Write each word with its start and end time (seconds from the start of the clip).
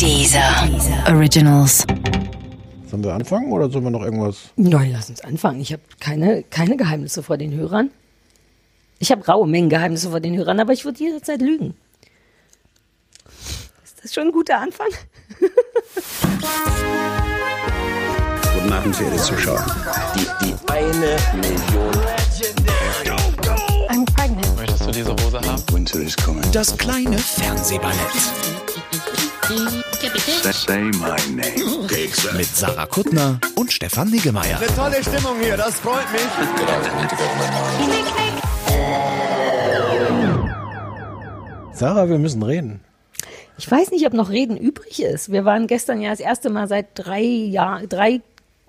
Dieser 0.00 0.66
Originals. 1.08 1.86
Sollen 2.86 3.04
wir 3.04 3.12
anfangen 3.12 3.52
oder 3.52 3.68
sollen 3.68 3.84
wir 3.84 3.90
noch 3.90 4.02
irgendwas? 4.02 4.48
Nein, 4.56 4.92
lass 4.92 5.10
uns 5.10 5.20
anfangen. 5.20 5.60
Ich 5.60 5.74
habe 5.74 5.82
keine, 6.00 6.42
keine 6.44 6.78
Geheimnisse 6.78 7.22
vor 7.22 7.36
den 7.36 7.52
Hörern. 7.52 7.90
Ich 8.98 9.10
habe 9.12 9.22
raue 9.26 9.46
Mengen 9.46 9.68
Geheimnisse 9.68 10.08
vor 10.08 10.20
den 10.20 10.38
Hörern, 10.38 10.58
aber 10.58 10.72
ich 10.72 10.86
würde 10.86 10.98
jederzeit 11.00 11.42
lügen. 11.42 11.74
Ist 13.84 14.02
das 14.02 14.14
schon 14.14 14.28
ein 14.28 14.32
guter 14.32 14.58
Anfang? 14.58 14.88
Guten 18.54 18.72
Abend, 18.72 18.96
verehrte 18.96 19.18
Zuschauer. 19.18 19.66
Die, 20.14 20.26
die 20.46 20.54
eine 20.72 21.18
Million. 21.36 21.92
I'm 23.90 24.06
pregnant. 24.16 24.56
Möchtest 24.56 24.86
du 24.86 24.92
diese 24.92 25.12
Hose 25.12 25.40
haben? 25.42 25.62
Winter 25.72 26.00
is 26.00 26.16
coming. 26.16 26.50
Das 26.52 26.74
kleine 26.78 27.18
Fernsehballett. 27.18 27.98
Mit 32.36 32.46
Sarah 32.46 32.86
Kuttner 32.86 33.40
und 33.56 33.72
Stefan 33.72 34.10
Niggemeier. 34.10 34.58
Tolle 34.76 35.02
Stimmung 35.02 35.38
hier, 35.42 35.56
das 35.56 35.74
freut 35.80 36.10
mich. 36.12 36.22
Sarah, 41.72 42.08
wir 42.08 42.18
müssen 42.18 42.42
reden. 42.42 42.80
Ich 43.58 43.70
weiß 43.70 43.90
nicht, 43.90 44.06
ob 44.06 44.12
noch 44.14 44.30
Reden 44.30 44.56
übrig 44.56 45.02
ist. 45.02 45.30
Wir 45.30 45.44
waren 45.44 45.66
gestern 45.66 46.00
ja 46.00 46.10
das 46.10 46.20
erste 46.20 46.48
Mal 46.48 46.68
seit 46.68 46.86
drei 46.94 47.22
Jahren, 47.22 47.88
drei 47.88 48.20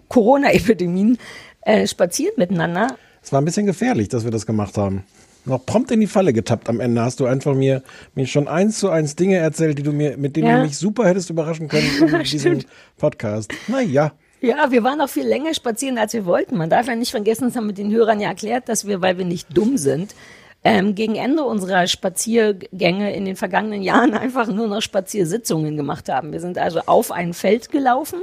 Corona-Epidemien 0.09 1.17
äh, 1.61 1.87
spazieren 1.87 2.33
miteinander. 2.37 2.97
Es 3.23 3.31
war 3.31 3.39
ein 3.39 3.45
bisschen 3.45 3.65
gefährlich, 3.65 4.09
dass 4.09 4.23
wir 4.23 4.31
das 4.31 4.45
gemacht 4.45 4.77
haben. 4.77 5.05
Noch 5.45 5.65
prompt 5.65 5.89
in 5.91 5.99
die 5.99 6.07
Falle 6.07 6.33
getappt 6.33 6.69
am 6.69 6.79
Ende 6.79 7.01
hast 7.01 7.19
du 7.19 7.25
einfach 7.25 7.55
mir, 7.55 7.81
mir 8.13 8.27
schon 8.27 8.47
eins 8.47 8.77
zu 8.79 8.89
eins 8.89 9.15
Dinge 9.15 9.37
erzählt, 9.37 9.77
die 9.77 9.83
du 9.83 9.91
mir, 9.91 10.17
mit 10.17 10.35
denen 10.35 10.47
Ja. 10.47 10.57
du 10.57 10.63
mich 10.65 10.77
super 10.77 11.07
hättest 11.07 11.29
überraschen 11.29 11.67
können 11.67 11.87
in 12.13 12.23
diesem 12.23 12.59
Podcast. 12.97 13.51
Naja. 13.67 14.11
Ja, 14.41 14.71
wir 14.71 14.83
waren 14.83 14.97
noch 14.99 15.09
viel 15.09 15.25
länger 15.27 15.53
spazieren, 15.53 15.97
als 15.97 16.13
wir 16.13 16.25
wollten. 16.25 16.57
Man 16.57 16.69
darf 16.69 16.87
ja 16.87 16.95
nicht 16.95 17.11
vergessen, 17.11 17.45
das 17.45 17.55
haben 17.55 17.67
wir 17.67 17.73
den 17.73 17.91
Hörern 17.91 18.19
ja 18.19 18.29
erklärt, 18.29 18.69
dass 18.69 18.87
wir, 18.87 19.01
weil 19.01 19.17
wir 19.17 19.25
nicht 19.25 19.55
dumm 19.55 19.77
sind, 19.77 20.15
ähm, 20.63 20.93
gegen 20.95 21.15
Ende 21.15 21.43
unserer 21.43 21.87
Spaziergänge 21.87 23.15
in 23.15 23.25
den 23.25 23.35
vergangenen 23.35 23.81
Jahren 23.81 24.13
einfach 24.13 24.47
nur 24.47 24.67
noch 24.67 24.81
Spaziersitzungen 24.81 25.75
gemacht 25.77 26.09
haben. 26.09 26.31
Wir 26.31 26.39
sind 26.39 26.57
also 26.57 26.81
auf 26.85 27.11
ein 27.11 27.33
Feld 27.33 27.71
gelaufen. 27.71 28.19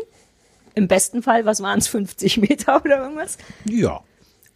Im 0.74 0.86
besten 0.86 1.22
Fall, 1.22 1.44
was 1.46 1.60
waren 1.62 1.78
es, 1.80 1.88
50 1.88 2.36
Meter 2.38 2.80
oder 2.84 3.02
irgendwas? 3.02 3.38
Ja. 3.64 4.00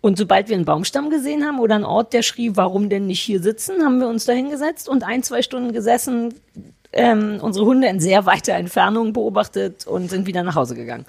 Und 0.03 0.19
sobald 0.19 0.49
wir 0.49 0.57
einen 0.57 0.65
Baumstamm 0.65 1.11
gesehen 1.11 1.45
haben 1.45 1.61
oder 1.61 1.77
einen 1.77 1.85
Ort, 1.85 2.13
der 2.13 2.23
schrie, 2.23 2.51
warum 2.55 2.89
denn 2.89 3.07
nicht 3.07 3.21
hier 3.21 3.41
sitzen, 3.41 3.85
haben 3.85 4.01
wir 4.01 4.09
uns 4.09 4.25
da 4.25 4.33
hingesetzt 4.33 4.89
und 4.89 5.05
ein, 5.05 5.23
zwei 5.23 5.43
Stunden 5.43 5.73
gesessen, 5.73 6.35
ähm, 6.93 7.39
unsere 7.41 7.65
Hunde 7.65 7.87
in 7.87 8.01
sehr 8.01 8.27
weiter 8.27 8.55
Entfernung 8.55 9.13
beobachtet 9.13 9.87
und 9.87 10.11
sind 10.11 10.27
wieder 10.27 10.43
nach 10.43 10.57
Hause 10.57 10.75
gegangen. 10.75 11.07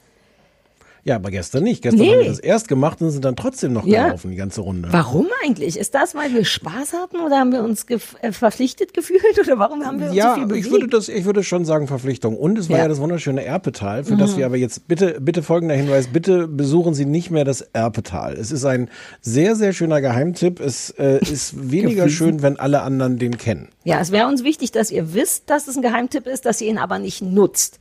Ja, 1.06 1.16
aber 1.18 1.32
gestern 1.32 1.64
nicht. 1.66 1.82
Gestern 1.82 2.00
Nee. 2.00 2.12
haben 2.14 2.20
wir 2.22 2.28
das 2.30 2.40
erst 2.40 2.70
gemacht 2.70 3.02
und 3.02 3.12
sind 3.12 3.26
dann 3.26 3.36
trotzdem 3.36 3.74
noch 3.74 3.86
Ja. 3.86 4.06
gelaufen, 4.06 4.32
die 4.32 4.38
ganze 4.38 4.62
Runde. 4.62 4.88
Warum 4.92 5.28
eigentlich? 5.44 5.76
Ist 5.78 5.94
das, 5.96 6.16
weil 6.16 6.34
wir 6.34 6.46
Spaß 6.46 6.94
hatten 6.94 7.18
oder 7.18 7.40
haben 7.40 7.52
wir 7.52 7.62
uns 7.62 7.86
gef 7.88 8.16
äh, 8.22 8.32
verpflichtet 8.32 8.94
gefühlt 8.94 9.22
oder 9.44 9.60
warum 9.60 9.86
haben 9.86 10.00
wir 10.00 10.08
uns 10.08 10.16
Ja, 10.16 10.30
so 10.30 10.34
viel 10.36 10.44
aber 10.44 10.50
bewegt? 10.52 10.66
ich 10.68 10.72
würde 10.72 10.88
das, 10.88 11.10
ich 11.10 11.26
würde 11.26 11.44
schon 11.44 11.66
sagen 11.66 11.88
Verpflichtung. 11.88 12.38
Und 12.38 12.58
es 12.58 12.70
war 12.70 12.78
ja, 12.78 12.84
Ja. 12.84 12.88
Mhm. 12.88 12.92
das 12.92 13.00
wunderschöne 13.02 13.44
Erpetal, 13.44 14.06
für 14.06 14.16
das 14.16 14.38
wir 14.38 14.46
aber 14.46 14.56
jetzt 14.56 14.88
bitte, 14.88 15.18
bitte 15.20 15.44
folgender 15.44 15.76
Hinweis, 15.76 16.08
bitte 16.08 16.48
besuchen 16.48 16.94
Sie 16.94 17.04
nicht 17.06 17.32
mehr 17.32 17.44
das 17.44 17.60
Erpetal. 17.62 18.34
Es 18.36 18.52
ist 18.54 18.64
ein 18.64 18.90
sehr, 19.20 19.58
sehr 19.58 19.74
schöner 19.74 20.00
Geheimtipp. 20.00 20.62
Es 20.62 20.90
äh, 20.92 21.20
ist 21.22 21.54
weniger 21.72 22.08
schön, 22.08 22.42
wenn 22.42 22.58
alle 22.58 22.82
anderen 22.82 23.20
den 23.20 23.38
kennen. 23.38 23.68
ja, 23.84 24.00
es 24.00 24.14
wäre 24.14 24.28
uns 24.30 24.46
wichtig, 24.46 24.72
dass 24.72 24.90
ihr 24.90 25.14
wisst, 25.14 25.50
dass 25.50 25.68
es 25.68 25.76
ein 25.76 25.82
Geheimtipp 25.82 26.28
ist, 26.28 26.46
dass 26.46 26.62
ihr 26.62 26.70
ihn 26.70 26.78
aber 26.78 26.98
nicht 27.00 27.22
nutzt. 27.22 27.80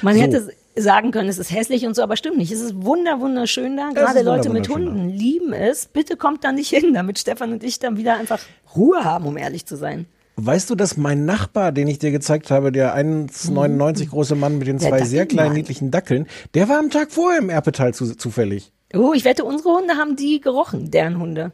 Man 0.00 0.16
hätte 0.16 0.48
sagen 0.76 1.10
können, 1.10 1.28
es 1.28 1.38
ist 1.38 1.50
hässlich 1.50 1.86
und 1.86 1.96
so, 1.96 2.02
aber 2.02 2.16
stimmt 2.16 2.36
nicht. 2.36 2.52
Es 2.52 2.60
ist 2.60 2.82
wunder, 2.82 3.20
wunderschön 3.20 3.76
da. 3.76 3.90
Gerade 3.90 4.22
Leute 4.22 4.50
mit. 4.50 4.68
Hunden 4.68 5.08
lieben 5.08 5.52
es. 5.52 5.86
Bitte 5.86 6.16
kommt 6.16 6.44
da 6.44 6.52
nicht 6.52 6.70
hin, 6.70 6.92
damit 6.94 7.18
Stefan 7.18 7.52
und 7.52 7.64
ich 7.64 7.78
dann 7.78 7.96
wieder 7.96 8.16
einfach 8.16 8.40
Ruhe 8.74 9.04
haben, 9.04 9.26
um 9.26 9.36
ehrlich 9.36 9.66
zu 9.66 9.76
sein. 9.76 10.06
Weißt 10.36 10.68
du, 10.68 10.74
dass 10.74 10.98
mein 10.98 11.24
Nachbar, 11.24 11.72
den 11.72 11.88
ich 11.88 11.98
dir 11.98 12.10
gezeigt 12.10 12.50
habe, 12.50 12.70
der 12.70 12.94
1,99 12.94 14.10
große 14.10 14.34
Mann 14.34 14.58
mit 14.58 14.66
den 14.66 14.76
Mhm. 14.76 14.80
Zwei 14.80 15.02
sehr 15.02 15.24
kleinen 15.24 15.54
niedlichen 15.54 15.90
Dackeln, 15.90 16.26
der 16.54 16.68
war 16.68 16.78
am 16.78 16.90
Tag 16.90 17.10
vorher 17.10 17.38
im 17.38 17.48
Erpetal 17.48 17.94
zu, 17.94 18.14
zufällig. 18.14 18.72
Oh, 18.94 19.14
ich 19.14 19.24
wette, 19.24 19.44
unsere 19.44 19.70
Hunde 19.70 19.94
haben 19.94 20.14
die 20.16 20.40
gerochen, 20.40 20.90
deren 20.90 21.18
Hunde. 21.18 21.52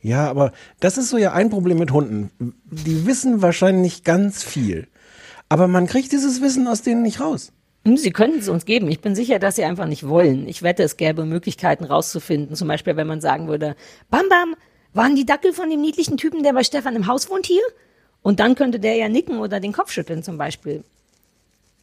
Ja, 0.00 0.30
aber 0.30 0.52
das 0.80 0.96
ist 0.96 1.10
so 1.10 1.18
ja 1.18 1.32
ein 1.32 1.50
Problem 1.50 1.78
mit 1.78 1.92
Hunden. 1.92 2.30
Die 2.64 3.06
wissen 3.06 3.42
wahrscheinlich 3.42 4.04
ganz 4.04 4.42
viel. 4.42 4.88
Aber 5.48 5.68
man 5.68 5.86
kriegt 5.86 6.12
dieses 6.12 6.40
Wissen 6.40 6.66
aus 6.66 6.82
denen 6.82 7.02
nicht 7.02 7.20
raus. 7.20 7.52
Hm, 7.88 7.96
Sie 7.96 8.10
könnten 8.10 8.38
es 8.38 8.48
uns 8.48 8.64
geben. 8.64 8.88
Ich 8.88 9.00
bin 9.00 9.14
sicher, 9.14 9.38
dass 9.38 9.56
Sie 9.56 9.64
einfach 9.64 9.86
nicht 9.86 10.06
wollen. 10.06 10.46
Ich 10.48 10.62
wette, 10.62 10.82
es 10.82 10.96
gäbe 10.96 11.24
Möglichkeiten 11.24 11.84
rauszufinden. 11.84 12.54
Zum 12.54 12.68
Beispiel, 12.68 12.96
wenn 12.96 13.06
man 13.06 13.20
sagen 13.20 13.48
würde, 13.48 13.76
Bam 14.10 14.28
Bam, 14.28 14.54
waren 14.92 15.16
die 15.16 15.26
Dackel 15.26 15.52
von 15.52 15.70
dem 15.70 15.80
niedlichen 15.80 16.16
Typen, 16.16 16.42
der 16.42 16.52
bei 16.52 16.64
Stefan 16.64 16.96
im 16.96 17.06
Haus 17.06 17.30
wohnt, 17.30 17.46
hier? 17.46 17.62
Und 18.22 18.40
dann 18.40 18.54
könnte 18.54 18.80
der 18.80 18.96
ja 18.96 19.08
nicken 19.08 19.38
oder 19.38 19.60
den 19.60 19.72
Kopf 19.72 19.90
schütteln 19.90 20.22
zum 20.22 20.38
Beispiel. 20.38 20.82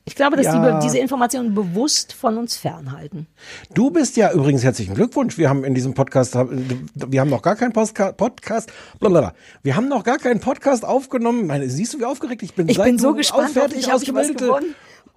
Ich 0.08 0.16
glaube, 0.16 0.38
dass 0.38 0.46
Ja. 0.46 0.80
die 0.80 0.86
diese 0.86 1.00
Informationen 1.00 1.56
bewusst 1.56 2.14
von 2.14 2.38
uns 2.38 2.58
fernhalten. 2.58 3.26
Du 3.74 3.90
bist 3.90 4.18
ja 4.18 4.32
übrigens 4.32 4.64
herzlichen 4.64 4.94
Glückwunsch. 4.94 5.40
Wir 5.40 5.50
haben 5.50 5.64
in 5.64 5.74
diesem 5.74 5.96
Podcast, 5.96 6.36
wir 6.36 7.22
haben 7.22 7.30
noch 7.32 7.42
gar 7.42 7.56
keinen 7.56 7.74
Postka 7.74 8.12
Podcast, 8.12 8.72
blablabla. 9.00 9.34
wir 9.64 9.76
haben 9.76 9.88
noch 9.88 10.04
gar 10.04 10.20
keinen 10.20 10.40
Podcast 10.40 10.86
aufgenommen. 10.86 11.48
Meine, 11.48 11.68
siehst 11.70 11.96
du, 11.96 12.00
wie 12.00 12.06
aufgeregt 12.06 12.44
ich 12.44 12.54
bin? 12.54 12.70
Ich 12.70 12.78
bin 12.78 13.00
so 13.00 13.14
gespannt, 13.16 13.50
ausfertig 13.50 13.92
hoffentlich 13.92 14.10
habe 14.14 14.22
ich 14.22 14.36
was 14.36 14.38
gewonnen. 14.38 14.76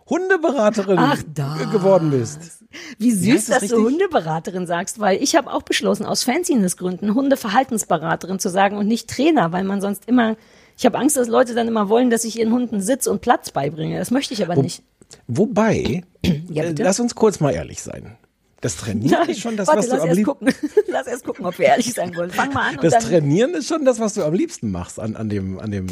Hundeberaterin 0.09 0.99
Ach, 0.99 1.23
das. 1.35 1.71
geworden 1.71 2.11
bist. 2.11 2.65
Wie 2.99 3.13
süß, 3.13 3.47
das 3.47 3.61
dass 3.61 3.71
du? 3.71 3.85
Hundeberaterin 3.85 4.67
sagst, 4.67 5.01
weil 5.01 5.23
ich 5.23 5.37
habe 5.37 5.53
auch 5.53 5.63
beschlossen, 5.63 6.05
aus 6.07 6.23
Fanciness-Gründen 6.25 7.15
Hundeverhaltensberaterin 7.15 8.39
zu 8.39 8.49
sagen 8.49 8.77
und 8.77 8.87
nicht 8.87 9.09
Trainer, 9.09 9.53
weil 9.53 9.65
man 9.65 9.81
sonst 9.81 10.07
immer, 10.07 10.37
ich 10.77 10.87
habe 10.87 10.99
Angst, 10.99 11.17
dass 11.17 11.29
Leute 11.29 11.55
dann 11.55 11.69
immer 11.69 11.89
wollen, 11.89 12.11
dass 12.11 12.25
ich 12.25 12.39
ihren 12.39 12.53
Hunden 12.53 12.81
Sitz 12.81 13.07
und 13.07 13.21
Platz 13.21 13.51
beibringe. 13.51 13.99
Das 13.99 14.11
möchte 14.11 14.35
ich 14.35 14.43
aber 14.43 14.57
nicht. 14.57 14.83
Wobei, 15.27 16.03
Ja, 16.51 16.65
äh, 16.65 16.69
bitte? 16.69 16.83
lass 16.83 17.01
uns 17.01 17.15
kurz 17.15 17.41
mal 17.41 17.53
ehrlich 17.53 17.83
sein. 17.83 18.17
Das 18.61 18.77
Trainieren 18.77 19.29
ist 19.29 19.41
schon 19.41 19.57
das, 19.57 19.69
Warte, 19.69 19.89
was 19.89 19.89
du 19.89 20.03
am 20.03 20.11
liebsten 20.11 20.47
lass 20.89 21.07
erst 21.07 21.25
gucken, 21.25 21.47
ob 21.47 21.57
wir 21.59 21.67
ehrlich 21.67 21.93
sein 21.95 22.15
wollen. 22.17 22.31
Fang 22.31 22.53
mal 22.53 22.71
an 22.71 22.79
und 22.83 22.85
Das. 22.93 23.05
Trainieren 23.05 23.55
ist 23.55 23.69
schon 23.69 23.85
das, 23.85 24.01
was 24.01 24.15
du 24.15 24.25
am 24.25 24.35
liebsten 24.35 24.71
machst 24.73 24.99
an, 24.99 25.15
an 25.17 25.29
dem, 25.29 25.61
an 25.61 25.71
dem 25.71 25.87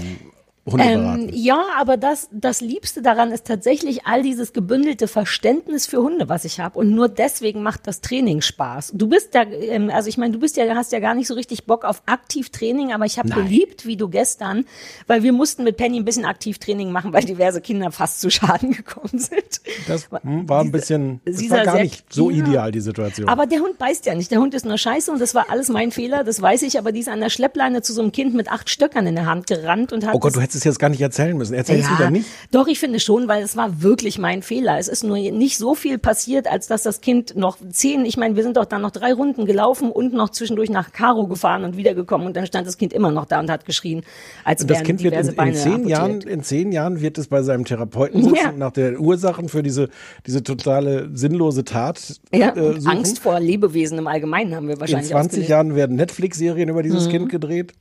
Ähm, 0.67 1.31
ja, 1.33 1.63
aber 1.79 1.97
das, 1.97 2.29
das 2.33 2.61
Liebste 2.61 3.01
daran 3.01 3.31
ist 3.31 3.47
tatsächlich 3.47 4.05
all 4.05 4.23
dieses 4.23 4.53
gebündelte 4.53 5.07
Verständnis 5.07 5.87
für 5.87 5.99
Hunde, 5.99 6.29
was 6.29 6.45
ich 6.45 6.59
habe. 6.59 6.79
Und 6.79 6.91
nur 6.91 7.09
deswegen 7.09 7.63
macht 7.63 7.87
das 7.87 8.01
Training 8.01 8.41
Spaß. 8.41 8.93
Du 8.95 9.09
bist 9.09 9.35
ja, 9.35 9.43
ähm, 9.43 9.91
also 9.91 10.09
ich 10.09 10.19
meine, 10.19 10.33
du 10.33 10.41
bist 10.41 10.57
ja, 10.57 10.75
hast 10.75 10.91
ja 10.91 10.99
gar 10.99 11.15
nicht 11.15 11.29
so 11.29 11.35
richtig 11.35 11.67
Bock 11.67 11.85
auf 11.85 12.03
Aktivtraining, 12.07 12.93
aber 12.93 13.05
ich 13.05 13.19
habe 13.19 13.29
geliebt, 13.29 13.87
wie 13.87 13.97
du 13.97 14.09
gestern, 14.09 14.65
weil 15.07 15.23
wir 15.23 15.33
mussten 15.33 15.63
mit 15.63 15.77
Penny 15.77 16.01
ein 16.01 16.05
bisschen 16.05 16.25
Aktivtraining 16.25 16.91
machen, 16.91 17.13
weil 17.13 17.23
diverse 17.23 17.61
Kinder 17.61 17.93
fast 17.93 18.21
zu 18.21 18.31
Schaden 18.31 18.73
gekommen 18.77 19.19
sind. 19.19 19.61
Das 19.87 20.09
hm, 20.11 20.49
war 20.49 20.63
ein 20.63 20.73
bisschen, 20.73 21.21
das 21.25 21.49
war 21.49 21.65
gar 21.65 21.79
nicht 21.79 22.13
so 22.13 22.29
ja. 22.31 22.45
ideal, 22.45 22.73
die 22.73 22.81
Situation. 22.81 23.29
Aber 23.29 23.47
der 23.47 23.61
Hund 23.61 23.79
beißt 23.79 24.07
ja 24.07 24.17
nicht. 24.17 24.33
Der 24.33 24.41
Hund 24.41 24.53
ist 24.53 24.67
nur 24.67 24.79
scheiße 24.79 25.13
und 25.13 25.21
das 25.21 25.35
war 25.35 25.47
alles 25.49 25.69
mein 25.69 25.93
Fehler, 25.93 26.25
das 26.25 26.43
weiß 26.43 26.63
ich. 26.63 26.77
Aber 26.79 26.91
die 26.91 27.01
ist 27.01 27.09
an 27.09 27.21
der 27.21 27.31
Schleppleine 27.31 27.83
zu 27.83 27.93
so 27.93 28.03
einem 28.03 28.11
Kind 28.11 28.35
mit 28.35 28.51
acht 28.51 28.69
Stöckern 28.69 29.07
in 29.07 29.15
der 29.15 29.27
Hand 29.27 29.47
gerannt 29.47 29.93
und 29.93 30.05
hat 30.05 30.15
oh 30.15 30.19
Gott, 30.19 30.35
du 30.35 30.41
hättest 30.41 30.56
es 30.57 30.65
jetzt 30.65 30.79
gar 30.79 30.89
nicht 30.89 31.01
erzählen 31.01 31.37
müssen. 31.37 31.55
Erzähl 31.55 31.79
es 31.81 31.91
wieder 31.91 32.11
nicht. 32.11 32.27
Doch, 32.51 32.67
ich 32.67 32.81
finde 32.81 32.99
schon, 33.01 33.29
weil 33.29 33.43
es 33.43 33.57
war 33.57 33.83
wirklich 33.83 34.19
mein 34.19 34.43
Fehler. 34.43 34.79
Es 34.79 34.89
ist 34.89 35.05
nur 35.05 35.17
nicht 35.19 35.59
so 35.59 35.75
viel 35.75 35.99
passiert, 35.99 36.47
als 36.51 36.67
dass 36.67 36.83
das 36.83 37.01
Kind 37.01 37.37
noch 37.37 37.59
zehn, 37.71 38.05
ich 38.05 38.17
meine, 38.17 38.35
wir 38.37 38.43
sind 38.43 38.57
doch 38.57 38.65
dann 38.65 38.83
noch 38.83 38.91
drei 38.91 39.13
Runden 39.13 39.47
gelaufen 39.47 39.91
und 39.91 40.13
noch 40.15 40.31
zwischendurch 40.31 40.71
nach 40.71 40.93
Karo 40.93 41.27
gefahren 41.27 41.65
und 41.65 41.77
wiedergekommen 41.77 42.27
und 42.27 42.37
dann 42.37 42.47
stand 42.47 42.67
das 42.67 42.79
Kind 42.79 42.93
immer 42.93 43.11
noch 43.13 43.27
da 43.27 43.39
und 43.41 43.51
hat 43.51 43.65
geschrien, 43.65 44.03
als 44.45 44.61
Das 44.67 44.71
wären 44.79 44.85
Kind 44.87 45.03
wird 45.03 45.15
in, 45.15 45.21
in 45.21 45.55
zehn 45.55 45.73
amputiert. 45.73 45.89
Jahren, 45.89 46.21
in 46.23 46.43
zehn 46.43 46.73
Jahren 46.73 47.01
wird 47.01 47.19
es 47.19 47.27
bei 47.29 47.43
seinem 47.43 47.65
Therapeuten 47.65 48.23
sitzen 48.23 48.37
Ja. 48.37 48.49
und 48.51 48.59
nach 48.59 48.73
der 48.73 48.99
Ursachen 49.01 49.49
für 49.49 49.63
diese, 49.63 49.89
diese 50.27 50.43
totale 50.43 51.11
sinnlose 51.13 51.65
Tat 51.65 52.21
ja, 52.33 52.55
äh, 52.57 52.61
und. 52.61 52.87
Angst 52.87 53.19
vor 53.19 53.39
Lebewesen 53.41 53.99
im 53.99 54.07
Allgemeinen 54.07 54.55
haben 54.55 54.67
wir 54.69 54.75
in 54.75 54.81
wahrscheinlich 54.81 55.11
20 55.11 55.29
ausgelegt. 55.31 55.51
Jahren 55.51 55.75
werden 55.77 55.97
Netflix-Serien 55.97 56.69
über 56.69 56.81
Mhm. 56.81 56.85
dieses 56.85 57.09
Kind 57.09 57.29
gedreht. 57.29 57.73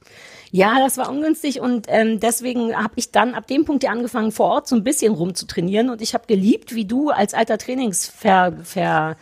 Ja, 0.52 0.80
das 0.80 0.98
war 0.98 1.10
ungünstig 1.10 1.60
und 1.60 1.88
ähm, 1.90 2.20
deswegen 2.20 2.76
habe 2.76 2.94
ich 2.96 3.12
dann 3.12 3.34
ab 3.34 3.48
dem 3.48 3.66
Punkt 3.66 3.84
ja 3.84 3.92
angefangen, 3.92 4.32
vor 4.32 4.48
Ort 4.48 4.68
so 4.68 4.76
ein 4.76 4.84
bisschen 4.84 5.14
rumzutrainieren 5.14 5.90
und 5.90 6.02
ich 6.02 6.14
habe 6.14 6.28
geliebt, 6.28 6.76
wie 6.76 6.86
du 6.86 7.10
als 7.10 7.34
alter 7.34 7.58
Trainingsverachter 7.58 9.18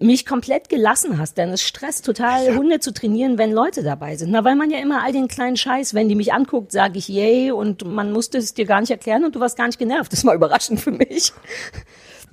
mich 0.00 0.26
komplett 0.26 0.68
gelassen 0.68 1.18
hast, 1.18 1.38
denn 1.38 1.50
es 1.50 1.62
stresst 1.62 2.04
total, 2.04 2.56
Hunde 2.56 2.80
zu 2.80 2.92
trainieren, 2.92 3.38
wenn 3.38 3.52
Leute 3.52 3.82
dabei 3.82 4.16
sind. 4.16 4.30
Na, 4.30 4.44
weil 4.44 4.56
man 4.56 4.70
ja 4.70 4.78
immer 4.78 5.04
all 5.04 5.12
den 5.12 5.28
kleinen 5.28 5.56
Scheiß, 5.56 5.94
wenn 5.94 6.08
die 6.08 6.14
mich 6.14 6.32
anguckt, 6.32 6.72
sage 6.72 6.98
ich 6.98 7.08
yay 7.08 7.52
und 7.52 7.84
man 7.84 8.12
musste 8.12 8.38
es 8.38 8.54
dir 8.54 8.64
gar 8.64 8.80
nicht 8.80 8.90
erklären 8.90 9.24
und 9.24 9.34
du 9.36 9.40
warst 9.40 9.56
gar 9.56 9.66
nicht 9.66 9.78
genervt. 9.78 10.12
Das 10.12 10.24
war 10.24 10.34
überraschend 10.34 10.80
für 10.80 10.90
mich. 10.90 11.32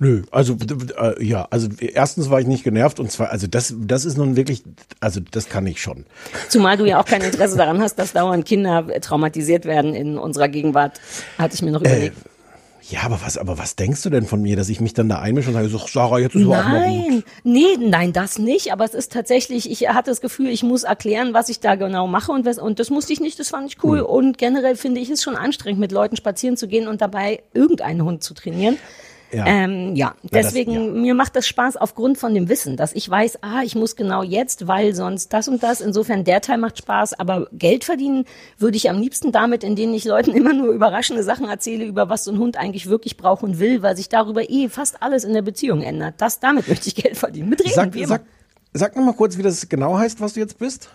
Nö, 0.02 0.22
also 0.32 0.56
äh, 1.00 1.24
ja, 1.24 1.46
also 1.50 1.68
erstens 1.78 2.28
war 2.28 2.40
ich 2.40 2.48
nicht 2.48 2.64
genervt 2.64 2.98
und 2.98 3.12
zwar, 3.12 3.30
also 3.30 3.46
das, 3.46 3.72
das 3.78 4.04
ist 4.04 4.18
nun 4.18 4.34
wirklich, 4.34 4.64
also 4.98 5.20
das 5.30 5.48
kann 5.48 5.64
ich 5.64 5.80
schon. 5.80 6.06
Zumal 6.48 6.76
du 6.76 6.84
ja 6.86 7.00
auch 7.00 7.04
kein 7.04 7.22
Interesse 7.22 7.56
daran 7.56 7.80
hast, 7.80 7.94
dass 8.00 8.12
dauernd 8.12 8.44
Kinder 8.44 8.84
traumatisiert 9.00 9.64
werden 9.64 9.94
in 9.94 10.18
unserer 10.18 10.48
Gegenwart, 10.48 11.00
hatte 11.38 11.54
ich 11.54 11.62
mir 11.62 11.70
noch 11.70 11.82
überlegt. 11.82 12.16
Ja, 12.90 13.04
aber 13.04 13.20
was, 13.24 13.38
aber 13.38 13.58
was 13.58 13.76
denkst 13.76 14.02
du 14.02 14.10
denn 14.10 14.26
von 14.26 14.42
mir, 14.42 14.56
dass 14.56 14.68
ich 14.68 14.80
mich 14.80 14.92
dann 14.92 15.08
da 15.08 15.20
einmische 15.20 15.50
und 15.50 15.54
sage, 15.54 15.68
so, 15.68 15.78
Sarah, 15.78 16.18
jetzt 16.18 16.34
ist 16.34 16.46
aber 16.46 16.58
auch 16.58 16.64
mal 16.64 16.88
gut. 16.88 17.08
Nein, 17.08 17.24
nee, 17.44 17.76
nein, 17.78 18.12
das 18.12 18.40
nicht. 18.40 18.72
Aber 18.72 18.84
es 18.84 18.94
ist 18.94 19.12
tatsächlich, 19.12 19.70
ich 19.70 19.88
hatte 19.88 20.10
das 20.10 20.20
Gefühl, 20.20 20.48
ich 20.48 20.64
muss 20.64 20.82
erklären, 20.82 21.32
was 21.32 21.48
ich 21.48 21.60
da 21.60 21.76
genau 21.76 22.08
mache 22.08 22.32
und, 22.32 22.44
was, 22.44 22.58
und 22.58 22.80
das 22.80 22.90
musste 22.90 23.12
ich 23.12 23.20
nicht, 23.20 23.38
das 23.38 23.50
fand 23.50 23.68
ich 23.68 23.84
cool. 23.84 24.00
Hm. 24.00 24.06
Und 24.06 24.38
generell 24.38 24.74
finde 24.74 25.00
ich 25.00 25.10
es 25.10 25.22
schon 25.22 25.36
anstrengend, 25.36 25.78
mit 25.78 25.92
Leuten 25.92 26.16
spazieren 26.16 26.56
zu 26.56 26.66
gehen 26.66 26.88
und 26.88 27.00
dabei 27.00 27.44
irgendeinen 27.54 28.02
Hund 28.02 28.24
zu 28.24 28.34
trainieren. 28.34 28.78
Ja. 29.32 29.46
Ähm, 29.46 29.96
ja, 29.96 30.14
das- 30.22 30.48
deswegen, 30.48 30.72
ja. 30.72 30.80
mir 30.80 31.14
macht 31.14 31.34
das 31.36 31.46
Spaß 31.46 31.76
aufgrund 31.78 32.18
von 32.18 32.34
dem 32.34 32.48
Wissen, 32.50 32.76
dass 32.76 32.92
ich 32.92 33.08
weiß, 33.08 33.38
ah, 33.42 33.62
ich 33.64 33.74
muss 33.74 33.96
genau 33.96 34.22
jetzt, 34.22 34.66
weil 34.68 34.94
sonst 34.94 35.32
das 35.32 35.48
und 35.48 35.62
das. 35.62 35.80
Insofern, 35.80 36.24
der 36.24 36.40
Teil 36.42 36.58
macht 36.58 36.76
Spaß, 36.78 37.18
aber 37.18 37.46
Geld 37.52 37.84
verdienen 37.84 38.24
würde 38.58 38.76
ich 38.76 38.90
am 38.90 39.00
liebsten 39.00 39.32
damit, 39.32 39.64
indem 39.64 39.94
ich 39.94 40.04
Leuten 40.04 40.32
immer 40.36 40.52
nur 40.52 40.72
überraschende 40.72 41.22
Sachen 41.22 41.48
erzähle, 41.48 41.84
über 41.86 42.08
was 42.10 42.24
so 42.24 42.30
ein 42.32 42.38
Hund 42.38 42.56
eigentlich 42.58 42.88
wirklich 42.88 43.16
braucht 43.16 43.42
und 43.42 43.58
will, 43.58 43.82
weil 43.82 43.96
sich 43.96 44.08
darüber 44.10 44.48
eh 44.50 44.68
fast 44.68 45.02
alles 45.02 45.24
in 45.24 45.32
der 45.32 45.42
Beziehung 45.42 45.80
ändert. 45.82 46.16
Das, 46.18 46.38
damit 46.40 46.68
möchte 46.68 46.88
ich 46.88 46.94
Geld 46.94 47.16
verdienen. 47.16 47.48
Mit 47.48 47.60
Reden, 47.60 47.72
Sag, 47.74 47.94
wie 47.94 48.04
sag, 48.04 48.22
sag 48.74 48.96
noch 48.96 49.04
mal 49.04 49.14
kurz, 49.14 49.38
wie 49.38 49.42
das 49.42 49.68
genau 49.68 49.96
heißt, 49.96 50.20
was 50.20 50.34
du 50.34 50.40
jetzt 50.40 50.58
bist. 50.58 50.90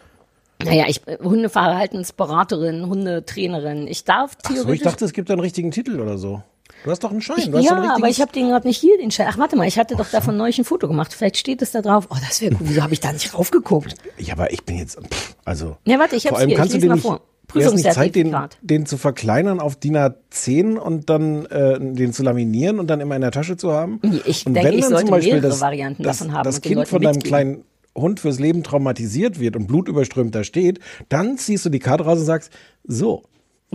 Naja, 0.63 0.85
ich, 0.87 1.07
äh, 1.07 1.17
Hundeverhaltensberaterin, 1.23 2.87
Hundetrainerin. 2.87 3.87
Ich 3.87 4.03
darf 4.03 4.37
Ach 4.43 4.49
so, 4.49 4.53
theoretisch 4.55 4.75
ich 4.77 4.83
dachte, 4.83 5.05
es 5.05 5.13
gibt 5.13 5.29
einen 5.31 5.39
richtigen 5.39 5.71
Titel 5.71 5.99
oder 5.99 6.17
so. 6.17 6.41
Du 6.87 6.91
hast 6.91 7.03
doch 7.03 7.11
einen 7.11 7.19
Schein. 7.21 7.51
Du 7.51 7.57
hast 7.57 7.65
ja, 7.65 7.73
ein 7.73 7.89
aber 7.89 8.07
ich 8.07 8.21
habe 8.21 8.31
den 8.31 8.47
gerade 8.47 8.65
nicht 8.65 8.79
hier, 8.79 8.97
den 8.97 9.11
Schein. 9.11 9.27
Ach, 9.29 9.37
warte 9.37 9.57
mal, 9.57 9.67
ich 9.67 9.77
hatte 9.77 9.97
doch 9.97 10.09
davon 10.09 10.37
neulich 10.37 10.57
ein 10.57 10.63
Foto 10.63 10.87
gemacht. 10.87 11.13
Vielleicht 11.13 11.35
steht 11.35 11.61
es 11.61 11.71
da 11.71 11.81
drauf. 11.81 12.07
Oh, 12.09 12.15
das 12.25 12.39
wäre 12.39 12.53
cool. 12.53 12.61
Wieso 12.61 12.81
habe 12.81 12.93
ich 12.93 13.01
da 13.01 13.11
nicht 13.11 13.33
raufgeguckt? 13.33 13.95
Ja, 14.17 14.35
aber 14.35 14.53
ich 14.53 14.63
bin 14.63 14.77
jetzt, 14.77 14.97
pff, 14.97 15.35
also. 15.43 15.75
Ja, 15.83 15.99
warte, 15.99 16.15
ich 16.15 16.31
allem 16.31 16.47
hier. 16.47 16.55
Ich 16.55 16.55
kannst 16.55 16.71
du 16.71 16.77
lese 16.77 16.85
den 16.85 16.87
mal 16.87 16.95
nicht, 16.95 17.03
vor. 17.03 17.73
nicht 17.73 17.91
Zeit, 17.91 18.15
den, 18.15 18.33
den 18.61 18.85
zu 18.85 18.95
verkleinern 18.95 19.59
auf 19.59 19.75
DIN 19.75 19.97
A10 19.97 20.77
und 20.77 21.09
dann 21.09 21.45
äh, 21.47 21.77
den 21.77 22.13
zu 22.13 22.23
laminieren 22.23 22.79
und 22.79 22.87
dann 22.87 23.01
immer 23.01 23.15
in 23.15 23.21
der 23.21 23.31
Tasche 23.31 23.57
zu 23.57 23.73
haben? 23.73 23.99
Ich 24.25 24.45
und 24.45 24.53
denke, 24.53 24.69
wenn 24.69 24.75
ich 24.75 24.81
dann 24.83 24.91
sollte 24.91 25.05
zum 25.07 25.11
Beispiel 25.11 25.33
mehrere 25.33 25.49
das, 25.49 25.59
Varianten 25.59 26.03
das, 26.03 26.19
davon 26.19 26.33
haben 26.33 26.43
das 26.45 26.61
Kind 26.61 26.87
von 26.87 27.01
deinem 27.01 27.15
mitgeben. 27.15 27.29
kleinen 27.29 27.63
Hund 27.95 28.21
fürs 28.21 28.39
Leben 28.39 28.63
traumatisiert 28.63 29.41
wird 29.41 29.57
und 29.57 29.67
blutüberströmt 29.67 30.33
da 30.33 30.45
steht, 30.45 30.79
dann 31.09 31.37
ziehst 31.37 31.65
du 31.65 31.69
die 31.69 31.79
Karte 31.79 32.05
raus 32.05 32.19
und 32.19 32.25
sagst, 32.25 32.49
so, 32.85 33.23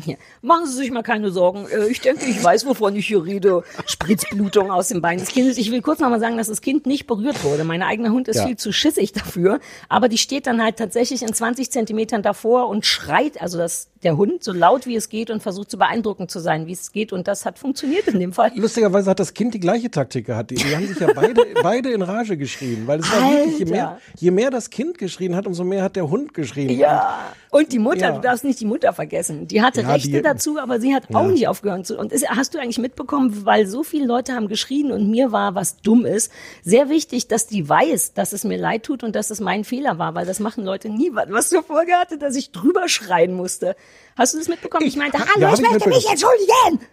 Ja. 0.06 0.14
Machen 0.40 0.66
Sie 0.66 0.72
sich 0.74 0.90
mal 0.90 1.02
keine 1.02 1.30
Sorgen. 1.30 1.66
Äh, 1.68 1.86
Ich 1.88 2.00
denke, 2.00 2.24
ich 2.24 2.42
weiß, 2.42 2.64
wovon 2.66 2.96
ich 2.96 3.06
hier 3.06 3.24
rede. 3.24 3.62
Spritzblutung 3.86 4.70
aus 4.70 4.88
dem 4.88 5.02
Bein 5.02 5.18
des 5.18 5.28
Kindes. 5.28 5.58
Ich 5.58 5.70
will 5.70 5.82
kurz 5.82 6.00
noch 6.00 6.08
mal 6.08 6.18
sagen, 6.18 6.38
dass 6.38 6.46
das 6.48 6.62
Kind 6.62 6.86
nicht 6.86 7.06
berührt 7.06 7.44
wurde. 7.44 7.64
Mein 7.64 7.82
eigener 7.82 8.10
Hund 8.10 8.26
ist 8.28 8.38
Ja. 8.38 8.46
viel 8.46 8.56
zu 8.56 8.72
schissig 8.72 9.12
dafür. 9.12 9.60
Aber 9.90 10.08
die 10.08 10.16
steht 10.18 10.46
dann 10.46 10.62
halt 10.62 10.78
tatsächlich 10.78 11.22
in 11.22 11.32
20 11.34 11.70
Zentimetern 11.70 12.22
davor 12.22 12.68
und 12.68 12.86
schreit, 12.86 13.40
also 13.40 13.58
das, 13.58 13.88
der 14.02 14.16
Hund, 14.16 14.42
so 14.42 14.52
laut 14.52 14.86
wie 14.86 14.96
es 14.96 15.08
geht 15.08 15.30
und 15.30 15.42
versucht 15.42 15.70
so 15.70 15.78
beeindruckend 15.78 16.30
zu 16.30 16.40
sein, 16.40 16.66
wie 16.66 16.72
es 16.72 16.92
geht. 16.92 17.12
Und 17.12 17.28
das 17.28 17.44
hat 17.46 17.58
funktioniert 17.58 18.08
in 18.08 18.18
dem 18.20 18.32
Fall. 18.32 18.50
Lustigerweise 18.56 19.10
hat 19.10 19.20
das 19.20 19.34
Kind 19.34 19.54
die 19.54 19.60
gleiche 19.60 19.90
Taktik 19.90 20.26
gehabt. 20.26 20.50
Die, 20.50 20.56
die 20.56 20.74
haben 20.74 20.86
sich 20.86 20.98
ja 20.98 21.08
beide, 21.14 21.42
beide 21.62 21.90
in 21.92 22.02
Rage 22.02 22.36
geschrien, 22.36 22.86
weil 22.86 23.00
es 23.00 23.10
war 23.12 23.30
wirklich, 23.30 23.58
je 23.60 23.64
mehr, 23.66 23.98
je 24.18 24.30
mehr 24.30 24.50
das 24.50 24.70
Kind 24.70 24.98
geschrien 24.98 25.36
hat, 25.36 25.46
umso 25.46 25.64
mehr 25.64 25.82
hat 25.82 25.96
der 25.96 26.08
Hund 26.10 26.34
geschrien. 26.34 26.70
Ja. 26.78 27.18
Und 27.50 27.72
die 27.72 27.78
Mutter, 27.78 27.98
Ja. 28.08 28.12
du 28.12 28.20
darfst 28.20 28.44
nicht 28.44 28.58
die 28.60 28.64
Mutter 28.64 28.92
vergessen. 28.92 29.46
Die 29.46 29.60
hatte 29.62 29.82
Ja, 29.82 29.92
Rechte 29.92 30.08
die- 30.10 30.22
dazu, 30.22 30.58
aber 30.58 30.80
sie 30.80 30.94
hat 30.94 31.04
auch 31.14 31.22
Ja. 31.26 31.28
nicht 31.28 31.48
aufgehört 31.48 31.86
zu. 31.86 31.98
Und 31.98 32.10
ist, 32.12 32.28
hast 32.28 32.54
du 32.54 32.58
eigentlich 32.58 32.78
mitbekommen, 32.78 33.44
weil 33.44 33.66
so 33.66 33.82
viele 33.82 34.06
Leute 34.06 34.32
haben 34.34 34.48
geschrien 34.48 34.90
und 34.90 35.10
mir 35.10 35.32
war, 35.32 35.54
was 35.54 35.76
dumm 35.82 36.06
ist, 36.06 36.32
sehr 36.62 36.88
wichtig, 36.88 37.28
dass 37.28 37.46
die 37.46 37.68
weiß, 37.68 38.14
dass 38.14 38.32
es 38.32 38.44
mir 38.44 38.56
leid 38.58 38.84
tut 38.84 39.04
und 39.04 39.14
dass 39.14 39.30
es 39.30 39.40
mein 39.40 39.64
Fehler 39.64 39.98
war, 39.98 40.14
weil 40.14 40.26
das 40.26 40.40
machen 40.40 40.64
Leute 40.64 40.88
nie. 40.88 41.12
Was 41.12 41.50
zur 41.50 41.62
Folge 41.62 41.92
hatte, 41.92 42.18
dass 42.18 42.34
ich 42.36 42.52
drüber 42.52 42.88
schreien 42.88 43.34
musste. 43.34 43.76
Hast 44.16 44.34
du 44.34 44.38
das 44.38 44.48
mitbekommen? 44.48 44.86
Ich, 44.86 44.96
meinte, 44.96 45.18
ha- 45.18 45.26
hallo, 45.34 45.40
ja, 45.46 45.52
ich 45.54 45.60
ich 45.60 45.70
möchte 45.70 45.88
mich 45.88 46.08
entschuldigen. 46.08 46.86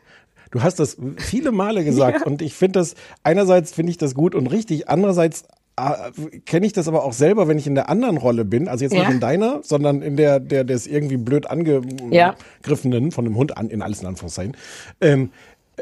Du 0.51 0.63
hast 0.63 0.79
das 0.79 0.97
viele 1.17 1.51
Male 1.51 1.83
gesagt 1.85 2.25
und 2.25 2.41
ich 2.41 2.53
finde 2.53 2.79
das, 2.79 2.95
einerseits 3.23 3.71
finde 3.73 3.91
ich 3.91 3.97
das 3.97 4.15
gut 4.15 4.33
und 4.35 4.47
richtig, 4.47 4.89
andererseits 4.89 5.43
äh, 5.77 6.39
kenne 6.45 6.65
ich 6.65 6.73
das 6.73 6.87
aber 6.87 7.03
auch 7.03 7.13
selber, 7.13 7.47
wenn 7.47 7.57
ich 7.57 7.67
in 7.67 7.75
der 7.75 7.87
anderen 7.89 8.17
Rolle 8.17 8.45
bin, 8.45 8.67
also 8.67 8.83
jetzt 8.83 8.93
Ja. 8.93 9.01
nicht 9.01 9.11
in 9.11 9.19
deiner, 9.19 9.61
sondern 9.63 10.01
in 10.01 10.17
der, 10.17 10.39
der 10.39 10.63
des 10.63 10.87
irgendwie 10.87 11.17
blöd 11.17 11.45
Ja. 11.45 11.49
angegriffenen, 11.51 13.11
von 13.11 13.25
einem 13.25 13.35
Hund 13.35 13.57
an, 13.57 13.69
in 13.69 13.81
alles 13.81 14.01
in 14.01 14.07
Anführungszeichen. 14.07 14.57
Ähm, 15.01 15.31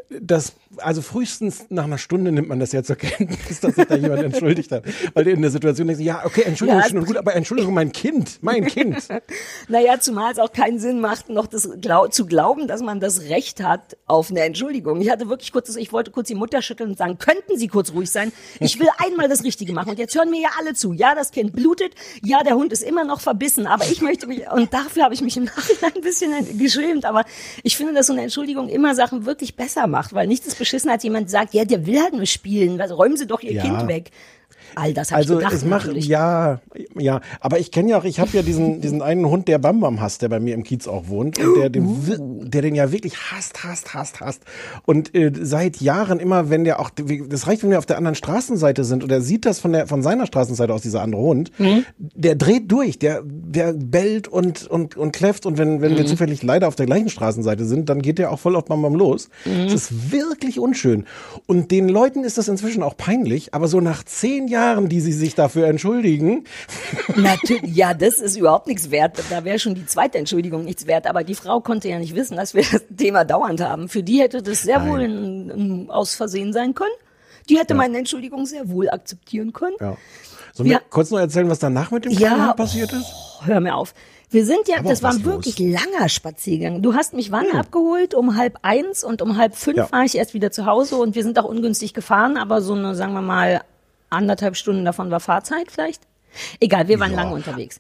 das, 0.09 0.53
also 0.77 1.01
frühestens 1.01 1.65
nach 1.69 1.83
einer 1.83 1.97
Stunde 1.97 2.31
nimmt 2.31 2.47
man 2.47 2.59
das 2.59 2.71
ja 2.71 2.81
zur 2.83 2.95
Kenntnis, 2.95 3.59
dass 3.59 3.75
sich 3.75 3.85
da 3.85 3.95
jemand 3.95 4.23
entschuldigt 4.23 4.71
hat. 4.71 4.83
Weil 5.13 5.25
du 5.25 5.31
in 5.31 5.41
der 5.41 5.51
Situation 5.51 5.87
denkst, 5.87 6.03
ja, 6.03 6.23
okay, 6.25 6.43
Entschuldigung, 6.43 6.81
Ja. 6.81 6.87
schön 6.87 6.97
und 6.99 7.05
gut, 7.05 7.17
aber 7.17 7.35
Entschuldigung, 7.35 7.73
mein 7.73 7.91
Kind, 7.91 8.39
mein 8.41 8.65
Kind. 8.67 8.95
Naja, 9.67 9.99
zumal 9.99 10.31
es 10.31 10.39
auch 10.39 10.51
keinen 10.53 10.79
Sinn 10.79 11.01
macht, 11.01 11.29
noch 11.29 11.47
das 11.47 11.69
glau 11.81 12.07
zu 12.07 12.25
glauben, 12.25 12.67
dass 12.67 12.81
man 12.81 12.99
das 12.99 13.23
Recht 13.23 13.61
hat 13.63 13.97
auf 14.05 14.29
eine 14.31 14.41
Entschuldigung. 14.41 15.01
Ich 15.01 15.09
hatte 15.09 15.27
wirklich 15.29 15.51
kurz, 15.51 15.75
ich 15.75 15.91
wollte 15.91 16.11
kurz 16.11 16.27
die 16.29 16.35
Mutter 16.35 16.61
schütteln 16.61 16.91
und 16.91 16.97
sagen, 16.97 17.17
könnten 17.17 17.57
Sie 17.57 17.67
kurz 17.67 17.91
ruhig 17.91 18.09
sein? 18.09 18.31
Ich 18.61 18.79
will 18.79 18.87
einmal 19.05 19.27
das 19.27 19.43
Richtige 19.43 19.73
machen. 19.73 19.89
Und 19.89 19.99
jetzt 19.99 20.15
hören 20.15 20.29
mir 20.29 20.41
ja 20.41 20.49
alle 20.57 20.73
zu. 20.73 20.93
Ja, 20.93 21.15
das 21.15 21.31
Kind 21.31 21.53
blutet. 21.53 21.93
Ja, 22.23 22.43
der 22.43 22.55
Hund 22.55 22.71
ist 22.71 22.83
immer 22.83 23.03
noch 23.03 23.19
verbissen. 23.19 23.67
Aber 23.67 23.83
ich 23.85 24.01
möchte 24.01 24.27
mich, 24.27 24.49
und 24.51 24.73
dafür 24.73 25.03
habe 25.03 25.13
ich 25.13 25.21
mich 25.21 25.35
im 25.37 25.43
Nachhinein 25.45 25.91
ein 25.95 26.01
bisschen 26.01 26.57
geschämt. 26.57 27.03
Aber 27.05 27.25
ich 27.63 27.75
finde, 27.75 27.93
dass 27.93 28.07
so 28.07 28.13
eine 28.13 28.21
Entschuldigung 28.23 28.69
immer 28.69 28.95
Sachen 28.95 29.25
wirklich 29.25 29.55
besser 29.55 29.87
macht, 29.87 29.96
weil 30.13 30.27
nichts 30.27 30.47
ist 30.47 30.57
beschissen, 30.57 30.89
als 30.89 31.03
jemand 31.03 31.29
sagt, 31.29 31.53
ja, 31.53 31.65
der 31.65 31.85
will 31.85 32.01
halt 32.01 32.13
nur 32.13 32.25
spielen. 32.25 32.79
Also 32.81 32.95
räumen 32.95 33.17
Sie 33.17 33.27
doch 33.27 33.41
Ihr 33.41 33.53
Ja. 33.53 33.63
Kind 33.63 33.87
weg. 33.87 34.11
All 34.79 34.93
das 34.93 35.09
habe 35.11 35.17
Also 35.21 35.33
ich 35.33 35.39
gedacht. 35.39 35.53
es 35.53 35.65
macht 35.65 35.85
natürlich. 35.87 36.07
ja, 36.07 36.59
ja, 36.95 37.21
aber 37.39 37.57
ich 37.59 37.71
kenne 37.71 37.89
ja 37.91 37.97
auch, 37.97 38.03
ich 38.03 38.19
habe 38.19 38.29
ja 38.33 38.43
diesen 38.43 38.79
diesen 38.81 39.01
einen 39.01 39.25
Hund, 39.27 39.47
der 39.47 39.57
Bam 39.57 39.79
Bam 39.79 39.99
hasst, 40.01 40.21
der 40.21 40.29
bei 40.29 40.39
mir 40.39 40.53
im 40.53 40.63
Kiez 40.63 40.87
auch 40.87 41.07
wohnt 41.07 41.39
und 41.39 41.55
der 41.57 41.69
den, 41.69 42.05
wir- 42.07 42.19
der 42.47 42.61
den 42.61 42.75
ja 42.75 42.91
wirklich 42.91 43.15
hasst, 43.31 43.63
hasst, 43.63 43.93
hasst, 43.95 44.21
hasst 44.21 44.43
und 44.85 45.15
äh, 45.15 45.31
seit 45.41 45.81
Jahren 45.81 46.19
immer, 46.19 46.49
wenn 46.51 46.63
der 46.63 46.79
auch, 46.79 46.91
das 46.91 47.47
reicht, 47.47 47.63
wenn 47.63 47.71
wir 47.71 47.79
auf 47.79 47.87
der 47.87 47.97
anderen 47.97 48.13
Straßenseite 48.15 48.83
sind 48.83 49.03
und 49.03 49.11
er 49.11 49.21
sieht 49.21 49.45
das 49.45 49.59
von 49.59 49.71
der 49.73 49.87
von 49.87 50.03
seiner 50.03 50.27
Straßenseite 50.27 50.71
aus 50.73 50.83
dieser 50.83 51.01
andere 51.01 51.21
Hund, 51.23 51.51
der 51.97 52.35
dreht 52.35 52.71
durch, 52.71 52.99
der 52.99 53.23
der 53.25 53.73
bellt 53.73 54.27
und 54.27 54.67
und 54.67 54.95
und 54.95 55.11
kläfft 55.11 55.45
und 55.47 55.57
wenn 55.57 55.81
wenn 55.81 55.97
wir 55.97 56.05
zufällig 56.05 56.43
leider 56.43 56.67
auf 56.67 56.75
der 56.75 56.85
gleichen 56.85 57.09
Straßenseite 57.09 57.65
sind, 57.65 57.89
dann 57.89 58.01
geht 58.03 58.19
der 58.19 58.31
auch 58.31 58.39
voll 58.39 58.55
auf 58.55 58.65
Bam 58.65 58.83
Bam 58.83 58.93
los. 58.93 59.29
Das 59.43 59.73
ist 59.73 60.11
wirklich 60.11 60.59
unschön 60.59 61.05
und 61.47 61.71
den 61.71 61.89
Leuten 61.89 62.23
ist 62.23 62.37
das 62.37 62.47
inzwischen 62.47 62.83
auch 62.83 62.95
peinlich, 62.95 63.53
aber 63.55 63.67
so 63.67 63.81
nach 63.81 64.03
zehn 64.03 64.47
Jahren, 64.47 64.66
die 64.89 65.01
sie 65.01 65.13
sich 65.13 65.35
dafür 65.35 65.67
entschuldigen, 65.67 66.43
Natürlich, 67.15 67.75
ja, 67.75 67.93
das 67.93 68.19
ist 68.19 68.37
überhaupt 68.37 68.67
nichts 68.67 68.91
wert. 68.91 69.17
Da 69.29 69.43
wäre 69.43 69.59
schon 69.59 69.75
die 69.75 69.85
zweite 69.85 70.17
Entschuldigung 70.17 70.63
nichts 70.65 70.85
wert. 70.87 71.07
Aber 71.07 71.23
die 71.23 71.35
Frau 71.35 71.59
konnte 71.61 71.89
ja 71.89 71.99
nicht 71.99 72.15
wissen, 72.15 72.37
dass 72.37 72.53
wir 72.53 72.63
das 72.63 72.83
Thema 72.95 73.25
dauernd 73.25 73.61
haben. 73.61 73.89
Für 73.89 74.03
die 74.03 74.19
hätte 74.21 74.41
das 74.41 74.61
sehr 74.61 74.85
wohl 74.87 74.99
ein, 75.01 75.49
ein 75.49 75.89
aus 75.89 76.15
Versehen 76.15 76.53
sein 76.53 76.73
können. 76.75 76.91
Die 77.49 77.57
hätte 77.57 77.73
meine 77.75 77.97
Entschuldigung 77.97 78.45
sehr 78.45 78.69
wohl 78.69 78.89
akzeptieren 78.89 79.53
können. 79.53 79.75
Ja. 79.79 79.97
Sollen 80.53 80.69
wir 80.69 80.75
Ja. 80.77 80.81
kurz 80.89 81.11
noch 81.11 81.19
erzählen, 81.19 81.49
was 81.49 81.59
danach 81.59 81.91
mit 81.91 82.05
dem 82.05 82.11
Ja. 82.11 82.17
kleinen 82.29 82.47
Hund 82.47 82.55
passiert 82.57 82.91
ist? 82.91 83.05
Oh, 83.41 83.45
hör 83.45 83.59
mir 83.59 83.75
auf. 83.75 83.93
Wir 84.29 84.45
sind 84.45 84.67
ja, 84.67 84.79
Aber 84.79 84.89
das 84.89 85.01
war 85.03 85.11
ein 85.13 85.23
wirklich 85.23 85.57
los. 85.57 85.81
langer 85.81 86.09
Spaziergang. 86.09 86.81
Du 86.81 86.93
hast 86.93 87.13
mich 87.13 87.31
wann 87.31 87.49
abgeholt? 87.51 88.13
Um 88.13 88.35
halb 88.35 88.57
eins 88.61 89.03
und 89.05 89.21
um 89.21 89.37
halb 89.37 89.55
fünf 89.55 89.77
Ja. 89.77 89.91
war 89.91 90.03
ich 90.03 90.17
erst 90.17 90.33
wieder 90.33 90.51
zu 90.51 90.65
Hause 90.65 90.97
und 90.97 91.15
wir 91.15 91.23
sind 91.23 91.39
auch 91.39 91.45
ungünstig 91.45 91.93
gefahren, 91.93 92.35
aber 92.35 92.61
so 92.61 92.73
eine, 92.73 92.93
sagen 92.95 93.13
wir 93.13 93.21
mal, 93.21 93.61
anderthalb 94.09 94.55
Stunden 94.55 94.85
davon 94.85 95.11
war 95.11 95.19
Fahrzeit 95.19 95.71
vielleicht. 95.71 96.01
Egal, 96.59 96.87
wir 96.87 96.99
waren 96.99 97.11
Ja. 97.11 97.17
lange 97.23 97.33
unterwegs. 97.35 97.79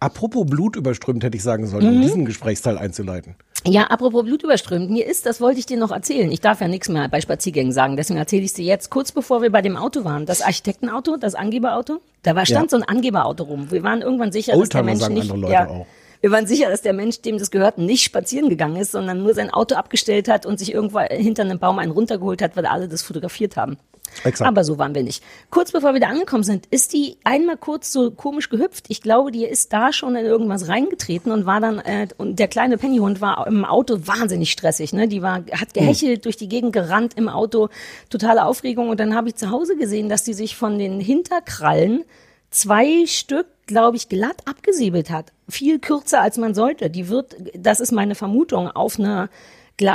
Apropos 0.00 0.46
Blut 0.46 0.76
überströmt, 0.76 1.24
hätte 1.24 1.36
ich 1.36 1.42
sagen 1.42 1.66
sollen, 1.66 1.84
Mhm. 1.90 1.96
um 1.96 2.02
diesen 2.02 2.24
Gesprächsteil 2.24 2.78
einzuleiten. 2.78 3.34
Ja, 3.66 3.84
apropos 3.88 4.24
Blut 4.24 4.44
überströmt, 4.44 4.88
mir 4.90 5.04
ist, 5.04 5.26
das 5.26 5.40
wollte 5.40 5.58
ich 5.58 5.66
dir 5.66 5.76
noch 5.76 5.90
erzählen. 5.90 6.30
Ich 6.30 6.40
darf 6.40 6.60
ja 6.60 6.68
nichts 6.68 6.88
mehr 6.88 7.08
bei 7.08 7.20
Spaziergängen 7.20 7.72
sagen, 7.72 7.96
deswegen 7.96 8.18
erzähle 8.20 8.44
ich 8.44 8.52
dir 8.54 8.64
jetzt, 8.64 8.90
kurz 8.90 9.10
bevor 9.10 9.42
wir 9.42 9.50
bei 9.50 9.60
dem 9.62 9.76
Auto 9.76 10.04
waren, 10.04 10.24
das 10.26 10.40
Architektenauto, 10.42 11.16
das 11.16 11.34
Angeberauto, 11.34 12.00
da 12.22 12.36
war, 12.36 12.46
stand 12.46 12.70
Ja. 12.70 12.78
so 12.78 12.84
ein 12.84 12.88
Angeberauto 12.88 13.42
rum. 13.42 13.72
Wir 13.72 13.82
waren 13.82 14.00
irgendwann 14.02 14.30
sicher, 14.30 14.56
dass 14.56 14.68
der 14.68 14.84
Mensch 14.84 15.00
sagen 15.00 15.14
nicht, 15.14 15.22
andere 15.24 15.38
Leute 15.38 15.52
ja, 15.52 15.66
auch. 15.68 15.86
wir 16.20 16.30
waren 16.30 16.46
sicher, 16.46 16.70
dass 16.70 16.82
der 16.82 16.92
Mensch, 16.92 17.20
dem 17.22 17.38
das 17.38 17.50
gehört, 17.50 17.78
nicht 17.78 18.04
spazieren 18.04 18.48
gegangen 18.48 18.76
ist, 18.76 18.92
sondern 18.92 19.20
nur 19.24 19.34
sein 19.34 19.50
Auto 19.50 19.74
abgestellt 19.74 20.28
hat 20.28 20.46
und 20.46 20.60
sich 20.60 20.72
irgendwo 20.72 21.00
hinter 21.00 21.42
einem 21.42 21.58
Baum 21.58 21.80
einen 21.80 21.90
runtergeholt 21.90 22.40
hat, 22.40 22.56
weil 22.56 22.66
alle 22.66 22.86
das 22.86 23.02
fotografiert 23.02 23.56
haben. 23.56 23.76
Exakt. 24.24 24.48
Aber 24.48 24.64
so 24.64 24.78
waren 24.78 24.94
wir 24.94 25.02
nicht. 25.02 25.22
Kurz 25.50 25.72
bevor 25.72 25.94
wir 25.94 26.00
da 26.00 26.08
angekommen 26.08 26.42
sind, 26.42 26.66
ist 26.66 26.92
die 26.92 27.16
einmal 27.24 27.56
kurz 27.56 27.92
so 27.92 28.10
komisch 28.10 28.48
gehüpft. 28.48 28.86
Ich 28.88 29.02
glaube, 29.02 29.30
die 29.30 29.44
ist 29.44 29.72
da 29.72 29.92
schon 29.92 30.16
in 30.16 30.24
irgendwas 30.24 30.68
reingetreten 30.68 31.32
und 31.32 31.46
war 31.46 31.60
dann, 31.60 31.78
äh, 31.78 32.08
und 32.16 32.38
der 32.38 32.48
kleine 32.48 32.78
Pennyhund 32.78 33.20
war 33.20 33.46
im 33.46 33.64
Auto 33.64 34.06
wahnsinnig 34.06 34.50
stressig. 34.50 34.92
Ne? 34.92 35.08
Die 35.08 35.22
war, 35.22 35.44
hat 35.52 35.74
gehechelt, 35.74 36.24
durch 36.24 36.36
die 36.36 36.48
Gegend 36.48 36.72
gerannt 36.72 37.14
im 37.16 37.28
Auto, 37.28 37.68
totale 38.10 38.44
Aufregung. 38.44 38.88
Und 38.88 39.00
dann 39.00 39.14
habe 39.14 39.28
ich 39.28 39.36
zu 39.36 39.50
Hause 39.50 39.76
gesehen, 39.76 40.08
dass 40.08 40.24
die 40.24 40.34
sich 40.34 40.56
von 40.56 40.78
den 40.78 41.00
Hinterkrallen 41.00 42.04
zwei 42.50 43.06
Stück, 43.06 43.46
glaube 43.66 43.96
ich, 43.96 44.08
glatt 44.08 44.42
abgesäbelt 44.46 45.10
hat. 45.10 45.32
Viel 45.48 45.78
kürzer 45.78 46.20
als 46.20 46.38
man 46.38 46.54
sollte. 46.54 46.90
Die 46.90 47.08
wird, 47.08 47.36
das 47.54 47.80
ist 47.80 47.92
meine 47.92 48.14
Vermutung, 48.14 48.70
auf 48.70 48.98
eine 48.98 49.08
Gla 49.18 49.28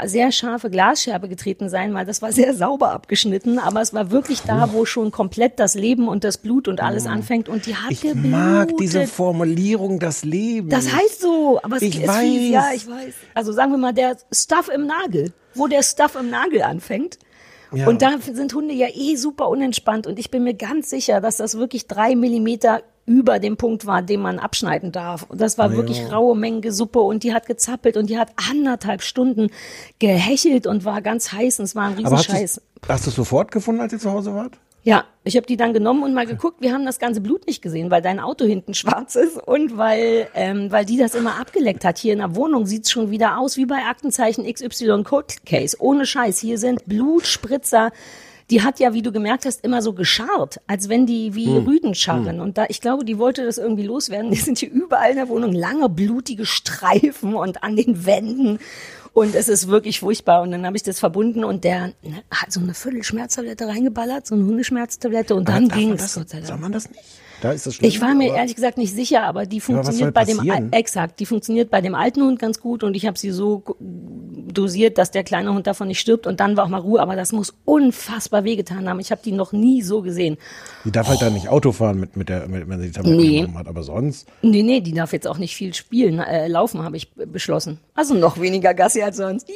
sehr 0.06 0.32
scharfe 0.32 0.70
Glasscherbe 0.70 1.28
getreten 1.28 1.70
sein, 1.70 1.94
weil 1.94 2.06
das 2.06 2.22
war 2.22 2.32
sehr 2.32 2.54
sauber 2.56 2.92
abgeschnitten, 2.92 3.60
aber 3.60 3.82
es 3.82 3.94
war 3.94 4.12
wirklich 4.12 4.42
da, 4.42 4.72
wo 4.74 4.86
schon 4.86 5.12
komplett 5.12 5.60
das 5.60 5.76
Leben 5.76 6.08
und 6.08 6.24
das 6.24 6.38
Blut 6.38 6.68
und 6.68 6.82
alles 6.82 7.06
anfängt 7.06 7.50
und 7.50 7.66
die 7.66 7.76
hat 7.76 7.92
Ich 7.92 8.02
geblutet. 8.02 8.32
mag 8.32 8.78
diese 8.78 9.08
Formulierung, 9.08 10.00
das 10.00 10.24
Leben. 10.24 10.70
Das 10.70 10.94
heißt 10.94 11.22
so, 11.22 11.60
aber 11.62 11.78
es 11.78 11.82
Ich 11.82 12.02
ist 12.02 12.12
fies. 12.12 12.52
Ja, 12.52 12.62
weiß. 12.62 12.76
ich 12.76 12.88
weiß. 12.90 13.14
Also 13.34 13.52
sagen 13.52 13.72
wir 13.72 13.78
mal, 13.78 13.94
der 13.94 14.18
Stuff 14.32 14.70
im 14.74 14.88
Nagel, 14.88 15.34
wo 15.56 15.68
der 15.68 15.84
Stuff 15.84 16.16
im 16.20 16.30
Nagel 16.30 16.62
anfängt. 16.62 17.20
Ja. 17.74 17.88
Und 17.88 18.02
da 18.04 18.12
sind 18.22 18.54
Hunde 18.54 18.74
ja 18.74 18.88
eh 18.94 19.16
super 19.16 19.50
unentspannt 19.50 20.06
und 20.06 20.20
ich 20.20 20.30
bin 20.30 20.44
mir 20.44 20.54
ganz 20.54 20.92
sicher, 20.92 21.22
dass 21.22 21.38
das 21.38 21.58
wirklich 21.58 21.88
drei 21.88 22.16
Millimeter 22.16 22.84
über 23.06 23.40
dem 23.40 23.58
Punkt 23.58 23.86
war, 23.86 24.02
den 24.02 24.22
man 24.22 24.40
abschneiden 24.40 24.92
darf. 24.92 25.24
Und 25.30 25.42
das 25.42 25.58
war 25.58 25.70
Ja. 25.72 25.76
wirklich 25.78 26.12
raue 26.12 26.38
Menge 26.38 26.72
Suppe 26.72 27.00
und 27.02 27.24
die 27.24 27.34
hat 27.34 27.46
gezappelt 27.48 27.98
und 27.98 28.10
die 28.10 28.18
hat 28.18 28.30
anderthalb 28.50 29.02
Stunden 29.02 29.50
gehechelt 30.00 30.68
und 30.68 30.86
war 30.86 31.02
ganz 31.02 31.32
heiß 31.32 31.60
und 31.60 31.66
es 31.66 31.76
war 31.76 31.84
ein 31.88 31.94
Riesenscheiß. 31.94 32.62
hast 32.88 33.06
du 33.06 33.10
es 33.10 33.16
sofort 33.16 33.52
gefunden, 33.52 33.82
als 33.82 33.94
ihr 33.94 34.00
zu 34.00 34.12
Hause 34.12 34.34
wart? 34.34 34.54
Ja, 34.86 35.06
ich 35.24 35.38
habe 35.38 35.46
die 35.48 35.56
dann 35.56 35.72
genommen 35.74 36.04
und 36.04 36.14
mal 36.14 36.26
geguckt. 36.26 36.58
Wir 36.60 36.74
haben 36.74 36.86
das 36.86 37.00
ganze 37.00 37.22
Blut 37.22 37.48
nicht 37.48 37.62
gesehen, 37.62 37.90
weil 37.90 38.02
dein 38.02 38.20
Auto 38.20 38.44
hinten 38.44 38.74
schwarz 39.06 39.16
ist 39.16 39.38
und 39.38 39.78
weil, 39.78 40.28
ähm, 40.34 40.72
weil 40.72 40.84
die 40.84 40.98
das 40.98 41.16
immer 41.16 41.40
abgeleckt 41.40 41.86
hat. 41.86 41.98
Hier 41.98 42.12
in 42.12 42.20
der 42.20 42.36
Wohnung 42.36 42.66
sieht's 42.66 42.92
schon 42.92 43.10
wieder 43.10 43.38
aus 43.38 43.56
wie 43.56 43.66
bei 43.66 43.78
Aktenzeichen 43.90 44.46
XY 44.46 45.04
Code 45.04 45.36
Case. 45.46 45.78
Ohne 45.80 46.06
Scheiß. 46.06 46.40
Hier 46.40 46.58
sind 46.58 46.86
Blutspritzer. 46.86 47.92
Die 48.54 48.62
hat 48.62 48.80
ja, 48.80 48.94
wie 48.94 49.02
du 49.02 49.12
gemerkt 49.12 49.48
hast, 49.48 49.64
immer 49.64 49.82
so 49.82 49.94
gescharrt, 49.94 50.62
als 50.68 50.88
wenn 50.88 51.08
die 51.08 51.34
wie 51.34 51.58
Rüden 51.58 51.96
scharren. 51.96 52.40
Und 52.40 52.60
da, 52.60 52.66
ich 52.70 52.82
glaube, 52.82 53.04
die 53.04 53.18
wollte 53.18 53.44
das 53.44 53.58
irgendwie 53.58 53.82
loswerden. 53.82 54.30
Die 54.30 54.38
sind 54.38 54.60
hier 54.60 54.70
überall 54.72 55.10
in 55.10 55.16
der 55.16 55.28
Wohnung 55.28 55.54
lange 55.54 55.90
blutige 55.90 56.46
Streifen 56.46 57.34
und 57.34 57.64
an 57.64 57.76
den 57.76 58.06
Wänden. 58.06 58.60
Und 59.14 59.34
es 59.34 59.50
ist 59.50 59.70
wirklich 59.70 60.02
furchtbar. 60.02 60.44
Und 60.44 60.52
dann 60.52 60.68
habe 60.68 60.78
ich 60.78 60.84
das 60.84 61.00
verbunden 61.00 61.44
und 61.44 61.64
der 61.64 61.94
ne, 62.04 62.22
hat 62.30 62.52
so 62.52 62.60
eine 62.60 62.76
Viertelschmerztablette 62.76 63.68
reingeballert, 63.68 64.28
so 64.28 64.36
eine 64.36 64.44
Hundeschmerztablette 64.46 65.34
und 65.34 65.50
dann 65.50 65.68
ging 65.68 65.94
es, 65.94 66.14
Soll 66.14 66.58
man 66.58 66.72
das 66.72 66.90
nicht? 66.92 67.02
Da 67.44 67.52
ist 67.52 67.68
das 67.68 67.76
schlimm. 67.76 67.90
Ich 67.90 68.00
war 68.00 68.16
mir 68.16 68.34
ehrlich 68.34 68.56
gesagt 68.56 68.78
nicht 68.78 68.96
sicher, 68.96 69.24
aber 69.24 69.46
die 69.46 69.60
funktioniert 69.60 70.14
bei 70.14 70.24
dem 70.24 70.38
passieren? 70.38 70.72
Exakt, 70.72 71.20
die 71.20 71.26
funktioniert 71.26 71.70
bei 71.70 71.82
dem 71.82 71.94
alten 71.94 72.22
Hund 72.22 72.40
ganz 72.40 72.62
gut 72.62 72.84
und 72.86 72.96
ich 72.96 73.06
habe 73.06 73.20
sie 73.20 73.32
so 73.32 73.64
dosiert, 73.82 74.98
dass 74.98 75.12
der 75.12 75.26
kleine 75.26 75.54
Hund 75.54 75.68
davon 75.68 75.90
nicht 75.90 76.00
stirbt 76.00 76.26
und 76.26 76.40
dann 76.40 76.56
war 76.56 76.64
auch 76.64 76.70
mal 76.70 76.80
Ruhe, 76.80 77.02
aber 77.02 77.18
das 77.18 77.34
muss 77.34 77.54
unfassbar 77.66 78.46
wehgetan 78.46 78.88
haben. 78.88 79.02
Ich 79.02 79.12
habe 79.12 79.20
die 79.26 79.34
noch 79.34 79.52
nie 79.52 79.82
so 79.82 80.02
gesehen. 80.02 80.38
Die 80.86 80.92
darf 80.92 81.10
halt 81.10 81.22
dann 81.22 81.34
nicht 81.34 81.50
Auto 81.50 81.74
fahren, 81.74 82.00
mit, 82.00 82.16
mit 82.16 82.30
der, 82.30 82.48
mit, 82.48 82.70
wenn 82.70 82.80
sie 82.80 82.88
die 82.88 82.94
Tabletten 82.94 83.18
Nee. 83.18 83.40
genommen 83.42 83.58
hat, 83.58 83.68
aber 83.68 83.84
sonst. 83.84 84.26
Nee, 84.42 84.64
nee, 84.64 84.80
die 84.80 84.94
darf 84.94 85.12
jetzt 85.12 85.28
auch 85.28 85.38
nicht 85.38 85.54
viel 85.54 85.74
spielen, 85.74 86.20
äh, 86.20 86.48
laufen 86.48 86.82
habe 86.82 86.96
ich 86.96 87.12
beschlossen. 87.14 87.80
Also 87.94 88.14
noch 88.14 88.40
weniger 88.40 88.74
Gassi 88.74 89.02
als 89.02 89.18
sonst. 89.18 89.50
Yay! 89.50 89.56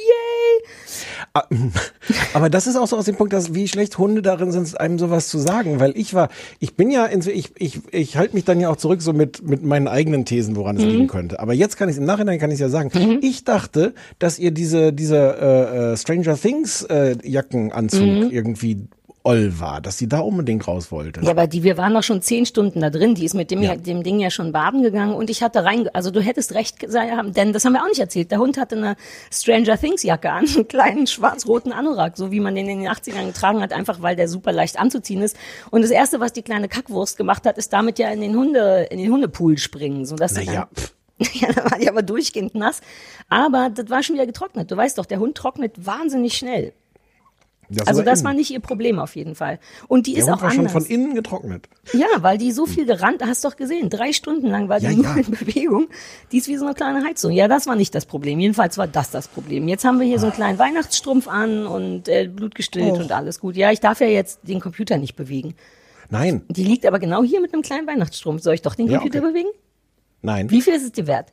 Ah, 1.32 1.44
Aber 2.34 2.50
das 2.50 2.66
ist 2.66 2.76
auch 2.76 2.86
so 2.86 2.96
aus 2.96 3.04
dem 3.04 3.16
Punkt, 3.16 3.32
dass 3.32 3.54
wie 3.54 3.68
schlecht 3.68 3.98
Hunde 3.98 4.22
darin 4.22 4.52
sind, 4.52 4.78
einem 4.80 4.98
sowas 4.98 5.28
zu 5.28 5.38
sagen, 5.38 5.80
weil 5.80 5.96
ich 5.96 6.14
war, 6.14 6.28
ich 6.58 6.74
bin 6.74 6.90
ja, 6.90 7.06
in, 7.06 7.20
ich, 7.28 7.52
ich, 7.56 7.77
ich 7.90 8.16
halte 8.16 8.34
mich 8.34 8.44
dann 8.44 8.60
ja 8.60 8.70
auch 8.70 8.76
zurück 8.76 9.02
so 9.02 9.12
mit, 9.12 9.42
mit 9.46 9.62
meinen 9.62 9.88
eigenen 9.88 10.24
Thesen, 10.24 10.56
woran 10.56 10.76
es 10.76 10.84
liegen 10.84 11.06
könnte. 11.06 11.40
Aber 11.40 11.52
jetzt 11.54 11.76
kann 11.76 11.88
ich 11.88 11.96
im 11.96 12.04
Nachhinein 12.04 12.38
kann 12.38 12.50
ich 12.50 12.60
ja 12.60 12.68
sagen, 12.68 12.90
ich 13.22 13.44
dachte, 13.44 13.94
dass 14.18 14.38
ihr 14.38 14.50
diese, 14.50 14.92
diese 14.92 15.16
äh, 15.16 15.92
äh, 15.92 15.96
Stranger 15.96 16.36
Things 16.36 16.82
äh, 16.82 17.16
Jackenanzug 17.22 18.32
irgendwie 18.32 18.88
oll 19.24 19.58
war, 19.60 19.80
dass 19.80 19.98
sie 19.98 20.08
da 20.08 20.20
unbedingt 20.20 20.66
raus 20.66 20.90
wollte. 20.90 21.20
Ja, 21.22 21.30
aber 21.30 21.46
die, 21.46 21.62
wir 21.62 21.76
waren 21.76 21.92
doch 21.94 22.02
schon 22.02 22.22
zehn 22.22 22.46
Stunden 22.46 22.80
da 22.80 22.88
drin. 22.90 23.14
Die 23.14 23.24
ist 23.24 23.34
mit 23.34 23.50
dem, 23.50 23.62
Ja. 23.62 23.76
dem 23.76 24.02
Ding 24.02 24.20
ja 24.20 24.30
schon 24.30 24.52
baden 24.52 24.82
gegangen 24.82 25.14
und 25.14 25.28
ich 25.28 25.42
hatte 25.42 25.64
rein, 25.64 25.88
also 25.92 26.10
du 26.10 26.20
hättest 26.20 26.54
recht 26.54 26.78
gesagt 26.78 27.10
haben, 27.10 27.34
denn 27.34 27.52
das 27.52 27.64
haben 27.64 27.72
wir 27.74 27.82
auch 27.82 27.88
nicht 27.88 27.98
erzählt. 28.00 28.30
Der 28.30 28.38
Hund 28.38 28.56
hatte 28.58 28.76
eine 28.76 28.96
Stranger 29.32 29.78
Things 29.78 30.02
Jacke 30.02 30.30
an, 30.30 30.46
einen 30.54 30.68
kleinen 30.68 31.06
schwarz-roten 31.06 31.72
Anorak, 31.72 32.16
so 32.16 32.30
wie 32.30 32.40
man 32.40 32.54
den 32.54 32.68
in 32.68 32.80
den 32.80 32.88
80ern 32.88 33.26
getragen 33.26 33.60
hat, 33.60 33.72
einfach 33.72 34.00
weil 34.02 34.16
der 34.16 34.28
super 34.28 34.52
leicht 34.52 34.78
anzuziehen 34.78 35.22
ist. 35.22 35.36
Und 35.70 35.82
das 35.82 35.90
erste, 35.90 36.20
was 36.20 36.32
die 36.32 36.42
kleine 36.42 36.68
Kackwurst 36.68 37.16
gemacht 37.16 37.44
hat, 37.46 37.58
ist 37.58 37.72
damit 37.72 37.98
ja 37.98 38.10
in 38.10 38.20
den 38.20 38.36
Hunde, 38.36 38.86
in 38.90 38.98
den 38.98 39.12
Hundepool 39.12 39.58
springen, 39.58 40.06
so 40.06 40.16
dass 40.16 40.34
sie 40.34 40.44
Naja, 40.46 40.68
pff. 40.74 40.94
ja, 41.40 41.52
da 41.52 41.68
war 41.68 41.78
die 41.80 41.88
aber 41.88 42.02
durchgehend 42.02 42.54
nass. 42.54 42.80
Aber 43.28 43.70
das 43.74 43.90
war 43.90 44.02
schon 44.04 44.14
wieder 44.14 44.26
getrocknet. 44.26 44.70
Du 44.70 44.76
weißt 44.76 44.96
doch, 44.98 45.06
der 45.06 45.18
Hund 45.18 45.36
trocknet 45.36 45.84
wahnsinnig 45.84 46.34
schnell. 46.34 46.72
Das 47.70 47.86
Also 47.86 48.02
das 48.02 48.20
innen. 48.20 48.26
war 48.28 48.34
nicht 48.34 48.50
ihr 48.50 48.60
Problem 48.60 48.98
auf 48.98 49.14
jeden 49.14 49.34
Fall. 49.34 49.58
Und 49.88 50.06
die 50.06 50.14
Der 50.14 50.22
ist 50.22 50.28
Hund 50.28 50.38
auch 50.38 50.42
war 50.42 50.50
schon 50.50 50.66
anders. 50.66 50.72
von 50.72 50.86
innen 50.86 51.14
getrocknet. 51.14 51.68
Ja, 51.92 52.06
weil 52.20 52.38
die 52.38 52.50
so 52.52 52.64
viel 52.66 52.86
gerannt, 52.86 53.22
hast 53.24 53.44
doch 53.44 53.56
gesehen, 53.56 53.90
drei 53.90 54.12
Stunden 54.12 54.46
lang 54.46 54.68
war 54.68 54.80
die 54.80 54.86
Ja, 54.86 54.92
nur 54.92 55.04
ja. 55.04 55.16
in 55.16 55.30
Bewegung. 55.30 55.88
Die 56.32 56.38
ist 56.38 56.48
wie 56.48 56.56
so 56.56 56.64
eine 56.64 56.74
kleine 56.74 57.04
Heizung. 57.04 57.32
Ja, 57.32 57.46
das 57.46 57.66
war 57.66 57.76
nicht 57.76 57.94
das 57.94 58.06
Problem. 58.06 58.40
Jedenfalls 58.40 58.78
war 58.78 58.86
das 58.88 59.10
das 59.10 59.28
Problem. 59.28 59.68
Jetzt 59.68 59.84
haben 59.84 60.00
wir 60.00 60.06
hier 60.06 60.18
so 60.18 60.26
einen 60.26 60.34
kleinen 60.34 60.58
Weihnachtsstrumpf 60.58 61.28
an 61.28 61.66
und 61.66 62.08
äh, 62.08 62.26
Blut 62.28 62.54
gestillt 62.54 62.92
Oh. 62.94 63.00
und 63.00 63.12
alles 63.12 63.38
gut. 63.40 63.54
Ja, 63.56 63.70
ich 63.70 63.80
darf 63.80 64.00
ja 64.00 64.06
jetzt 64.06 64.40
den 64.44 64.60
Computer 64.60 64.96
nicht 64.96 65.14
bewegen. 65.16 65.54
Nein, 66.10 66.42
Die 66.48 66.64
liegt 66.64 66.86
aber 66.86 66.98
genau 66.98 67.22
hier 67.22 67.40
mit 67.42 67.52
einem 67.52 67.62
kleinen 67.62 67.86
Weihnachtsstrumpf. 67.86 68.42
Soll 68.42 68.54
ich 68.54 68.62
doch 68.62 68.74
den 68.74 68.86
Ja, 68.86 68.98
Computer 68.98 69.18
okay. 69.18 69.28
bewegen? 69.32 69.48
nein, 70.22 70.50
Wie 70.50 70.62
viel 70.62 70.72
ist 70.74 70.84
es 70.84 70.92
dir 70.92 71.06
wert? 71.06 71.32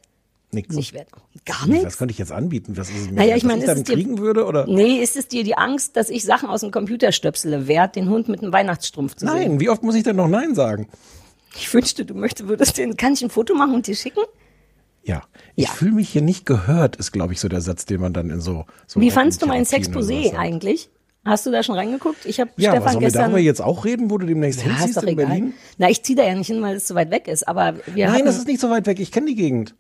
Nix. 0.56 0.76
Nicht 0.76 0.94
wert. 0.94 1.10
Gar 1.46 1.58
Was 1.62 1.68
nichts? 1.68 1.98
könnte 1.98 2.12
ich 2.14 2.18
jetzt 2.18 2.32
anbieten? 2.32 2.76
Was 2.78 2.90
ist 2.90 3.12
mir 3.12 3.18
Naja, 3.18 3.36
ich 3.36 3.44
meine, 3.44 3.60
ich 3.60 3.66
dann 3.66 3.84
dir- 3.84 3.94
kriegen 3.94 4.18
würde 4.18 4.46
oder? 4.46 4.66
Nee, 4.68 4.98
ist 5.04 5.16
es 5.16 5.28
dir 5.28 5.44
die 5.44 5.56
Angst, 5.58 5.96
dass 5.96 6.10
ich 6.10 6.24
Sachen 6.26 6.50
aus 6.50 6.62
dem 6.62 6.72
Computer 6.72 7.12
stöpsele, 7.12 7.68
wert, 7.68 7.96
den 7.96 8.10
Hund 8.10 8.28
mit 8.30 8.42
einem 8.42 8.52
Weihnachtsstrumpf 8.52 9.16
zu 9.16 9.28
sehen? 9.28 9.36
Nein, 9.36 9.60
wie 9.60 9.70
oft 9.70 9.84
muss 9.84 9.96
ich 9.96 10.04
denn 10.04 10.16
noch 10.16 10.28
Nein 10.28 10.56
sagen? 10.56 10.88
Ich 11.56 11.72
wünschte, 11.74 12.04
du 12.06 12.16
möchtest, 12.16 12.50
würdest 12.50 12.78
den, 12.78 12.98
kann 12.98 13.14
ich 13.14 13.22
ein 13.24 13.30
Foto 13.30 13.54
machen 13.56 13.76
und 13.76 13.88
dir 13.88 13.96
schicken? 13.96 14.22
Ja, 15.04 15.22
ich 15.56 15.66
Ja. 15.66 15.72
fühle 15.72 15.92
mich 15.92 16.10
hier 16.10 16.24
nicht 16.24 16.46
gehört, 16.46 16.96
ist, 16.96 17.12
glaube 17.12 17.34
ich, 17.34 17.40
so 17.40 17.48
der 17.48 17.62
Satz, 17.62 17.86
den 17.86 18.02
man 18.02 18.12
dann 18.12 18.30
in 18.32 18.42
so. 18.42 18.66
so 18.88 19.00
Wie 19.00 19.12
fandst 19.12 19.42
du 19.42 19.46
mein 19.46 19.64
Sexposé 19.66 20.36
eigentlich? 20.36 20.90
Hast 21.24 21.46
du 21.46 21.52
da 21.52 21.64
schon 21.64 21.76
reingeguckt? 21.76 22.26
Ich 22.26 22.40
habe 22.40 22.52
Ja, 22.58 22.72
Stefan 22.72 22.90
sollen 22.94 23.02
wir 23.02 23.08
gestern. 23.08 23.22
darüber 23.24 23.40
jetzt 23.40 23.60
auch 23.62 23.84
reden, 23.86 24.12
wo 24.12 24.18
du 24.20 24.28
demnächst 24.28 24.64
ja, 24.64 24.68
hinziehst 24.78 25.02
in 25.02 25.10
egal. 25.10 25.26
Berlin? 25.26 25.54
Na, 25.80 25.90
ich 25.90 26.04
ziehe 26.04 26.16
da 26.16 26.24
ja 26.24 26.36
nicht 26.36 26.48
hin, 26.48 26.62
weil 26.62 26.76
es 26.76 26.86
zu 26.86 26.94
weit 26.94 27.10
weg 27.10 27.28
ist. 27.28 27.48
Aber 27.48 27.76
wir 27.94 28.06
Nein, 28.06 28.14
hatten, 28.16 28.26
das 28.26 28.38
ist 28.38 28.48
nicht 28.48 28.60
so 28.60 28.70
weit 28.70 28.86
weg. 28.86 29.00
Ich 29.00 29.12
kenne 29.12 29.26
die 29.28 29.34
Gegend. 29.36 29.74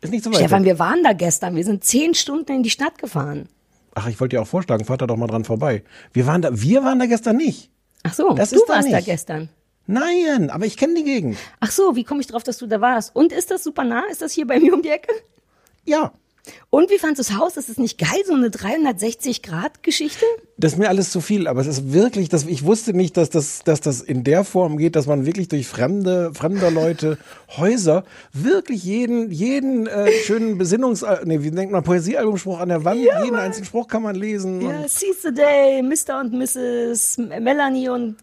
Ist 0.00 0.10
nicht 0.10 0.24
so 0.24 0.30
weit 0.30 0.36
Stefan, 0.38 0.64
wir 0.64 0.78
waren 0.78 1.02
da 1.02 1.12
gestern. 1.12 1.56
Wir 1.56 1.64
sind 1.64 1.84
zehn 1.84 2.14
Stunden 2.14 2.52
in 2.52 2.62
die 2.62 2.70
Stadt 2.70 2.98
gefahren. 2.98 3.48
Ach, 3.94 4.06
ich 4.08 4.20
wollte 4.20 4.36
dir 4.36 4.42
auch 4.42 4.46
vorschlagen, 4.46 4.84
fahrt 4.84 5.02
da 5.02 5.06
doch 5.06 5.16
mal 5.16 5.26
dran 5.26 5.44
vorbei. 5.44 5.82
Wir 6.12 6.26
waren 6.26 6.40
da, 6.42 6.50
wir 6.52 6.84
waren 6.84 6.98
da 6.98 7.06
gestern 7.06 7.36
nicht. 7.36 7.70
Ach 8.04 8.14
so, 8.14 8.30
Das 8.34 8.50
du 8.50 8.56
ist 8.56 8.68
da 8.68 8.74
warst 8.74 8.92
da 8.92 8.96
nicht. 8.96 9.06
gestern. 9.06 9.48
Nein, 9.86 10.50
aber 10.50 10.66
ich 10.66 10.76
kenne 10.76 10.94
die 10.94 11.04
Gegend. 11.04 11.36
Ach 11.60 11.70
so, 11.70 11.96
wie 11.96 12.04
komme 12.04 12.20
ich 12.20 12.26
drauf, 12.26 12.42
dass 12.42 12.58
du 12.58 12.66
da 12.66 12.80
warst? 12.80 13.16
Und 13.16 13.32
ist 13.32 13.50
das 13.50 13.64
super 13.64 13.84
nah? 13.84 14.04
Ist 14.10 14.22
das 14.22 14.32
hier 14.32 14.46
bei 14.46 14.60
mir 14.60 14.74
um 14.74 14.82
die 14.82 14.90
Ecke? 14.90 15.10
Ja, 15.84 16.12
Und 16.70 16.90
wie 16.90 16.98
fandst 16.98 17.18
du 17.18 17.22
das 17.22 17.38
Haus? 17.38 17.56
Ist 17.56 17.68
es 17.68 17.78
nicht 17.78 17.98
geil, 17.98 18.22
so 18.26 18.34
eine 18.34 18.48
360-Grad-Geschichte? 18.48 20.24
das 20.60 20.72
ist 20.72 20.78
mir 20.78 20.88
alles 20.88 21.12
zu 21.12 21.20
viel, 21.20 21.46
aber 21.46 21.60
es 21.60 21.68
ist 21.68 21.92
wirklich, 21.92 22.28
dass 22.28 22.44
ich 22.44 22.64
wusste 22.64 22.92
nicht, 22.92 23.16
dass 23.16 23.30
das, 23.30 23.62
dass 23.62 23.80
das 23.80 24.00
in 24.00 24.24
der 24.24 24.42
Form 24.42 24.76
geht, 24.76 24.96
dass 24.96 25.06
man 25.06 25.24
wirklich 25.24 25.46
durch 25.46 25.68
fremde, 25.68 26.34
fremder 26.34 26.72
Leute 26.72 27.16
Häuser 27.56 28.04
wirklich 28.32 28.82
jeden, 28.82 29.30
jeden 29.30 29.86
äh, 29.86 30.10
schönen 30.24 30.58
Besinnungs, 30.58 31.02
äh, 31.02 31.18
nee, 31.24 31.42
wie 31.42 31.52
nennt 31.52 31.70
man 31.70 31.84
Poesiealbumspruch 31.84 32.58
an 32.58 32.70
der 32.70 32.84
Wand, 32.84 32.98
jeden 32.98 33.36
einzelnen 33.36 33.66
Spruch 33.66 33.86
kann 33.86 34.02
man 34.02 34.16
lesen. 34.16 34.60
Ja, 34.60 34.80
Und, 34.80 34.90
Seize 34.90 35.28
the 35.28 35.32
Day, 35.32 35.80
Mr. 35.80 36.18
und 36.20 36.32
Mrs. 36.32 37.18
Melanie 37.18 37.88
und 37.88 38.16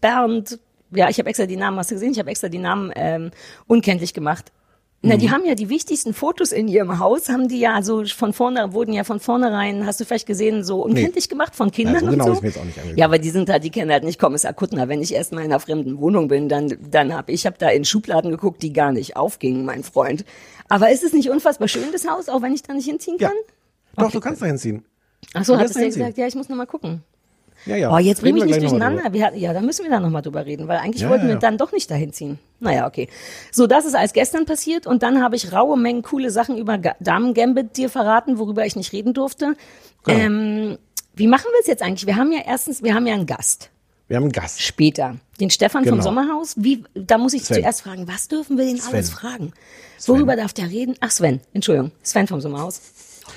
Bernd. 0.00 0.60
Ja, 0.92 1.08
ich 1.08 1.18
habe 1.18 1.28
extra 1.28 1.46
die 1.46 1.56
Namen, 1.56 1.76
hast 1.78 1.90
du 1.90 1.96
gesehen? 1.96 2.12
Ich 2.12 2.20
habe 2.20 2.30
extra 2.30 2.48
die 2.48 2.58
Namen 2.58 2.92
ähm, 2.94 3.32
unkenntlich 3.66 4.14
gemacht. 4.14 4.52
Na, 5.04 5.16
Mhm. 5.16 5.18
die 5.18 5.30
haben 5.32 5.44
ja 5.44 5.56
die 5.56 5.68
wichtigsten 5.68 6.14
Fotos 6.14 6.52
in 6.52 6.68
ihrem 6.68 7.00
Haus, 7.00 7.28
haben 7.28 7.48
die 7.48 7.58
ja 7.58 7.82
so 7.82 8.04
von 8.04 8.32
vorne, 8.32 8.72
wurden 8.72 8.92
ja 8.92 9.02
von 9.02 9.18
vornherein, 9.18 9.84
hast 9.84 9.98
du 10.00 10.04
vielleicht 10.04 10.26
gesehen, 10.28 10.62
so 10.62 10.80
unkenntlich 10.80 11.28
gemacht 11.28 11.56
von 11.56 11.72
Kindern 11.72 11.94
Ja, 11.94 12.00
so 12.00 12.06
und 12.06 12.12
genau 12.12 12.24
so. 12.26 12.32
ist 12.34 12.42
mir 12.42 12.48
jetzt 12.48 12.58
auch 12.58 12.64
nicht 12.64 12.78
angeguckt. 12.78 12.98
Ja, 13.00 13.06
aber 13.06 13.18
die 13.18 13.30
sind 13.30 13.48
halt, 13.50 13.64
die 13.64 13.70
kennen 13.70 13.90
halt 13.90 14.04
nicht 14.04 14.20
Kommissar 14.20 14.52
Kuttner. 14.52 14.88
Wenn 14.88 15.02
ich 15.02 15.12
erst 15.12 15.32
mal 15.32 15.40
in 15.40 15.46
einer 15.46 15.58
fremden 15.58 15.98
Wohnung 15.98 16.28
bin, 16.28 16.48
dann, 16.48 16.72
dann 16.88 17.14
hab 17.16 17.28
ich 17.30 17.46
hab 17.46 17.58
da 17.58 17.68
in 17.70 17.84
Schubladen 17.84 18.30
geguckt, 18.30 18.62
die 18.62 18.72
gar 18.72 18.92
nicht 18.92 19.16
aufgingen, 19.16 19.64
mein 19.64 19.82
Freund. 19.82 20.24
Aber 20.68 20.90
ist 20.92 21.02
es 21.02 21.12
nicht 21.12 21.30
unfassbar 21.30 21.66
schön, 21.66 21.90
das 21.92 22.06
Haus, 22.06 22.28
auch 22.28 22.40
wenn 22.42 22.54
ich 22.54 22.62
da 22.62 22.72
nicht 22.72 22.86
hinziehen 22.86 23.16
ja. 23.18 23.28
kann? 23.28 23.36
Doch, 23.96 24.04
Okay. 24.04 24.12
du 24.12 24.20
kannst 24.20 24.40
da 24.40 24.46
hinziehen. 24.46 24.84
Ach 25.34 25.44
so, 25.44 25.56
Du 25.56 25.64
es 25.64 25.72
da 25.72 25.80
ja 25.80 25.86
gesagt, 25.86 26.16
ja, 26.16 26.26
ich 26.28 26.34
muss 26.36 26.48
noch 26.48 26.56
mal 26.56 26.66
gucken. 26.66 27.02
Ja, 27.66 27.76
ja. 27.76 27.94
Oh, 27.94 27.98
jetzt 27.98 28.20
bring 28.20 28.34
Reden 28.34 28.48
mich 28.50 28.58
durcheinander. 28.58 29.12
Wir 29.12 29.26
hatten, 29.26 29.38
ja, 29.38 29.52
da 29.52 29.60
müssen 29.60 29.84
wir 29.84 29.90
dann 29.90 30.02
nochmal 30.02 30.22
drüber 30.22 30.44
reden, 30.44 30.66
weil 30.68 30.78
eigentlich 30.78 31.02
Ja, 31.02 31.10
wollten 31.10 31.26
wir 31.26 31.34
ja. 31.34 31.38
dann 31.38 31.58
doch 31.58 31.70
nicht 31.72 31.90
dahin 31.90 32.12
ziehen. 32.12 32.38
Naja, 32.60 32.86
okay. 32.86 33.08
So, 33.52 33.66
das 33.66 33.84
ist 33.84 33.94
als 33.94 34.12
gestern 34.12 34.46
passiert 34.46 34.86
und 34.86 35.02
dann 35.02 35.22
habe 35.22 35.36
ich 35.36 35.52
raue 35.52 35.78
Mengen 35.78 36.02
coole 36.02 36.30
Sachen 36.30 36.56
über 36.58 36.78
Ga- 36.78 36.96
Damen 37.00 37.34
Gambit 37.34 37.76
dir 37.76 37.88
verraten, 37.88 38.38
worüber 38.38 38.66
ich 38.66 38.74
nicht 38.76 38.92
reden 38.92 39.14
durfte. 39.14 39.54
Genau. 40.04 40.18
Ähm, 40.18 40.78
wie 41.14 41.26
machen 41.26 41.46
wir 41.52 41.60
es 41.60 41.66
jetzt 41.66 41.82
eigentlich? 41.82 42.06
Wir 42.06 42.16
haben 42.16 42.32
ja 42.32 42.40
erstens, 42.46 42.82
wir 42.82 42.94
haben 42.94 43.06
ja 43.06 43.14
einen 43.14 43.26
Gast 43.26 43.70
Wir 44.08 44.16
haben 44.16 44.24
einen 44.24 44.32
Gast. 44.32 44.60
später, 44.62 45.16
den 45.40 45.50
Stefan 45.50 45.84
vom 45.84 45.92
Genau. 45.92 46.02
Sommerhaus. 46.02 46.54
Wie, 46.56 46.82
da 46.94 47.18
muss 47.18 47.34
ich 47.34 47.44
Sven. 47.44 47.58
zuerst 47.58 47.82
fragen, 47.82 48.08
was 48.08 48.28
dürfen 48.28 48.56
wir 48.58 48.64
den 48.64 48.78
Sven. 48.78 48.94
alles 48.94 49.10
fragen? 49.10 49.52
Worüber 50.06 50.34
darf 50.36 50.52
der 50.52 50.68
reden? 50.68 50.96
Ach, 51.00 51.10
Sven, 51.12 51.40
Entschuldigung, 51.52 51.92
Sven 52.02 52.26
vom 52.26 52.40
Sommerhaus. 52.40 52.80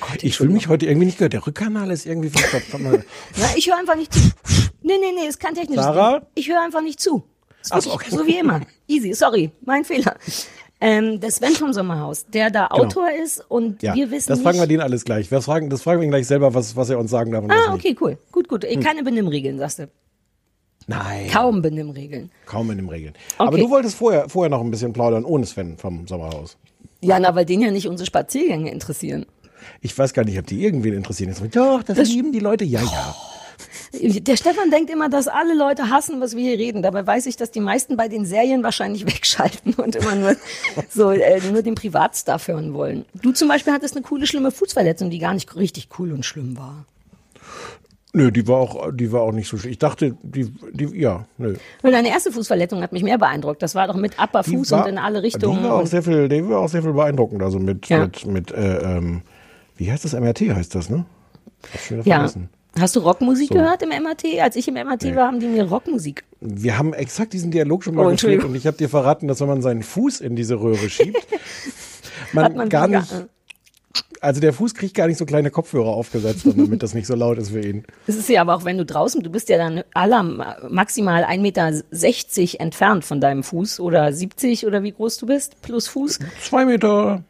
Oh 0.02 0.08
Gott, 0.12 0.24
Ich 0.24 0.38
fühle 0.38 0.52
mich 0.52 0.68
heute 0.68 0.86
irgendwie 0.86 1.06
nicht 1.06 1.18
gehört. 1.18 1.34
Der 1.34 1.46
Rückkanal 1.46 1.90
ist 1.92 2.06
irgendwie 2.06 2.30
verstopft. 2.30 2.68
Na, 2.80 3.48
ich 3.56 3.68
höre 3.68 3.78
einfach 3.78 3.96
nicht 3.96 4.14
zu. 4.14 4.20
Nee, 4.82 4.94
nee, 5.00 5.12
nee, 5.16 5.28
ist 5.28 5.40
kein 5.40 5.54
technisches 5.56 5.84
Sarah? 5.84 6.20
Ding. 6.20 6.28
Ich 6.36 6.50
höre 6.50 6.62
einfach 6.62 6.82
nicht 6.82 7.00
zu. 7.00 7.24
Ach 7.70 7.86
okay. 7.88 8.10
So 8.12 8.26
wie 8.28 8.38
immer. 8.38 8.62
Easy, 8.88 9.14
sorry, 9.14 9.52
mein 9.66 9.84
Fehler. 9.86 10.16
Ähm, 10.82 11.20
der 11.20 11.32
Sven 11.32 11.54
vom 11.54 11.72
Sommerhaus, 11.74 12.26
der 12.28 12.52
da 12.52 12.68
Autor 12.68 13.08
ist 13.12 13.44
und 13.50 13.82
Ja, 13.82 13.96
wir 13.96 14.12
wissen 14.12 14.30
das 14.30 14.42
fragen 14.42 14.60
wir 14.60 14.68
den 14.68 14.82
alles 14.82 15.06
gleich. 15.06 15.32
Wir 15.32 15.42
fragen, 15.42 15.70
das 15.70 15.82
fragen 15.82 16.02
wir 16.02 16.06
ihn 16.06 16.12
gleich 16.12 16.28
selber, 16.28 16.54
was, 16.54 16.76
was 16.76 16.90
er 16.90 17.00
uns 17.00 17.10
sagen 17.10 17.32
darf 17.32 17.44
und 17.46 17.52
Ah, 17.52 17.74
okay, 17.74 17.96
cool. 18.02 18.18
Gut, 18.32 18.48
gut. 18.50 18.66
Eh, 18.66 18.76
Keine 18.78 19.02
Benimmregeln, 19.04 19.58
sagst 19.58 19.80
du. 19.80 19.90
Nein. 20.88 21.30
Kaum 21.32 21.62
Benimmregeln. 21.62 22.30
Kaum 22.46 22.70
in 22.70 22.78
den 22.78 22.90
Regeln. 22.90 23.14
Aber 23.38 23.54
Okay. 23.54 23.62
du 23.62 23.70
wolltest 23.72 23.96
vorher, 23.96 24.30
vorher 24.30 24.50
noch 24.50 24.62
ein 24.62 24.70
bisschen 24.70 24.94
plaudern, 24.94 25.26
ohne 25.26 25.46
Sven 25.46 25.78
vom 25.78 26.08
Sommerhaus. 26.08 26.58
Ja, 27.02 27.20
na, 27.20 27.34
weil 27.36 27.46
den 27.46 27.62
ja 27.62 27.72
nicht 27.72 27.88
unsere 27.88 28.06
Spaziergänge 28.06 28.70
interessieren. 28.72 29.26
Ich 29.82 29.98
weiß 29.98 30.14
gar 30.14 30.26
nicht, 30.26 30.38
ob 30.40 30.46
die 30.48 30.64
irgendwen 30.64 30.94
interessieren. 30.94 31.30
Jetzt, 31.30 31.56
doch, 31.56 31.84
das, 31.84 32.10
lieben 32.10 32.32
die 32.32 32.40
Leute. 32.40 32.66
Ja, 32.66 32.82
ja. 32.82 33.16
Der 33.94 34.36
Stefan 34.36 34.70
denkt 34.72 34.90
immer, 34.90 35.10
dass 35.10 35.28
alle 35.28 35.56
Leute 35.56 35.90
hassen, 35.90 36.20
was 36.20 36.36
wir 36.36 36.44
hier 36.44 36.58
reden. 36.58 36.82
Dabei 36.82 37.08
weiß 37.08 37.28
ich, 37.28 37.38
dass 37.38 37.52
die 37.52 37.62
meisten 37.62 37.96
bei 37.96 38.08
den 38.08 38.26
Serien 38.26 38.64
wahrscheinlich 38.64 39.06
wegschalten 39.08 39.74
und 39.76 39.96
immer 39.96 40.16
nur 40.16 40.36
so 40.90 41.12
äh, 41.12 41.40
nur 41.52 41.62
den 41.62 41.76
Privatstuff 41.76 42.48
hören 42.48 42.74
wollen. 42.74 43.06
Du 43.14 43.32
zum 43.32 43.48
Beispiel 43.48 43.74
hattest 43.74 43.96
eine 43.96 44.04
coole, 44.04 44.28
schlimme 44.28 44.52
Fußverletzung, 44.52 45.10
die 45.10 45.20
gar 45.20 45.34
nicht 45.34 45.56
richtig 45.56 45.88
cool 45.98 46.12
und 46.12 46.26
schlimm 46.26 46.58
war. 46.58 46.86
Nö, 48.16 48.32
die 48.32 48.48
war 48.48 48.58
auch, 48.58 48.92
die 48.94 49.12
war 49.12 49.22
auch 49.24 49.34
nicht 49.34 49.50
so 49.50 49.58
schlimm. 49.58 49.74
Ich 49.74 49.80
dachte, 49.80 50.16
die, 50.24 50.50
die, 50.72 50.86
ja, 50.98 51.26
nö. 51.38 51.56
Und 51.84 51.92
deine 51.92 52.08
erste 52.08 52.32
Fußverletzung 52.32 52.82
hat 52.82 52.94
mich 52.94 53.04
mehr 53.04 53.18
beeindruckt. 53.18 53.62
Das 53.62 53.76
war 53.76 53.88
doch 53.88 53.98
mit 53.98 54.18
Upper 54.18 54.44
Fuß 54.46 54.72
war- 54.72 54.86
und 54.86 54.92
in 54.92 54.98
alle 54.98 55.22
Richtungen. 55.22 55.62
Die 55.62 55.64
war 55.66 55.76
auch 55.82 55.86
sehr 55.86 56.02
viel, 56.02 56.30
die 56.30 56.48
war 56.48 56.60
auch 56.62 56.70
sehr 56.70 56.82
viel 56.82 56.94
beeindruckend. 56.94 57.44
Also 57.44 57.60
mit, 57.60 57.90
Ja. 57.90 58.00
mit, 58.00 58.26
mit, 58.26 58.52
äh, 58.52 58.78
ähm, 58.98 59.22
wie 59.78 59.92
heißt 59.92 60.06
das? 60.06 60.14
MRT 60.14 60.42
heißt 60.42 60.76
das, 60.76 60.90
ne? 60.90 61.06
Wieder 61.90 62.02
ja. 62.04 62.16
vergessen. 62.18 62.50
Hast 62.78 62.96
du 62.96 63.00
Rockmusik 63.00 63.50
So. 63.50 63.56
gehört 63.56 63.82
im 63.84 63.90
MRT? 63.90 64.42
Als 64.42 64.58
ich 64.58 64.68
im 64.68 64.74
MRT 64.74 65.16
war, 65.16 65.28
haben 65.28 65.40
die 65.40 65.48
mir 65.48 65.64
Rockmusik. 65.64 66.26
Wir 66.42 66.78
haben 66.78 66.94
exakt 66.94 67.32
diesen 67.32 67.50
Dialog 67.50 67.84
schon 67.84 67.94
Oh, 67.94 67.98
mal 67.98 68.04
geführt 68.04 68.12
Entschuldigung. 68.14 68.50
und 68.52 68.56
ich 68.58 68.68
habe 68.68 68.76
dir 68.78 68.90
verraten, 68.90 69.28
dass 69.28 69.40
wenn 69.40 69.48
man 69.48 69.62
seinen 69.62 69.82
Fuß 69.82 70.20
in 70.20 70.36
diese 70.36 70.60
Röhre 70.60 70.90
schiebt, 70.90 71.26
man, 72.34 72.56
man 72.56 72.68
gar 72.68 72.90
nicht, 72.90 73.08
also 74.20 74.42
der 74.42 74.52
Fuß 74.52 74.74
kriegt 74.74 74.94
gar 74.94 75.08
nicht 75.08 75.18
so 75.18 75.26
kleine 75.26 75.52
Kopfhörer 75.52 75.88
aufgesetzt, 75.88 76.46
damit 76.46 76.84
das 76.84 76.94
nicht 76.94 77.08
so 77.08 77.16
laut 77.16 77.38
ist 77.38 77.52
für 77.52 77.62
ihn. 77.62 77.86
Es 78.08 78.18
ist 78.18 78.28
ja 78.28 78.42
aber 78.42 78.56
auch, 78.56 78.66
wenn 78.66 78.78
du 78.78 78.86
draußen, 78.86 79.24
du 79.24 79.30
bist 79.30 79.48
ja 79.48 79.58
dann 79.58 79.84
aller 79.94 80.24
maximal 80.70 81.24
1,60 81.24 81.38
Meter 81.40 82.60
entfernt 82.60 83.06
von 83.06 83.22
deinem 83.22 83.44
Fuß 83.44 83.80
oder 83.80 84.12
70 84.12 84.66
oder 84.66 84.84
wie 84.84 84.92
groß 84.92 85.18
du 85.18 85.28
bist, 85.28 85.62
plus 85.62 85.88
Fuß. 85.88 86.20
Zwei 86.42 86.66
Meter, 86.66 87.24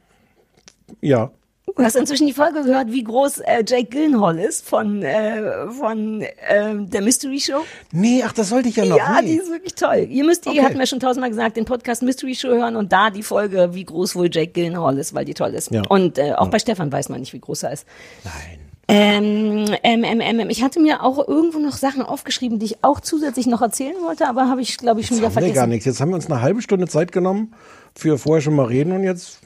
ja. 1.02 1.32
Du 1.76 1.84
hast 1.84 1.96
inzwischen 1.96 2.26
die 2.26 2.32
Folge 2.34 2.64
gehört, 2.64 2.92
wie 2.92 3.04
groß 3.04 3.40
äh, 3.40 3.64
Jake 3.68 3.86
Gyllenhaal 3.90 4.40
ist 4.40 4.66
von, 4.66 5.04
äh, 5.04 5.68
von 5.72 6.22
äh, 6.22 6.74
der 6.78 7.02
Mystery 7.02 7.40
Show. 7.40 7.66
Nee, 7.92 8.24
ach, 8.26 8.32
das 8.32 8.48
sollte 8.50 8.70
ich 8.70 8.78
ja 8.78 8.86
noch. 8.86 8.96
Ja, 8.98 9.20
nee. 9.22 9.28
die 9.34 9.38
ist 9.40 9.50
wirklich 9.52 9.76
toll. 9.76 10.08
Ihr 10.10 10.24
müsst, 10.24 10.48
Okay. 10.48 10.56
ihr 10.56 10.64
hatten 10.64 10.78
mir 10.78 10.88
schon 10.88 11.02
tausendmal 11.02 11.30
gesagt, 11.30 11.58
den 11.58 11.66
Podcast 11.66 12.02
Mystery 12.02 12.34
Show 12.34 12.48
hören 12.48 12.78
und 12.78 12.94
da 12.94 13.10
die 13.10 13.24
Folge, 13.24 13.74
wie 13.74 13.84
groß 13.84 14.16
wohl 14.16 14.30
Jake 14.32 14.54
Gyllenhaal 14.54 14.98
ist, 14.98 15.14
weil 15.14 15.26
die 15.26 15.34
toll 15.34 15.54
ist. 15.54 15.70
Ja. 15.72 15.82
Und 15.90 16.18
äh, 16.18 16.34
auch 16.34 16.48
bei 16.48 16.60
Stefan 16.60 16.92
weiß 16.92 17.10
man 17.10 17.20
nicht, 17.20 17.34
wie 17.34 17.40
groß 17.40 17.64
er 17.64 17.74
ist. 17.74 17.86
Nein. 18.24 18.60
Ähm, 18.88 19.66
ähm, 19.84 20.04
ähm, 20.04 20.22
ähm, 20.22 20.50
ich 20.50 20.62
hatte 20.64 20.80
mir 20.80 21.04
auch 21.04 21.28
irgendwo 21.28 21.58
noch 21.60 21.74
Sachen 21.76 22.04
aufgeschrieben, 22.04 22.60
die 22.60 22.68
ich 22.68 22.84
auch 22.84 23.00
zusätzlich 23.00 23.48
noch 23.48 23.62
erzählen 23.62 23.96
wollte, 24.06 24.28
aber 24.30 24.48
habe 24.48 24.62
ich, 24.62 24.78
glaube 24.78 25.02
ich, 25.02 25.08
schon 25.08 25.18
wieder 25.18 25.28
Haben 25.28 25.36
wir 25.36 25.42
gar 25.42 25.48
vergessen. 25.54 25.70
nichts. 25.70 25.86
Jetzt 25.86 26.02
haben 26.02 26.10
wir 26.10 26.16
uns 26.16 26.28
eine 26.30 26.42
halbe 26.42 26.62
Stunde 26.62 26.88
Zeit 26.88 27.12
genommen 27.12 27.54
für 27.96 28.18
vorher 28.20 28.42
schon 28.42 28.56
mal 28.56 28.68
reden 28.68 28.92
und 28.92 29.04
jetzt 29.04 29.40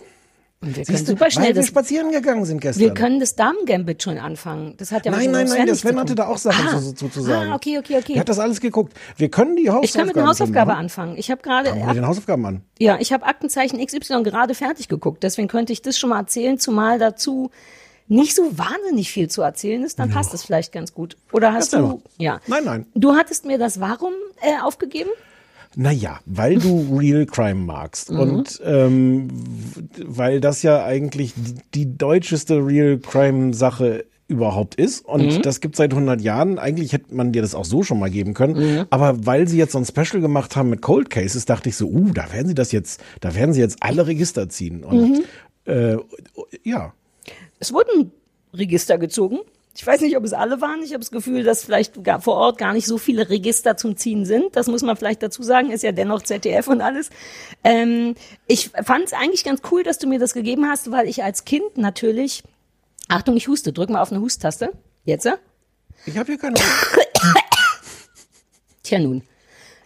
Und 0.62 0.76
wir 0.76 0.84
können 0.84 0.98
siehst 0.98 1.08
du, 1.08 1.14
super 1.14 1.32
schnell 1.32 1.46
weil 1.46 1.56
wir 1.56 1.62
das, 1.62 1.68
spazieren 1.68 2.12
gegangen 2.12 2.44
sind 2.44 2.60
gestern. 2.60 2.84
wir 2.84 2.94
können 2.94 3.22
das 3.22 3.36
Damen-Gambit 3.36 4.04
schon 4.04 4.18
anfangen. 4.18 4.76
Das 4.76 4.92
hat 4.92 5.06
ja 5.06 5.12
nein, 5.12 5.32
nein, 5.32 5.48
nein, 5.48 5.66
der 5.66 5.76
Sven 5.76 5.98
hatte 5.98 6.16
da 6.16 6.28
auch 6.28 6.38
Sachen 6.38 6.68
ah, 6.68 6.80
zu, 6.80 6.94
zu, 6.94 7.08
zu 7.08 7.22
sagen. 7.22 7.52
Ah, 7.52 7.56
okay, 7.56 7.78
okay, 7.78 7.98
okay. 7.98 8.14
Der 8.14 8.20
hat 8.22 8.30
das 8.30 8.40
alles 8.40 8.60
geguckt. 8.60 8.94
Wir 9.16 9.30
können 9.30 9.56
die 9.56 9.70
Hausaufgaben 9.70 9.86
Ich 9.86 9.94
kann 9.94 10.08
mit 10.08 10.16
den 10.18 10.28
Hausaufgaben 10.28 10.72
schon 10.72 10.80
anfangen. 10.80 11.18
Ich 11.18 11.32
habe 11.32 11.42
gerade. 11.42 11.70
Fangen 11.70 11.88
wir 11.88 11.94
den 11.94 12.08
Hausaufgaben 12.08 12.46
an. 12.46 12.62
ja, 12.78 12.98
ich 13.00 13.14
habe 13.14 13.26
Aktenzeichen 13.26 13.84
XY 13.86 14.24
gerade 14.24 14.54
fertig 14.54 14.90
geguckt. 14.90 15.24
Deswegen 15.24 15.48
könnte 15.48 15.72
ich 15.72 15.82
das 15.82 15.98
schon 15.98 16.10
mal 16.10 16.20
erzählen, 16.20 16.60
zumal 16.60 17.00
dazu 17.00 17.52
nicht 18.10 18.36
so 18.36 18.58
wahnsinnig 18.58 19.12
viel 19.12 19.30
zu 19.30 19.44
erzählen 19.44 19.84
ist, 19.84 20.00
dann 20.00 20.10
passt 20.10 20.34
es 20.34 20.44
vielleicht 20.44 20.72
ganz 20.74 20.94
gut. 20.94 21.16
Oder 21.32 21.54
hast 21.54 21.74
Erzähl 21.74 21.82
du, 21.82 21.88
mal. 21.88 22.00
ja. 22.18 22.42
Nein, 22.48 22.66
nein. 22.66 22.86
Du 22.96 23.14
hattest 23.14 23.46
mir 23.46 23.60
das 23.60 23.80
Warum 23.80 24.14
äh, 24.42 24.60
aufgegeben? 24.62 25.12
Naja, 25.76 26.20
weil 26.26 26.58
du 26.58 26.96
Real 27.00 27.26
Crime 27.26 27.56
magst 27.66 28.12
Mhm. 28.12 28.20
und 28.20 28.62
ähm, 28.64 29.28
weil 30.06 30.42
das 30.42 30.64
ja 30.64 30.84
eigentlich 30.84 31.34
die, 31.36 31.56
die 31.76 31.98
deutscheste 31.98 32.66
Real 32.66 32.98
Crime 32.98 33.54
Sache 33.54 34.06
überhaupt 34.28 34.76
ist 34.76 35.06
und 35.06 35.38
Mhm. 35.38 35.42
das 35.42 35.60
gibt 35.60 35.76
seit 35.76 35.92
100 35.92 36.22
Jahren. 36.22 36.60
Eigentlich 36.60 36.94
hätte 36.94 37.16
man 37.16 37.32
dir 37.32 37.42
das 37.42 37.56
auch 37.56 37.66
so 37.66 37.82
schon 37.82 37.98
mal 38.00 38.12
geben 38.12 38.34
können, 38.36 38.54
Mhm. 38.78 38.86
aber 38.92 39.26
weil 39.26 39.48
sie 39.48 39.58
jetzt 39.58 39.72
so 39.72 39.80
ein 39.80 39.86
Special 39.86 40.22
gemacht 40.22 40.56
haben 40.56 40.70
mit 40.70 40.82
Cold 40.82 41.10
Cases, 41.10 41.46
dachte 41.46 41.70
ich 41.70 41.76
so, 41.78 41.88
uh, 41.88 42.12
da 42.14 42.32
werden 42.32 42.48
sie 42.48 42.54
das 42.56 42.72
jetzt, 42.72 43.02
da 43.22 43.34
werden 43.34 43.54
sie 43.54 43.60
jetzt 43.62 43.78
alle 43.82 44.06
Register 44.06 44.48
ziehen 44.50 44.84
und 44.84 45.00
Mhm. 45.10 45.24
äh, 45.66 45.98
ja, 46.64 46.94
Es 47.60 47.74
wurden 47.74 48.12
Register 48.54 48.98
gezogen. 48.98 49.40
Ich 49.80 49.88
weiß 49.88 50.02
nicht, 50.02 50.18
ob 50.18 50.26
es 50.26 50.34
alle 50.34 50.60
waren. 50.60 50.84
Ich 50.84 50.90
habe 50.90 51.00
das 51.00 51.10
Gefühl, 51.10 51.46
dass 51.46 51.64
vielleicht 51.64 52.04
gar 52.04 52.20
vor 52.20 52.36
Ort 52.36 52.58
gar 52.58 52.74
nicht 52.74 52.86
so 52.86 52.98
viele 52.98 53.30
Register 53.30 53.78
zum 53.78 53.96
Ziehen 53.96 54.26
sind. 54.26 54.58
Das 54.58 54.68
muss 54.68 54.82
man 54.82 54.98
vielleicht 54.98 55.24
dazu 55.24 55.42
sagen. 55.42 55.72
Ist 55.72 55.84
ja 55.84 55.94
dennoch 55.94 56.22
ZDF 56.22 56.68
und 56.68 56.82
alles. 56.82 57.10
Ähm, 57.64 58.16
ich 58.46 58.72
fand 58.84 59.06
es 59.06 59.14
eigentlich 59.14 59.46
ganz 59.46 59.62
cool, 59.72 59.84
dass 59.84 59.98
du 59.98 60.06
mir 60.06 60.20
das 60.20 60.34
gegeben 60.34 60.68
hast, 60.68 60.92
weil 60.92 61.08
ich 61.08 61.24
als 61.24 61.46
Kind 61.46 61.78
natürlich. 61.78 62.44
Achtung, 63.08 63.38
ich 63.38 63.48
huste. 63.48 63.72
Drück 63.72 63.90
mal 63.90 64.02
auf 64.02 64.12
eine 64.12 64.20
Husttaste. 64.20 64.74
Jetzt? 65.06 65.24
ja? 65.24 65.38
ich 66.06 66.18
habe 66.18 66.30
hier 66.30 66.38
keine. 66.38 66.56
Tja 68.84 69.00
nun. 69.00 69.24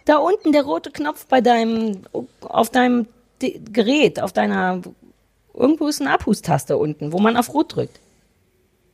Da 0.06 0.16
unten 0.16 0.50
der 0.50 0.64
rote 0.64 0.90
Knopf 0.90 1.26
bei 1.26 1.40
deinem, 1.40 2.02
auf 2.40 2.68
deinem 2.68 3.06
Gerät, 3.38 4.18
auf 4.18 4.32
deiner, 4.32 4.82
irgendwo 5.54 5.86
ist 5.86 6.00
eine 6.00 6.10
Abhustaste 6.10 6.76
unten, 6.78 7.12
wo 7.12 7.20
man 7.20 7.36
auf 7.36 7.54
Rot 7.54 7.76
drückt. 7.76 8.00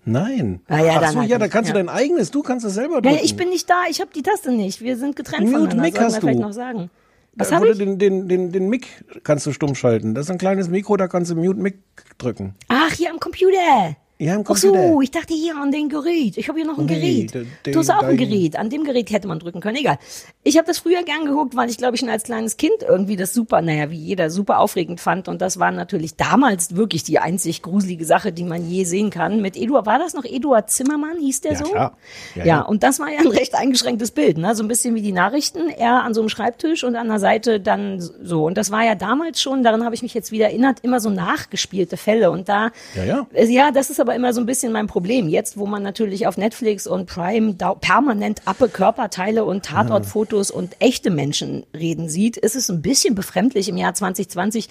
Nein. 0.04 0.60
Ah 0.68 0.82
ja, 0.82 1.00
Ach 1.00 1.10
so, 1.12 1.20
halt 1.20 1.28
ja, 1.30 1.38
da 1.38 1.48
kannst 1.48 1.68
ja. 1.68 1.74
du 1.74 1.78
dein 1.84 1.88
eigenes, 1.88 2.30
du 2.30 2.42
kannst 2.42 2.64
es 2.64 2.74
selber 2.74 3.00
drücken. 3.02 3.16
ja, 3.16 3.20
ich 3.22 3.36
bin 3.36 3.50
nicht 3.50 3.68
da, 3.68 3.82
ich 3.88 4.00
habe 4.00 4.10
die 4.14 4.22
Taste 4.22 4.50
nicht. 4.52 4.80
Wir 4.80 4.96
sind 4.96 5.14
getrennt 5.16 5.46
Mute 5.46 5.70
voneinander. 5.70 5.82
Mic 5.82 5.96
Sollten 5.96 6.14
hast 6.14 6.22
du. 6.22 6.40
noch 6.40 6.52
sagen. 6.52 6.90
Was 7.34 7.50
Da 7.50 7.60
wurde 7.60 7.72
ich? 7.72 7.78
Den, 7.78 7.98
den, 7.98 8.28
den, 8.28 8.50
den 8.52 8.68
Mic 8.68 8.86
kannst 9.22 9.46
du 9.46 9.52
stumm 9.52 9.74
schalten. 9.74 10.14
Das 10.14 10.26
ist 10.26 10.30
ein 10.30 10.38
kleines 10.38 10.68
Mikro, 10.68 10.96
da 10.96 11.06
kannst 11.06 11.30
du 11.30 11.36
Mute 11.36 11.60
Mic 11.60 11.78
drücken. 12.18 12.54
Ach, 12.68 12.92
hier 12.92 13.10
am 13.10 13.20
Computer. 13.20 13.96
Ja, 14.20 14.34
am 14.36 14.44
Ach 14.46 14.54
so, 14.56 14.72
Computer. 14.72 15.00
ich 15.02 15.10
dachte 15.10 15.32
hier 15.32 15.56
an 15.56 15.72
den 15.72 15.88
Gerät. 15.88 16.36
Ich 16.36 16.46
habe 16.48 16.58
hier 16.58 16.66
noch 16.66 16.76
ein 16.76 16.84
Nee, 16.84 17.24
Gerät. 17.26 17.46
du 17.64 17.78
hast 17.78 17.88
auch 17.90 18.02
ein 18.02 18.18
Gerät. 18.18 18.54
An 18.56 18.68
dem 18.68 18.84
Gerät 18.84 19.10
hätte 19.10 19.26
man 19.26 19.38
drücken 19.38 19.60
können. 19.60 19.76
Egal. 19.76 19.98
Ich 20.42 20.58
habe 20.58 20.66
das 20.66 20.78
früher 20.80 21.02
gern 21.04 21.24
geguckt, 21.24 21.56
weil 21.56 21.70
ich 21.70 21.78
glaube 21.78 21.94
ich 21.94 22.00
schon 22.00 22.10
als 22.10 22.24
kleines 22.24 22.58
Kind 22.58 22.82
irgendwie 22.86 23.16
das 23.16 23.32
super, 23.32 23.62
naja, 23.62 23.90
wie 23.90 23.96
jeder 23.96 24.28
super 24.28 24.58
aufregend 24.58 25.00
fand. 25.00 25.26
Und 25.26 25.40
das 25.40 25.58
war 25.58 25.70
natürlich 25.72 26.16
damals 26.16 26.76
wirklich 26.76 27.02
die 27.02 27.18
einzig 27.18 27.62
gruselige 27.62 28.04
Sache, 28.04 28.30
die 28.30 28.44
man 28.44 28.68
je 28.68 28.84
sehen 28.84 29.08
kann. 29.08 29.40
Mit 29.40 29.56
Eduard, 29.56 29.86
war 29.86 29.98
das 29.98 30.12
noch 30.12 30.24
Eduard 30.26 30.70
Zimmermann? 30.70 31.18
Hieß 31.18 31.40
der 31.40 31.52
Ja, 31.52 31.58
so? 31.58 31.64
klar. 31.64 31.96
Ja, 32.34 32.40
Ja, 32.40 32.46
ja. 32.46 32.60
und 32.60 32.82
das 32.82 33.00
war 33.00 33.08
ja 33.10 33.20
ein 33.20 33.26
recht 33.26 33.54
eingeschränktes 33.54 34.10
Bild, 34.10 34.36
ne? 34.36 34.54
So 34.54 34.62
ein 34.62 34.68
bisschen 34.68 34.94
wie 34.94 35.02
die 35.02 35.12
Nachrichten. 35.12 35.70
Er 35.70 36.04
an 36.04 36.12
so 36.12 36.20
einem 36.20 36.28
Schreibtisch 36.28 36.84
und 36.84 36.94
an 36.94 37.08
der 37.08 37.20
Seite 37.20 37.58
dann 37.58 37.98
so. 38.00 38.44
Und 38.44 38.58
das 38.58 38.70
war 38.70 38.84
ja 38.84 38.94
damals 38.94 39.40
schon, 39.40 39.62
daran 39.62 39.82
habe 39.82 39.94
ich 39.94 40.02
mich 40.02 40.12
jetzt 40.12 40.30
wieder 40.30 40.46
erinnert, 40.46 40.80
immer 40.82 41.00
so 41.00 41.08
nachgespielte 41.08 41.96
Fälle. 41.96 42.30
Und 42.30 42.50
da, 42.50 42.70
Ja, 42.94 43.04
ja. 43.04 43.26
ja, 43.44 43.70
das 43.70 43.88
ist 43.88 43.98
aber 43.98 44.09
immer 44.14 44.32
so 44.32 44.40
ein 44.40 44.46
bisschen 44.46 44.72
mein 44.72 44.86
Problem. 44.86 45.28
Jetzt, 45.28 45.56
wo 45.56 45.66
man 45.66 45.82
natürlich 45.82 46.26
auf 46.26 46.36
Netflix 46.36 46.86
und 46.86 47.06
Prime 47.06 47.54
permanent 47.80 48.42
appe 48.44 48.68
Körperteile 48.68 49.44
und 49.44 49.64
Tatortfotos 49.64 50.50
und 50.50 50.76
echte 50.80 51.10
Menschen 51.10 51.64
reden 51.76 52.08
sieht, 52.08 52.36
ist 52.36 52.56
es 52.56 52.70
ein 52.70 52.82
bisschen 52.82 53.14
befremdlich 53.14 53.68
im 53.68 53.76
Jahr 53.76 53.94
2020 53.94 54.68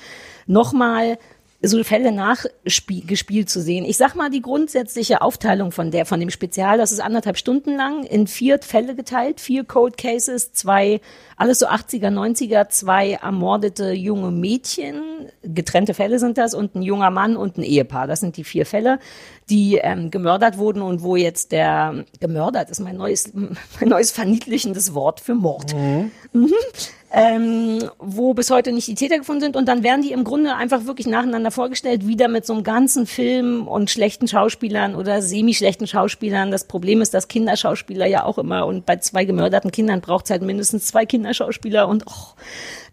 nochmal 0.47 1.17
so 1.61 1.83
Fälle 1.83 2.13
nachgespielt 2.13 3.49
zu 3.49 3.61
sehen. 3.61 3.83
Ich 3.83 3.97
sag 3.97 4.15
mal 4.15 4.29
die 4.29 4.41
grundsätzliche 4.41 5.21
Aufteilung 5.21 5.71
von 5.71 5.91
der 5.91 6.05
von 6.05 6.19
dem 6.19 6.29
Spezial, 6.29 6.77
das 6.77 6.93
ist 6.93 7.01
anderthalb 7.01 7.37
Stunden 7.37 7.75
lang 7.75 8.03
in 8.03 8.27
vier 8.27 8.59
Fälle 8.59 8.95
geteilt, 8.95 9.41
vier 9.41 9.65
Cold 9.65 9.97
Cases, 9.97 10.53
zwei 10.53 11.01
alles 11.35 11.59
so 11.59 11.67
80er, 11.67 12.09
90er, 12.09 12.69
zwei 12.69 13.13
ermordete 13.13 13.91
junge 13.91 14.31
Mädchen, 14.31 15.29
getrennte 15.43 15.93
Fälle 15.93 16.19
sind 16.19 16.37
das 16.37 16.53
und 16.53 16.75
ein 16.75 16.81
junger 16.81 17.11
Mann 17.11 17.35
und 17.35 17.57
ein 17.57 17.63
Ehepaar. 17.63 18.07
Das 18.07 18.21
sind 18.21 18.37
die 18.37 18.45
vier 18.45 18.65
Fälle, 18.65 18.99
die 19.49 19.79
ähm, 19.81 20.11
gemördert 20.11 20.57
wurden 20.57 20.81
und 20.81 21.01
wo 21.01 21.17
jetzt 21.17 21.51
der 21.51 22.05
gemördert 22.21 22.69
ist 22.69 22.79
mein 22.79 22.95
neues 22.95 23.33
mein 23.33 23.89
neues 23.89 24.11
verniedlichendes 24.11 24.93
Wort 24.93 25.19
für 25.19 25.35
Mord 25.35 25.75
ähm, 27.11 27.89
wo 27.97 28.33
bis 28.33 28.51
heute 28.51 28.71
nicht 28.71 28.87
die 28.87 28.95
Täter 28.95 29.17
gefunden 29.17 29.41
sind. 29.41 29.55
Und 29.55 29.67
dann 29.67 29.83
werden 29.83 30.01
die 30.01 30.11
im 30.11 30.23
Grunde 30.23 30.55
einfach 30.55 30.85
wirklich 30.85 31.07
nacheinander 31.07 31.51
vorgestellt, 31.51 32.07
wieder 32.07 32.27
mit 32.27 32.45
so 32.45 32.53
einem 32.53 32.63
ganzen 32.63 33.07
Film 33.07 33.67
und 33.67 33.89
schlechten 33.89 34.27
Schauspielern 34.27 34.95
oder 34.95 35.21
semi-schlechten 35.21 35.87
Schauspielern. 35.87 36.51
Das 36.51 36.65
Problem 36.65 37.01
ist, 37.01 37.13
dass 37.13 37.27
Kinderschauspieler 37.27 38.05
ja 38.05 38.23
auch 38.23 38.37
immer 38.37 38.65
und 38.65 38.85
bei 38.85 38.97
zwei 38.97 39.25
gemörderten 39.25 39.71
Kindern 39.71 40.01
braucht 40.01 40.25
es 40.25 40.31
halt 40.31 40.43
mindestens 40.43 40.85
zwei 40.85 41.05
Kinderschauspieler 41.05 41.87
und 41.87 42.05
och, 42.05 42.35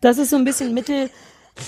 das 0.01 0.19
ist 0.19 0.31
so 0.31 0.37
ein 0.37 0.45
bisschen 0.45 0.73
Mittel. 0.73 1.11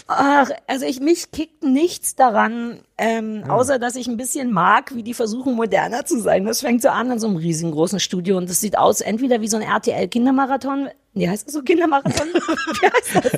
Ach, 0.06 0.50
also 0.66 0.84
ich 0.84 1.00
mich 1.00 1.30
kickt 1.30 1.62
nichts 1.64 2.14
daran, 2.14 2.80
ähm, 2.98 3.44
außer 3.48 3.78
dass 3.78 3.96
ich 3.96 4.06
ein 4.06 4.18
bisschen 4.18 4.52
mag, 4.52 4.94
wie 4.94 5.02
die 5.02 5.14
versuchen 5.14 5.54
moderner 5.54 6.04
zu 6.04 6.20
sein. 6.20 6.44
Das 6.44 6.60
fängt 6.60 6.82
so 6.82 6.88
an 6.88 7.10
in 7.10 7.18
so 7.18 7.26
einem 7.26 7.36
riesengroßen 7.36 7.98
Studio 7.98 8.36
und 8.36 8.50
das 8.50 8.60
sieht 8.60 8.76
aus 8.76 9.00
entweder 9.00 9.40
wie 9.40 9.48
so 9.48 9.56
ein 9.56 9.62
RTL 9.62 10.08
Kindermarathon, 10.08 10.88
Nee, 11.18 11.28
heißt 11.28 11.46
das 11.46 11.54
so 11.54 11.62
Kindermarathon? 11.62 12.28
Wie 12.34 12.86
heißt 12.86 13.24
das? 13.24 13.32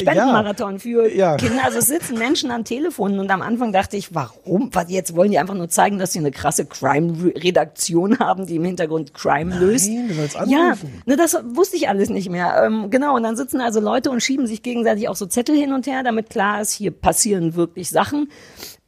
Spendenmarathon 0.00 0.78
für 0.78 1.08
Ja. 1.14 1.36
Kinder. 1.36 1.64
Also 1.64 1.78
es 1.78 1.86
sitzen 1.86 2.18
Menschen 2.18 2.50
am 2.50 2.64
Telefon 2.64 3.18
und 3.18 3.30
am 3.30 3.42
Anfang 3.42 3.72
dachte 3.72 3.96
ich, 3.96 4.14
warum? 4.14 4.70
Was, 4.72 4.90
jetzt 4.90 5.14
wollen 5.14 5.30
die 5.30 5.38
einfach 5.38 5.54
nur 5.54 5.68
zeigen, 5.68 5.98
dass 5.98 6.12
sie 6.12 6.18
eine 6.20 6.30
krasse 6.30 6.64
Crime-Redaktion 6.66 8.18
haben, 8.18 8.46
die 8.46 8.56
im 8.56 8.64
Hintergrund 8.64 9.14
Crime 9.14 9.56
löst. 9.58 9.88
du 9.88 10.14
sollst 10.14 10.36
Ja, 10.46 10.70
anrufen. 10.70 11.02
ne, 11.06 11.16
das 11.16 11.36
wusste 11.44 11.76
ich 11.76 11.88
alles 11.88 12.08
nicht 12.10 12.30
mehr. 12.30 12.62
Ähm, 12.64 12.90
genau, 12.90 13.16
und 13.16 13.22
dann 13.22 13.36
sitzen 13.36 13.60
also 13.60 13.80
Leute 13.80 14.10
und 14.10 14.22
schieben 14.22 14.46
sich 14.46 14.62
gegenseitig 14.62 15.08
auch 15.08 15.16
so 15.16 15.26
Zettel 15.26 15.56
hin 15.56 15.72
und 15.72 15.86
her, 15.86 16.02
damit 16.02 16.30
klar 16.30 16.60
ist, 16.60 16.72
hier 16.72 16.90
passieren 16.90 17.54
wirklich 17.54 17.90
Sachen. 17.90 18.30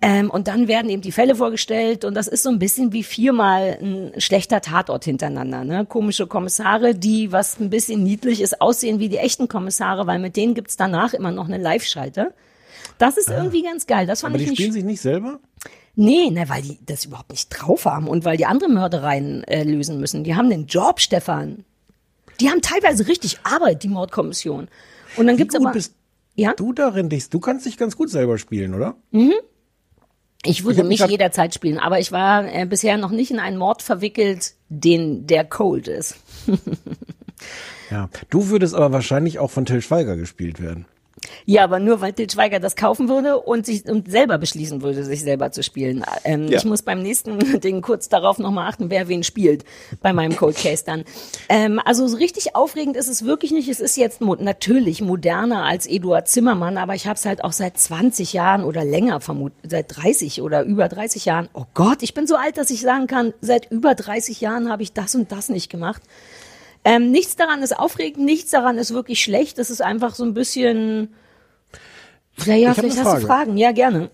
Ähm, 0.02 0.30
und 0.30 0.48
dann 0.48 0.66
werden 0.66 0.90
eben 0.90 1.02
die 1.02 1.12
Fälle 1.12 1.36
vorgestellt 1.36 2.06
und 2.06 2.14
das 2.14 2.26
ist 2.26 2.42
so 2.42 2.48
ein 2.48 2.58
bisschen 2.58 2.92
wie 2.92 3.02
viermal 3.02 3.78
ein 3.82 4.12
schlechter 4.18 4.62
Tatort 4.62 5.04
hintereinander. 5.04 5.64
Ne? 5.64 5.84
Komische 5.84 6.26
Kommissare, 6.26 6.94
die, 6.94 7.32
was 7.32 7.60
ein 7.60 7.68
bisschen 7.68 8.02
niedlich 8.02 8.40
ist, 8.40 8.62
aussehen 8.62 8.98
wie 8.98 9.10
die 9.10 9.18
echten 9.18 9.46
Kommissare, 9.46 10.06
weil 10.06 10.18
mit 10.18 10.36
denen 10.36 10.54
gibt's 10.54 10.78
danach 10.78 11.12
immer 11.12 11.32
noch 11.32 11.48
eine 11.48 11.58
Live-Schalte. 11.58 12.32
Das 12.96 13.18
ist 13.18 13.28
irgendwie 13.28 13.62
ganz 13.62 13.86
geil. 13.86 14.06
Das 14.06 14.22
fand 14.22 14.34
Aber 14.34 14.40
ich 14.40 14.44
die 14.44 14.50
nicht 14.50 14.58
spielen 14.58 14.72
sich 14.72 14.84
nicht 14.84 15.00
selber? 15.02 15.38
Nee, 15.96 16.30
ne, 16.30 16.48
weil 16.48 16.62
die 16.62 16.78
das 16.86 17.04
überhaupt 17.04 17.30
nicht 17.30 17.50
drauf 17.50 17.84
haben 17.84 18.08
und 18.08 18.24
weil 18.24 18.38
die 18.38 18.46
andere 18.46 18.70
Mördereien 18.70 19.44
äh, 19.44 19.64
lösen 19.64 20.00
müssen. 20.00 20.24
Die 20.24 20.34
haben 20.34 20.48
den 20.48 20.66
Job, 20.66 21.00
Stefan. 21.00 21.64
Die 22.40 22.48
haben 22.48 22.62
teilweise 22.62 23.06
richtig 23.06 23.40
Arbeit, 23.42 23.82
die 23.82 23.88
Mordkommission. 23.88 24.68
Und 25.18 25.26
dann 25.26 25.36
gibt's 25.36 25.54
gut 25.54 25.66
aber 25.66 25.74
bist 25.74 25.94
ja, 26.36 26.54
Du 26.54 26.72
darin, 26.72 27.10
dich, 27.10 27.28
du 27.28 27.38
kannst 27.38 27.66
dich 27.66 27.76
ganz 27.76 27.96
gut 27.96 28.08
selber 28.08 28.38
spielen, 28.38 28.74
oder? 28.74 28.96
Ich 30.44 30.64
würde 30.64 30.82
mich 30.82 30.88
mich 30.88 30.98
grad- 31.00 31.10
jederzeit 31.10 31.54
spielen, 31.54 31.78
aber 31.78 31.98
ich 31.98 32.12
war 32.12 32.44
äh, 32.52 32.64
bisher 32.66 32.96
noch 32.96 33.10
nicht 33.10 33.30
in 33.30 33.38
einen 33.38 33.56
Mord 33.56 33.82
verwickelt, 33.82 34.54
den 34.68 35.26
der 35.26 35.44
cold 35.44 35.88
ist. 35.88 36.16
Ja. 37.90 38.08
Du 38.28 38.50
würdest 38.50 38.74
aber 38.74 38.92
wahrscheinlich 38.92 39.38
auch 39.38 39.50
von 39.50 39.64
Till 39.64 39.82
Schweiger 39.82 40.16
gespielt 40.16 40.60
werden. 40.60 40.84
Ja, 41.44 41.64
aber 41.64 41.78
nur 41.78 42.00
weil 42.00 42.12
Til 42.12 42.30
Schweiger 42.30 42.60
das 42.60 42.76
kaufen 42.76 43.08
würde 43.08 43.38
und 43.38 43.66
sich 43.66 43.84
und 43.86 44.10
selber 44.10 44.38
beschließen 44.38 44.82
würde, 44.82 45.04
sich 45.04 45.22
selber 45.22 45.50
zu 45.52 45.62
spielen. 45.62 46.04
Ähm, 46.24 46.48
Ja. 46.48 46.58
Ich 46.58 46.64
muss 46.64 46.82
beim 46.82 47.02
nächsten 47.02 47.38
Ding 47.60 47.82
kurz 47.82 48.08
darauf 48.08 48.38
nochmal 48.38 48.68
achten, 48.68 48.90
wer 48.90 49.08
wen 49.08 49.22
spielt 49.22 49.64
bei 50.00 50.12
meinem 50.12 50.36
Cold 50.36 50.56
Case 50.56 50.84
dann. 50.84 51.04
Ähm, 51.48 51.80
also 51.84 52.06
so 52.06 52.16
richtig 52.16 52.56
aufregend 52.56 52.96
ist 52.96 53.08
es 53.08 53.24
wirklich 53.24 53.50
nicht. 53.52 53.68
Es 53.68 53.80
ist 53.80 53.96
jetzt 53.96 54.20
mo 54.20 54.34
natürlich 54.36 55.02
moderner 55.02 55.64
als 55.64 55.86
Eduard 55.86 56.28
Zimmermann, 56.28 56.78
aber 56.78 56.94
ich 56.94 57.06
habe 57.06 57.16
es 57.16 57.24
halt 57.26 57.44
auch 57.44 57.52
seit 57.52 57.78
20 57.78 58.32
Jahren 58.32 58.64
oder 58.64 58.84
länger 58.84 59.20
vermutet, 59.20 59.58
seit 59.70 59.96
30 59.96 60.42
oder 60.42 60.62
über 60.62 60.88
30 60.88 61.24
Jahren. 61.24 61.48
Oh 61.52 61.64
Gott, 61.74 62.02
ich 62.02 62.14
bin 62.14 62.26
so 62.26 62.36
alt, 62.36 62.56
dass 62.56 62.70
ich 62.70 62.80
sagen 62.80 63.06
kann, 63.06 63.34
seit 63.40 63.70
über 63.70 63.94
30 63.94 64.40
Jahren 64.40 64.70
habe 64.70 64.82
ich 64.82 64.92
das 64.92 65.14
und 65.14 65.30
das 65.32 65.48
nicht 65.48 65.70
gemacht. 65.70 66.02
Ähm, 66.84 67.10
nichts 67.10 67.36
daran 67.36 67.62
ist 67.62 67.78
aufregend, 67.78 68.24
nichts 68.24 68.50
daran 68.50 68.78
ist 68.78 68.94
wirklich 68.94 69.20
schlecht. 69.22 69.58
Es 69.58 69.70
ist 69.70 69.82
einfach 69.82 70.14
so 70.14 70.24
ein 70.24 70.34
bisschen. 70.34 71.14
Ja, 72.44 72.54
ja, 72.54 72.68
hab 72.70 72.76
vielleicht 72.76 72.98
hast 72.98 73.04
du 73.04 73.10
Frage. 73.10 73.26
Fragen. 73.26 73.56
Ja, 73.56 73.72
gerne. 73.72 74.10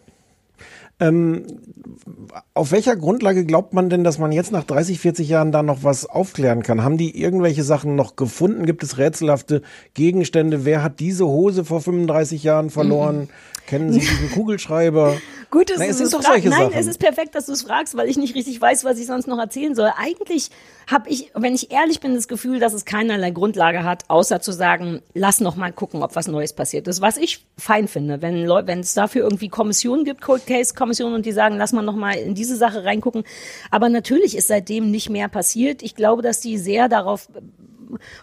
Auf 2.55 2.73
welcher 2.73 2.97
Grundlage 2.97 3.45
glaubt 3.45 3.75
man 3.75 3.91
denn, 3.91 4.03
dass 4.03 4.19
man 4.19 4.33
jetzt 4.33 4.51
nach 4.51 4.65
30, 4.65 4.99
40 4.99 5.29
Jahren 5.29 5.53
da 5.53 5.63
noch 5.63 5.85
was 5.85 6.07
aufklären 6.07 6.63
kann? 6.63 6.83
Haben 6.83 6.97
die 6.97 7.21
irgendwelche 7.21 7.65
Sachen 7.65 7.97
noch 7.97 8.17
gefunden? 8.17 8.65
Gibt 8.65 8.83
es 8.83 8.97
rätselhafte 8.97 9.61
Gegenstände? 9.93 10.65
Wer 10.65 10.83
hat 10.83 10.99
diese 10.99 11.27
Hose 11.27 11.67
vor 11.67 11.83
35 11.83 12.43
Jahren 12.43 12.71
verloren? 12.71 13.29
Kennen 13.67 13.93
Sie 13.93 14.01
diesen 14.01 14.31
Kugelschreiber? 14.31 15.19
Gut, 15.57 15.71
es 15.71 15.79
sind 15.79 15.89
es 15.89 16.11
doch 16.11 16.23
fragst. 16.23 16.29
solche 16.29 16.49
Nein, 16.51 16.69
Sachen. 16.69 16.79
es 16.79 16.87
ist 16.87 16.99
perfekt, 16.99 17.35
dass 17.35 17.47
du 17.47 17.53
es 17.53 17.63
fragst, 17.63 17.97
weil 17.97 18.11
ich 18.11 18.19
nicht 18.19 18.35
richtig 18.35 18.61
weiß, 18.61 18.85
was 18.85 18.99
ich 18.99 19.07
sonst 19.07 19.27
noch 19.27 19.39
erzählen 19.39 19.75
soll. 19.75 19.91
Eigentlich 19.97 20.51
habe 20.87 21.09
ich, 21.09 21.31
wenn 21.35 21.55
ich 21.55 21.73
ehrlich 21.73 22.01
bin, 22.01 22.15
das 22.15 22.29
Gefühl, 22.29 22.61
dass 22.61 22.75
es 22.75 22.85
keinerlei 22.85 23.31
Grundlage 23.31 23.83
hat, 23.83 24.05
außer 24.09 24.41
zu 24.43 24.53
sagen, 24.53 25.01
lass 25.15 25.41
noch 25.41 25.57
mal 25.57 25.73
gucken, 25.73 26.03
ob 26.03 26.15
was 26.15 26.29
Neues 26.29 26.53
passiert 26.53 26.87
ist. 26.89 27.01
Was 27.01 27.17
ich 27.17 27.47
fein 27.57 27.89
finde, 27.89 28.21
wenn 28.21 28.47
wenn 28.47 28.81
es 28.81 28.93
dafür 28.93 29.23
irgendwie 29.23 29.49
Kommissionen 29.49 30.05
gibt, 30.05 30.21
Cold 30.21 30.47
Case 30.47 30.75
Kommissionen 30.75 31.15
und 31.15 31.25
die 31.25 31.33
sagen, 31.33 31.57
lass 31.57 31.73
mal 31.73 31.81
noch 31.81 31.97
mal 31.97 32.13
in 32.13 32.35
diese 32.35 32.57
Sache 32.57 32.85
reingucken. 32.85 33.25
Aber 33.71 33.89
natürlich 33.89 34.37
ist 34.37 34.49
seitdem 34.49 34.91
nicht 34.91 35.09
mehr 35.09 35.29
passiert. 35.29 35.83
Ich 35.83 35.95
glaube, 35.95 36.21
dass 36.21 36.41
die 36.41 36.59
sehr 36.59 36.91
darauf 36.91 37.29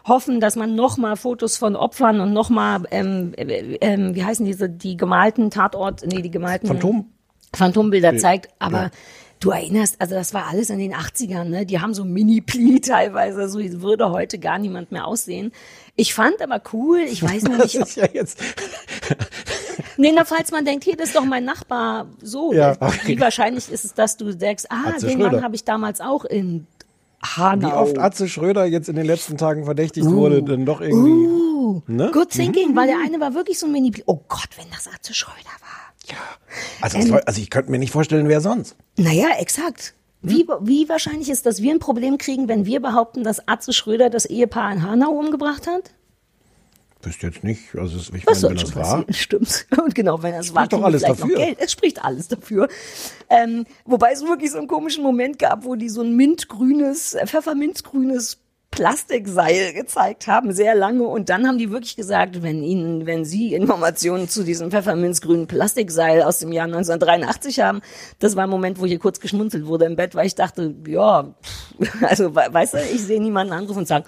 hoffen, 0.06 0.40
dass 0.40 0.56
man 0.56 0.76
noch 0.76 0.98
mal 0.98 1.16
Fotos 1.16 1.58
von 1.58 1.76
Opfern 1.76 2.20
und 2.20 2.34
noch 2.34 2.50
mal, 2.50 2.84
ähm, 2.92 3.34
äh, 3.38 3.78
ähm, 3.82 4.14
wie 4.14 4.24
heißen 4.24 4.46
diese, 4.46 4.70
die 4.70 4.98
gemalten 4.98 5.50
Tatort, 5.50 6.06
nee, 6.06 6.22
die 6.22 6.32
gemalten 6.32 6.68
Phantom? 6.68 7.13
Phantombilder 7.56 8.18
zeigt, 8.18 8.50
aber 8.60 8.84
ja. 8.84 8.92
du 9.40 9.52
erinnerst, 9.52 10.00
also 10.00 10.16
das 10.16 10.34
war 10.34 10.48
alles 10.48 10.70
in 10.70 10.80
den 10.80 10.94
80ern, 10.94 11.46
ne? 11.46 11.66
Die 11.66 11.80
haben 11.80 11.94
so 11.94 12.06
Mini-Pli 12.06 12.82
teilweise, 12.82 13.48
so 13.50 13.60
würde 13.60 14.12
heute 14.12 14.40
gar 14.40 14.58
niemand 14.60 14.92
mehr 14.92 15.06
aussehen. 15.08 15.52
Ich 15.96 16.14
fand 16.14 16.42
aber 16.42 16.62
cool, 16.74 17.00
ich 17.00 17.22
weiß 17.22 17.44
Das 17.44 17.58
nicht, 17.58 17.76
ist 17.88 17.96
ja 17.98 18.08
jetzt. 18.12 18.40
nee, 19.98 20.12
na, 20.16 20.26
falls 20.26 20.52
man 20.52 20.66
denkt, 20.66 20.84
hier, 20.84 20.96
das 20.96 21.10
ist 21.10 21.16
doch 21.16 21.26
mein 21.26 21.46
Nachbar, 21.46 22.08
so, 22.22 22.54
Ja, 22.54 22.76
wie 22.80 22.86
okay. 23.14 23.20
wahrscheinlich 23.20 23.72
ist 23.72 23.86
es, 23.86 23.94
dass 23.94 24.18
du 24.18 24.36
denkst, 24.36 24.66
ah, 24.70 24.92
den 24.92 25.12
Schröder. 25.12 25.32
Mann 25.32 25.44
habe 25.44 25.56
ich 25.56 25.64
damals 25.64 26.02
auch 26.02 26.26
in 26.26 26.68
Hanau. 27.24 27.70
Wie 27.70 27.74
oft 27.74 27.98
Atze 27.98 28.28
Schröder 28.28 28.66
jetzt 28.66 28.90
in 28.90 28.96
den 28.96 29.06
letzten 29.06 29.38
Tagen 29.38 29.66
verdächtigt 29.66 30.06
wurde, 30.08 30.44
dann 30.44 30.66
doch 30.66 30.82
irgendwie. 30.82 31.12
Uh, 31.12 31.82
Ne? 31.88 32.12
good 32.14 32.30
thinking, 32.30 32.76
weil 32.76 32.88
der 32.88 32.98
eine 33.04 33.20
war 33.20 33.34
wirklich 33.34 33.58
so 33.58 33.66
ein 33.66 33.72
Mini-Pli. 33.72 34.04
Oh 34.06 34.20
Gott, 34.28 34.50
wenn 34.58 34.70
das 34.70 34.88
Atze 34.94 35.14
Schröder 35.14 35.34
war. 35.62 36.18
Also, 36.82 36.98
Ähm, 36.98 37.20
also 37.26 37.42
ich 37.42 37.50
könnte 37.50 37.72
mir 37.72 37.80
nicht 37.80 37.92
vorstellen, 37.92 38.28
wer 38.28 38.42
sonst. 38.42 38.76
Naja, 38.98 39.28
exakt. 39.40 39.94
Wie, 40.22 40.46
wie 40.62 40.88
wahrscheinlich 40.88 41.30
ist, 41.30 41.46
dass 41.46 41.62
wir 41.62 41.74
ein 41.74 41.80
Problem 41.80 42.18
kriegen, 42.18 42.48
wenn 42.48 42.66
wir 42.66 42.82
behaupten, 42.82 43.24
dass 43.24 43.48
Atze 43.48 43.74
Schröder 43.74 44.10
das 44.10 44.26
Ehepaar 44.26 44.72
in 44.72 44.84
Hanau 44.84 45.12
umgebracht 45.12 45.68
hat? 45.68 45.92
Wüsste 47.06 47.28
jetzt 47.28 47.44
nicht. 47.44 47.76
Also 47.78 47.98
ich 47.98 48.12
meine, 48.12 48.26
wenn 48.28 48.36
soll 48.36 48.56
das 48.56 48.76
war. 48.76 49.06
Stimmt. 49.10 49.66
Und 49.82 49.94
genau, 49.96 50.22
wenn 50.24 50.34
das 50.34 50.54
war, 50.56 50.68
doch 50.68 50.84
alles 50.84 51.02
dafür. 51.02 51.36
Geld. 51.36 51.58
Es 51.60 51.72
spricht 51.72 52.04
alles 52.04 52.28
dafür. 52.30 52.68
Ähm, 53.30 53.66
wobei 53.86 54.12
es 54.14 54.24
wirklich 54.26 54.52
so 54.52 54.58
einen 54.58 54.68
komischen 54.68 55.04
Moment 55.04 55.40
gab, 55.40 55.66
wo 55.66 55.76
die 55.76 55.90
so 55.90 56.02
ein 56.02 56.16
mintgrünes, 56.16 57.14
äh, 57.16 57.28
pfefferminzgrünes 57.28 58.38
Plastikseil 58.72 59.74
gezeigt 59.74 60.26
haben, 60.26 60.52
sehr 60.52 60.74
lange. 60.74 61.04
Und 61.04 61.30
dann 61.30 61.48
haben 61.48 61.60
die 61.60 61.70
wirklich 61.70 61.96
gesagt, 61.96 62.42
wenn 62.42 62.64
Ihnen, 62.64 63.06
wenn 63.06 63.24
Sie 63.24 63.54
Informationen 63.54 64.28
zu 64.28 64.44
diesem 64.44 64.72
pfefferminzgrünen 64.72 65.46
Plastikseil 65.46 66.24
aus 66.24 66.40
dem 66.40 66.52
Jahr 66.52 66.66
1983 66.66 67.60
haben, 67.60 67.82
das 68.18 68.36
war 68.36 68.46
ein 68.46 68.50
Moment, 68.50 68.80
wo 68.82 68.86
hier 68.88 68.98
kurz 68.98 69.20
geschmunzelt 69.20 69.68
wurde 69.68 69.86
im 69.86 69.96
Bett, 69.96 70.16
weil 70.16 70.26
ich 70.26 70.34
dachte, 70.34 70.74
ja, 70.88 71.34
also 72.02 72.34
we- 72.36 72.48
weißt 72.52 72.74
du, 72.74 72.78
ich 72.94 73.04
sehe 73.04 73.22
niemanden 73.22 73.54
anrufen 73.54 73.80
und 73.80 73.88
sagen, 73.88 74.06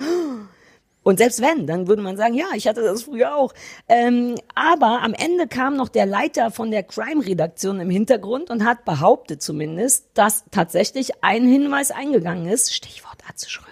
und 1.06 1.20
selbst 1.20 1.40
wenn, 1.40 1.68
dann 1.68 1.88
würde 1.88 2.02
man 2.02 2.18
sagen, 2.18 2.34
ja, 2.34 2.48
ich 2.56 2.68
hatte 2.68 2.82
das 2.82 3.04
früher 3.04 3.36
auch. 3.36 3.54
Ähm, 3.88 4.34
aber 4.56 5.04
am 5.04 5.14
Ende 5.14 5.48
kam 5.48 5.76
noch 5.76 5.88
der 5.88 6.08
Leiter 6.08 6.50
von 6.50 6.72
der 6.72 6.82
Crime-Redaktion 6.82 7.80
im 7.80 7.92
Hintergrund 7.92 8.50
und 8.50 8.66
hat 8.66 8.86
behauptet 8.86 9.40
zumindest, 9.40 10.08
dass 10.16 10.46
tatsächlich 10.50 11.24
ein 11.24 11.46
Hinweis 11.46 11.92
eingegangen 11.92 12.48
ist, 12.48 12.74
Stichwort 12.74 13.20
Atze 13.30 13.52
Schröder. 13.52 13.70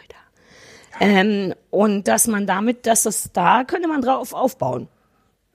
Ähm, 0.99 1.55
und 1.71 2.07
dass 2.07 2.27
man 2.27 2.45
damit, 2.45 2.85
dass 2.85 3.01
das 3.01 3.31
da 3.33 3.63
könnte 3.63 3.87
man 3.87 4.03
drauf 4.03 4.33
aufbauen. 4.33 4.87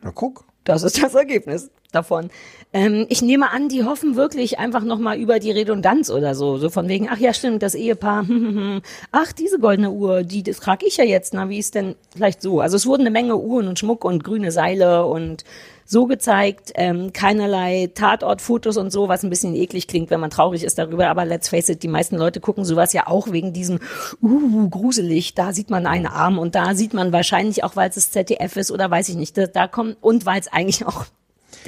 Na 0.01 0.11
guck. 0.11 0.45
Das 0.65 0.83
ist 0.83 1.01
das 1.01 1.15
Ergebnis 1.15 1.71
davon. 1.93 2.29
Ähm, 2.73 3.07
ich 3.09 3.23
nehme 3.23 3.51
an, 3.51 3.69
die 3.69 3.85
hoffen 3.85 4.15
wirklich 4.15 4.59
einfach 4.59 4.83
nochmal 4.83 5.19
über 5.19 5.39
die 5.39 5.51
Redundanz 5.51 6.11
oder 6.11 6.35
so. 6.35 6.59
So 6.59 6.69
von 6.69 6.89
wegen, 6.89 7.09
ach 7.11 7.19
ja, 7.19 7.33
stimmt, 7.33 7.63
das 7.63 7.75
Ehepaar, 7.75 8.29
hm, 8.29 8.29
hm, 8.29 8.57
hm. 8.57 8.83
ach, 9.11 9.33
diese 9.33 9.59
goldene 9.59 9.91
Uhr, 9.91 10.23
die 10.23 10.43
das 10.43 10.61
trage 10.61 10.87
ich 10.87 10.99
ja 10.99 11.05
jetzt. 11.05 11.33
Na, 11.33 11.49
wie 11.49 11.59
ist 11.59 11.75
denn 11.75 11.95
vielleicht 12.15 12.43
so? 12.43 12.61
Also 12.61 12.77
es 12.77 12.87
wurden 12.87 13.03
eine 13.03 13.11
Menge 13.11 13.37
Uhren 13.37 13.69
und 13.69 13.79
Schmuck 13.79 14.05
und 14.05 14.23
grüne 14.23 14.53
Seile 14.53 15.07
und 15.07 15.45
so 15.91 16.05
gezeigt, 16.05 16.73
ähm, 16.75 17.15
keinerlei 17.15 17.91
Tatortfotos 17.95 18.77
und 18.77 18.91
so, 18.91 19.09
was 19.09 19.23
ein 19.23 19.31
bisschen 19.31 19.55
eklig 19.55 19.89
klingt, 19.89 20.11
wenn 20.11 20.21
man 20.21 20.29
traurig 20.29 20.63
ist 20.63 20.77
darüber. 20.77 21.09
Aber 21.09 21.25
let's 21.25 21.49
face 21.49 21.71
it, 21.71 21.83
die 21.83 21.89
meisten 21.89 22.17
Leute 22.17 22.41
gucken 22.41 22.67
sowas 22.67 22.93
ja 22.93 23.07
auch 23.07 23.33
wegen 23.33 23.55
diesem, 23.55 23.81
uh, 24.21 24.69
gruselig, 24.69 25.35
da 25.35 25.55
sieht 25.55 25.71
man 25.71 25.87
einen 25.87 26.05
Arm 26.05 26.39
und 26.39 26.55
da 26.55 26.75
sieht 26.75 26.93
man 26.93 27.11
wahrscheinlich 27.13 27.65
auch, 27.65 27.75
weil 27.75 27.89
es 27.89 27.95
das 27.95 28.11
ZDF 28.11 28.59
ist 28.59 28.71
oder 28.71 28.91
weiß 28.91 29.09
ich 29.09 29.17
nicht, 29.17 29.39
da, 29.39 29.47
da 29.47 29.67
kommt, 29.67 29.97
und 30.03 30.27
weil 30.27 30.41
es 30.41 30.53
eigentlich 30.53 30.85
auch 30.85 31.07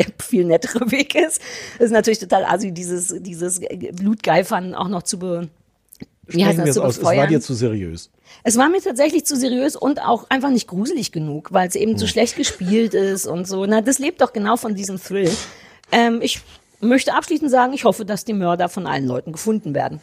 der 0.00 0.12
viel 0.22 0.44
nettere 0.44 0.90
Weg 0.90 1.14
ist. 1.14 1.40
Das 1.78 1.86
ist 1.86 1.92
natürlich 1.92 2.18
total 2.18 2.44
assi, 2.44 2.72
dieses, 2.72 3.14
dieses 3.18 3.60
Blutgeifern 3.92 4.74
auch 4.74 4.88
noch 4.88 5.02
zu 5.02 5.18
be, 5.18 5.48
wie 6.26 6.44
heißt 6.44 6.58
das, 6.58 6.68
es 6.70 6.74
zu 6.74 6.82
aus. 6.82 6.96
Es 6.96 7.02
war 7.02 7.10
befeuern. 7.12 7.28
dir 7.28 7.40
zu 7.40 7.54
seriös. 7.54 8.10
Es 8.44 8.56
war 8.56 8.68
mir 8.68 8.80
tatsächlich 8.80 9.24
zu 9.24 9.36
seriös 9.36 9.76
und 9.76 10.00
auch 10.00 10.30
einfach 10.30 10.50
nicht 10.50 10.68
gruselig 10.68 11.12
genug, 11.12 11.52
weil 11.52 11.68
es 11.68 11.74
eben 11.74 11.98
zu 11.98 12.06
schlecht 12.06 12.36
gespielt 12.36 12.94
ist 12.94 13.26
und 13.26 13.46
so. 13.46 13.66
Na, 13.66 13.80
das 13.80 13.98
lebt 13.98 14.20
doch 14.20 14.32
genau 14.32 14.56
von 14.56 14.74
diesem 14.74 15.02
Thrill. 15.02 15.30
Ähm, 15.92 16.20
ich 16.22 16.40
möchte 16.80 17.14
abschließend 17.14 17.50
sagen, 17.50 17.72
ich 17.72 17.84
hoffe, 17.84 18.04
dass 18.04 18.24
die 18.24 18.32
Mörder 18.32 18.68
von 18.68 18.86
allen 18.86 19.06
Leuten 19.06 19.32
gefunden 19.32 19.74
werden. 19.74 20.00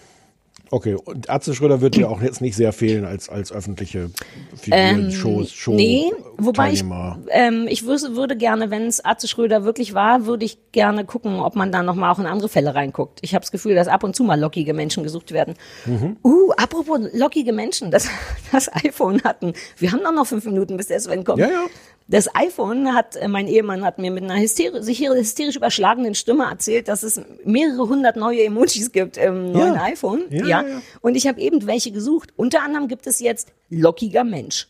Okay, 0.69 0.95
und 0.95 1.30
Atze 1.30 1.56
Schröder 1.56 1.82
wird 1.82 1.95
dir 1.95 2.10
auch 2.10 2.21
jetzt 2.21 2.41
nicht 2.41 2.56
sehr 2.56 2.73
fehlen 2.73 3.06
als, 3.06 3.30
als 3.30 3.51
öffentliche 3.51 4.10
Figur, 4.56 5.12
Shows, 5.12 5.51
Show, 5.51 5.71
Ähm, 5.71 5.77
Nee, 5.77 6.12
wobei 6.38 6.71
ich, 6.71 6.84
ähm, 7.30 7.67
ich 7.69 7.86
würde, 7.86 8.15
würde 8.15 8.36
gerne, 8.36 8.69
wenn 8.69 8.84
es 8.84 9.03
Atze 9.03 9.27
Schröder 9.27 9.63
wirklich 9.63 9.93
war, 9.93 10.25
würde 10.25 10.45
ich 10.45 10.58
gerne 10.71 11.06
gucken, 11.06 11.39
ob 11.39 11.56
man 11.56 11.71
da 11.71 11.84
nochmal 11.84 12.12
auch 12.12 12.19
in 12.19 12.25
andere 12.25 12.49
Fälle 12.49 12.75
reinguckt. 12.75 13.19
Ich 13.21 13.34
habe 13.34 13.41
das 13.41 13.51
Gefühl, 13.51 13.75
dass 13.75 13.88
ab 13.88 14.03
und 14.03 14.15
zu 14.15 14.23
mal 14.23 14.39
lockige 14.39 14.73
Menschen 14.73 15.03
gesucht 15.03 15.32
werden. 15.32 15.56
Mhm. 15.86 16.17
Uh, 16.23 16.51
apropos 16.58 16.99
lockige 17.13 17.53
Menschen, 17.53 17.91
das, 17.91 18.10
das 18.51 18.73
iPhone 18.73 19.23
hatten. 19.23 19.53
Wir 19.77 19.91
haben 19.91 20.01
doch 20.03 20.13
noch 20.13 20.27
fünf 20.27 20.45
Minuten, 20.45 20.77
bis 20.77 20.88
der 20.88 20.99
Sven 20.99 21.23
kommt. 21.23 21.39
Ja, 21.39 21.47
ja. 21.47 21.65
Das 22.10 22.34
iPhone 22.36 22.93
hat, 22.93 23.17
äh, 23.17 23.28
mein 23.28 23.48
Ehemann 23.48 23.84
hat 23.84 24.00
mir 24.00 24.12
mit 24.12 24.24
einer 24.24 24.39
hysteri 24.39 24.82
sich 24.82 25.00
hysterisch 25.00 25.58
überschlagenen 25.58 26.15
Stimme 26.15 26.46
erzählt, 26.46 26.88
dass 26.88 27.04
es 27.04 27.22
mehrere 27.43 27.89
hundert 27.89 28.15
neue 28.15 28.43
Emojis 28.46 28.93
gibt 28.93 29.17
im 29.17 29.52
neuen 29.52 29.76
iPhone. 29.78 30.24
Ja, 30.30 30.46
ja, 30.46 30.62
ja. 30.62 30.82
Und 31.02 31.15
ich 31.15 31.28
habe 31.28 31.41
eben 31.41 31.67
welche 31.67 31.91
gesucht. 31.91 32.34
Unter 32.38 32.63
anderem 32.63 32.88
gibt 32.88 33.08
es 33.08 33.20
jetzt 33.20 33.52
lockiger 33.70 34.24
Mensch. 34.24 34.70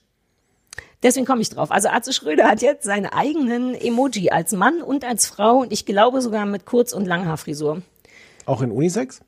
Deswegen 1.04 1.28
komme 1.28 1.41
ich 1.41 1.50
drauf. 1.50 1.69
Also 1.71 1.89
Atze 1.89 2.12
Schröder 2.12 2.50
hat 2.50 2.63
jetzt 2.63 2.84
seine 2.84 3.13
eigenen 3.13 3.76
Emoji 3.76 4.32
als 4.32 4.52
Mann 4.54 4.82
und 4.82 5.06
als 5.06 5.28
Frau 5.28 5.60
und 5.60 5.71
ich 5.71 5.86
glaube 5.86 6.21
sogar 6.21 6.47
mit 6.47 6.65
Kurz- 6.65 6.93
und 6.93 7.06
Langhaarfrisur. 7.06 7.84
Auch 8.45 8.63
in 8.63 8.71
Unisex? 8.71 9.19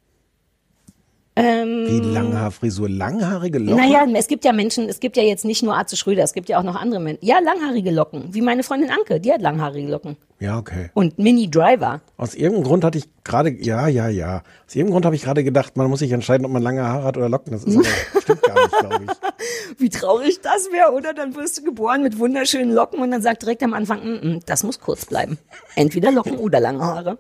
Ähm, 1.42 1.86
Wie 1.88 2.00
Langhaarfrisur, 2.00 2.90
langhaarige 2.90 3.60
Locken? 3.60 3.78
Naja, 3.78 4.06
es 4.14 4.28
gibt 4.28 4.44
ja 4.44 4.52
Menschen, 4.52 4.90
es 4.90 5.00
gibt 5.00 5.16
ja 5.16 5.24
jetzt 5.24 5.46
nicht 5.46 5.64
nur 5.64 5.78
Atze 5.78 5.96
Schröder, 5.96 6.22
es 6.24 6.34
gibt 6.34 6.50
ja 6.50 6.60
auch 6.60 6.64
noch 6.64 6.76
andere 6.76 7.00
Menschen. 7.00 7.26
Ja, 7.26 7.40
langhaarige 7.40 7.92
Locken, 7.92 8.34
wie 8.34 8.42
meine 8.42 8.62
Freundin 8.62 8.90
Anke, 8.90 9.22
die 9.22 9.32
hat 9.32 9.42
langhaarige 9.42 9.88
Locken. 9.88 10.18
Ja, 10.40 10.58
okay. 10.58 10.90
Und 10.94 11.18
Mini 11.18 11.50
Driver. 11.50 12.02
Aus 12.18 12.36
irgendeinem 12.36 12.66
Grund 12.66 12.84
hatte 12.84 12.98
ich 12.98 13.06
gerade, 13.24 13.52
ja, 13.52 13.88
ja, 13.88 14.10
ja. 14.10 14.44
Aus 14.68 14.76
irgendeinem 14.76 14.92
Grund 14.92 15.06
habe 15.06 15.16
ich 15.16 15.22
gerade 15.22 15.46
gedacht, 15.46 15.78
man 15.78 15.90
muss 15.90 16.00
sich 16.00 16.12
entscheiden, 16.12 16.46
ob 16.46 16.52
man 16.52 16.62
lange 16.62 16.84
Haare 16.84 17.04
hat 17.06 17.16
oder 17.16 17.30
Locken. 17.30 17.54
Das 17.54 17.64
ist 17.64 17.78
aber, 17.78 17.86
stimmt 18.22 18.42
gar 18.42 18.62
nicht, 18.62 18.80
glaube 18.80 19.06
ich. 19.06 19.80
Wie 19.80 19.90
traurig 19.90 20.42
das 20.42 20.70
wäre, 20.74 20.92
oder? 20.92 21.14
Dann 21.14 21.36
wirst 21.38 21.58
du 21.58 21.64
geboren 21.64 22.04
mit 22.04 22.20
wunderschönen 22.20 22.74
Locken 22.74 23.00
und 23.00 23.12
dann 23.12 23.22
sagt 23.22 23.44
direkt 23.44 23.64
am 23.64 23.74
Anfang, 23.74 24.02
mm, 24.04 24.28
mm, 24.28 24.40
das 24.46 24.64
muss 24.64 24.82
kurz 24.82 25.06
bleiben. 25.06 25.38
Entweder 25.76 26.12
Locken 26.12 26.38
oder 26.38 26.60
lange 26.60 26.84
Haare. 26.84 27.18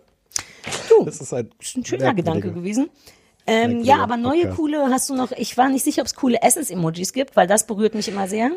Du, 0.90 1.06
Das 1.06 1.22
ist 1.22 1.34
ein, 1.34 1.50
ist 1.58 1.78
ein 1.78 1.86
schöner 1.86 2.14
Gedanke 2.14 2.52
gewesen. 2.52 2.90
Ähm, 3.50 3.82
ja, 3.84 3.98
aber 3.98 4.18
neue 4.18 4.40
Podcast. 4.42 4.58
coole 4.58 4.78
hast 4.90 5.10
du 5.10 5.16
noch, 5.16 5.32
ich 5.32 5.58
war 5.58 5.70
nicht 5.70 5.84
sicher, 5.84 6.02
ob 6.02 6.08
es 6.08 6.16
coole 6.16 6.42
Essens-Emojis 6.42 7.14
gibt, 7.14 7.36
weil 7.36 7.48
das 7.48 7.66
berührt 7.66 7.96
mich 7.96 8.08
immer 8.08 8.28
sehr. 8.28 8.52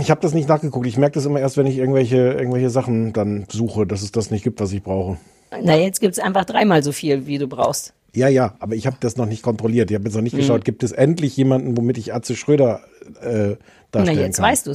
Ich 0.00 0.10
habe 0.10 0.20
das 0.20 0.34
nicht 0.34 0.48
nachgeguckt. 0.48 0.86
Ich 0.86 0.96
merke 0.98 1.14
das 1.14 1.26
immer 1.26 1.38
erst, 1.40 1.56
wenn 1.56 1.66
ich 1.66 1.78
irgendwelche, 1.78 2.16
irgendwelche 2.32 2.70
Sachen 2.70 3.12
dann 3.12 3.46
suche, 3.50 3.86
dass 3.86 4.02
es 4.02 4.10
das 4.10 4.30
nicht 4.32 4.42
gibt, 4.42 4.60
was 4.60 4.72
ich 4.72 4.82
brauche. 4.82 5.16
Na, 5.62 5.76
jetzt 5.76 6.00
gibt's 6.00 6.18
einfach 6.18 6.44
dreimal 6.44 6.82
so 6.82 6.90
viel, 6.92 7.26
wie 7.26 7.38
du 7.38 7.46
brauchst. 7.46 7.92
Ja, 8.12 8.26
ja, 8.26 8.54
aber 8.58 8.74
ich 8.74 8.86
habe 8.88 8.96
das 8.98 9.16
noch 9.16 9.26
nicht 9.26 9.42
kontrolliert. 9.42 9.90
Ich 9.90 9.94
habe 9.94 10.04
jetzt 10.06 10.14
noch 10.16 10.22
nicht 10.22 10.32
Mhm. 10.32 10.38
geschaut, 10.38 10.64
gibt 10.64 10.82
es 10.82 10.90
endlich 10.90 11.36
jemanden, 11.36 11.76
womit 11.76 11.98
ich 11.98 12.12
Atze 12.12 12.34
Schröder 12.34 12.80
äh, 13.22 13.50
Na, 13.50 13.56
darstellen 13.92 14.18
jetzt 14.18 14.36
kann. 14.38 14.46
weißt 14.46 14.66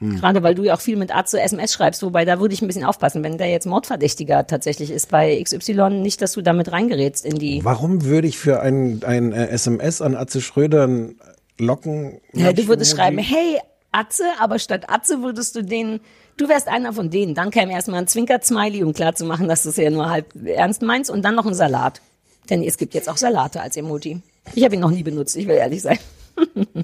du's. 0.00 0.20
Gerade 0.20 0.42
weil 0.42 0.54
du 0.54 0.64
ja 0.64 0.74
auch 0.74 0.80
viel 0.80 0.96
mit 0.96 1.14
Arzt 1.14 1.30
zu 1.30 1.40
SMS 1.40 1.72
schreibst, 1.72 2.02
wobei 2.02 2.24
da 2.24 2.40
würde 2.40 2.54
ich 2.54 2.62
ein 2.62 2.66
bisschen 2.66 2.84
aufpassen, 2.84 3.22
wenn 3.22 3.38
der 3.38 3.48
jetzt 3.48 3.66
Mordverdächtiger 3.66 4.46
tatsächlich 4.46 4.90
ist 4.90 5.10
bei 5.10 5.42
XY, 5.42 5.90
nicht, 5.90 6.22
dass 6.22 6.32
du 6.32 6.42
damit 6.42 6.72
reingerätst 6.72 7.24
in 7.24 7.38
die. 7.38 7.64
Warum 7.64 8.04
würde 8.04 8.28
ich 8.28 8.38
für 8.38 8.60
ein, 8.60 9.02
ein 9.04 9.32
äh, 9.32 9.48
SMS 9.48 10.02
an 10.02 10.14
Atze 10.14 10.40
Schröder 10.40 10.88
Locken... 11.58 12.20
Ja, 12.32 12.52
du 12.52 12.66
würdest 12.66 12.96
schreiben, 12.96 13.18
hey 13.18 13.58
Atze, 13.92 14.24
aber 14.40 14.58
statt 14.58 14.86
Atze 14.88 15.22
würdest 15.22 15.54
du 15.54 15.62
den, 15.62 16.00
du 16.36 16.48
wärst 16.48 16.68
einer 16.68 16.92
von 16.92 17.10
denen. 17.10 17.34
Dann 17.34 17.50
käme 17.50 17.72
erstmal 17.72 18.00
ein 18.00 18.08
Zwinker-Smiley, 18.08 18.82
um 18.82 18.92
klarzumachen, 18.92 19.48
dass 19.48 19.62
du 19.62 19.68
es 19.68 19.76
ja 19.76 19.88
nur 19.90 20.10
halb 20.10 20.26
ernst 20.44 20.82
meinst 20.82 21.10
und 21.10 21.22
dann 21.24 21.36
noch 21.36 21.46
ein 21.46 21.54
Salat. 21.54 22.00
Denn 22.50 22.62
es 22.62 22.76
gibt 22.76 22.94
jetzt 22.94 23.08
auch 23.08 23.16
Salate 23.16 23.60
als 23.60 23.76
Emoji. 23.76 24.20
Ich 24.54 24.64
habe 24.64 24.74
ihn 24.74 24.80
noch 24.80 24.90
nie 24.90 25.02
benutzt, 25.02 25.36
ich 25.36 25.46
will 25.46 25.54
ehrlich 25.54 25.80
sein. 25.82 25.98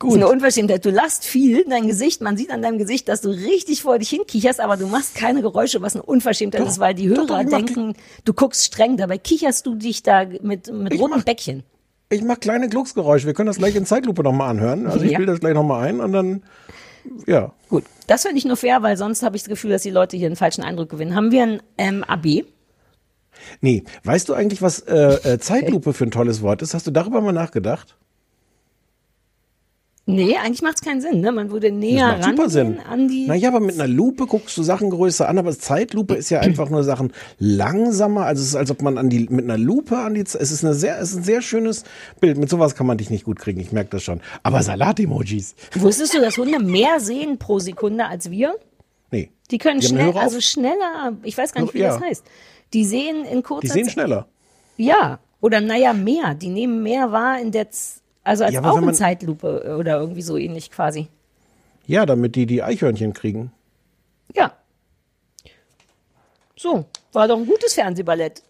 Das 0.00 0.08
ist 0.10 0.16
eine 0.16 0.28
Unverschämtheit. 0.28 0.84
Du 0.84 0.90
lachst 0.90 1.24
viel, 1.26 1.64
dein 1.68 1.86
Gesicht, 1.86 2.22
man 2.22 2.36
sieht 2.36 2.50
an 2.50 2.62
deinem 2.62 2.78
Gesicht, 2.78 3.08
dass 3.08 3.20
du 3.20 3.28
richtig 3.28 3.82
vor 3.82 3.98
dich 3.98 4.08
hinkicherst, 4.08 4.58
aber 4.60 4.76
du 4.78 4.86
machst 4.86 5.14
keine 5.14 5.42
Geräusche, 5.42 5.82
was 5.82 5.94
eine 5.94 6.02
Unverschämtheit 6.02 6.66
ist, 6.66 6.78
weil 6.78 6.94
die 6.94 7.08
doch, 7.08 7.16
Hörer 7.18 7.26
doch, 7.44 7.50
mach- 7.50 7.58
denken, 7.58 7.94
du 8.24 8.32
guckst 8.32 8.64
streng, 8.64 8.96
dabei 8.96 9.18
kicherst 9.18 9.66
du 9.66 9.74
dich 9.74 10.02
da 10.02 10.24
mit, 10.24 10.72
mit 10.72 10.94
Ich 10.94 11.00
rotem 11.00 11.18
mach- 11.18 11.24
Bäckchen. 11.24 11.64
Ich 12.08 12.22
mache 12.22 12.40
kleine 12.40 12.68
Glucksgeräusche. 12.68 13.26
Wir 13.26 13.34
können 13.34 13.46
das 13.48 13.58
gleich 13.58 13.76
in 13.76 13.84
Zeitlupe 13.86 14.22
nochmal 14.24 14.50
anhören. 14.50 14.86
Also 14.86 15.04
ich 15.04 15.12
Ja. 15.12 15.18
will 15.18 15.26
das 15.26 15.38
gleich 15.38 15.54
nochmal 15.54 15.86
ein 15.86 16.00
und 16.00 16.12
dann, 16.12 16.42
ja. 17.26 17.52
Gut, 17.68 17.84
das 18.06 18.22
finde 18.22 18.38
ich 18.38 18.44
nur 18.46 18.56
fair, 18.56 18.82
weil 18.82 18.96
sonst 18.96 19.22
habe 19.22 19.36
ich 19.36 19.42
das 19.42 19.48
Gefühl, 19.50 19.70
dass 19.70 19.82
die 19.82 19.90
Leute 19.90 20.16
hier 20.16 20.26
einen 20.26 20.34
falschen 20.36 20.62
Eindruck 20.64 20.88
gewinnen. 20.88 21.14
Haben 21.14 21.30
wir 21.30 21.42
ein 21.44 21.62
ähm, 21.78 22.02
AB? 22.04 22.46
Nee, 23.60 23.84
weißt 24.04 24.28
du 24.28 24.34
eigentlich, 24.34 24.60
was 24.62 24.80
äh, 24.80 25.34
äh, 25.34 25.38
Zeitlupe 25.38 25.92
für 25.92 26.04
ein 26.04 26.10
tolles 26.10 26.42
Wort 26.42 26.62
ist? 26.62 26.74
Hast 26.74 26.86
du 26.86 26.90
darüber 26.90 27.20
mal 27.20 27.32
nachgedacht? 27.32 27.96
Nee, 30.14 30.36
eigentlich 30.36 30.62
macht 30.62 30.76
es 30.76 30.80
keinen 30.82 31.00
Sinn. 31.00 31.20
Ne? 31.20 31.32
Man 31.32 31.50
würde 31.50 31.70
näher 31.70 32.16
das 32.18 32.26
macht 32.36 32.50
Sinn. 32.50 32.78
an 32.80 33.08
die. 33.08 33.26
Naja, 33.26 33.48
aber 33.48 33.60
mit 33.60 33.74
einer 33.74 33.86
Lupe 33.88 34.26
guckst 34.26 34.56
du 34.56 34.62
Sachen 34.62 34.90
größer 34.90 35.28
an, 35.28 35.38
aber 35.38 35.56
Zeitlupe 35.58 36.14
ist 36.14 36.30
ja 36.30 36.40
einfach 36.40 36.70
nur 36.70 36.84
Sachen 36.84 37.12
langsamer. 37.38 38.24
Also 38.26 38.42
es 38.42 38.48
ist, 38.48 38.54
als 38.56 38.70
ob 38.70 38.82
man 38.82 38.98
an 38.98 39.08
die, 39.10 39.26
mit 39.30 39.44
einer 39.44 39.58
Lupe 39.58 39.96
an 39.98 40.14
die, 40.14 40.20
es 40.20 40.34
ist 40.34 40.64
eine 40.64 40.74
sehr, 40.74 40.98
es 41.00 41.10
ist 41.12 41.16
ein 41.18 41.22
sehr 41.24 41.42
schönes 41.42 41.84
Bild. 42.20 42.38
Mit 42.38 42.48
sowas 42.50 42.74
kann 42.74 42.86
man 42.86 42.98
dich 42.98 43.10
nicht 43.10 43.24
gut 43.24 43.38
kriegen, 43.38 43.60
ich 43.60 43.72
merke 43.72 43.90
das 43.90 44.02
schon. 44.02 44.20
Aber 44.42 44.62
Salat-Emojis? 44.62 45.54
Wusstest 45.74 46.14
du, 46.14 46.20
dass 46.20 46.36
Hunde 46.38 46.58
mehr 46.60 47.00
sehen 47.00 47.38
pro 47.38 47.58
Sekunde 47.58 48.06
als 48.06 48.30
wir? 48.30 48.54
Nee. 49.10 49.30
Die 49.50 49.58
können 49.58 49.80
Die 49.80 49.86
schnell, 49.88 50.16
also 50.16 50.40
schneller, 50.40 51.14
ich 51.24 51.36
weiß 51.36 51.52
gar 51.52 51.62
nicht, 51.62 51.74
wie 51.74 51.80
Ja. 51.80 51.94
das 51.94 52.00
heißt. 52.00 52.24
Die 52.72 52.84
sehen 52.84 53.24
in 53.24 53.42
kurzer 53.42 53.62
Die 53.62 53.68
sehen 53.68 53.84
Zeit- 53.84 53.94
schneller. 53.94 54.28
Ja, 54.76 55.18
oder 55.40 55.60
naja, 55.60 55.92
mehr. 55.92 56.34
Die 56.34 56.48
nehmen 56.48 56.82
mehr 56.82 57.10
wahr 57.12 57.40
in 57.40 57.50
der, 57.50 57.70
Z 57.70 57.99
also 58.30 58.44
als 58.44 58.54
Ja, 58.54 58.62
auch 58.64 58.80
man- 58.80 58.94
Zeitlupe 58.94 59.76
oder 59.76 59.98
irgendwie 59.98 60.22
so 60.22 60.36
ähnlich 60.36 60.70
quasi. 60.70 61.08
Ja, 61.86 62.06
damit 62.06 62.36
die 62.36 62.46
die 62.46 62.62
Eichhörnchen 62.62 63.12
kriegen. 63.12 63.50
Ja. 64.34 64.52
So, 66.56 66.84
war 67.12 67.26
doch 67.26 67.36
ein 67.38 67.46
gutes 67.46 67.74
Fernsehballett. 67.74 68.42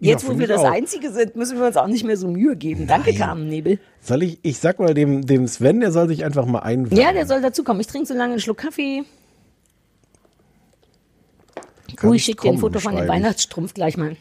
Jetzt, 0.00 0.22
Ja, 0.22 0.28
wo 0.32 0.38
wir 0.38 0.46
das 0.46 0.60
auch. 0.62 0.70
Einzige 0.70 1.10
sind, 1.12 1.36
müssen 1.36 1.58
wir 1.58 1.66
uns 1.66 1.76
auch 1.76 1.88
nicht 1.88 2.04
mehr 2.04 2.16
so 2.16 2.28
Mühe 2.28 2.56
geben. 2.56 2.86
Danke, 2.86 3.12
Carmen 3.14 3.48
Nebel. 3.48 3.78
Soll 4.00 4.22
ich, 4.22 4.38
ich 4.42 4.58
sag 4.58 4.78
mal 4.78 4.94
dem, 4.94 5.26
dem 5.26 5.46
Sven, 5.46 5.80
der 5.80 5.90
soll 5.92 6.08
sich 6.08 6.24
einfach 6.24 6.46
mal 6.46 6.60
einweihen. 6.60 6.96
Ja, 6.98 7.12
der 7.12 7.26
soll 7.26 7.42
dazukommen. 7.42 7.80
Ich 7.80 7.88
trinke 7.88 8.06
so 8.06 8.14
lange 8.14 8.32
einen 8.34 8.40
Schluck 8.40 8.58
Kaffee. 8.58 9.02
Kann 11.96 12.10
Oh, 12.10 12.14
ich 12.14 12.24
schicke 12.24 12.42
dir 12.42 12.52
ein 12.52 12.58
Foto 12.58 12.78
von 12.78 12.94
dem. 12.96 13.08
Weihnachtsstrumpf 13.08 13.74
gleich 13.74 13.96
mal. 13.96 14.16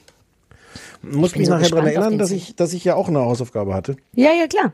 Muss 1.03 1.35
mich 1.35 1.45
so 1.47 1.53
nachher 1.53 1.69
daran 1.69 1.85
erinnern, 1.87 2.17
dass 2.17 2.31
ich, 2.31 2.55
dass 2.55 2.73
ich 2.73 2.83
ja 2.83 2.95
auch 2.95 3.07
eine 3.07 3.19
Hausaufgabe 3.19 3.73
hatte. 3.75 3.97
Ja, 4.13 4.31
ja, 4.33 4.47
klar. 4.47 4.73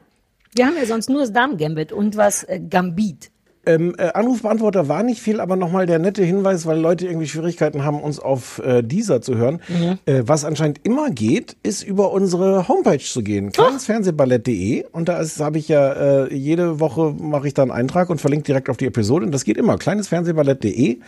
Wir 0.56 0.66
haben 0.68 0.76
ja 0.78 0.86
sonst 0.86 1.10
nur 1.10 1.20
das 1.22 1.34
Damen-Gambit 1.34 1.92
und 1.92 2.18
was 2.18 2.44
äh, 2.44 2.60
Gambit. 2.60 3.32
Ähm, 3.66 3.96
äh, 3.98 4.10
Anrufbeantworter 4.14 4.90
war 4.90 5.04
nicht 5.04 5.22
viel, 5.22 5.40
aber 5.40 5.56
nochmal 5.56 5.86
der 5.86 5.98
nette 5.98 6.22
Hinweis, 6.22 6.66
weil 6.66 6.78
Leute 6.78 7.06
irgendwie 7.08 7.28
Schwierigkeiten 7.28 7.86
haben, 7.86 8.02
uns 8.02 8.20
auf 8.20 8.60
äh, 8.60 8.84
dieser 8.84 9.22
zu 9.22 9.38
hören. 9.38 9.62
Mhm. 9.70 10.00
Äh, 10.06 10.24
was 10.26 10.44
anscheinend 10.44 10.82
immer 10.84 11.12
geht, 11.12 11.56
ist 11.64 11.82
über 11.82 12.12
unsere 12.12 12.68
Homepage 12.68 13.00
zu 13.00 13.24
gehen, 13.24 13.54
kleinesfernsehballett.de. 13.54 14.86
Und 14.92 15.08
da 15.08 15.24
habe 15.40 15.58
ich 15.58 15.70
ja 15.70 15.94
äh, 16.26 16.34
jede 16.36 16.82
Woche 16.82 17.16
mache 17.18 17.48
ich 17.48 17.54
da 17.54 17.62
einen 17.62 17.72
Eintrag 17.72 18.10
und 18.10 18.20
verlinke 18.20 18.44
direkt 18.44 18.70
auf 18.70 18.76
die 18.76 18.86
Episode. 18.86 19.26
Und 19.26 19.32
das 19.32 19.46
geht 19.46 19.56
immer, 19.56 19.78
kleinesfernsehballett.de. 19.78 21.00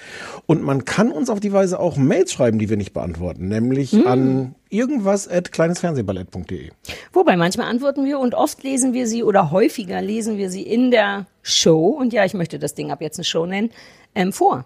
Und 0.46 0.64
man 0.64 0.86
kann 0.86 1.12
uns 1.12 1.30
auf 1.30 1.42
die 1.42 1.52
Weise 1.52 1.78
auch 1.78 1.98
Mails 1.98 2.32
schreiben, 2.32 2.58
die 2.58 2.70
wir 2.70 2.78
nicht 2.78 2.94
beantworten, 2.94 3.50
nämlich 3.50 3.92
Mhm. 3.92 4.08
an 4.08 4.56
irgendwas 4.70 5.28
at 5.28 5.52
kleinesfernsehballett.de. 5.52 6.70
Wobei 7.14 7.36
manchmal 7.38 7.68
antworten 7.68 8.06
wir 8.06 8.20
und 8.20 8.34
oft 8.36 8.64
lesen 8.64 8.94
wir 8.94 9.08
sie 9.08 9.24
oder 9.24 9.52
häufiger 9.52 10.02
lesen 10.02 10.38
wir 10.38 10.50
sie 10.50 10.64
in 10.64 10.92
der 10.92 11.26
Show. 11.42 11.88
Und 11.90 12.14
ja, 12.14 12.24
ich 12.26 12.34
möchte 12.34 12.60
das 12.60 12.74
Ding 12.76 12.92
ab 12.92 13.02
jetzt 13.02 13.18
eine 13.18 13.26
Show 13.26 13.46
nennen, 13.46 13.70
ähm, 14.16 14.32
vor. 14.34 14.66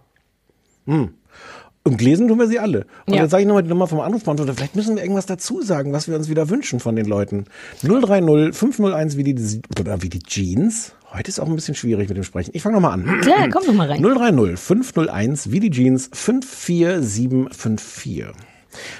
Und 1.83 2.01
lesen 2.01 2.27
tun 2.27 2.39
wir 2.39 2.47
sie 2.47 2.59
alle. 2.59 2.85
Und 3.05 3.13
Ja. 3.15 3.21
jetzt 3.23 3.31
sage 3.31 3.41
ich 3.43 3.47
nochmal 3.47 3.63
die 3.63 3.69
Nummer 3.69 3.87
vom 3.87 3.99
Anrufbeantworter. 3.99 4.53
Vielleicht 4.53 4.75
müssen 4.75 4.95
wir 4.95 5.03
irgendwas 5.03 5.25
dazu 5.27 5.61
sagen, 5.61 5.93
was 5.93 6.07
wir 6.07 6.15
uns 6.15 6.29
wieder 6.29 6.49
wünschen 6.49 6.79
von 6.79 6.95
den 6.95 7.05
Leuten. 7.05 7.45
030 7.83 8.55
501 8.55 9.17
wie 9.17 9.23
die, 9.23 9.61
oder 9.79 10.01
wie 10.01 10.09
die 10.09 10.19
Jeans. 10.19 10.93
Heute 11.13 11.29
ist 11.29 11.39
auch 11.39 11.47
ein 11.47 11.55
bisschen 11.55 11.75
schwierig 11.75 12.07
mit 12.09 12.17
dem 12.17 12.23
Sprechen. 12.23 12.51
Ich 12.53 12.61
fange 12.61 12.75
nochmal 12.75 12.93
an. 12.93 13.21
Klar, 13.21 13.49
komm 13.49 13.63
doch 13.65 13.73
mal 13.73 13.87
rein. 13.89 14.01
030 14.03 14.59
501 14.59 15.51
wie 15.51 15.59
die 15.59 15.71
Jeans 15.71 16.09
54754. 16.13 18.25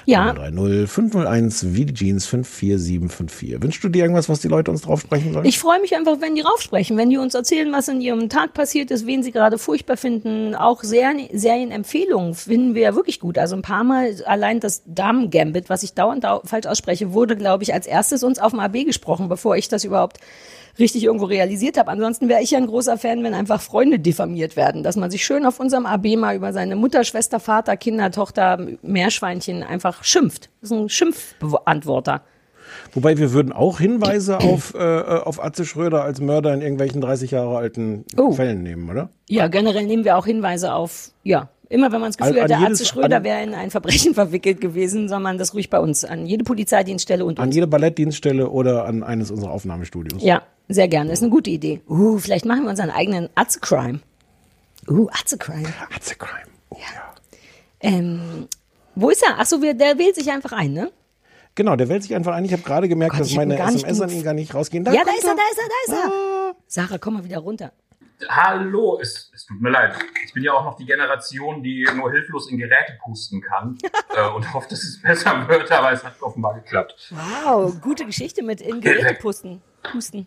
Ja, 0.06 0.32
030 0.32 0.90
501 0.90 1.74
wie 1.74 1.84
die 1.86 1.94
Jeans 1.94 2.26
54754. 2.26 3.62
Wünschst 3.62 3.84
du 3.84 3.88
dir 3.88 4.02
irgendwas, 4.02 4.28
was 4.28 4.40
die 4.40 4.48
Leute 4.48 4.70
uns 4.70 4.82
drauf 4.82 5.00
sprechen 5.00 5.32
sollen? 5.32 5.44
ich 5.44 5.58
freue 5.58 5.80
mich 5.80 5.94
einfach, 5.94 6.20
wenn 6.20 6.34
die 6.34 6.40
raufsprechen, 6.40 6.96
wenn 6.96 7.10
die 7.10 7.18
uns 7.18 7.34
erzählen, 7.34 7.72
was 7.72 7.88
in 7.88 8.00
ihrem 8.00 8.28
Tag 8.28 8.54
passiert 8.54 8.90
ist, 8.90 9.06
wen 9.06 9.22
sie 9.22 9.32
gerade 9.32 9.58
furchtbar 9.58 9.96
finden. 9.96 10.54
Auch 10.54 10.82
Serien, 10.82 11.28
Serienempfehlungen 11.32 12.34
finden 12.34 12.74
wir 12.74 12.82
ja 12.82 12.94
wirklich 12.94 13.20
gut. 13.20 13.38
Also 13.38 13.56
ein 13.56 13.62
paar 13.62 13.84
Mal 13.84 14.14
allein 14.26 14.60
das 14.60 14.82
Damen-Gambit, 14.86 15.68
was 15.68 15.82
ich 15.82 15.94
dauernd 15.94 16.24
dau 16.24 16.42
falsch 16.44 16.66
ausspreche, 16.66 17.12
wurde, 17.12 17.36
glaube 17.36 17.62
ich, 17.62 17.74
als 17.74 17.86
erstes 17.86 18.22
uns 18.22 18.38
auf 18.38 18.52
dem 18.52 18.60
AB 18.60 18.84
gesprochen, 18.84 19.28
bevor 19.28 19.56
ich 19.56 19.68
das 19.68 19.84
überhaupt 19.84 20.18
richtig 20.78 21.04
irgendwo 21.04 21.26
realisiert 21.26 21.78
habe. 21.78 21.90
Ansonsten 21.90 22.28
wäre 22.28 22.42
ich 22.42 22.50
ja 22.52 22.58
ein 22.58 22.66
großer 22.66 22.96
Fan, 22.98 23.22
wenn 23.24 23.34
einfach 23.34 23.60
Freunde 23.60 23.98
diffamiert 23.98 24.56
werden, 24.56 24.82
dass 24.82 24.96
man 24.96 25.10
sich 25.10 25.24
schön 25.24 25.44
auf 25.44 25.60
unserem 25.60 25.86
AB 25.86 26.16
mal 26.16 26.36
über 26.36 26.52
seine 26.52 26.76
Mutter, 26.76 27.04
Schwester, 27.04 27.40
Vater, 27.40 27.76
Kinder, 27.76 28.10
Tochter, 28.10 28.58
Meerschweinchen 28.82 29.62
einfach 29.62 30.04
schimpft. 30.04 30.50
Das 30.60 30.70
ist 30.70 30.76
ein 30.76 30.88
Schimpfbeantworter. 30.88 32.22
Wobei 32.92 33.18
wir 33.18 33.32
würden 33.32 33.52
auch 33.52 33.78
Hinweise 33.80 34.38
auf, 34.40 34.74
äh, 34.74 34.78
auf 34.78 35.42
Atze 35.42 35.64
Schröder 35.64 36.02
als 36.04 36.20
Mörder 36.20 36.54
in 36.54 36.60
irgendwelchen 36.62 37.00
30 37.00 37.32
Jahre 37.32 37.56
alten 37.58 38.04
Oh. 38.16 38.32
Fällen 38.32 38.62
nehmen, 38.62 38.88
oder? 38.90 39.10
Ja, 39.28 39.48
generell 39.48 39.86
nehmen 39.86 40.04
wir 40.04 40.16
auch 40.16 40.26
Hinweise 40.26 40.72
auf, 40.72 41.10
ja, 41.24 41.48
immer 41.68 41.92
wenn 41.92 42.00
man 42.00 42.10
das 42.10 42.16
Gefühl 42.18 42.36
An- 42.36 42.42
hat, 42.42 42.50
der 42.50 42.60
Atze 42.60 42.84
Schröder 42.84 43.22
wäre 43.24 43.42
in 43.42 43.54
ein 43.54 43.70
Verbrechen 43.70 44.14
verwickelt 44.14 44.60
gewesen, 44.60 45.08
soll 45.08 45.20
man 45.20 45.38
das 45.38 45.54
ruhig 45.54 45.70
bei 45.70 45.80
uns, 45.80 46.04
an 46.04 46.26
jede 46.26 46.44
Polizeidienststelle 46.44 47.24
und 47.24 47.38
An 47.38 47.46
uns. 47.46 47.54
jede 47.54 47.66
Ballettdienststelle 47.66 48.48
oder 48.48 48.84
an 48.86 49.02
eines 49.02 49.30
unserer 49.30 49.50
Aufnahmestudios. 49.52 50.22
Ja, 50.22 50.42
Sehr 50.72 50.86
gerne, 50.86 51.10
ist 51.10 51.20
eine 51.20 51.32
gute 51.32 51.50
Idee. 51.50 51.80
Uh, 51.88 52.18
vielleicht 52.18 52.44
machen 52.44 52.62
wir 52.62 52.70
unseren 52.70 52.90
eigenen 52.90 53.28
Atze-Crime. 53.34 53.98
Uh, 54.88 55.08
Atze-Crime. 55.10 55.68
Hat's 55.90 56.12
a 56.12 56.14
crime. 56.14 56.46
Oh, 56.68 56.76
ja. 56.78 57.14
Ähm, 57.80 58.46
wo 58.94 59.10
ist 59.10 59.24
er? 59.26 59.40
Achso, 59.40 59.58
der 59.58 59.98
wählt 59.98 60.14
sich 60.14 60.30
einfach 60.30 60.52
ein, 60.52 60.72
ne? 60.72 60.92
Genau, 61.56 61.74
der 61.74 61.88
wählt 61.88 62.04
sich 62.04 62.14
einfach 62.14 62.34
ein. 62.34 62.44
Ich 62.44 62.52
habe 62.52 62.62
gerade 62.62 62.88
gemerkt, 62.88 63.14
Gott, 63.14 63.22
dass 63.22 63.34
meine 63.34 63.58
SMS 63.58 64.00
an 64.00 64.10
ihn 64.10 64.22
gar 64.22 64.32
nicht 64.32 64.54
rausgehen. 64.54 64.84
ja, 64.84 64.92
da 65.04 65.10
ist 65.10 65.24
er, 65.24 65.34
da 65.34 65.42
ist 65.50 65.58
er, 65.58 65.68
da 65.68 65.92
ist 65.92 66.04
er. 66.04 66.56
Sarah, 66.68 66.98
komm 66.98 67.14
mal 67.14 67.24
wieder 67.24 67.38
runter. 67.38 67.72
Hallo, 68.28 69.00
es, 69.02 69.32
es 69.34 69.46
tut 69.46 69.60
mir 69.60 69.70
leid. 69.70 69.96
Ich 70.24 70.32
bin 70.34 70.44
ja 70.44 70.52
auch 70.52 70.64
noch 70.64 70.76
die 70.76 70.86
Generation, 70.86 71.64
die 71.64 71.84
nur 71.96 72.12
hilflos 72.12 72.48
in 72.48 72.58
Geräte 72.58 72.96
pusten 73.02 73.40
kann 73.40 73.76
äh, 74.16 74.28
und 74.36 74.54
hofft, 74.54 74.70
dass 74.70 74.84
es 74.84 75.02
besser 75.02 75.48
wird, 75.48 75.72
aber 75.72 75.90
es 75.90 76.04
hat 76.04 76.20
offenbar 76.22 76.54
geklappt. 76.54 77.10
Wow, 77.10 77.80
gute 77.80 78.04
Geschichte 78.06 78.44
mit 78.44 78.60
in 78.60 78.80
Geräte 78.80 79.14
pusten. 79.14 79.62
Pusten. 79.82 80.26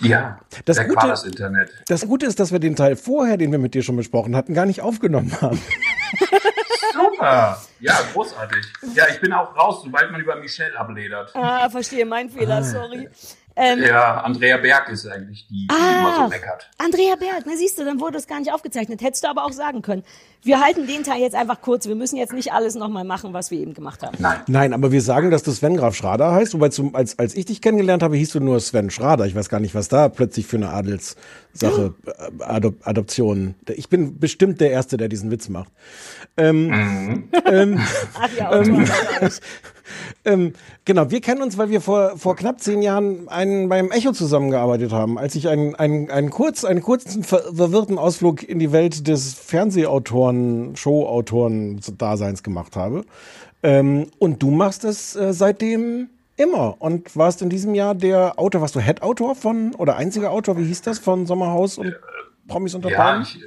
Ja, 0.00 0.38
Das 0.64 0.78
Gute- 0.78 0.96
war 0.96 1.08
das 1.08 1.24
Internet. 1.24 1.70
Das 1.88 2.06
Gute 2.06 2.26
ist, 2.26 2.38
dass 2.40 2.52
wir 2.52 2.58
den 2.58 2.76
Teil 2.76 2.96
vorher, 2.96 3.36
den 3.36 3.50
wir 3.52 3.58
mit 3.58 3.74
dir 3.74 3.82
schon 3.82 3.96
besprochen 3.96 4.36
hatten, 4.36 4.54
gar 4.54 4.66
nicht 4.66 4.80
aufgenommen 4.80 5.32
haben. 5.40 5.60
Super. 6.92 7.60
Ja, 7.80 7.98
großartig. 8.12 8.64
Ja, 8.94 9.04
ich 9.10 9.20
bin 9.20 9.32
auch 9.32 9.56
raus, 9.56 9.80
sobald 9.82 10.10
man 10.12 10.20
über 10.20 10.36
Michelle 10.36 10.78
abledert. 10.78 11.34
Ah, 11.34 11.68
verstehe, 11.70 12.04
mein 12.04 12.28
Fehler, 12.30 12.62
sorry. 12.62 13.08
Ähm, 13.56 13.82
Ja, 13.82 14.22
Andrea 14.22 14.56
Berg 14.56 14.88
ist 14.88 15.06
eigentlich 15.06 15.46
die, 15.48 15.66
die 15.68 15.74
immer 15.74 16.14
so 16.16 16.22
Ah, 16.22 16.28
meckert. 16.28 16.70
Andrea 16.78 17.16
Berg, 17.16 17.42
na 17.46 17.52
siehst 17.56 17.78
du, 17.78 17.84
dann 17.84 18.00
wurde 18.00 18.18
es 18.18 18.26
gar 18.26 18.38
nicht 18.40 18.52
aufgezeichnet. 18.52 19.02
Hättest 19.02 19.24
du 19.24 19.28
aber 19.28 19.44
auch 19.44 19.52
sagen 19.52 19.82
können. 19.82 20.02
Wir 20.44 20.60
halten 20.60 20.86
den 20.86 21.04
Teil 21.04 21.20
jetzt 21.20 21.34
einfach 21.36 21.60
kurz. 21.60 21.86
Wir 21.86 21.94
müssen 21.94 22.16
jetzt 22.16 22.32
nicht 22.32 22.52
alles 22.52 22.74
nochmal 22.74 23.04
machen, 23.04 23.32
was 23.32 23.50
wir 23.50 23.58
eben 23.60 23.74
gemacht 23.74 24.02
haben. 24.02 24.16
Nein. 24.20 24.40
Nein, 24.48 24.72
aber 24.72 24.90
wir 24.90 25.00
sagen, 25.02 25.30
dass 25.30 25.42
du 25.42 25.52
Sven 25.52 25.76
Graf 25.76 25.94
Schrader 25.94 26.32
heißt, 26.32 26.54
wobei 26.54 26.70
zum, 26.70 26.94
als, 26.96 27.18
als 27.18 27.34
ich 27.36 27.44
dich 27.44 27.60
kennengelernt 27.60 28.02
habe, 28.02 28.16
hieß 28.16 28.30
du 28.32 28.40
nur 28.40 28.58
Sven 28.60 28.90
Schrader. 28.90 29.26
Ich 29.26 29.34
weiß 29.34 29.48
gar 29.48 29.60
nicht, 29.60 29.74
was 29.74 29.88
da 29.88 30.08
plötzlich 30.08 30.46
für 30.46 30.56
eine 30.56 30.70
Adelssache, 30.70 31.94
äh, 32.06 32.42
Adop 32.44 32.74
Adoption. 32.86 33.54
Ich 33.68 33.88
bin 33.88 34.18
bestimmt 34.18 34.60
der 34.60 34.70
Erste, 34.72 34.96
der 34.96 35.08
diesen 35.08 35.30
Witz 35.30 35.48
macht. 35.48 35.70
Ach 36.36 38.28
ja, 38.36 38.48
Autor, 38.48 38.62
glaub 38.62 38.82
ich. 38.82 39.20
Ähm, 39.20 39.36
genau, 40.84 41.10
wir 41.10 41.20
kennen 41.20 41.42
uns, 41.42 41.58
weil 41.58 41.70
wir 41.70 41.80
vor, 41.80 42.16
vor 42.16 42.36
knapp 42.36 42.60
zehn 42.60 42.82
Jahren 42.82 43.28
einen, 43.28 43.68
beim 43.68 43.90
Echo 43.90 44.12
zusammengearbeitet 44.12 44.92
haben, 44.92 45.18
als 45.18 45.34
ich 45.34 45.48
einen, 45.48 45.74
einen, 45.74 46.10
einen, 46.10 46.30
kurz, 46.30 46.64
einen 46.64 46.82
kurzen 46.82 47.24
ver 47.24 47.42
verwirrten 47.54 47.98
Ausflug 47.98 48.42
in 48.42 48.58
die 48.58 48.72
Welt 48.72 49.08
des 49.08 49.34
Fernsehautoren, 49.34 50.76
Showautoren-Daseins 50.76 52.42
gemacht 52.42 52.76
habe. 52.76 53.04
Ähm, 53.62 54.08
und 54.18 54.42
du 54.42 54.50
machst 54.50 54.84
es 54.84 55.14
äh, 55.16 55.32
seitdem 55.32 56.08
immer 56.36 56.76
und 56.80 57.16
warst 57.16 57.42
in 57.42 57.50
diesem 57.50 57.74
Jahr 57.74 57.94
der 57.94 58.38
Autor, 58.38 58.60
warst 58.60 58.74
du 58.74 58.80
Head-Autor 58.80 59.34
von, 59.34 59.74
oder 59.74 59.96
einziger 59.96 60.30
Autor, 60.30 60.58
wie 60.58 60.64
hieß 60.64 60.82
das, 60.82 60.98
von 60.98 61.26
Sommerhaus 61.26 61.78
und 61.78 61.94
Promis 62.48 62.74
unter 62.74 62.90
Ja, 62.90 63.20
ich, 63.20 63.38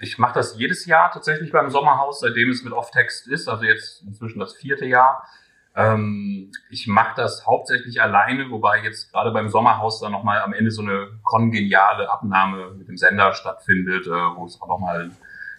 ich 0.00 0.18
mache 0.18 0.34
das 0.34 0.56
jedes 0.58 0.86
Jahr 0.86 1.10
tatsächlich 1.10 1.52
beim 1.52 1.70
Sommerhaus, 1.70 2.20
seitdem 2.20 2.50
es 2.50 2.64
mit 2.64 2.72
Off-Text 2.72 3.28
ist, 3.28 3.48
also 3.48 3.64
jetzt 3.64 4.02
inzwischen 4.02 4.38
das 4.40 4.54
vierte 4.54 4.86
Jahr. 4.86 5.26
Ähm, 5.76 6.50
ich 6.70 6.86
mache 6.86 7.12
das 7.16 7.46
hauptsächlich 7.46 8.00
alleine, 8.00 8.50
wobei 8.50 8.82
jetzt 8.82 9.12
gerade 9.12 9.30
beim 9.30 9.50
Sommerhaus 9.50 10.00
dann 10.00 10.12
nochmal 10.12 10.40
am 10.40 10.54
Ende 10.54 10.70
so 10.70 10.82
eine 10.82 11.08
kongeniale 11.22 12.10
Abnahme 12.10 12.70
mit 12.72 12.88
dem 12.88 12.96
Sender 12.96 13.34
stattfindet, 13.34 14.06
äh, 14.06 14.10
wo 14.10 14.46
es 14.46 14.60
auch 14.60 14.68
nochmal 14.68 15.10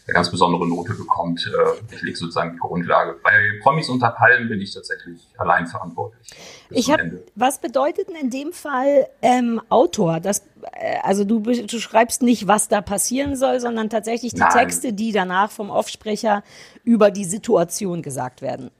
eine 0.07 0.13
ganz 0.13 0.31
besondere 0.31 0.67
Note 0.67 0.93
bekommt. 0.93 1.45
Äh, 1.47 1.95
ich 1.95 2.01
lege 2.01 2.17
sozusagen 2.17 2.53
die 2.53 2.59
Grundlage. 2.59 3.15
Bei 3.23 3.59
Promis 3.61 3.89
unter 3.89 4.09
Palmen 4.09 4.49
bin 4.49 4.59
ich 4.61 4.73
tatsächlich 4.73 5.27
allein 5.37 5.67
verantwortlich. 5.67 6.27
Ich 6.69 6.89
Ende. 6.89 7.23
was 7.35 7.59
bedeutet 7.59 8.09
denn 8.09 8.15
in 8.15 8.29
dem 8.29 8.53
Fall 8.53 9.07
ähm, 9.21 9.61
Autor? 9.69 10.19
Das, 10.19 10.39
äh, 10.73 10.97
also 11.03 11.23
du, 11.23 11.39
du 11.39 11.79
schreibst 11.79 12.21
nicht, 12.21 12.47
was 12.47 12.67
da 12.67 12.81
passieren 12.81 13.35
soll, 13.35 13.59
sondern 13.59 13.89
tatsächlich 13.89 14.33
die 14.33 14.39
Nein. 14.39 14.51
Texte, 14.51 14.93
die 14.93 15.11
danach 15.11 15.51
vom 15.51 15.69
Offsprecher 15.69 16.43
über 16.83 17.11
die 17.11 17.25
Situation 17.25 18.01
gesagt 18.01 18.41
werden. 18.41 18.71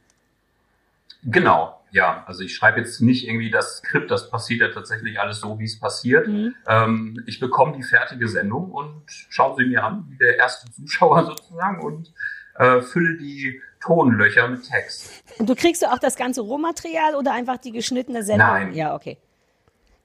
Genau, 1.24 1.81
ja. 1.92 2.24
Also 2.28 2.44
ich 2.44 2.56
schreibe 2.56 2.80
jetzt 2.80 3.02
nicht 3.02 3.28
irgendwie 3.28 3.52
das 3.52 3.78
Skript, 3.78 4.10
das 4.10 4.30
passiert 4.30 4.62
ja 4.62 4.70
tatsächlich 4.70 5.20
alles 5.20 5.40
so, 5.40 5.60
wie 5.60 5.66
es 5.66 5.80
passiert. 5.80 6.28
Ähm, 6.68 7.24
ich 7.26 7.40
bekomme 7.40 7.78
die 7.78 7.84
fertige 7.84 8.28
Sendung 8.28 8.72
und 8.72 9.04
schaue 9.08 9.56
sie 9.58 9.66
mir 9.66 9.84
an, 9.84 10.06
wie 10.10 10.18
der 10.18 10.38
erste 10.38 10.72
Zuschauer 10.72 11.26
sozusagen, 11.38 11.82
und 11.82 12.14
äh, 12.56 12.82
fülle 12.82 13.18
die 13.18 13.62
Tonlöcher 13.82 14.48
mit 14.48 14.64
Text. 14.64 15.24
Und 15.40 15.50
du 15.50 15.56
kriegst 15.56 15.82
du 15.82 15.92
auch 15.92 16.00
das 16.00 16.16
ganze 16.16 16.42
Rohmaterial 16.42 17.16
oder 17.16 17.34
einfach 17.34 17.58
die 17.58 17.72
geschnittene 17.72 18.24
Sendung? 18.24 18.48
Nein. 18.48 18.74
Ja, 18.74 18.96
okay. 18.96 19.18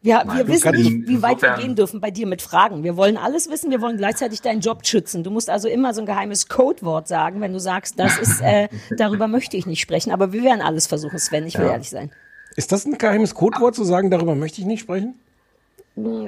Wir, 0.06 0.22
Nein, 0.24 0.36
wir 0.38 0.46
wissen 0.48 0.70
nicht, 0.70 1.08
wie 1.08 1.20
weit 1.20 1.42
wir 1.42 1.54
gehen 1.54 1.74
dürfen 1.74 2.00
bei 2.00 2.12
dir 2.12 2.28
mit 2.28 2.40
Fragen. 2.40 2.84
Wir 2.84 2.96
wollen 2.96 3.16
alles 3.16 3.50
wissen, 3.50 3.72
wir 3.72 3.80
wollen 3.80 3.96
gleichzeitig 3.96 4.40
deinen 4.40 4.60
Job 4.60 4.86
schützen. 4.86 5.24
Du 5.24 5.32
musst 5.32 5.50
also 5.50 5.66
immer 5.68 5.92
so 5.94 6.00
ein 6.02 6.06
geheimes 6.06 6.48
Codewort 6.48 7.08
sagen, 7.08 7.40
wenn 7.40 7.52
du 7.52 7.58
sagst, 7.58 7.98
das 7.98 8.16
ist, 8.16 8.40
äh, 8.40 8.68
darüber 8.96 9.26
möchte 9.26 9.56
ich 9.56 9.66
nicht 9.66 9.80
sprechen. 9.80 10.12
Aber 10.12 10.32
wir 10.32 10.44
werden 10.44 10.60
alles 10.62 10.86
versuchen, 10.86 11.18
Sven, 11.18 11.44
ich 11.46 11.58
will 11.58 11.66
ehrlich 11.66 11.90
sein. 11.90 12.12
Ist 12.54 12.70
das 12.70 12.86
ein 12.86 12.96
geheimes 12.96 13.34
Codewort 13.34 13.74
zu 13.74 13.82
sagen, 13.82 14.10
darüber 14.10 14.36
möchte 14.36 14.60
ich 14.60 14.66
nicht 14.66 14.80
sprechen? 14.80 15.18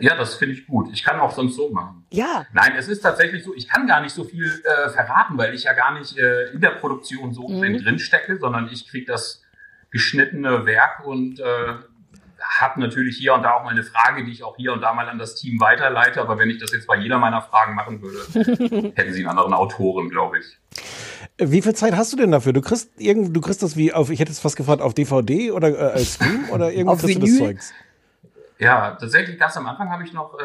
Ja, 0.01 0.17
das 0.17 0.35
finde 0.35 0.55
ich 0.55 0.67
gut. 0.67 0.89
Ich 0.93 1.05
kann 1.05 1.21
auch 1.21 1.31
sonst 1.33 1.55
so 1.55 1.71
machen. 1.71 2.05
Ja, 2.11 2.47
Nein, 2.55 2.73
es 2.77 2.89
ist 2.89 3.01
tatsächlich 3.03 3.45
so, 3.45 3.55
ich 3.55 3.69
kann 3.69 3.87
gar 3.87 4.01
nicht 4.01 4.15
so 4.15 4.25
viel 4.25 4.47
äh, 4.47 4.89
verraten, 4.89 5.39
weil 5.39 5.55
ich 5.55 5.65
ja 5.65 5.75
gar 5.75 5.97
nicht 5.97 6.17
äh, 6.19 6.51
in 6.53 6.61
der 6.61 6.71
Produktion 6.71 7.33
so 7.33 7.47
Mhm. 7.47 7.79
drin 7.85 7.99
stecke, 7.99 8.39
sondern 8.39 8.69
ich 8.73 8.89
kriege 8.89 9.07
das 9.07 9.43
geschnittene 9.91 10.67
Werk 10.67 11.07
und 11.07 11.39
äh, 11.41 11.45
habe 12.49 12.81
natürlich 12.81 13.17
hier 13.17 13.35
und 13.35 13.43
da 13.43 13.53
auch 13.53 13.65
mal 13.65 13.71
eine 13.71 13.85
Frage, 13.85 14.25
die 14.25 14.33
ich 14.33 14.43
auch 14.43 14.57
hier 14.57 14.73
und 14.73 14.81
da 14.81 14.95
mal 14.95 15.09
an 15.09 15.19
das 15.19 15.35
Team 15.35 15.61
weiterleite. 15.61 16.21
Aber 16.21 16.39
wenn 16.39 16.49
ich 16.51 16.59
das 16.59 16.73
jetzt 16.73 16.87
bei 16.87 16.97
jeder 16.97 17.19
meiner 17.19 17.43
Fragen 17.43 17.75
machen 17.75 18.01
würde, 18.03 18.93
hätten 18.95 19.13
sie 19.13 19.21
einen 19.21 19.29
anderen 19.29 19.53
Autoren, 19.53 20.09
glaube 20.09 20.39
ich. 20.39 20.59
Wie 21.37 21.63
viel 21.63 21.75
Zeit 21.75 21.95
hast 21.95 22.13
du 22.13 22.17
denn 22.17 22.33
dafür? 22.33 22.53
Du 22.53 22.61
kriegst 22.61 22.91
irgend, 22.99 23.37
du 23.37 23.41
kriegst 23.41 23.63
das 23.63 23.77
wie 23.77 23.93
auf, 23.93 24.11
ich 24.11 24.19
hätte 24.19 24.33
es 24.33 24.41
fast 24.41 24.57
gefragt, 24.57 24.83
auf 24.83 24.95
DVD 24.95 25.53
oder 25.53 25.69
äh, 25.69 25.93
als 25.93 26.15
Stream 26.15 26.49
oder 26.51 26.73
irgendwo 26.73 26.93
Auf 26.93 27.01
kriegst 27.01 27.17
du 27.17 27.21
das? 27.21 27.39
Zeugs? 27.39 27.73
Ja, 28.59 28.97
tatsächlich 28.99 29.39
ganz 29.39 29.57
am 29.57 29.67
Anfang 29.67 29.91
habe 29.91 30.03
ich 30.03 30.13
noch 30.13 30.35
äh, 30.35 30.43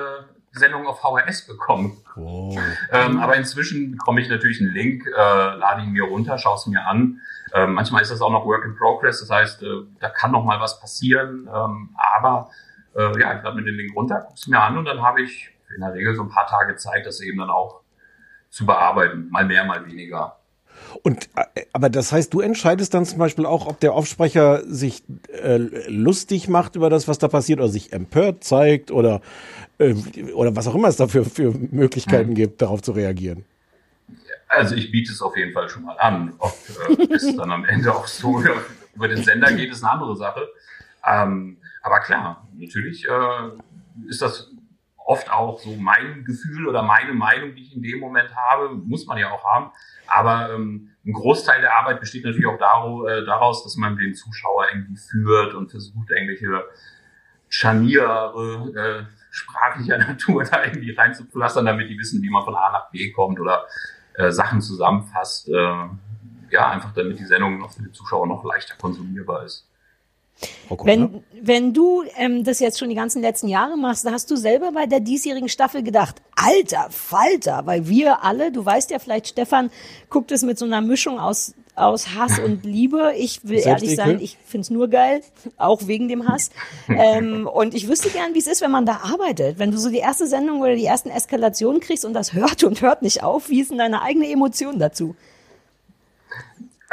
Sendungen 0.52 0.86
auf 0.88 1.00
VHS 1.00 1.48
bekommen. 1.48 1.98
Ähm, 2.92 3.20
aber 3.20 3.36
inzwischen 3.36 3.92
bekomme 3.92 4.22
ich 4.22 4.30
natürlich 4.30 4.62
einen 4.62 4.72
Link, 4.72 5.06
äh, 5.08 5.12
lade 5.18 5.82
ihn 5.82 5.92
mir 5.92 6.04
runter, 6.04 6.38
schaue 6.38 6.58
es 6.58 6.68
mir 6.68 6.86
an. 6.86 7.22
Ähm, 7.54 7.74
manchmal 7.74 8.02
ist 8.02 8.12
das 8.12 8.22
auch 8.22 8.32
noch 8.32 8.46
Work 8.46 8.66
in 8.66 8.76
Progress, 8.76 9.20
das 9.20 9.30
heißt, 9.30 9.64
äh, 9.64 9.84
da 10.00 10.10
kann 10.10 10.32
noch 10.32 10.44
mal 10.44 10.60
was 10.60 10.80
passieren. 10.80 11.48
Ähm, 11.54 11.96
aber 12.16 12.50
äh, 12.96 13.20
ja, 13.20 13.38
ich 13.38 13.44
lade 13.44 13.56
mir 13.56 13.64
den 13.64 13.76
Link 13.76 13.96
runter, 13.96 14.22
gucke 14.22 14.34
es 14.36 14.48
mir 14.48 14.60
an 14.60 14.78
und 14.78 14.86
dann 14.86 15.02
habe 15.02 15.22
ich 15.22 15.50
in 15.76 15.82
der 15.82 15.94
Regel 15.94 16.16
so 16.16 16.24
ein 16.24 16.30
paar 16.30 16.48
Tage 16.48 16.76
Zeit, 16.76 17.06
das 17.06 17.22
eben 17.22 17.40
dann 17.40 17.50
auch 17.50 17.82
zu 18.50 18.66
bearbeiten. 18.66 19.30
Mal 19.30 19.46
mehr, 19.46 19.66
mal 19.66 19.86
weniger. 19.86 20.38
Und 21.02 21.30
äh, 21.36 21.66
aber 21.74 21.90
das 21.90 22.12
heißt, 22.12 22.34
du 22.34 22.42
entscheidest 22.42 22.94
dann 22.94 23.06
zum 23.06 23.20
Beispiel 23.20 23.46
auch, 23.46 23.68
ob 23.68 23.80
der 23.80 23.94
Aufsprecher 23.94 24.62
sich 24.66 25.04
äh, 25.32 25.58
lustig 25.88 26.48
macht 26.50 26.76
über 26.76 26.90
das, 26.90 27.08
was 27.08 27.18
da 27.18 27.28
passiert, 27.28 27.60
oder 27.60 27.70
sich 27.70 27.94
empört 27.94 28.44
zeigt 28.44 28.92
oder 28.92 29.22
äh, 29.78 29.94
oder 30.34 30.56
was 30.56 30.68
auch 30.68 30.76
immer 30.76 30.88
es 30.88 30.98
da 30.98 31.08
für, 31.08 31.26
für 31.26 31.52
Möglichkeiten 31.52 32.34
gibt, 32.34 32.62
darauf 32.62 32.82
zu 32.82 32.92
reagieren. 32.92 33.46
Also 34.56 34.76
ich 34.76 34.92
biete 34.92 35.12
es 35.12 35.22
auf 35.22 35.36
jeden 35.36 35.54
Fall 35.54 35.70
schon 35.70 35.84
mal 35.84 35.98
an. 35.98 36.34
Ob 36.40 36.56
äh, 37.00 37.14
es 37.14 37.36
dann 37.36 37.52
am 37.52 37.66
Ende 37.66 37.94
auch 37.94 38.08
so 38.08 38.42
über, 38.96 39.08
den 39.08 39.24
Sender 39.24 39.52
geht, 39.54 39.72
ist 39.72 39.84
eine 39.84 39.94
andere 39.94 40.16
Sache. 40.16 40.48
Ähm, 41.06 41.58
aber 41.82 42.00
klar, 42.00 42.48
natürlich 42.56 43.08
äh, 43.08 44.08
ist 44.08 44.22
das 44.22 44.52
oft 45.06 45.32
auch 45.32 45.60
so 45.60 45.76
mein 45.76 46.24
Gefühl 46.24 46.68
oder 46.68 46.82
meine 46.82 47.14
Meinung, 47.14 47.56
die 47.56 47.64
ich 47.64 47.76
in 47.76 47.84
dem 47.84 48.00
Moment 48.00 48.34
habe, 48.36 48.74
muss 48.74 49.06
man 49.06 49.18
ja 49.18 49.32
auch 49.32 49.44
haben. 49.44 49.72
Aber 50.08 50.54
ähm, 50.54 50.92
ein 51.06 51.14
Großteil 51.14 51.62
der 51.62 51.76
Arbeit 51.76 52.00
besteht 52.00 52.24
natürlich 52.24 52.48
auch 52.48 52.58
daro, 52.58 53.08
äh, 53.08 53.26
daraus, 53.26 53.64
dass 53.64 53.76
man 53.76 53.98
den 53.98 54.16
Zuschauer 54.16 54.68
irgendwie 54.74 54.96
führt 54.96 55.54
und 55.54 55.72
versucht, 55.72 56.10
irgendwelche 56.12 56.64
Scharniere 57.50 58.72
äh, 58.76 59.14
sprachlicher 59.32 59.98
Natur 60.08 60.44
da 60.44 60.64
irgendwie 60.64 60.92
reinzupflastern, 60.92 61.66
damit 61.66 61.90
die 61.90 61.98
wissen, 61.98 62.22
wie 62.22 62.30
man 62.30 62.44
von 62.44 62.56
A 62.56 62.72
nach 62.72 62.90
B 62.92 63.12
kommt 63.12 63.40
oder 63.40 63.66
äh, 64.16 64.32
Sachen 64.32 64.62
zusammenfasst. 64.62 65.50
Äh, 65.50 65.88
ja, 66.52 66.70
einfach 66.70 66.94
damit 66.94 67.20
die 67.20 67.26
Sendung 67.26 67.60
noch 67.60 67.72
für 67.72 67.82
die 67.82 67.92
Zuschauer 67.92 68.28
noch 68.28 68.44
leichter 68.44 68.76
konsumierbar 68.80 69.44
ist. 69.44 69.68
Wenn, 70.84 71.24
wenn 71.42 71.74
du 71.74 72.04
ähm, 72.18 72.44
das 72.44 72.60
jetzt 72.60 72.80
schon 72.80 72.90
die 72.90 72.96
ganzen 72.96 73.22
letzten 73.22 73.48
Jahre 73.48 73.78
machst, 73.78 74.10
hast 74.10 74.30
du 74.32 74.36
selber 74.36 74.72
bei 74.72 74.88
der 74.88 75.00
diesjährigen 75.00 75.48
Staffel 75.48 75.84
gedacht, 75.84 76.22
alter 76.36 76.88
Falter, 76.90 77.66
weil 77.66 77.88
wir 77.88 78.24
alle, 78.24 78.52
du 78.52 78.66
weißt 78.66 78.92
ja 78.92 79.00
vielleicht, 79.00 79.28
Stefan 79.28 79.70
guckt 80.10 80.32
es 80.32 80.42
mit 80.42 80.58
so 80.58 80.66
einer 80.66 80.82
Mischung 80.82 81.20
aus 81.20 81.54
aus 81.76 82.16
Hass 82.16 82.40
und 82.40 82.66
Liebe. 82.66 83.14
Ich 83.18 83.44
will 83.44 83.60
ehrlich 83.60 83.96
sein, 83.96 84.20
ich 84.20 84.38
find's 84.46 84.70
nur 84.70 84.90
geil, 84.90 85.22
auch 85.58 85.88
wegen 85.88 86.08
dem 86.08 86.28
Hass. 86.28 86.52
ähm, 86.88 87.48
und 87.48 87.74
ich 87.74 87.88
wüsste 87.88 88.10
gern, 88.10 88.34
wie 88.34 88.40
es 88.40 88.48
ist, 88.48 88.62
wenn 88.62 88.72
man 88.72 88.86
da 88.86 89.02
arbeitet. 89.04 89.60
Wenn 89.60 89.72
du 89.72 89.78
so 89.78 89.90
die 89.90 89.98
erste 89.98 90.28
Sendung 90.28 90.62
oder 90.62 90.76
die 90.76 90.86
ersten 90.86 91.10
Eskalationen 91.10 91.82
kriegst 91.82 92.06
und 92.06 92.14
das 92.14 92.34
hört 92.34 92.64
und 92.64 92.82
hört 92.82 93.02
nicht 93.02 93.24
auf, 93.24 93.50
wie 93.50 93.62
ist 93.62 93.72
denn 93.72 93.78
deine 93.78 94.02
eigene 94.02 94.30
Emotion 94.30 94.80
dazu? 94.80 95.16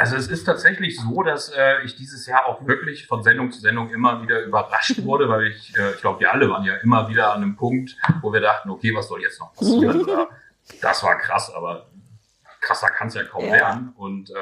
Also 0.01 0.15
es 0.15 0.29
ist 0.29 0.45
tatsächlich 0.45 0.99
so, 0.99 1.21
dass 1.21 1.49
äh, 1.49 1.83
ich 1.85 1.95
dieses 1.95 2.25
Jahr 2.25 2.47
auch 2.47 2.65
wirklich 2.65 3.05
von 3.05 3.21
Sendung 3.21 3.51
zu 3.51 3.59
Sendung 3.59 3.91
immer 3.91 4.23
wieder 4.23 4.43
überrascht 4.43 5.03
wurde, 5.03 5.29
weil 5.29 5.45
ich, 5.45 5.77
äh, 5.77 5.91
ich 5.91 6.01
glaube, 6.01 6.21
wir 6.21 6.33
alle 6.33 6.49
waren 6.49 6.63
ja 6.63 6.77
immer 6.77 7.07
wieder 7.07 7.31
an 7.33 7.43
einem 7.43 7.55
Punkt, 7.55 7.95
wo 8.23 8.33
wir 8.33 8.41
dachten, 8.41 8.71
okay, 8.71 8.95
was 8.95 9.07
soll 9.07 9.21
jetzt 9.21 9.39
noch 9.39 9.53
passieren? 9.53 10.01
Oder, 10.03 10.27
das 10.81 11.03
war 11.03 11.19
krass, 11.19 11.53
aber 11.53 11.90
krasser 12.61 12.89
kann 12.89 13.07
es 13.07 13.15
ja 13.15 13.23
kaum 13.23 13.45
Ja. 13.45 13.51
werden. 13.53 13.93
Und 13.97 14.29
äh, 14.29 14.33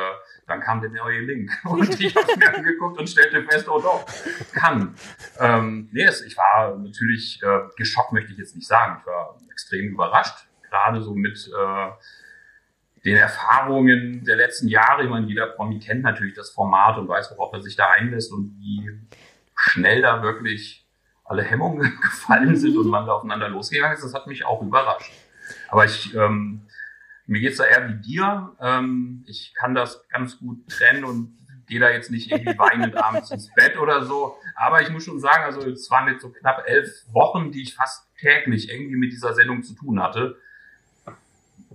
dann 0.46 0.60
kam 0.60 0.82
der 0.82 0.90
neue 0.92 1.22
Link 1.22 1.50
und 1.64 2.00
ich 2.00 2.16
habe 2.16 2.38
mir 2.38 2.54
angeguckt 2.56 3.00
und 3.00 3.10
stellte 3.10 3.44
fest, 3.44 3.68
oh 3.70 3.80
doch, 3.80 4.06
kann. 4.54 4.94
Ähm, 5.40 5.90
nee, 5.92 6.04
es, 6.04 6.22
ich 6.22 6.38
war 6.38 6.76
natürlich 6.78 7.42
äh, 7.42 7.60
geschockt, 7.78 8.12
möchte 8.12 8.32
ich 8.34 8.38
jetzt 8.38 8.56
nicht 8.56 8.68
sagen. 8.68 8.98
Ich 9.00 9.08
war 9.08 9.38
extrem 9.52 9.88
überrascht, 9.94 10.48
gerade 10.70 11.02
so 11.02 11.16
mit 11.16 11.50
äh, 11.58 11.90
den 13.06 13.16
Erfahrungen 13.16 14.26
der 14.26 14.36
letzten 14.36 14.68
Jahre. 14.68 15.04
Ich 15.04 15.10
meine, 15.10 15.26
jeder 15.26 15.48
Promi 15.48 15.80
kennt 15.80 16.04
natürlich 16.04 16.36
das 16.36 16.50
Format 16.52 16.98
und 16.98 17.08
weiß, 17.08 17.32
worauf 17.38 17.54
er 17.54 17.62
sich 17.62 17.76
da 17.78 17.90
einlässt 17.92 18.32
und 18.34 18.58
wie 18.60 18.92
schnell 19.56 20.02
da 20.02 20.22
wirklich 20.22 20.86
alle 21.24 21.44
Hemmungen 21.44 21.98
gefallen 22.02 22.56
sind 22.58 22.76
und 22.78 22.88
man 22.88 23.06
da 23.06 23.14
aufeinander 23.14 23.48
losgegangen 23.48 23.96
ist. 23.96 24.04
Das 24.04 24.14
hat 24.14 24.28
mich 24.28 24.46
auch 24.46 24.62
überrascht. 24.62 25.12
Aber 25.70 25.86
ich, 25.86 26.14
ähm, 26.16 26.68
mir 27.30 27.42
geht's 27.42 27.58
da 27.58 27.66
eher 27.66 27.90
wie 27.90 28.02
dir. 28.02 28.52
Ähm, 28.60 29.24
ich 29.28 29.54
kann 29.56 29.76
das 29.76 30.08
ganz 30.10 30.40
gut 30.40 30.68
trennen 30.68 31.04
und 31.04 31.38
gehe 31.68 31.80
da 31.80 31.90
jetzt 31.92 32.10
nicht 32.10 32.32
irgendwie 32.32 32.58
weinend 32.58 32.98
abends 32.98 33.32
ins 33.32 33.54
Bett 33.54 33.78
oder 33.78 34.04
so. 34.04 34.36
Aber 34.56 34.82
ich 34.82 34.90
muss 34.90 35.06
schon 35.06 35.20
sagen, 35.20 35.44
also 35.44 35.62
es 35.70 35.90
waren 35.92 36.12
jetzt 36.12 36.22
so 36.22 36.30
knapp 36.30 36.64
elf 36.66 36.90
Wochen, 37.14 37.52
die 37.52 37.62
ich 37.62 37.76
fast 37.76 38.08
täglich 38.20 38.70
irgendwie 38.70 38.96
mit 38.96 39.12
dieser 39.12 39.34
Sendung 39.36 39.64
zu 39.64 39.76
tun 39.76 40.02
hatte. 40.02 40.38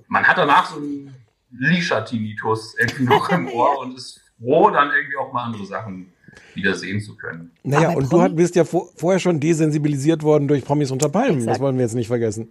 Man 0.09 0.25
hat 0.25 0.37
danach 0.37 0.71
so 0.71 0.77
einen 0.77 1.15
Lisha-Tinnitus 1.53 2.77
irgendwie 2.79 3.05
noch 3.05 3.29
im 3.31 3.49
Ohr 3.49 3.79
und 3.79 3.97
ist 3.97 4.21
froh, 4.39 4.71
dann 4.71 4.91
irgendwie 4.91 5.17
auch 5.17 5.33
mal 5.33 5.45
andere 5.45 5.65
Sachen 5.65 6.13
wieder 6.55 6.75
sehen 6.75 7.01
zu 7.01 7.17
können. 7.17 7.53
Naja, 7.63 7.91
Aber 7.91 7.99
und 7.99 8.13
du 8.13 8.29
bist 8.35 8.57
ja 8.57 8.65
vor, 8.65 8.89
vorher 8.97 9.21
schon 9.21 9.39
desensibilisiert 9.39 10.25
worden 10.25 10.49
durch 10.49 10.65
Promis 10.65 10.91
unter 10.91 11.09
Palmen. 11.09 11.37
Das 11.37 11.45
Exakt. 11.45 11.61
wollen 11.61 11.77
wir 11.77 11.85
jetzt 11.85 11.95
nicht 11.95 12.09
vergessen. 12.09 12.51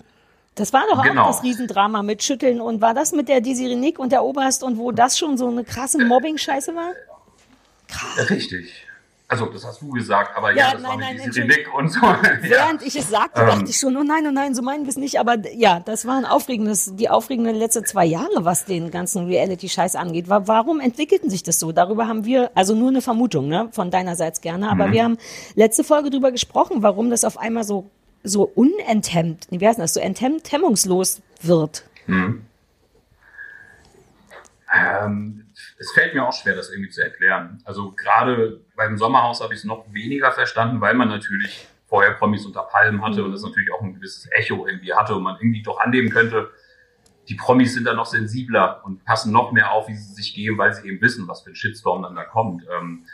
Das 0.56 0.72
war 0.74 0.84
doch 0.90 1.02
Genau. 1.04 1.24
auch 1.24 1.28
das 1.28 1.44
Riesendrama 1.44 2.04
mit 2.04 2.22
Schütteln 2.24 2.62
und 2.62 2.80
war 2.82 2.94
das 2.94 3.12
mit 3.12 3.28
der 3.28 3.42
Desiree 3.42 3.76
Nick 3.76 3.98
und 4.00 4.12
der 4.12 4.24
Oberst 4.24 4.64
und 4.64 4.78
wo 4.78 4.92
das 4.92 5.18
schon 5.18 5.38
so 5.38 5.48
eine 5.48 5.64
krasse 5.64 5.98
Mobbing-Scheiße 6.06 6.76
war? 6.76 6.92
Richtig. 8.30 8.72
Also, 9.28 9.48
das 9.48 9.66
hast 9.66 9.82
du 9.82 9.90
gesagt, 9.90 10.38
aber 10.38 10.52
Ja, 10.52 10.58
ja, 10.68 10.74
das 10.74 10.82
nein, 10.84 10.92
war 10.92 10.98
nein, 11.00 11.16
mit 11.16 11.26
Entschuldigung. 11.26 11.58
Nick 11.58 11.74
und 11.74 11.90
so. 11.90 12.00
ja. 12.06 12.22
Während 12.42 12.84
ich 12.84 12.96
es 12.96 13.10
sagte, 13.10 13.42
Ähm. 13.42 13.48
dachte 13.48 13.70
ich 13.70 13.78
schon, 13.78 13.98
oh 13.98 14.04
nein, 14.04 14.28
oh 14.28 14.32
nein, 14.32 14.54
so 14.54 14.62
meinen 14.62 14.84
wir 14.84 14.90
es 14.90 14.98
nicht. 14.98 15.20
Aber 15.20 15.38
ja, 15.56 15.80
das 15.80 16.06
waren 16.06 16.26
aufregendes, 16.26 16.96
die 16.96 17.10
aufregenden 17.10 17.56
letzte 17.56 17.82
zwei 17.84 18.06
Jahre, 18.06 18.46
was 18.46 18.66
den 18.66 18.92
ganzen 18.92 19.26
Reality-Scheiß 19.26 19.96
angeht. 19.96 20.30
Wa- 20.30 20.44
Warum 20.46 20.80
entwickelten 20.80 21.32
sich 21.32 21.42
das 21.42 21.58
so? 21.60 21.72
Darüber 21.72 22.08
haben 22.08 22.26
wir, 22.26 22.52
also 22.54 22.76
nur 22.76 22.90
eine 22.90 23.02
Vermutung, 23.02 23.48
ne, 23.48 23.70
von 23.72 23.90
deinerseits 23.90 24.42
gerne. 24.42 24.70
Aber 24.70 24.92
wir 24.92 25.04
haben 25.04 25.18
letzte 25.56 25.84
Folge 25.84 26.12
drüber 26.12 26.32
gesprochen, 26.32 26.84
warum 26.84 27.10
das 27.10 27.24
auf 27.26 27.40
einmal 27.40 27.64
so, 27.64 27.90
so 28.24 28.44
unenthemmt, 28.44 29.48
wie 29.50 29.68
heißt 29.68 29.80
das, 29.80 29.94
so 29.94 30.00
enthemmt, 30.00 30.52
hemmungslos 30.52 31.22
wird. 31.42 31.84
Ähm, 34.74 35.46
es 35.78 35.92
fällt 35.92 36.14
mir 36.14 36.28
auch 36.28 36.34
schwer, 36.34 36.56
das 36.56 36.72
irgendwie 36.72 36.90
zu 36.90 37.04
erklären. 37.04 37.62
Also 37.66 37.92
gerade 37.92 38.62
beim 38.76 38.98
Sommerhaus 38.98 39.42
habe 39.42 39.54
ich 39.54 39.60
es 39.60 39.66
noch 39.66 39.86
weniger 39.94 40.32
verstanden, 40.32 40.82
weil 40.82 40.96
man 40.96 41.10
natürlich 41.10 41.68
vorher 41.86 42.14
Promis 42.14 42.46
unter 42.46 42.64
Palmen 42.64 43.04
hatte 43.04 43.24
und 43.24 43.34
das 43.34 43.44
natürlich 43.44 43.72
auch 43.72 43.82
ein 43.82 43.94
gewisses 43.94 44.28
Echo 44.32 44.66
irgendwie 44.66 44.94
hatte 44.94 45.16
und 45.16 45.24
man 45.24 45.36
irgendwie 45.36 45.62
doch 45.62 45.80
annehmen 45.80 46.10
könnte, 46.10 46.50
die 47.30 47.36
Promis 47.36 47.74
sind 47.74 47.86
da 47.86 47.94
noch 47.94 48.06
sensibler 48.06 48.82
und 48.84 49.06
passen 49.06 49.32
noch 49.32 49.52
mehr 49.52 49.72
auf, 49.72 49.88
wie 49.88 49.96
sie 49.96 50.14
sich 50.14 50.34
geben, 50.34 50.58
weil 50.58 50.74
sie 50.74 50.88
eben 50.88 51.02
wissen, 51.02 51.28
was 51.28 51.42
für 51.44 51.52
ein 51.52 51.56
Shitstorm 51.56 52.04
dann 52.04 52.16
da 52.16 52.24
kommt. 52.24 52.64
Ähm, 52.72 53.06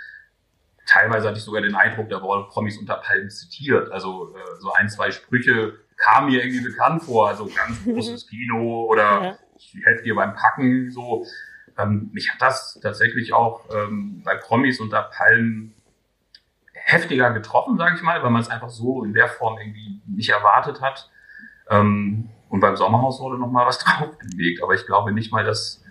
teilweise 0.90 1.28
hatte 1.28 1.38
ich 1.38 1.44
sogar 1.44 1.62
den 1.62 1.76
Eindruck, 1.76 2.10
da 2.10 2.22
wurden 2.22 2.48
Promis 2.48 2.78
unter 2.78 2.96
Palmen 2.96 3.30
zitiert. 3.30 3.92
Also 3.92 4.34
äh, 4.36 4.60
so 4.60 4.74
ein, 4.74 4.90
zwei 4.90 5.12
Sprüche 5.12 5.74
kamen 5.98 6.30
mir 6.32 6.44
irgendwie 6.44 6.64
bekannt 6.64 7.04
vor. 7.04 7.28
Also 7.30 7.46
ganz 7.46 7.84
großes 7.84 8.28
Kino 8.28 8.86
oder 8.86 9.24
Ja. 9.24 9.38
ich 9.58 9.76
helfe 9.84 10.04
dir 10.04 10.16
beim 10.16 10.34
Packen. 10.34 10.90
So, 10.92 11.26
ähm, 11.78 12.10
mich 12.14 12.32
hat 12.32 12.42
das 12.42 12.80
tatsächlich 12.82 13.34
auch 13.34 13.66
ähm, 13.74 14.22
bei 14.26 14.36
Promis 14.36 14.80
unter 14.80 15.04
Palmen 15.04 15.76
heftiger 16.74 17.32
getroffen, 17.32 17.78
sage 17.78 17.96
ich 17.96 18.02
mal, 18.02 18.24
weil 18.24 18.32
man 18.32 18.42
es 18.42 18.50
einfach 18.50 18.70
so 18.70 19.04
in 19.04 19.14
der 19.14 19.28
Form 19.28 19.58
irgendwie 19.60 20.02
nicht 20.08 20.30
erwartet 20.30 20.82
hat. 20.82 21.10
Ähm, 21.70 22.30
und 22.50 22.62
beim 22.62 22.76
Sommerhaus 22.76 23.20
wurde 23.20 23.38
noch 23.38 23.52
mal 23.52 23.68
was 23.68 23.78
draufgelegt, 23.84 24.64
aber 24.64 24.74
ich 24.74 24.86
glaube 24.88 25.12
nicht 25.12 25.32
mal, 25.32 25.44
dass 25.44 25.84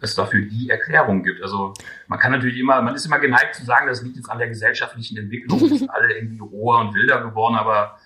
es 0.00 0.14
dafür 0.14 0.42
die 0.42 0.70
Erklärung 0.70 1.22
gibt. 1.22 1.42
Also 1.42 1.74
man 2.06 2.18
kann 2.18 2.32
natürlich 2.32 2.58
immer, 2.58 2.80
man 2.82 2.94
ist 2.94 3.06
immer 3.06 3.18
geneigt 3.18 3.54
zu 3.54 3.64
sagen, 3.64 3.86
das 3.86 4.02
liegt 4.02 4.16
jetzt 4.16 4.30
an 4.30 4.38
der 4.38 4.48
gesellschaftlichen 4.48 5.16
Entwicklung, 5.18 5.60
wir 5.60 5.78
sind 5.78 5.90
alle 5.90 6.14
irgendwie 6.14 6.38
roher 6.38 6.80
und 6.80 6.94
wilder 6.94 7.22
geworden, 7.22 7.56
aber 7.56 7.98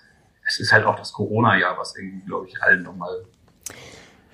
es 0.45 0.59
ist 0.59 0.73
halt 0.73 0.85
auch 0.85 0.95
das 0.95 1.13
Corona-Jahr, 1.13 1.77
was 1.77 1.95
irgendwie, 1.95 2.25
glaube 2.25 2.47
ich, 2.47 2.61
allen 2.61 2.83
nochmal, 2.83 3.25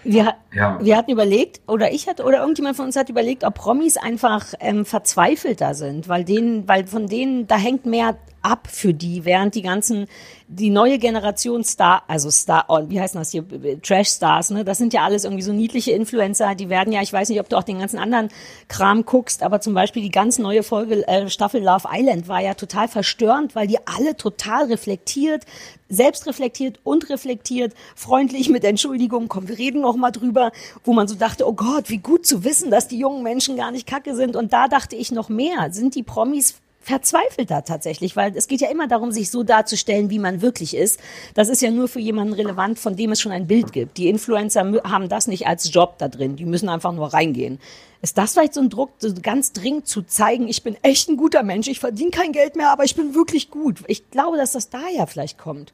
Wir, 0.03 0.34
ja. 0.54 0.80
wir 0.82 0.97
hatten 0.97 1.12
überlegt, 1.12 1.62
oder 1.68 1.91
ich 1.91 2.08
hatte, 2.08 2.24
oder 2.24 2.39
irgendjemand 2.39 2.78
von 2.78 2.86
uns 2.86 2.95
hat 2.95 3.10
überlegt, 3.10 3.43
ob 3.43 3.56
Promis 3.56 3.97
einfach 3.97 4.54
ähm, 4.60 4.86
verzweifelter 4.86 5.74
sind, 5.74 6.08
weil 6.08 6.24
denen, 6.24 6.68
weil 6.68 6.88
von 6.88 7.08
denen, 7.08 7.47
da 7.47 7.58
hängt 7.58 7.86
mehr 7.86 8.16
ab 8.41 8.68
für 8.72 8.93
die, 8.93 9.26
während 9.26 9.56
die 9.56 9.62
ganzen, 9.62 10.08
die 10.47 10.70
neue 10.70 10.97
Generation 10.97 11.64
Star, 11.64 12.04
also 12.08 12.32
Star, 12.32 12.66
oh, 12.70 12.82
wie 12.88 13.00
heißen 13.00 13.20
das 13.20 13.32
hier, 13.32 13.43
Trash-Stars, 13.82 14.52
ne? 14.52 14.64
Das 14.64 14.78
sind 14.78 14.93
ja 14.93 15.04
alles 15.04 15.24
irgendwie 15.24 15.43
so 15.43 15.54
niedliche 15.54 15.91
Influencer, 15.91 16.56
die 16.56 16.70
werden 16.70 16.93
ja, 16.93 17.02
ich 17.02 17.12
weiß 17.12 17.30
nicht, 17.30 17.39
ob 17.39 17.50
du 17.50 17.58
auch 17.58 17.64
den 17.64 17.80
ganzen 17.80 18.00
anderen 18.00 18.30
Kram 18.68 19.06
guckst, 19.06 19.43
aber 19.43 19.62
zum 19.62 19.74
Beispiel 19.74 20.02
die 20.02 20.12
ganz 20.12 20.39
neue 20.39 20.64
Folge, 20.64 21.08
äh, 21.08 21.30
Staffel 21.30 21.62
Love 21.62 21.88
Island 21.91 22.28
war 22.28 22.41
ja 22.41 22.54
total 22.54 22.88
verstörend, 22.88 23.56
weil 23.56 23.68
die 23.68 23.78
alle 23.86 24.16
total 24.16 24.66
reflektiert, 24.66 25.45
selbst 25.89 26.28
reflektiert 26.28 26.80
und 26.84 27.10
reflektiert, 27.10 27.74
freundlich 27.95 28.50
mit 28.50 28.64
Entschuldigung, 28.64 29.28
komm, 29.28 29.47
wir 29.47 29.58
reden 29.58 29.82
noch 29.82 29.95
mal 29.95 30.12
drüber, 30.12 30.39
wo 30.84 30.94
man 30.94 31.08
so 31.08 31.16
dachte, 31.16 31.48
oh 31.48 31.54
Gott, 31.54 31.90
wie 31.90 31.98
gut 31.98 32.26
zu 32.26 32.44
wissen, 32.44 32.72
dass 32.72 32.88
die 32.88 33.00
jungen 33.00 33.24
Menschen 33.24 33.58
gar 33.58 33.72
nicht 33.72 33.88
kacke 33.88 34.16
sind. 34.16 34.36
Und 34.36 34.54
da 34.54 34.68
dachte 34.68 34.96
ich 34.96 35.12
noch 35.12 35.30
mehr, 35.30 35.72
sind 35.72 35.96
die 35.96 36.04
Promis 36.04 36.56
verzweifelter 36.82 37.64
tatsächlich, 37.64 38.16
weil 38.16 38.36
es 38.36 38.48
geht 38.48 38.62
ja 38.62 38.70
immer 38.70 38.88
darum, 38.88 39.12
sich 39.12 39.30
so 39.30 39.44
darzustellen, 39.44 40.10
wie 40.10 40.18
man 40.18 40.42
wirklich 40.42 40.76
ist. 40.76 41.00
Das 41.36 41.50
ist 41.50 41.62
ja 41.62 41.72
nur 41.72 41.88
für 41.88 42.00
jemanden 42.00 42.34
relevant, 42.34 42.80
von 42.80 42.96
dem 42.96 43.12
es 43.12 43.22
schon 43.22 43.32
ein 43.32 43.48
Bild 43.48 43.74
gibt. 43.74 43.98
Die 43.98 44.10
Influencer 44.10 44.62
haben 44.84 45.10
das 45.10 45.28
nicht 45.28 45.46
als 45.46 45.72
Job 45.74 45.98
da 46.00 46.08
drin, 46.08 46.36
die 46.36 46.46
müssen 46.46 46.70
einfach 46.70 46.94
nur 46.94 47.14
reingehen. 47.14 47.60
Ist 48.02 48.18
das 48.18 48.34
vielleicht 48.34 48.54
so 48.54 48.62
ein 48.62 48.70
Druck, 48.70 48.92
so 48.98 49.14
ganz 49.22 49.52
dringend 49.52 49.88
zu 49.88 50.02
zeigen, 50.04 50.48
ich 50.48 50.64
bin 50.64 50.78
echt 50.82 51.10
ein 51.10 51.18
guter 51.18 51.44
Mensch, 51.44 51.68
ich 51.68 51.80
verdiene 51.80 52.12
kein 52.12 52.32
Geld 52.32 52.56
mehr, 52.56 52.72
aber 52.72 52.86
ich 52.86 52.96
bin 52.96 53.14
wirklich 53.14 53.52
gut. 53.52 53.84
Ich 53.88 54.10
glaube, 54.10 54.38
dass 54.38 54.54
das 54.54 54.70
daher 54.70 55.06
vielleicht 55.06 55.38
kommt. 55.38 55.74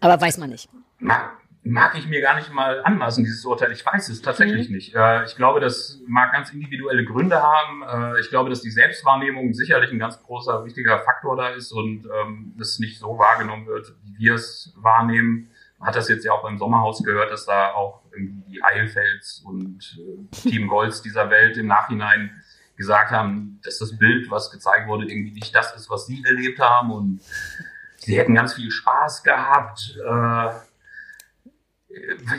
Aber 0.00 0.20
weiß 0.20 0.38
man 0.38 0.50
nicht. 0.50 0.68
Mag, 1.62 1.94
ich 1.94 2.06
mir 2.08 2.20
gar 2.22 2.36
nicht 2.36 2.52
mal 2.52 2.82
anmaßen, 2.84 3.22
dieses 3.22 3.44
Urteil. 3.44 3.70
Ich 3.72 3.84
weiß 3.84 4.08
es 4.08 4.22
tatsächlich 4.22 4.68
Mhm. 4.68 4.74
nicht. 4.76 4.94
Äh, 4.94 5.24
ich 5.24 5.36
glaube, 5.36 5.60
das 5.60 6.00
mag 6.06 6.32
ganz 6.32 6.50
individuelle 6.52 7.04
Gründe 7.04 7.42
haben. 7.42 7.82
Äh, 8.16 8.20
ich 8.20 8.30
glaube, 8.30 8.48
dass 8.50 8.62
die 8.62 8.70
Selbstwahrnehmung 8.70 9.52
sicherlich 9.52 9.90
ein 9.92 9.98
ganz 9.98 10.22
großer, 10.22 10.64
wichtiger 10.64 10.98
Faktor 11.00 11.36
da 11.36 11.48
ist 11.50 11.72
und 11.72 12.06
ähm, 12.22 12.54
es 12.60 12.78
nicht 12.78 12.98
so 12.98 13.18
wahrgenommen 13.18 13.66
wird, 13.66 13.94
wie 14.04 14.18
wir 14.18 14.34
es 14.34 14.72
wahrnehmen. 14.76 15.50
Man 15.78 15.88
hat 15.88 15.96
das 15.96 16.08
jetzt 16.08 16.24
ja 16.24 16.32
auch 16.32 16.42
beim 16.42 16.58
Sommerhaus 16.58 17.02
gehört, 17.02 17.30
dass 17.30 17.46
da 17.46 17.72
auch 17.72 18.02
irgendwie 18.12 18.42
die 18.52 18.62
Eilfelds 18.64 19.42
und 19.46 19.98
äh, 19.98 20.48
Team 20.48 20.66
Golds 20.68 21.02
dieser 21.02 21.28
Welt 21.30 21.56
im 21.58 21.66
Nachhinein 21.66 22.30
gesagt 22.76 23.10
haben, 23.10 23.60
dass 23.62 23.78
das 23.78 23.98
Bild, 23.98 24.30
was 24.30 24.50
gezeigt 24.50 24.88
wurde, 24.88 25.04
irgendwie 25.04 25.32
nicht 25.32 25.54
das 25.54 25.74
ist, 25.76 25.90
was 25.90 26.06
sie 26.06 26.24
erlebt 26.24 26.58
haben 26.58 26.90
und 26.90 27.20
sie 27.98 28.18
hätten 28.18 28.34
ganz 28.34 28.54
viel 28.54 28.70
Spaß 28.70 29.22
gehabt. 29.22 29.98
Äh, 30.02 30.48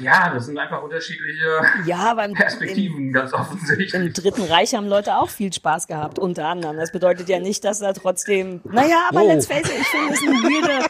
ja, 0.02 0.34
das 0.34 0.45
sind 0.45 0.58
einfach 0.58 0.82
unterschiedliche 0.82 1.62
Ja, 1.86 2.12
aber 2.12 2.24
im, 2.26 2.32
im, 2.32 2.38
Perspektiven, 2.38 3.12
ganz 3.12 3.34
offensichtlich. 3.34 3.93
im 3.93 4.14
Dritten 4.14 4.43
Reich 4.43 4.74
haben 4.74 4.88
Leute 4.88 5.18
auch 5.18 5.30
viel 5.30 5.52
Spaß 5.52 5.88
gehabt, 5.88 6.20
unter 6.20 6.45
anderem. 6.47 6.78
Das 6.78 6.91
bedeutet 6.91 7.28
ja 7.28 7.39
nicht, 7.39 7.64
dass 7.66 7.80
da 7.80 7.91
trotzdem, 7.93 8.62
naja, 8.64 9.08
aber 9.10 9.22
Wow. 9.22 9.28
let's 9.34 9.47
face 9.47 9.68
it, 9.70 9.74
ich 9.80 9.88
finde 9.88 10.14
es 10.14 10.22
eine 10.22 10.32
weirde, 10.43 10.86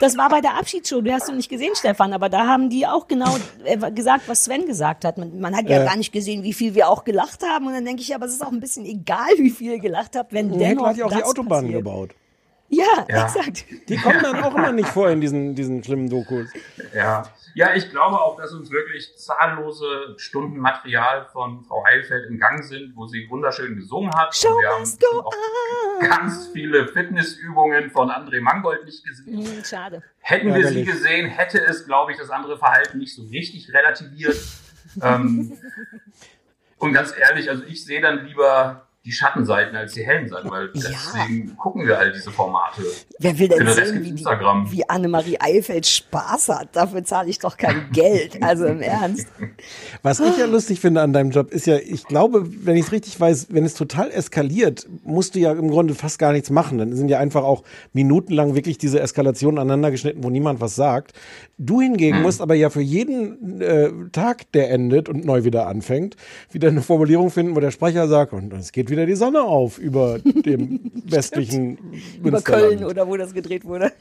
das 0.00 0.16
war 0.16 0.28
bei 0.28 0.40
der 0.40 0.54
Abschiedsshow, 0.56 1.00
du 1.00 1.12
hast 1.12 1.28
du 1.28 1.32
nicht 1.32 1.48
gesehen, 1.48 1.72
Stefan, 1.74 2.12
aber 2.12 2.28
da 2.28 2.46
haben 2.46 2.70
die 2.70 2.86
auch 2.86 3.08
genau 3.08 3.36
äh, 3.64 3.76
gesagt, 3.90 4.28
was 4.28 4.44
Sven 4.44 4.66
gesagt 4.66 5.04
hat. 5.04 5.18
Man, 5.18 5.40
man 5.40 5.56
hat 5.56 5.68
ja 5.68 5.78
Ja. 5.80 5.84
gar 5.84 5.96
nicht 5.96 6.12
gesehen, 6.12 6.44
wie 6.44 6.52
viel 6.52 6.74
wir 6.76 6.88
auch 6.88 7.04
gelacht 7.04 7.42
haben 7.42 7.66
und 7.66 7.72
dann 7.72 7.84
denke 7.84 8.02
ich, 8.02 8.14
aber 8.14 8.26
es 8.26 8.32
ist 8.34 8.42
auch 8.46 8.52
ein 8.52 8.60
bisschen 8.60 8.84
egal, 8.86 9.28
wie 9.38 9.50
viel 9.50 9.72
ihr 9.72 9.80
gelacht 9.80 10.14
habt, 10.16 10.32
wenn 10.32 10.50
Hitler 10.50 10.68
dennoch 10.68 10.86
hat 10.86 10.96
ja 10.96 11.06
auch 11.06 11.12
die 11.12 11.22
Autobahnen 11.24 11.64
passiert. 11.72 11.84
gebaut. 11.84 12.10
Ja, 12.76 13.06
Ja. 13.08 13.24
exakt. 13.24 13.64
Die 13.88 13.96
kommen 13.96 14.22
dann 14.22 14.42
auch 14.42 14.54
immer 14.54 14.72
nicht 14.72 14.88
vor 14.88 15.08
in 15.10 15.20
diesen, 15.20 15.54
diesen 15.54 15.82
schlimmen 15.84 16.08
Dokus. 16.10 16.48
Ja. 16.94 17.24
ja, 17.54 17.74
ich 17.74 17.90
glaube 17.90 18.20
auch, 18.20 18.36
dass 18.36 18.52
uns 18.52 18.70
wirklich 18.70 19.16
zahllose 19.16 20.14
Stunden 20.16 20.58
Material 20.58 21.26
von 21.32 21.64
Frau 21.64 21.84
Eilfeld 21.84 22.28
im 22.30 22.38
Gang 22.38 22.64
sind, 22.64 22.92
wo 22.96 23.06
sie 23.06 23.26
wunderschön 23.30 23.76
gesungen 23.76 24.12
hat. 24.14 24.34
Show 24.34 24.58
wir 24.58 24.68
haben 24.68 24.84
go 25.00 25.20
auch 25.20 25.32
on. 26.02 26.08
ganz 26.08 26.48
viele 26.52 26.88
Fitnessübungen 26.88 27.90
von 27.90 28.10
André 28.10 28.40
Mangold 28.40 28.84
nicht 28.84 29.04
gesehen. 29.04 29.44
Hm, 29.46 29.64
schade. 29.64 30.02
Hätten 30.20 30.54
wir 30.54 30.66
sie 30.68 30.84
gesehen, 30.84 31.26
hätte 31.28 31.58
es, 31.64 31.86
glaube 31.86 32.12
ich, 32.12 32.18
das 32.18 32.30
andere 32.30 32.58
Verhalten 32.58 32.98
nicht 32.98 33.14
so 33.14 33.22
richtig 33.24 33.72
relativiert. 33.72 34.36
ähm, 35.02 35.52
Und 36.78 36.92
ganz 36.92 37.14
ehrlich, 37.16 37.48
also 37.48 37.62
ich 37.64 37.84
sehe 37.84 38.00
dann 38.00 38.26
lieber 38.26 38.86
die 39.04 39.12
Schattenseiten 39.12 39.76
als 39.76 39.92
die 39.92 40.02
hellen 40.02 40.28
Seiten, 40.28 40.50
weil 40.50 40.70
Ja. 40.74 40.82
deswegen 40.88 41.54
gucken 41.58 41.86
wir 41.86 41.98
all 41.98 42.10
diese 42.10 42.30
Formate. 42.30 42.82
Wer 43.18 43.38
will 43.38 43.48
denn 43.48 43.66
sehen, 43.68 43.96
wie, 44.00 44.04
die, 44.04 44.10
Instagram. 44.10 44.72
wie 44.72 44.88
Annemarie 44.88 45.36
Eifeld 45.40 45.86
Spaß 45.86 46.48
hat? 46.48 46.68
Dafür 46.72 47.04
zahle 47.04 47.28
ich 47.28 47.38
doch 47.38 47.58
kein 47.58 47.90
Geld. 47.92 48.42
Also 48.42 48.64
im 48.64 48.80
Ernst. 48.80 49.26
Was 50.02 50.20
ich 50.20 50.38
ja 50.38 50.46
lustig 50.46 50.80
finde 50.80 51.02
an 51.02 51.12
deinem 51.12 51.30
Job 51.30 51.50
ist 51.52 51.66
ja, 51.66 51.76
ich 51.76 52.04
glaube, 52.04 52.46
wenn 52.64 52.76
ich 52.76 52.86
es 52.86 52.92
richtig 52.92 53.20
weiß, 53.20 53.48
wenn 53.50 53.64
es 53.64 53.74
total 53.74 54.10
eskaliert, 54.10 54.86
musst 55.02 55.34
du 55.34 55.38
ja 55.38 55.52
im 55.52 55.68
Grunde 55.70 55.94
fast 55.94 56.18
gar 56.18 56.32
nichts 56.32 56.48
machen. 56.48 56.78
Dann 56.78 56.94
sind 56.96 57.08
ja 57.10 57.18
einfach 57.18 57.44
auch 57.44 57.62
minutenlang 57.92 58.54
wirklich 58.54 58.78
diese 58.78 59.00
Eskalationen 59.00 59.58
aneinander 59.58 59.90
geschnitten, 59.90 60.24
wo 60.24 60.30
niemand 60.30 60.62
was 60.62 60.76
sagt. 60.76 61.12
Du 61.58 61.82
hingegen 61.82 62.22
musst 62.22 62.40
aber 62.40 62.54
ja 62.54 62.70
für 62.70 62.80
jeden 62.80 63.60
äh, 63.60 63.90
Tag, 64.12 64.50
der 64.52 64.70
endet 64.70 65.10
und 65.10 65.26
neu 65.26 65.44
wieder 65.44 65.66
anfängt, 65.66 66.16
wieder 66.52 66.68
eine 66.68 66.80
Formulierung 66.82 67.30
finden, 67.30 67.54
wo 67.54 67.60
der 67.60 67.70
Sprecher 67.70 68.08
sagt, 68.08 68.32
und 68.32 68.52
es 68.54 68.72
geht 68.72 68.90
wieder 68.90 68.93
die 68.94 69.14
Sonne 69.14 69.42
auf 69.42 69.78
über 69.78 70.18
dem 70.18 70.90
westlichen 71.04 71.78
Über. 72.22 72.40
Köln 72.40 72.84
oder 72.84 73.06
wo 73.06 73.16
das 73.16 73.34
gedreht 73.34 73.64
wurde. 73.64 73.92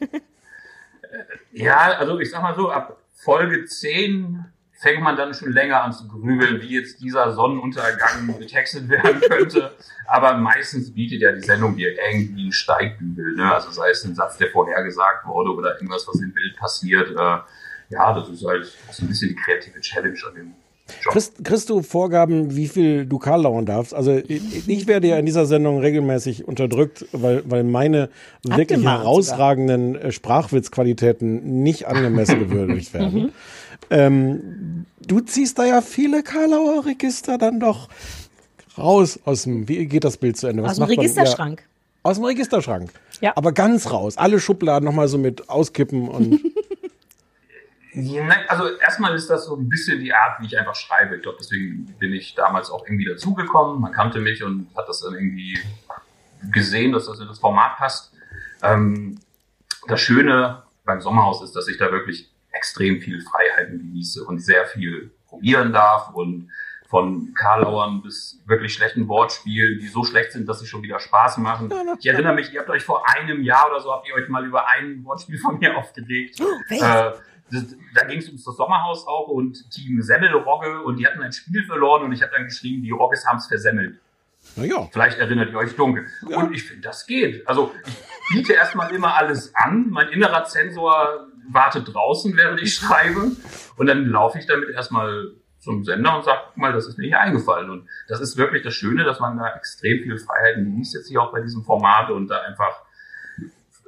Ja, 1.51 1.93
also 1.97 2.19
ich 2.19 2.31
sag 2.31 2.41
mal 2.41 2.55
so, 2.55 2.69
ab 2.69 2.97
Folge 3.13 3.65
10 3.65 4.45
fängt 4.83 5.01
man 5.01 5.15
dann 5.15 5.33
schon 5.33 5.53
länger 5.53 5.81
an 5.81 5.93
zu 5.93 6.07
grübeln, 6.07 6.61
wie 6.61 6.77
jetzt 6.77 7.01
dieser 7.01 7.31
Sonnenuntergang 7.31 8.37
getextet 8.37 8.89
werden 8.89 9.21
könnte. 9.29 9.71
Aber 10.07 10.35
meistens 10.35 10.93
bietet 10.93 11.21
ja 11.21 11.31
die 11.31 11.41
Sendung 11.41 11.77
dir 11.77 11.95
irgendwie 11.97 12.43
einen 12.43 12.51
Steigbügel. 12.51 13.35
Ne? 13.35 13.53
Also 13.53 13.71
sei 13.71 13.91
es 13.91 14.03
ein 14.03 14.13
Satz, 14.13 14.37
der 14.37 14.49
vorhergesagt 14.49 15.25
wurde 15.25 15.51
oder 15.51 15.75
irgendwas, 15.75 16.05
was 16.07 16.19
im 16.19 16.33
Bild 16.33 16.57
passiert. 16.57 17.11
Äh, 17.11 17.37
ja, 17.89 18.13
das 18.13 18.27
ist 18.27 18.45
halt 18.45 18.65
so 18.91 19.05
ein 19.05 19.07
bisschen 19.07 19.29
die 19.29 19.35
kreative 19.35 19.79
Challenge 19.79 20.19
an 20.27 20.35
dem. 20.35 20.53
Kriegst, 20.85 21.45
kriegst 21.45 21.69
du 21.69 21.81
Vorgaben, 21.81 22.55
wie 22.55 22.67
viel 22.67 23.05
du 23.05 23.17
Karl 23.17 23.43
lauern 23.43 23.65
darfst? 23.65 23.93
Also 23.93 24.17
ich, 24.27 24.67
ich 24.67 24.87
werde 24.87 25.07
ja 25.07 25.17
in 25.17 25.25
dieser 25.25 25.45
Sendung 25.45 25.79
regelmäßig 25.79 26.45
unterdrückt, 26.45 27.05
weil, 27.13 27.43
weil 27.45 27.63
meine 27.63 28.09
wirklich 28.43 28.77
Abgemahnt 28.77 28.99
herausragenden 28.99 29.95
äh, 29.95 30.11
Sprachwitzqualitäten 30.11 31.63
nicht 31.63 31.87
angemessen 31.87 32.39
gewürdigt 32.49 32.93
werden. 32.93 33.31
ähm, 33.89 34.85
du 35.05 35.21
ziehst 35.21 35.57
da 35.57 35.65
ja 35.65 35.81
viele 35.81 36.21
Karlauer 36.21 36.85
Register 36.85 37.37
dann 37.37 37.61
doch 37.61 37.87
raus 38.77 39.19
aus 39.23 39.43
dem, 39.43 39.69
wie 39.69 39.85
geht 39.85 40.03
das 40.03 40.17
Bild 40.17 40.35
zu 40.35 40.47
Ende? 40.47 40.63
Aus 40.63 40.75
dem 40.75 40.81
macht 40.81 40.89
man? 40.89 40.99
Registerschrank. 40.99 41.61
Ja, 41.61 42.09
aus 42.09 42.17
dem 42.17 42.25
Registerschrank. 42.25 42.91
Ja. 43.21 43.31
Aber 43.35 43.53
ganz 43.53 43.89
raus. 43.89 44.17
Alle 44.17 44.39
Schubladen 44.39 44.85
nochmal 44.85 45.07
so 45.07 45.17
mit 45.17 45.49
auskippen 45.49 46.09
und 46.09 46.41
Also 48.47 48.77
erstmal 48.77 49.13
ist 49.15 49.29
das 49.29 49.45
so 49.45 49.55
ein 49.55 49.69
bisschen 49.69 49.99
die 49.99 50.13
Art, 50.13 50.41
wie 50.41 50.45
ich 50.47 50.57
einfach 50.57 50.75
schreibe. 50.75 51.17
Ich 51.17 51.21
glaube, 51.21 51.37
deswegen 51.39 51.85
bin 51.99 52.13
ich 52.13 52.35
damals 52.35 52.69
auch 52.69 52.85
irgendwie 52.85 53.05
dazugekommen. 53.05 53.81
Man 53.81 53.91
kannte 53.91 54.19
mich 54.19 54.43
und 54.43 54.67
hat 54.75 54.87
das 54.87 55.01
dann 55.01 55.13
irgendwie 55.13 55.59
gesehen, 56.51 56.91
dass 56.91 57.05
das 57.05 57.19
in 57.19 57.27
das 57.27 57.39
Format 57.39 57.77
passt. 57.77 58.11
Ähm, 58.61 59.19
das 59.87 60.01
Schöne 60.01 60.63
beim 60.85 61.01
Sommerhaus 61.01 61.43
ist, 61.43 61.55
dass 61.55 61.67
ich 61.67 61.77
da 61.77 61.91
wirklich 61.91 62.29
extrem 62.51 62.99
viel 62.99 63.21
Freiheiten 63.21 63.79
genieße 63.79 64.23
und 64.23 64.39
sehr 64.39 64.65
viel 64.65 65.11
probieren 65.27 65.73
darf 65.73 66.11
und 66.13 66.49
von 66.93 67.33
Karlauern 67.33 68.03
bis 68.03 68.39
wirklich 68.45 68.71
schlechten 68.71 69.07
Wortspielen, 69.07 69.79
die 69.79 69.87
so 69.87 70.03
schlecht 70.03 70.31
sind, 70.31 70.47
dass 70.47 70.59
sie 70.59 70.67
schon 70.67 70.83
wieder 70.83 70.99
Spaß 70.99 71.39
machen. 71.39 71.73
Ich 71.99 72.05
erinnere 72.05 72.35
mich, 72.35 72.53
ihr 72.53 72.59
habt 72.59 72.69
euch 72.69 72.83
vor 72.83 73.03
einem 73.09 73.41
Jahr 73.41 73.67
oder 73.67 73.79
so, 73.79 73.91
habt 73.91 74.07
ihr 74.07 74.13
euch 74.13 74.29
mal 74.29 74.45
über 74.45 74.67
ein 74.67 75.03
Wortspiel 75.03 75.39
von 75.39 75.57
mir 75.57 75.75
aufgeregt. 75.75 76.39
welches? 76.67 76.87
Äh, 76.87 77.11
da 77.51 78.05
ging 78.05 78.19
es 78.19 78.27
ums 78.27 78.43
das 78.43 78.55
Sommerhaus 78.55 79.05
auch 79.07 79.27
und 79.27 79.69
Team 79.71 80.01
Semmelrogge 80.01 80.81
und 80.83 80.97
die 80.97 81.05
hatten 81.05 81.21
ein 81.21 81.31
Spiel 81.31 81.63
verloren 81.65 82.03
und 82.03 82.11
ich 82.11 82.21
habe 82.21 82.31
dann 82.35 82.45
geschrieben, 82.45 82.83
die 82.83 82.91
Rogges 82.91 83.25
haben 83.27 83.37
es 83.37 83.47
versemmelt. 83.47 83.99
naja. 84.55 84.87
Vielleicht 84.91 85.19
erinnert 85.19 85.51
ihr 85.51 85.57
euch 85.57 85.75
dunkel. 85.75 86.07
Und 86.23 86.53
ich 86.53 86.63
finde, 86.63 86.81
das 86.81 87.05
geht. 87.05 87.47
Also 87.47 87.71
ich 87.85 87.95
biete 88.29 88.53
erstmal 88.53 88.93
immer 88.93 89.15
alles 89.15 89.53
an. 89.55 89.89
Mein 89.89 90.09
innerer 90.09 90.45
Zensor 90.45 91.27
wartet 91.49 91.93
draußen, 91.93 92.35
während 92.35 92.61
ich 92.61 92.75
schreibe. 92.75 93.31
Und 93.77 93.87
dann 93.87 94.05
laufe 94.05 94.39
ich 94.39 94.45
damit 94.47 94.69
erstmal 94.69 95.33
zum 95.59 95.83
Sender 95.83 96.17
und 96.17 96.25
sage, 96.25 96.41
guck 96.47 96.57
mal, 96.57 96.73
das 96.73 96.87
ist 96.87 96.97
mir 96.97 97.07
hier 97.07 97.19
eingefallen. 97.19 97.69
Und 97.69 97.87
das 98.07 98.19
ist 98.19 98.37
wirklich 98.37 98.63
das 98.63 98.73
Schöne, 98.73 99.03
dass 99.03 99.19
man 99.19 99.37
da 99.37 99.55
extrem 99.55 100.03
viel 100.03 100.17
Freiheiten 100.17 100.65
genießt 100.65 100.95
jetzt 100.95 101.07
hier 101.07 101.21
auch 101.21 101.31
bei 101.31 101.41
diesem 101.41 101.63
Format 101.63 102.09
und 102.09 102.27
da 102.27 102.41
einfach 102.41 102.81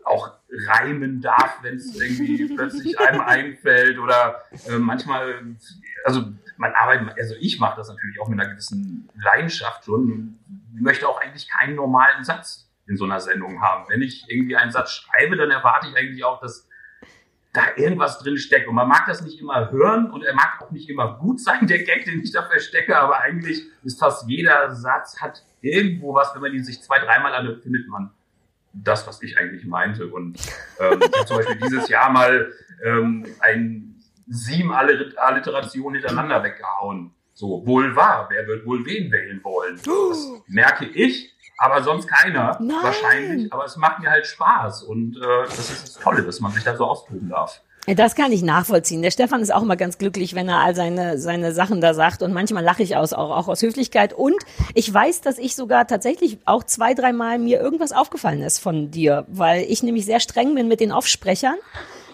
auch 0.06 0.32
reimen 0.68 1.22
darf, 1.22 1.60
wenn 1.64 1.76
es 1.76 2.00
irgendwie 2.00 2.48
plötzlich 2.56 3.00
einem 3.00 3.22
einfällt 3.22 3.98
oder 3.98 4.44
äh, 4.68 4.78
manchmal, 4.78 5.56
also 6.04 6.24
man 6.58 6.72
arbeitet, 6.74 7.18
also 7.18 7.36
ich 7.40 7.60
mache 7.60 7.78
das 7.78 7.90
natürlich 7.90 8.20
auch 8.22 8.28
mit 8.28 8.40
einer 8.40 8.50
gewissen 8.50 9.10
Leidenschaft 9.16 9.86
schon, 9.86 10.40
möchte 10.74 11.08
auch 11.08 11.20
eigentlich 11.20 11.50
keinen 11.50 11.76
normalen 11.76 12.24
Satz 12.24 12.70
in 12.88 12.98
so 12.98 13.06
einer 13.06 13.20
Sendung 13.20 13.62
haben. 13.62 13.86
Wenn 13.90 14.02
ich 14.02 14.26
irgendwie 14.30 14.56
einen 14.56 14.72
Satz 14.72 14.92
schreibe, 14.92 15.36
dann 15.36 15.50
erwarte 15.50 15.88
ich 15.88 15.98
eigentlich 15.98 16.24
auch, 16.24 16.40
dass 16.40 16.70
da 17.52 17.64
irgendwas 17.76 18.20
drin 18.20 18.38
steckt. 18.38 18.68
Und 18.68 18.76
man 18.76 18.88
mag 18.88 19.06
das 19.08 19.22
nicht 19.22 19.40
immer 19.40 19.72
hören 19.72 20.12
und 20.12 20.24
er 20.24 20.36
mag 20.36 20.62
auch 20.62 20.72
nicht 20.72 20.90
immer 20.90 21.18
gut 21.18 21.40
sein, 21.40 21.66
der 21.68 21.84
Gag, 21.84 22.06
den 22.06 22.22
ich 22.22 22.32
da 22.32 22.44
verstecke, 22.44 22.98
aber 22.98 23.20
eigentlich 23.22 23.64
ist 23.84 24.00
fast 24.00 24.30
jeder 24.30 24.76
Satz 24.76 25.20
hat 25.22 25.44
irgendwo 25.62 26.14
was, 26.14 26.36
wenn 26.36 26.42
man 26.42 26.54
ihn 26.54 26.64
sich 26.64 26.82
zwei, 26.82 27.00
dreimal 27.00 27.34
anhört, 27.34 27.64
findet 27.64 27.88
man 27.88 28.12
das, 28.76 29.08
was 29.08 29.22
ich 29.22 29.38
eigentlich 29.38 29.66
meinte. 29.66 30.08
Und 30.08 30.40
ähm, 30.80 31.00
ich 31.02 31.18
habe 31.18 31.26
zum 31.26 31.38
Beispiel 31.38 31.58
dieses 31.58 31.88
Jahr 31.90 32.10
mal 32.10 32.52
ähm, 32.84 33.26
ein 33.40 33.96
sieben 34.28 34.72
Alliterationen 34.74 36.02
hintereinander 36.02 36.44
weggehauen. 36.44 37.12
So, 37.34 37.66
wohl 37.66 37.96
wahr, 37.96 38.28
wer 38.30 38.48
wird 38.48 38.66
wohl 38.66 38.86
wen 38.86 39.12
wählen 39.12 39.44
wollen? 39.44 39.76
Das 39.84 40.32
merke 40.48 40.86
ich, 40.86 41.34
aber 41.58 41.84
sonst 41.84 42.08
keiner 42.08 42.58
Nein. 42.62 42.78
wahrscheinlich. 42.82 43.52
Aber 43.52 43.66
es 43.66 43.76
macht 43.76 44.00
mir 44.00 44.10
halt 44.10 44.26
Spaß 44.26 44.84
und 44.84 45.18
äh, 45.18 45.44
das 45.44 45.60
ist 45.60 45.84
das 45.84 45.94
Tolle, 46.04 46.24
dass 46.24 46.40
man 46.40 46.52
sich 46.54 46.64
da 46.64 46.76
so 46.76 46.86
austoben 46.86 47.30
darf. 47.30 47.62
Das 47.88 48.16
kann 48.16 48.32
ich 48.32 48.42
nachvollziehen. 48.42 49.04
Der 49.04 49.12
Stefan 49.12 49.42
ist 49.42 49.54
auch 49.54 49.62
immer 49.62 49.76
ganz 49.76 50.00
glücklich, 50.00 50.34
wenn 50.34 50.50
er 50.50 50.60
all 50.60 50.76
seine, 50.76 51.20
seine 51.20 51.54
Sachen 51.54 51.82
da 51.82 51.94
sagt. 51.94 52.24
Und 52.24 52.34
manchmal 52.34 52.64
lache 52.64 52.82
ich 52.82 52.96
aus, 52.96 53.14
auch, 53.14 53.30
auch 53.30 53.48
aus 53.48 53.62
Höflichkeit. 53.62 54.14
Und 54.14 54.38
ich 54.74 54.92
weiß, 54.92 55.22
dass 55.22 55.38
ich 55.38 55.56
sogar 55.56 55.86
tatsächlich 55.86 56.40
auch 56.46 56.64
zwei, 56.64 56.96
dreimal 56.96 57.38
mir 57.38 57.60
irgendwas 57.60 57.92
aufgefallen 57.92 58.42
ist 58.42 58.58
von 58.60 58.90
dir, 58.90 59.26
weil 59.28 59.64
ich 59.70 59.84
nämlich 59.84 60.06
sehr 60.06 60.20
streng 60.20 60.56
bin 60.56 60.68
mit 60.68 60.80
den 60.80 60.92
Offsprechern. 60.92 61.56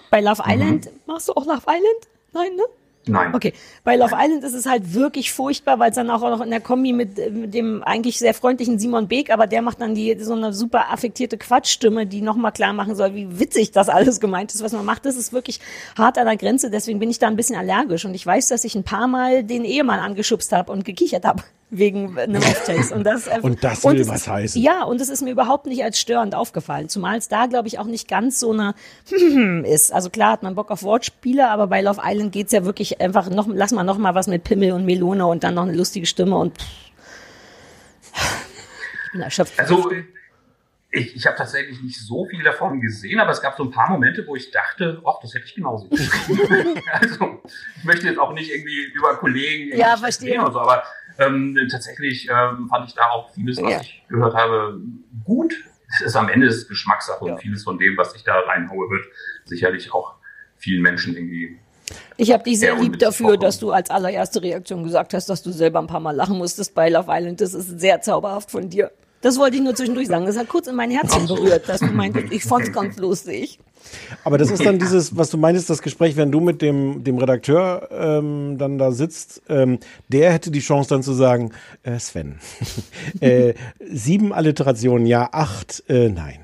Bei 0.10 0.20
Love 0.20 0.44
Island, 0.46 0.90
machst 1.06 1.30
du 1.30 1.34
auch 1.34 1.46
Love 1.46 1.64
Island? 1.68 2.08
Nein, 2.34 2.56
ne? 2.58 2.64
Nein. 3.08 3.34
Okay, 3.34 3.54
bei 3.84 3.96
Love 3.96 4.16
Island 4.16 4.44
ist 4.44 4.54
es 4.54 4.68
halt 4.68 4.94
wirklich 4.94 5.32
furchtbar, 5.32 5.80
weil 5.80 5.90
es 5.90 5.96
dann 5.96 6.10
auch 6.10 6.22
noch 6.22 6.42
in 6.42 6.52
der 6.52 6.62
Kombi 6.62 6.94
mit, 6.94 7.18
äh, 7.18 7.32
mit 7.32 7.54
dem 7.54 7.84
eigentlich 7.84 8.20
sehr 8.20 8.34
freundlichen 8.34 8.78
Simon 8.78 9.08
Beek, 9.08 9.32
aber 9.32 9.48
der 9.48 9.62
macht 9.62 9.82
dann 9.82 9.96
die 9.96 10.16
so 10.20 10.34
eine 10.34 10.54
super 10.54 10.92
affektierte 10.92 11.38
Quatschstimme, 11.38 12.06
die 12.06 12.22
nochmal 12.22 12.52
klar 12.52 12.74
machen 12.74 12.96
soll, 12.96 13.16
wie 13.16 13.40
witzig 13.40 13.72
das 13.72 13.90
alles 13.90 14.20
gemeint 14.20 14.54
ist, 14.54 14.64
was 14.64 14.74
man 14.74 14.86
macht. 14.86 15.06
Das 15.06 15.16
ist 15.16 15.34
wirklich 15.34 15.60
hart 15.98 16.18
an 16.18 16.26
der 16.26 16.38
Grenze, 16.38 16.70
deswegen 16.70 17.00
bin 17.00 17.10
ich 17.10 17.18
da 17.18 17.28
ein 17.28 17.36
bisschen 17.36 17.56
allergisch 17.56 18.06
und 18.06 18.14
ich 18.14 18.26
weiß, 18.26 18.48
dass 18.50 18.64
ich 18.64 18.76
ein 18.76 18.84
paar 18.84 19.08
Mal 19.08 19.44
den 19.44 19.66
Ehemann 19.66 20.00
angeschubst 20.00 20.52
habe 20.52 20.72
und 20.72 20.86
gekichert 20.86 21.26
habe 21.26 21.44
wegen 21.72 22.20
einem 22.20 22.42
Off-Taste. 22.42 22.94
Und 22.94 23.06
das, 23.06 23.28
äh, 23.28 23.40
Und 23.42 23.64
das 23.64 23.84
will 23.86 24.00
es 24.00 24.08
was 24.10 24.22
ist, 24.22 24.28
heißen. 24.28 24.62
Ja, 24.62 24.84
und 24.84 25.00
es 25.02 25.10
ist 25.10 25.22
mir 25.22 25.32
überhaupt 25.32 25.66
nicht 25.66 25.84
als 25.84 26.00
störend 26.00 26.36
aufgefallen, 26.36 26.90
zumal 26.90 27.18
es 27.18 27.30
da, 27.30 27.46
glaube 27.48 27.68
ich, 27.70 27.80
auch 27.80 27.86
nicht 27.86 28.08
ganz 28.10 28.40
so 28.40 28.52
eine 28.52 28.76
ist. 29.66 29.94
Also 29.94 30.10
klar 30.10 30.34
hat 30.34 30.44
man 30.44 30.54
Bock 30.56 30.70
auf 30.70 30.84
Wortspiele, 30.84 31.50
aber 31.50 31.68
bei 31.68 31.82
Love 31.82 32.02
Island 32.04 32.34
geht's 32.34 32.52
ja 32.52 32.66
wirklich 32.66 33.00
einfach 33.02 33.30
noch, 33.30 33.48
lass 33.50 33.72
mal 33.72 33.84
noch 33.84 33.98
mal 33.98 34.14
was 34.14 34.28
mit 34.28 34.44
Pimmel 34.44 34.74
und 34.74 34.86
Melone 34.86 35.26
und 35.26 35.44
dann 35.44 35.56
noch 35.56 35.64
eine 35.64 35.74
lustige 35.74 36.06
Stimme 36.06 36.38
und 36.38 36.58
ich 39.06 39.12
bin 39.14 39.22
erschöpft. 39.22 39.60
Also 39.60 39.92
ich, 40.94 41.16
ich 41.16 41.26
habe 41.26 41.38
tatsächlich 41.38 41.82
nicht 41.82 41.98
so 42.06 42.26
viel 42.26 42.44
davon 42.44 42.82
gesehen, 42.82 43.20
aber 43.22 43.32
es 43.32 43.42
gab 43.42 43.56
so 43.56 43.64
ein 43.64 43.72
paar 43.72 43.90
Momente, 43.90 44.26
wo 44.28 44.36
ich 44.36 44.52
dachte, 44.52 45.02
ach, 45.06 45.20
das 45.22 45.34
hätte 45.34 45.46
ich 45.46 45.56
genauso 45.56 45.88
geschrieben. 45.88 46.82
also 46.92 47.40
ich 47.78 47.84
möchte 47.86 48.08
jetzt 48.08 48.20
auch 48.20 48.34
nicht 48.34 48.52
irgendwie 48.52 48.92
über 48.94 49.16
Kollegen 49.16 49.64
irgendwie 49.70 49.80
Ja, 49.80 49.96
verstehe. 49.96 50.32
reden 50.34 50.44
oder 50.44 50.52
so, 50.52 50.60
aber 50.60 50.84
ähm, 51.22 51.58
tatsächlich 51.72 52.28
ähm, 52.30 52.68
fand 52.70 52.88
ich 52.90 52.96
da 52.96 53.04
auch 53.12 53.30
vieles, 53.34 53.62
was 53.62 53.72
Ja. 53.72 53.82
ich 53.82 54.04
gehört 54.10 54.34
habe, 54.36 54.80
gut. 55.24 55.54
Es 55.94 56.02
ist 56.02 56.16
am 56.16 56.30
Ende 56.30 56.48
ist 56.48 56.56
es 56.56 56.68
Geschmackssache 56.68 57.24
und 57.26 57.40
vieles 57.40 57.64
von 57.64 57.78
dem, 57.78 57.98
was 57.98 58.16
ich 58.16 58.24
da 58.24 58.40
reinhaue, 58.40 58.90
wird 58.90 59.06
sicherlich 59.46 59.94
auch 59.94 60.16
vielen 60.58 60.82
Menschen 60.82 61.16
irgendwie 61.16 61.58
Ich 62.16 62.32
habe 62.32 62.44
dich 62.44 62.60
sehr 62.60 62.76
Ja, 62.76 62.80
lieb 62.82 62.98
dafür, 63.00 63.36
dass 63.38 63.60
du 63.60 63.72
als 63.72 63.90
allererste 63.90 64.42
Reaktion 64.42 64.84
gesagt 64.84 65.14
hast, 65.14 65.28
dass 65.30 65.44
du 65.44 65.52
selber 65.52 65.80
ein 65.80 65.88
paar 65.88 66.00
Mal 66.00 66.16
lachen 66.16 66.38
musstest 66.38 66.74
bei 66.74 66.88
Love 66.90 67.08
Island. 67.10 67.42
Das 67.42 67.54
ist 67.54 67.80
sehr 67.80 68.00
zauberhaft 68.02 68.52
von 68.52 68.70
dir. 68.70 68.92
Das 69.22 69.38
wollte 69.38 69.58
ich 69.58 69.64
nur 69.64 69.76
zwischendurch 69.76 70.08
sagen. 70.08 70.26
Das 70.26 70.38
hat 70.38 70.50
kurz 70.50 70.68
in 70.68 70.76
mein 70.76 70.92
Herzchen 70.92 71.28
berührt, 71.28 71.70
dass 71.70 71.80
du 71.80 71.88
meintest, 71.88 72.32
ich 72.32 72.44
fand's 72.44 72.72
ganz 72.72 72.98
lustig. 72.98 73.60
Aber 74.24 74.38
das 74.38 74.50
ist 74.52 74.66
dann 74.66 74.80
dieses, 74.80 75.16
was 75.16 75.30
du 75.30 75.38
meinst, 75.38 75.70
das 75.70 75.82
Gespräch, 75.82 76.16
wenn 76.16 76.32
du 76.32 76.40
mit 76.40 76.62
dem, 76.62 77.04
dem 77.04 77.18
Redakteur 77.18 77.90
ähm, 77.92 78.58
dann 78.58 78.78
da 78.78 78.92
sitzt, 78.92 79.42
ähm, 79.50 79.80
der 80.08 80.32
hätte 80.32 80.52
die 80.52 80.60
Chance 80.60 80.90
dann 80.90 81.04
zu 81.04 81.14
sagen, 81.14 81.52
äh, 81.84 82.00
Sven, 82.00 82.40
äh, 83.20 83.54
sieben 83.80 84.34
Alliterationen, 84.34 85.06
ja, 85.06 85.30
acht, 85.32 85.84
äh, 85.88 86.10
nein. 86.10 86.40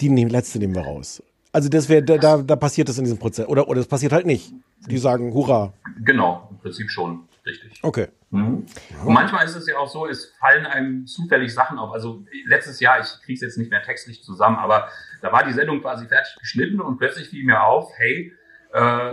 Die 0.00 0.10
nehmen, 0.10 0.30
letzte 0.30 0.58
nehmen 0.58 0.74
wir 0.74 0.82
raus. 0.82 1.22
Also 1.52 1.70
das 1.70 1.88
wäre, 1.88 2.02
da, 2.02 2.18
da, 2.18 2.36
da 2.38 2.56
passiert 2.56 2.88
das 2.88 2.98
in 2.98 3.04
diesem 3.04 3.18
Prozess. 3.18 3.48
Oder, 3.48 3.68
oder 3.68 3.80
es 3.80 3.86
passiert 3.86 4.12
halt 4.12 4.26
nicht. 4.26 4.52
Die 4.90 4.98
sagen, 4.98 5.32
hurra. 5.32 5.72
Genau, 6.04 6.48
im 6.50 6.58
Prinzip 6.58 6.90
schon. 6.90 7.20
Richtig. 7.46 7.78
Okay. 7.82 8.08
Mhm. 8.30 8.66
Und 9.04 9.14
manchmal 9.14 9.44
ist 9.44 9.54
es 9.54 9.66
ja 9.66 9.78
auch 9.78 9.88
so, 9.88 10.06
es 10.06 10.26
fallen 10.40 10.66
einem 10.66 11.06
zufällig 11.06 11.54
Sachen 11.54 11.78
auf. 11.78 11.92
Also 11.92 12.24
letztes 12.44 12.80
Jahr, 12.80 13.00
ich 13.00 13.06
kriege 13.24 13.34
es 13.34 13.40
jetzt 13.40 13.56
nicht 13.58 13.70
mehr 13.70 13.82
textlich 13.82 14.22
zusammen, 14.22 14.56
aber 14.56 14.88
da 15.22 15.32
war 15.32 15.44
die 15.44 15.52
Sendung 15.52 15.80
quasi 15.80 16.06
fertig 16.06 16.34
geschnitten 16.40 16.80
und 16.80 16.98
plötzlich 16.98 17.28
fiel 17.28 17.44
mir 17.44 17.62
auf, 17.62 17.90
hey, 17.96 18.32
äh, 18.72 19.12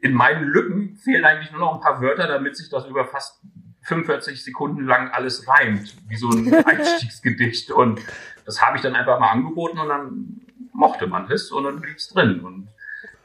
in 0.00 0.12
meinen 0.14 0.44
Lücken 0.44 0.96
fehlen 0.96 1.24
eigentlich 1.24 1.52
nur 1.52 1.60
noch 1.60 1.74
ein 1.74 1.80
paar 1.80 2.02
Wörter, 2.02 2.26
damit 2.26 2.56
sich 2.56 2.68
das 2.68 2.86
über 2.86 3.06
fast 3.06 3.40
45 3.82 4.44
Sekunden 4.44 4.84
lang 4.84 5.10
alles 5.10 5.46
reimt, 5.48 5.94
wie 6.08 6.16
so 6.16 6.28
ein 6.30 6.52
Einstiegsgedicht. 6.66 7.70
Und 7.70 8.00
das 8.44 8.60
habe 8.60 8.76
ich 8.76 8.82
dann 8.82 8.94
einfach 8.96 9.18
mal 9.20 9.30
angeboten 9.30 9.78
und 9.78 9.88
dann 9.88 10.40
mochte 10.72 11.06
man 11.06 11.30
es 11.30 11.50
und 11.52 11.64
dann 11.64 11.80
blieb 11.80 11.96
es 11.96 12.08
drin. 12.08 12.40
Und 12.40 12.68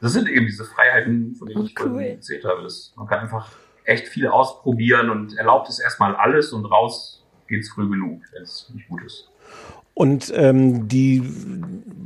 das 0.00 0.12
sind 0.12 0.28
eben 0.28 0.46
diese 0.46 0.64
Freiheiten, 0.64 1.34
von 1.34 1.48
denen 1.48 1.64
ich 1.64 1.78
Cool. 1.80 1.90
vorhin 1.90 2.16
erzählt 2.16 2.44
habe. 2.44 2.62
Das, 2.62 2.92
man 2.96 3.06
kann 3.08 3.20
einfach 3.20 3.50
echt 3.88 4.08
viel 4.08 4.28
ausprobieren 4.28 5.10
und 5.10 5.36
erlaubt 5.36 5.68
es 5.68 5.78
erstmal 5.78 6.14
alles 6.14 6.52
und 6.52 6.66
raus 6.66 7.24
geht's 7.48 7.70
früh 7.70 7.88
genug, 7.88 8.20
wenn 8.32 8.42
es 8.42 8.70
nicht 8.74 8.88
gut 8.88 9.02
ist. 9.02 9.28
Und 9.94 10.32
ähm, 10.36 10.86
die, 10.86 11.22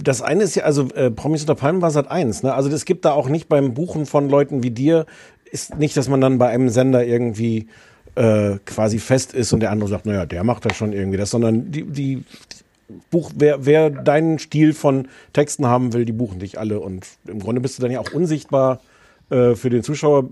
das 0.03 0.23
eine 0.23 0.45
ist 0.45 0.55
ja, 0.55 0.65
also 0.65 0.89
äh, 0.95 1.11
Promis 1.11 1.43
unter 1.43 1.57
Palmen 1.57 1.83
war 1.83 1.91
seit 1.91 2.11
eins, 2.11 2.43
ne? 2.43 2.55
Also 2.55 2.71
das 2.71 2.87
gibt 2.87 3.05
da 3.05 3.13
auch 3.13 3.29
nicht 3.29 3.49
beim 3.49 3.75
Buchen 3.75 4.07
von 4.07 4.31
Leuten 4.31 4.63
wie 4.63 4.71
dir, 4.71 5.05
ist 5.51 5.77
nicht, 5.77 5.97
dass 5.97 6.09
man 6.09 6.21
dann 6.21 6.39
bei 6.39 6.49
einem 6.49 6.71
Sender 6.71 7.05
irgendwie 7.05 7.69
äh, 8.15 8.57
quasi 8.65 8.99
fest 8.99 9.35
ist 9.35 9.53
und 9.53 9.61
der 9.61 9.71
andere 9.71 9.91
sagt, 9.91 10.07
naja, 10.07 10.25
der 10.25 10.45
macht 10.45 10.65
das 10.65 10.77
schon 10.77 10.93
irgendwie 10.93 11.19
das, 11.19 11.31
sondern 11.31 11.71
die, 11.71 11.85
die 11.85 12.25
Buch, 13.11 13.31
wer, 13.35 13.67
wer 13.67 13.91
deinen 13.91 14.39
Stil 14.39 14.73
von 14.73 15.09
Texten 15.33 15.67
haben 15.67 15.93
will, 15.93 16.05
die 16.05 16.13
buchen 16.13 16.39
dich 16.39 16.59
alle 16.59 16.81
und 16.81 17.07
im 17.27 17.41
Grunde 17.41 17.61
bist 17.61 17.77
du 17.77 17.83
dann 17.83 17.91
ja 17.91 18.01
auch 18.01 18.13
unsichtbar 18.13 18.81
äh, 19.31 19.55
für 19.55 19.71
den 19.71 19.83
Zuschauer. 19.83 20.31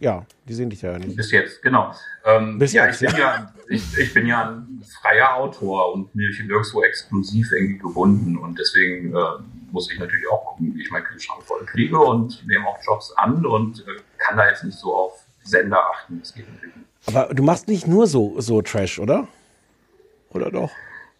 Ja, 0.00 0.26
die 0.46 0.54
sehen 0.54 0.70
dich 0.70 0.82
ja 0.82 0.98
nicht. 0.98 1.16
Bis 1.16 1.30
jetzt, 1.30 1.62
genau. 1.62 1.94
Ähm, 2.24 2.58
Bis 2.58 2.72
ja, 2.72 2.86
jetzt, 2.86 3.02
ich 3.02 3.08
bin 3.08 3.18
ja, 3.18 3.54
ich, 3.68 3.98
ich 3.98 4.14
bin 4.14 4.26
ja 4.26 4.50
ein 4.50 4.82
freier 5.00 5.34
Autor 5.36 5.92
und 5.92 6.14
mich 6.14 6.38
nirgendwo 6.40 6.82
exklusiv 6.82 7.50
irgendwie 7.52 7.78
gebunden 7.78 8.36
und 8.36 8.58
deswegen 8.58 9.14
äh, 9.14 9.20
muss 9.70 9.90
ich 9.90 9.98
natürlich 9.98 10.28
auch 10.28 10.44
gucken, 10.44 10.74
wie 10.74 10.82
ich 10.82 10.90
meinen 10.90 11.04
Kühlschrank 11.04 11.42
voll 11.42 11.64
kriege 11.64 11.98
und 11.98 12.46
nehme 12.46 12.66
auch 12.66 12.78
Jobs 12.84 13.12
an 13.16 13.44
und 13.46 13.80
äh, 13.80 14.00
kann 14.18 14.36
da 14.36 14.48
jetzt 14.48 14.64
nicht 14.64 14.78
so 14.78 14.94
auf 14.94 15.24
Sender 15.42 15.82
achten. 15.90 16.20
Das 16.20 16.34
geht 16.34 16.52
natürlich 16.52 16.76
nicht. 16.76 16.88
Aber 17.06 17.32
du 17.32 17.42
machst 17.42 17.68
nicht 17.68 17.86
nur 17.86 18.06
so, 18.06 18.40
so 18.40 18.62
Trash, 18.62 18.98
oder? 18.98 19.28
Oder 20.30 20.50
doch? 20.50 20.70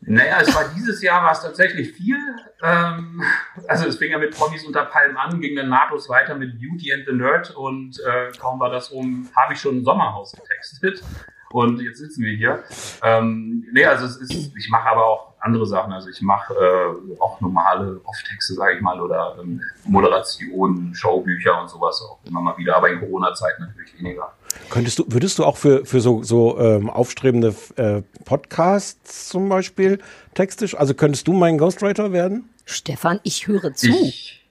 Naja, 0.00 0.38
es 0.40 0.54
war 0.54 0.64
dieses 0.76 1.02
Jahr 1.02 1.24
war 1.24 1.32
es 1.32 1.40
tatsächlich 1.40 1.92
viel. 1.92 2.16
Ähm, 2.62 3.22
also 3.66 3.86
es 3.86 3.96
fing 3.96 4.10
ja 4.10 4.18
mit 4.18 4.36
Promis 4.36 4.64
unter 4.64 4.84
Palmen 4.84 5.16
an, 5.16 5.40
ging 5.40 5.56
dann 5.56 5.68
nahtlos 5.68 6.08
weiter 6.08 6.34
mit 6.34 6.60
Beauty 6.60 6.92
and 6.92 7.04
the 7.06 7.12
Nerd 7.12 7.54
und 7.56 7.98
äh, 8.00 8.30
kaum 8.38 8.60
war 8.60 8.70
das 8.70 8.92
rum, 8.92 9.28
habe 9.34 9.54
ich 9.54 9.60
schon 9.60 9.78
ein 9.78 9.84
Sommerhaus 9.84 10.32
getextet. 10.32 11.02
Und 11.50 11.80
jetzt 11.80 11.98
sitzen 11.98 12.24
wir 12.24 12.36
hier. 12.36 12.64
Ähm, 13.02 13.66
nee, 13.72 13.84
also 13.84 14.04
es 14.04 14.16
ist, 14.16 14.52
ich 14.56 14.68
mache 14.68 14.90
aber 14.90 15.06
auch 15.06 15.34
andere 15.40 15.64
Sachen. 15.64 15.92
Also 15.92 16.08
ich 16.10 16.20
mache 16.20 16.52
äh, 16.54 17.20
auch 17.20 17.40
normale 17.40 18.00
Off-Texte, 18.04 18.54
sage 18.54 18.74
ich 18.74 18.80
mal, 18.80 19.00
oder 19.00 19.36
ähm, 19.40 19.62
Moderationen, 19.84 20.94
Showbücher 20.94 21.60
und 21.60 21.68
sowas 21.68 22.02
auch 22.02 22.18
immer 22.26 22.40
mal 22.40 22.58
wieder, 22.58 22.76
aber 22.76 22.90
in 22.90 22.98
Corona-Zeiten 22.98 23.62
natürlich 23.62 23.96
weniger. 23.98 24.32
Könntest 24.70 24.98
du, 24.98 25.04
würdest 25.08 25.38
du 25.38 25.44
auch 25.44 25.56
für, 25.56 25.84
für 25.86 26.00
so, 26.00 26.22
so 26.22 26.58
ähm, 26.58 26.90
aufstrebende 26.90 27.54
äh, 27.76 28.02
Podcasts 28.24 29.28
zum 29.28 29.48
Beispiel 29.48 29.98
textisch, 30.34 30.76
also 30.76 30.94
könntest 30.94 31.26
du 31.28 31.32
mein 31.32 31.58
Ghostwriter 31.58 32.12
werden? 32.12 32.48
Stefan, 32.64 33.20
ich 33.22 33.46
höre 33.46 33.74
zu. 33.74 33.88
Ich, 33.88 34.44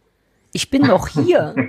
Ich 0.53 0.69
bin 0.69 0.83
doch 0.83 1.07
hier. 1.09 1.55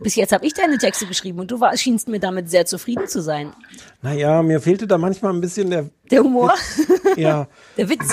Bis 0.00 0.14
jetzt 0.14 0.32
habe 0.32 0.46
ich 0.46 0.54
deine 0.54 0.78
Texte 0.78 1.06
geschrieben 1.06 1.40
und 1.40 1.50
du 1.50 1.58
war, 1.58 1.76
schienst 1.76 2.06
mir 2.08 2.20
damit 2.20 2.48
sehr 2.48 2.64
zufrieden 2.66 3.08
zu 3.08 3.20
sein. 3.20 3.52
Naja, 4.00 4.42
mir 4.44 4.60
fehlte 4.60 4.86
da 4.86 4.96
manchmal 4.96 5.32
ein 5.34 5.40
bisschen 5.40 5.70
der, 5.70 5.90
Der 6.10 6.22
Humor, 6.22 6.54
ja, 7.16 7.48
der 7.76 7.88
Witz. 7.88 8.06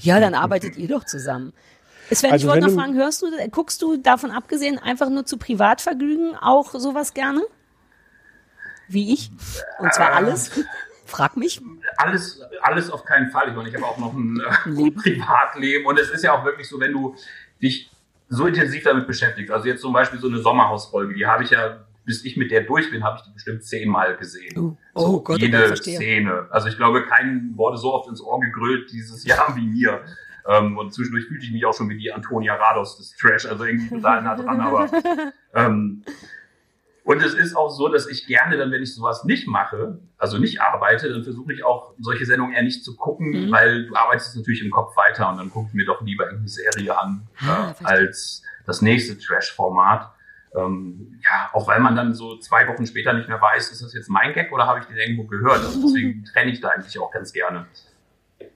Ja, 0.00 0.20
dann 0.20 0.34
arbeitet 0.34 0.76
ihr 0.76 0.88
doch 0.88 1.04
zusammen. 1.04 1.54
Sven, 2.10 2.26
ich 2.28 2.32
Also 2.34 2.48
wollte 2.48 2.66
wenn 2.66 2.74
noch 2.74 2.76
du- 2.76 2.80
fragen, 2.82 2.94
hörst 2.98 3.22
du, 3.22 3.26
guckst 3.50 3.80
du 3.80 3.96
davon 3.96 4.30
abgesehen 4.32 4.78
einfach 4.78 5.08
nur 5.08 5.24
zu 5.24 5.38
Privatvergnügen 5.38 6.36
auch 6.36 6.74
sowas 6.74 7.14
gerne? 7.14 7.40
Wie 8.92 9.14
ich? 9.14 9.30
Und 9.78 9.92
zwar 9.94 10.12
alles? 10.12 10.50
Frag 11.06 11.36
mich. 11.36 11.60
alles, 11.96 12.40
alles 12.62 12.90
auf 12.90 13.04
keinen 13.04 13.30
Fall. 13.30 13.48
Ich 13.48 13.54
meine, 13.54 13.68
ich 13.68 13.74
habe 13.74 13.84
auch 13.84 13.98
noch 13.98 14.14
ein 14.14 14.40
äh, 14.40 14.90
Privatleben 14.90 15.86
und 15.86 15.98
es 15.98 16.10
ist 16.10 16.24
ja 16.24 16.32
auch 16.32 16.44
wirklich 16.44 16.68
so, 16.68 16.80
wenn 16.80 16.92
du 16.92 17.14
dich 17.60 17.90
so 18.28 18.46
intensiv 18.46 18.84
damit 18.84 19.06
beschäftigst. 19.06 19.52
Also 19.52 19.66
jetzt 19.68 19.82
zum 19.82 19.92
Beispiel 19.92 20.18
so 20.18 20.28
eine 20.28 20.38
Sommerhausfolge, 20.38 21.14
die 21.14 21.26
habe 21.26 21.44
ich 21.44 21.50
ja, 21.50 21.84
bis 22.04 22.24
ich 22.24 22.36
mit 22.36 22.50
der 22.50 22.62
durch 22.62 22.90
bin, 22.90 23.04
habe 23.04 23.18
ich 23.18 23.24
die 23.24 23.32
bestimmt 23.32 23.62
zehnmal 23.62 24.16
gesehen. 24.16 24.56
Oh, 24.58 24.76
oh 24.94 25.00
so, 25.00 25.20
Gott, 25.22 25.40
jede. 25.40 25.76
Szene. 25.76 26.46
Also 26.50 26.68
ich 26.68 26.76
glaube, 26.76 27.04
kein 27.04 27.52
wurde 27.56 27.76
so 27.76 27.92
oft 27.92 28.08
ins 28.08 28.22
Ohr 28.22 28.40
gegrölt 28.40 28.90
dieses 28.90 29.24
Jahr 29.24 29.54
wie 29.56 29.66
mir. 29.66 30.02
Ähm, 30.48 30.78
und 30.78 30.92
zwischendurch 30.92 31.26
fühlte 31.26 31.44
ich 31.44 31.52
mich 31.52 31.64
auch 31.66 31.74
schon 31.74 31.88
wie 31.88 31.98
die 31.98 32.12
Antonia 32.12 32.54
Rados 32.54 32.96
des 32.96 33.14
Trash, 33.16 33.46
also 33.46 33.64
irgendwie 33.64 33.88
total 33.88 34.22
nah 34.22 34.34
dran, 34.34 34.60
aber 34.60 34.90
ähm, 35.54 36.02
und 37.04 37.22
es 37.22 37.34
ist 37.34 37.56
auch 37.56 37.68
so, 37.70 37.88
dass 37.88 38.06
ich 38.06 38.26
gerne 38.26 38.56
dann, 38.56 38.70
wenn 38.70 38.82
ich 38.82 38.94
sowas 38.94 39.24
nicht 39.24 39.46
mache, 39.48 39.98
also 40.18 40.38
nicht 40.38 40.60
arbeite, 40.60 41.08
dann 41.12 41.24
versuche 41.24 41.52
ich 41.52 41.64
auch 41.64 41.94
solche 41.98 42.24
Sendungen 42.26 42.54
eher 42.54 42.62
nicht 42.62 42.84
zu 42.84 42.96
gucken, 42.96 43.46
Mhm. 43.48 43.50
weil 43.52 43.86
du 43.86 43.94
arbeitest 43.96 44.36
natürlich 44.36 44.62
im 44.64 44.70
Kopf 44.70 44.96
weiter 44.96 45.28
und 45.30 45.38
dann 45.38 45.50
gucke 45.50 45.68
ich 45.68 45.74
mir 45.74 45.84
doch 45.86 46.00
lieber 46.02 46.24
irgendeine 46.24 46.48
Serie 46.48 46.96
an, 46.98 47.26
Ah, 47.40 47.74
äh, 47.80 47.84
als 47.84 48.42
das 48.66 48.82
nächste 48.82 49.18
Trash-Format. 49.18 50.10
Ähm, 50.54 51.18
ja, 51.24 51.48
auch 51.54 51.66
weil 51.66 51.80
man 51.80 51.96
dann 51.96 52.12
so 52.14 52.36
zwei 52.38 52.68
Wochen 52.68 52.86
später 52.86 53.14
nicht 53.14 53.26
mehr 53.28 53.40
weiß, 53.40 53.70
ist 53.72 53.82
das 53.82 53.94
jetzt 53.94 54.10
mein 54.10 54.34
Gag 54.34 54.52
oder 54.52 54.66
habe 54.66 54.80
ich 54.80 54.84
den 54.84 54.96
irgendwo 54.98 55.24
gehört? 55.24 55.60
Also 55.64 55.80
deswegen 55.86 56.24
trenne 56.24 56.50
ich 56.52 56.60
da 56.60 56.68
eigentlich 56.68 56.98
auch 56.98 57.10
ganz 57.10 57.32
gerne. 57.32 57.66
können 58.38 58.48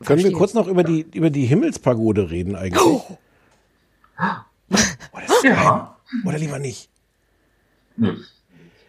wir 0.00 0.04
Verstehe. 0.06 0.32
kurz 0.32 0.52
noch 0.54 0.66
über 0.66 0.82
die, 0.82 1.02
über 1.14 1.30
die 1.30 1.46
Himmelspagode 1.46 2.28
reden 2.30 2.56
eigentlich? 2.56 2.82
Oh. 2.84 3.18
Ja, 5.44 5.96
Oder 6.24 6.38
lieber 6.38 6.58
nicht? 6.58 6.90
Nö. 7.96 8.14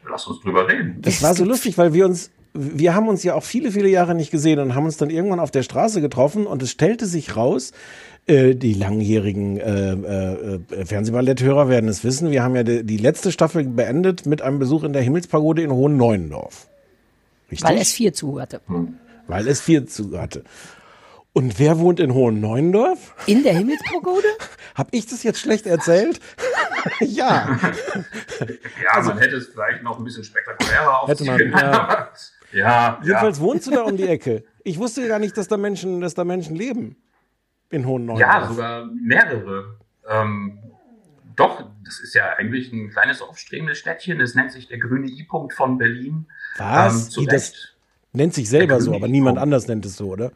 lass 0.10 0.28
uns 0.28 0.41
drüber 0.41 0.68
reden. 0.68 0.97
Das 1.01 1.22
war 1.22 1.34
so 1.34 1.45
lustig, 1.45 1.78
weil 1.78 1.93
wir 1.93 2.06
uns, 2.06 2.32
wir 2.53 2.93
haben 2.93 3.08
uns 3.08 3.24
ja 3.24 3.34
auch 3.34 3.43
viele, 3.43 3.72
viele 3.72 3.89
Jahre 3.89 4.16
nicht 4.16 4.32
gesehen 4.32 4.60
und 4.60 4.76
haben 4.76 4.86
uns 4.86 4.97
dann 4.97 5.10
irgendwann 5.10 5.39
auf 5.39 5.51
der 5.51 5.64
Straße 5.64 6.01
getroffen 6.01 6.47
und 6.47 6.62
es 6.64 6.72
stellte 6.72 7.06
sich 7.06 7.36
raus, 7.36 7.72
äh, 8.28 8.56
die 8.56 8.74
langjährigen 8.74 9.58
äh, 9.58 9.93
äh, 9.93 10.60
äh, 10.72 10.86
Fernsehballetthörer 10.86 11.70
werden 11.70 11.89
es 11.89 12.03
wissen, 12.03 12.32
wir 12.32 12.43
haben 12.43 12.56
ja 12.56 12.64
die, 12.64 12.84
die 12.84 12.97
letzte 12.97 13.32
Staffel 13.32 13.64
beendet 13.64 14.26
mit 14.26 14.41
einem 14.41 14.60
Besuch 14.60 14.84
in 14.84 14.93
der 14.93 15.01
Himmelspagode 15.01 15.62
in 15.62 15.72
Hohen 15.72 15.97
Neuendorf. 15.97 16.68
Richtig? 17.51 17.70
Weil 17.70 17.78
es 17.78 17.91
vier 17.91 18.14
zuhörte. 18.14 18.62
Weil 19.28 19.47
es 19.47 19.62
vier 19.62 19.86
zu 19.86 20.20
hatte. 20.20 20.43
Und 21.36 21.60
wer 21.60 21.80
wohnt 21.80 22.00
in 22.00 22.14
Hohen 22.14 22.40
Neuendorf? 22.40 23.14
In 23.26 23.44
der 23.44 23.56
Himmelspagode? 23.56 24.24
Hab 24.76 24.88
ich 24.92 25.06
das 25.06 25.22
jetzt 25.24 25.42
schlecht 25.42 25.68
erzählt? 25.68 26.22
ja. 27.02 27.60
Ja, 28.82 29.02
man 29.02 29.18
hätte 29.18 29.36
es 29.36 29.48
vielleicht 29.48 29.84
noch 29.84 29.98
ein 29.98 30.06
bisschen 30.06 30.24
spektakulärer 30.24 31.02
Also 31.02 31.12
Hätte 31.12 31.26
man, 31.26 31.34
aufziehen 31.34 31.52
können, 31.52 31.74
ja. 31.74 32.10
ja, 32.54 33.00
Jedenfalls 33.04 33.40
ja. 33.40 33.44
wohnst 33.44 33.68
du 33.68 33.72
da 33.72 33.82
um 33.82 33.98
die 33.98 34.08
Ecke. 34.08 34.46
Ich 34.64 34.80
wusste 34.80 35.06
gar 35.10 35.20
nicht, 35.20 35.36
dass 35.36 35.50
da 35.50 35.58
Menschen, 35.58 36.00
dass 36.00 36.14
da 36.14 36.24
Menschen 36.24 36.56
leben. 36.56 36.96
In 37.70 37.86
Hohen 37.86 38.06
Neuendorf. 38.06 38.32
Ja, 38.32 38.48
sogar 38.48 38.86
mehrere. 38.86 39.78
Ähm, 40.08 40.58
doch, 41.36 41.66
das 41.84 42.00
ist 42.00 42.16
ja 42.16 42.30
eigentlich 42.38 42.72
ein 42.72 42.92
kleines 42.92 43.22
aufstrebendes 43.22 43.78
Städtchen. 43.78 44.22
Es 44.22 44.36
nennt 44.36 44.54
sich 44.54 44.70
der 44.70 44.78
grüne 44.78 45.08
I-Punkt 45.08 45.52
von 45.52 45.78
Berlin. 45.78 46.28
Was? 46.58 47.10
Die 47.10 47.26
das 47.26 47.74
nennt 48.14 48.34
sich 48.34 48.48
selber 48.48 48.80
so, 48.80 48.96
aber 48.96 49.10
niemand 49.10 49.38
anders 49.38 49.68
nennt 49.68 49.86
es 49.86 49.98
so, 49.98 50.12
oder? 50.12 50.32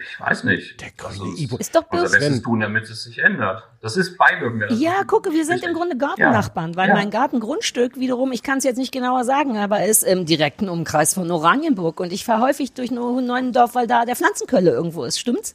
Ich 0.00 0.20
weiß 0.20 0.44
nicht. 0.44 0.80
Der 0.80 0.90
grüne 0.96 1.10
Also, 1.30 1.36
I-Punkt. 1.36 1.60
Ist 1.60 1.74
doch 1.74 1.84
unser 1.90 2.02
bloß. 2.04 2.12
Bestes 2.12 2.34
Sven. 2.34 2.42
tun, 2.42 2.60
damit 2.60 2.84
es 2.84 3.02
sich 3.04 3.18
ändert. 3.18 3.64
Das 3.82 3.96
ist 3.96 4.16
das 4.18 4.78
Ja, 4.80 5.04
gucke, 5.04 5.32
wir 5.32 5.44
sind 5.44 5.62
im 5.64 5.72
Grunde 5.74 5.96
Gartennachbarn, 5.96 6.76
weil 6.76 6.88
Ja. 6.88 6.94
mein 6.94 7.10
Gartengrundstück 7.10 7.98
wiederum, 7.98 8.32
ich 8.32 8.42
kann 8.42 8.58
es 8.58 8.64
jetzt 8.64 8.76
nicht 8.76 8.92
genauer 8.92 9.24
sagen, 9.24 9.56
aber 9.58 9.84
ist 9.84 10.02
im 10.04 10.26
direkten 10.26 10.68
Umkreis 10.68 11.14
von 11.14 11.30
Oranienburg 11.30 12.00
und 12.00 12.12
ich 12.12 12.24
fahre 12.24 12.42
häufig 12.42 12.72
durch 12.72 12.90
Neuendorf, 12.90 13.74
weil 13.74 13.86
da 13.86 14.04
der 14.04 14.16
Pflanzenkölle 14.16 14.70
irgendwo 14.70 15.04
ist, 15.04 15.18
stimmt's? 15.18 15.54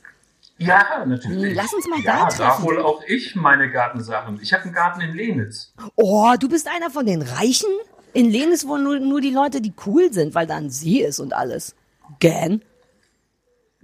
Ja, 0.57 1.03
natürlich. 1.05 1.55
Lass 1.55 1.73
uns 1.73 1.87
mal 1.89 1.99
ja, 2.01 2.19
da 2.19 2.25
da 2.25 2.49
treffen. 2.51 2.63
hol 2.63 2.79
auch 2.81 3.01
ich 3.07 3.35
meine 3.35 3.71
Gartensachen. 3.71 4.39
Ich 4.41 4.53
habe 4.53 4.63
einen 4.65 4.73
Garten 4.73 5.01
in 5.01 5.13
Lehnitz. 5.13 5.73
Oh, 5.95 6.33
du 6.39 6.47
bist 6.47 6.67
einer 6.67 6.89
von 6.91 7.05
den 7.05 7.21
Reichen? 7.21 7.69
In 8.13 8.29
Lenis 8.29 8.67
wohnen 8.67 8.83
nur, 8.83 8.99
nur 8.99 9.19
die 9.21 9.31
Leute, 9.31 9.59
die 9.61 9.73
cool 9.87 10.13
sind, 10.13 10.35
weil 10.35 10.45
da 10.45 10.55
ein 10.55 10.69
See 10.69 10.99
ist 11.03 11.19
und 11.19 11.33
alles. 11.33 11.75
Gern? 12.19 12.61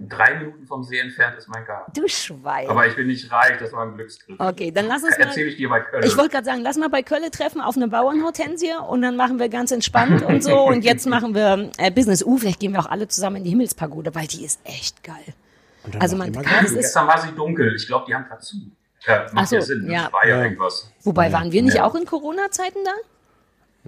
Drei 0.08 0.34
Minuten 0.38 0.66
vom 0.66 0.82
See 0.82 0.98
entfernt 0.98 1.36
ist 1.36 1.46
mein 1.48 1.64
Garten. 1.66 1.92
Du 1.94 2.08
Schwein. 2.08 2.68
Aber 2.68 2.86
ich 2.86 2.96
bin 2.96 3.06
nicht 3.08 3.30
reich, 3.30 3.58
das 3.58 3.70
war 3.72 3.82
ein 3.84 3.94
Glücksgriff. 3.96 4.34
Okay, 4.40 4.70
dann 4.70 4.86
lass 4.86 5.02
uns 5.02 5.18
mal. 5.18 5.26
Erzähle 5.26 5.48
ich 5.50 5.56
dir 5.56 5.68
bei 5.68 5.80
Köln. 5.80 6.02
Ich 6.06 6.16
wollte 6.16 6.30
gerade 6.30 6.46
sagen, 6.46 6.62
lass 6.62 6.78
mal 6.78 6.88
bei 6.88 7.02
Kölle 7.02 7.30
treffen 7.30 7.60
auf 7.60 7.76
eine 7.76 7.86
Bauernhortensie 7.88 8.72
und 8.88 9.02
dann 9.02 9.16
machen 9.16 9.38
wir 9.38 9.50
ganz 9.50 9.70
entspannt 9.72 10.22
und 10.22 10.42
so. 10.42 10.58
Und 10.62 10.82
jetzt 10.86 11.06
machen 11.06 11.34
wir 11.34 11.70
äh, 11.76 11.90
Business. 11.90 12.24
Uh, 12.24 12.38
vielleicht 12.38 12.60
gehen 12.60 12.72
wir 12.72 12.80
auch 12.80 12.90
alle 12.90 13.08
zusammen 13.08 13.36
in 13.36 13.44
die 13.44 13.50
Himmelspagode, 13.50 14.14
weil 14.14 14.26
die 14.26 14.42
ist 14.44 14.58
echt 14.64 15.04
geil. 15.04 15.16
Also 15.98 16.16
man 16.16 16.32
kann- 16.32 16.64
ist- 16.64 16.74
Gestern 16.74 17.06
war 17.06 17.20
sie 17.20 17.32
dunkel. 17.32 17.74
Ich 17.76 17.86
glaube, 17.86 18.06
die 18.08 18.14
haben 18.14 18.24
gerade 18.24 18.40
zu. 18.40 18.56
Ja, 19.06 19.26
macht 19.32 19.32
Ach 19.36 19.46
so, 19.46 19.56
ja 19.56 19.62
Sinn. 19.62 19.90
ja. 19.90 20.04
Das 20.04 20.12
war 20.14 20.26
ja, 20.26 20.36
Ja. 20.38 20.42
irgendwas. 20.44 20.90
Wobei, 21.02 21.30
waren 21.32 21.52
wir 21.52 21.62
nicht 21.62 21.76
Ja. 21.76 21.84
auch 21.86 21.94
in 21.94 22.06
Corona-Zeiten 22.06 22.78
da? 22.84 22.90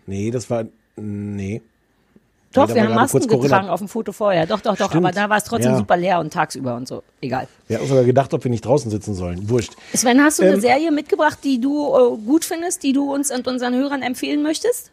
Nee, 0.07 0.31
das 0.31 0.49
war, 0.51 0.65
Nee. 0.97 1.63
Doch, 2.53 2.75
wir 2.75 2.83
haben 2.85 2.95
Masken 2.95 3.27
getragen 3.27 3.69
auf 3.69 3.81
dem 3.81 3.89
Foto 3.89 4.13
vorher. 4.13 4.47
Doch, 4.47 4.61
doch, 4.61 4.77
doch. 4.77 4.91
Stimmt. 4.91 5.05
Aber 5.07 5.13
da 5.15 5.29
war 5.29 5.39
es 5.39 5.45
trotzdem 5.45 5.73
Ja. 5.73 5.79
super 5.79 5.97
leer 5.97 6.21
und 6.21 6.33
tagsüber 6.33 6.77
und 6.77 6.87
so. 6.87 7.03
Egal. 7.21 7.49
Wir 7.69 7.79
haben 7.79 7.87
sogar 7.87 8.05
gedacht, 8.05 8.33
ob 8.35 8.45
wir 8.45 8.51
nicht 8.51 8.65
draußen 8.65 8.91
sitzen 8.91 9.15
sollen. 9.15 9.49
Wurscht. 9.49 9.75
Sven, 9.95 10.21
hast 10.23 10.39
du 10.39 10.43
eine 10.45 10.55
Ähm, 10.55 10.61
Serie 10.61 10.91
mitgebracht, 10.93 11.39
die 11.45 11.61
du 11.61 11.95
äh, 11.95 12.17
gut 12.27 12.45
findest, 12.45 12.83
die 12.83 12.93
du 12.93 13.13
uns 13.13 13.31
und 13.31 13.47
unseren 13.49 13.75
Hörern 13.75 14.03
empfehlen 14.03 14.43
möchtest? 14.43 14.91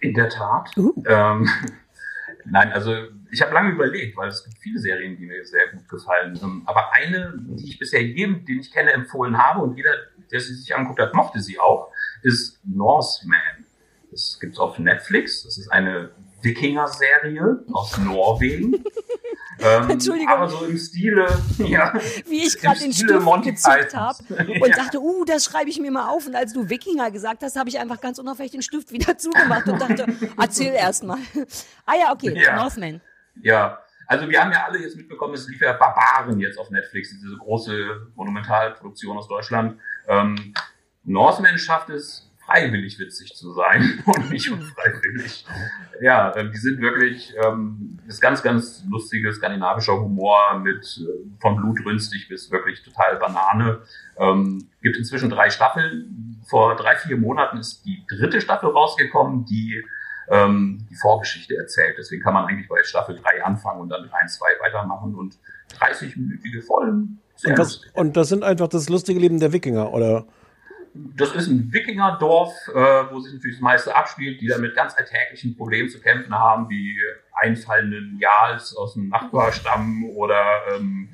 In 0.00 0.14
der 0.14 0.28
Tat. 0.28 0.70
Uh. 0.76 0.92
Ähm, 1.06 1.48
nein, 2.44 2.72
also 2.72 2.92
ich 3.30 3.42
habe 3.42 3.52
lange 3.54 3.72
überlegt, 3.72 4.16
weil 4.16 4.28
es 4.28 4.44
gibt 4.44 4.58
viele 4.58 4.78
Serien, 4.78 5.16
die 5.16 5.26
mir 5.26 5.44
sehr 5.44 5.68
gut 5.68 5.88
gefallen. 5.88 6.38
Ähm, 6.42 6.62
aber 6.66 6.92
eine, 6.92 7.34
die 7.36 7.68
ich 7.68 7.78
bisher 7.78 8.02
jedem, 8.02 8.44
den 8.44 8.60
ich 8.60 8.72
kenne, 8.72 8.92
empfohlen 8.92 9.36
habe 9.38 9.62
und 9.62 9.76
jeder, 9.76 9.92
der 10.30 10.40
sie 10.40 10.54
sich 10.54 10.74
angeguckt 10.74 11.00
hat, 11.00 11.14
mochte 11.14 11.40
sie 11.40 11.58
auch, 11.58 11.90
ist 12.22 12.58
Norseman. 12.64 13.38
Das 14.10 14.38
gibt's 14.40 14.58
auf 14.58 14.78
Netflix. 14.78 15.42
Das 15.44 15.58
ist 15.58 15.68
eine 15.70 16.10
Wikinger-Serie 16.46 17.64
aus 17.72 17.98
Norwegen. 17.98 18.74
ähm, 19.60 19.90
Entschuldigung. 19.90 20.32
Aber 20.32 20.48
so 20.48 20.64
im 20.64 20.78
Stile, 20.78 21.26
ja, 21.58 21.94
Wie 22.26 22.46
ich 22.46 22.58
gerade 22.58 22.80
den 22.80 22.92
Stift 22.92 23.22
Monty 23.22 23.50
gezückt 23.52 23.94
habe 23.94 24.18
und 24.60 24.70
dachte, 24.76 25.00
uh, 25.00 25.24
das 25.24 25.44
schreibe 25.44 25.70
ich 25.70 25.80
mir 25.80 25.90
mal 25.90 26.08
auf. 26.08 26.26
Und 26.26 26.34
als 26.34 26.52
du 26.52 26.68
Wikinger 26.68 27.10
gesagt 27.10 27.42
hast, 27.42 27.56
habe 27.56 27.68
ich 27.68 27.78
einfach 27.78 28.00
ganz 28.00 28.18
unauffällig 28.18 28.52
den 28.52 28.62
Stift 28.62 28.92
wieder 28.92 29.18
zugemacht 29.18 29.66
und 29.68 29.80
dachte, 29.80 30.06
erzähl 30.38 30.72
erst 30.72 31.04
mal. 31.04 31.18
Ah 31.84 31.94
ja, 32.00 32.12
okay, 32.12 32.32
Ja. 32.36 32.56
Northman. 32.56 33.00
Ja, 33.42 33.78
also 34.06 34.28
wir 34.28 34.40
haben 34.40 34.52
ja 34.52 34.64
alle 34.64 34.78
jetzt 34.78 34.96
mitbekommen, 34.96 35.34
es 35.34 35.48
lief 35.48 35.60
ja 35.60 35.72
Barbaren 35.72 36.38
jetzt 36.38 36.58
auf 36.58 36.70
Netflix, 36.70 37.10
diese 37.10 37.36
große 37.36 38.12
Monumentalproduktion 38.14 39.18
aus 39.18 39.28
Deutschland. 39.28 39.80
Ähm, 40.08 40.54
Norseman 41.04 41.58
schafft 41.58 41.90
es, 41.90 42.25
freiwillig 42.46 42.98
witzig 42.98 43.34
zu 43.34 43.52
sein 43.52 44.02
und 44.06 44.30
nicht 44.30 44.50
unfreiwillig. 44.50 45.44
Ja, 46.00 46.34
ähm, 46.36 46.52
die 46.52 46.58
sind 46.58 46.80
wirklich, 46.80 47.34
ähm, 47.44 47.98
ist 48.06 48.20
ganz, 48.20 48.42
ganz 48.42 48.84
lustiger 48.88 49.32
skandinavischer 49.32 50.00
Humor 50.00 50.58
mit 50.62 51.00
äh, 51.00 51.40
von 51.40 51.56
blutrünstig 51.56 52.28
bis 52.28 52.50
wirklich 52.50 52.82
total 52.82 53.16
Banane. 53.16 53.80
Ähm, 54.16 54.68
gibt 54.82 54.96
inzwischen 54.96 55.30
drei 55.30 55.50
Staffeln. 55.50 56.40
Vor 56.48 56.76
drei, 56.76 56.96
vier 56.96 57.16
Monaten 57.16 57.58
ist 57.58 57.84
die 57.84 58.02
dritte 58.08 58.40
Staffel 58.40 58.70
rausgekommen, 58.70 59.44
die 59.44 59.84
ähm, 60.28 60.86
die 60.90 60.94
Vorgeschichte 60.96 61.56
erzählt. 61.56 61.96
Deswegen 61.98 62.22
kann 62.22 62.34
man 62.34 62.46
eigentlich 62.46 62.68
bei 62.68 62.82
Staffel 62.82 63.16
3 63.16 63.44
anfangen 63.44 63.80
und 63.80 63.88
dann 63.88 64.02
mit 64.02 64.12
1, 64.12 64.38
2 64.38 64.46
weitermachen 64.60 65.14
und 65.14 65.38
30-minütige 65.78 66.62
Folgen. 66.64 67.20
Und, 67.44 67.58
lustig. 67.58 67.90
und 67.94 68.16
das 68.16 68.28
sind 68.28 68.42
einfach 68.42 68.68
das 68.68 68.88
lustige 68.88 69.20
Leben 69.20 69.38
der 69.40 69.52
Wikinger, 69.52 69.92
oder? 69.92 70.26
Das 71.16 71.34
ist 71.34 71.48
ein 71.48 71.72
Wikingerdorf, 71.72 72.52
äh, 72.68 72.74
wo 73.10 73.20
sich 73.20 73.34
natürlich 73.34 73.56
das 73.56 73.62
meiste 73.62 73.94
abspielt, 73.94 74.40
die 74.40 74.48
da 74.48 74.58
mit 74.58 74.74
ganz 74.74 74.94
alltäglichen 74.96 75.56
Problemen 75.56 75.88
zu 75.88 76.00
kämpfen 76.00 76.34
haben, 76.34 76.68
wie 76.68 76.98
einfallenden 77.32 78.18
Jarls 78.18 78.74
aus 78.76 78.94
dem 78.94 79.08
Nachbarstamm 79.08 80.04
oder 80.10 80.62
ähm, 80.74 81.08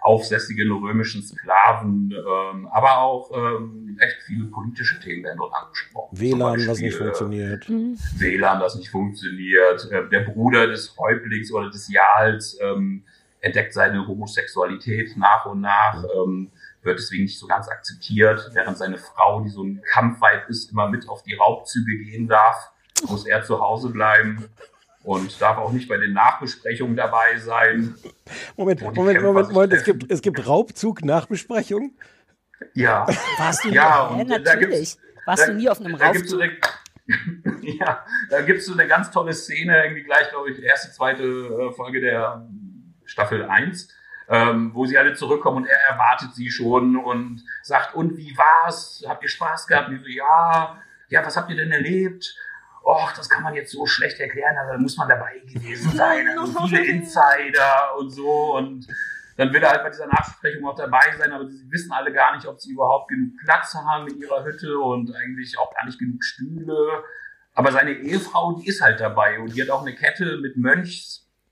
aufsässigen 0.00 0.70
römischen 0.70 1.22
Sklaven, 1.22 2.12
ähm, 2.12 2.68
aber 2.68 2.98
auch 2.98 3.30
ähm, 3.34 3.96
echt 4.00 4.22
viele 4.22 4.44
politische 4.46 5.00
Themen 5.00 5.24
werden 5.24 5.38
dort 5.38 5.54
angesprochen. 5.54 6.18
WLAN, 6.18 6.66
Beispiel, 6.66 6.86
nicht 6.86 6.94
äh, 6.94 6.98
funktioniert. 6.98 7.68
WLAN, 7.68 8.60
das 8.60 8.76
nicht 8.76 8.90
funktioniert. 8.90 9.90
Äh, 9.90 10.08
Der 10.08 10.20
Bruder 10.20 10.68
des 10.68 10.96
Häuptlings 10.96 11.52
oder 11.52 11.70
des 11.70 11.90
Jarls 11.92 12.58
ähm, 12.60 13.04
entdeckt 13.40 13.72
seine 13.72 14.06
Homosexualität 14.06 15.16
nach 15.16 15.46
und 15.46 15.60
nach, 15.60 16.04
ähm, 16.16 16.50
wird 16.88 16.98
deswegen 16.98 17.24
nicht 17.24 17.38
so 17.38 17.46
ganz 17.46 17.68
akzeptiert, 17.68 18.50
während 18.54 18.76
seine 18.76 18.98
Frau, 18.98 19.40
die 19.42 19.50
so 19.50 19.62
ein 19.62 19.80
Kampfweib 19.92 20.48
ist, 20.48 20.72
immer 20.72 20.88
mit 20.88 21.08
auf 21.08 21.22
die 21.22 21.34
Raubzüge 21.34 21.98
gehen 21.98 22.26
darf, 22.26 22.72
muss 23.06 23.26
er 23.26 23.44
zu 23.44 23.60
Hause 23.60 23.90
bleiben 23.90 24.48
und 25.04 25.40
darf 25.40 25.58
auch 25.58 25.70
nicht 25.70 25.88
bei 25.88 25.98
den 25.98 26.12
Nachbesprechungen 26.12 26.96
dabei 26.96 27.38
sein. 27.38 27.94
Moment, 28.56 28.80
Moment, 28.80 28.96
Kämpfer 28.96 29.22
Moment, 29.22 29.46
sich 29.46 29.54
Moment. 29.54 29.72
Es 29.72 29.84
gibt, 29.84 30.10
es 30.10 30.22
gibt 30.22 30.46
Raubzug-Nachbesprechung. 30.46 31.92
Ja, 32.74 33.06
Warst 33.38 33.64
du 33.64 33.68
Ja, 33.68 34.10
nie? 34.14 34.22
und 34.22 34.30
Ja, 34.30 34.38
natürlich. 34.38 34.96
Warst 35.26 35.42
da, 35.42 35.46
du 35.46 35.54
nie 35.54 35.68
auf 35.68 35.80
einem 35.80 35.94
eine, 35.94 36.56
ja, 37.62 38.04
da 38.30 38.42
gibt's 38.42 38.66
so 38.66 38.72
eine 38.72 38.86
ganz 38.86 39.10
tolle 39.10 39.32
Szene, 39.32 39.84
irgendwie 39.84 40.02
gleich, 40.02 40.28
glaube 40.30 40.50
ich, 40.50 40.62
erste, 40.62 40.90
zweite 40.92 41.22
äh, 41.22 41.72
Folge 41.72 42.00
der 42.00 42.46
Staffel 43.04 43.44
1, 43.44 43.88
ähm, 44.28 44.72
wo 44.74 44.84
sie 44.86 44.98
alle 44.98 45.14
zurückkommen 45.14 45.58
und 45.58 45.66
er 45.66 45.80
erwartet 45.90 46.34
sie 46.34 46.50
schon 46.50 46.96
und 46.96 47.42
sagt, 47.62 47.94
und 47.94 48.16
wie 48.16 48.36
war's? 48.36 49.02
Habt 49.06 49.22
ihr 49.22 49.28
Spaß 49.28 49.66
gehabt? 49.66 49.88
Und 49.88 50.00
so, 50.00 50.08
ja, 50.08 50.76
ja, 51.08 51.24
was 51.24 51.36
habt 51.36 51.50
ihr 51.50 51.56
denn 51.56 51.72
erlebt? 51.72 52.36
Och, 52.84 53.12
das 53.16 53.28
kann 53.28 53.42
man 53.42 53.54
jetzt 53.54 53.72
so 53.72 53.86
schlecht 53.86 54.18
erklären, 54.20 54.56
also 54.56 54.72
da 54.72 54.78
muss 54.78 54.96
man 54.96 55.08
dabei 55.08 55.38
gewesen 55.46 55.90
sein, 55.92 56.26
also 56.38 56.66
viele 56.66 56.86
Insider 56.86 57.96
und 57.98 58.10
so 58.10 58.56
und 58.56 58.86
dann 59.36 59.52
will 59.52 59.62
er 59.62 59.70
halt 59.70 59.82
bei 59.82 59.90
dieser 59.90 60.06
Nachbesprechung 60.06 60.66
auch 60.66 60.74
dabei 60.74 61.14
sein, 61.16 61.32
aber 61.32 61.48
sie 61.48 61.70
wissen 61.70 61.92
alle 61.92 62.12
gar 62.12 62.34
nicht, 62.34 62.46
ob 62.46 62.60
sie 62.60 62.72
überhaupt 62.72 63.08
genug 63.08 63.34
Platz 63.44 63.72
haben 63.74 64.08
in 64.08 64.18
ihrer 64.18 64.44
Hütte 64.44 64.78
und 64.78 65.14
eigentlich 65.14 65.56
auch 65.58 65.72
gar 65.72 65.86
nicht 65.86 65.98
genug 65.98 66.24
Stühle. 66.24 67.04
Aber 67.54 67.70
seine 67.70 67.92
Ehefrau, 67.92 68.58
die 68.58 68.66
ist 68.66 68.82
halt 68.82 68.98
dabei 68.98 69.38
und 69.38 69.54
die 69.54 69.62
hat 69.62 69.70
auch 69.70 69.82
eine 69.82 69.94
Kette 69.94 70.38
mit 70.38 70.56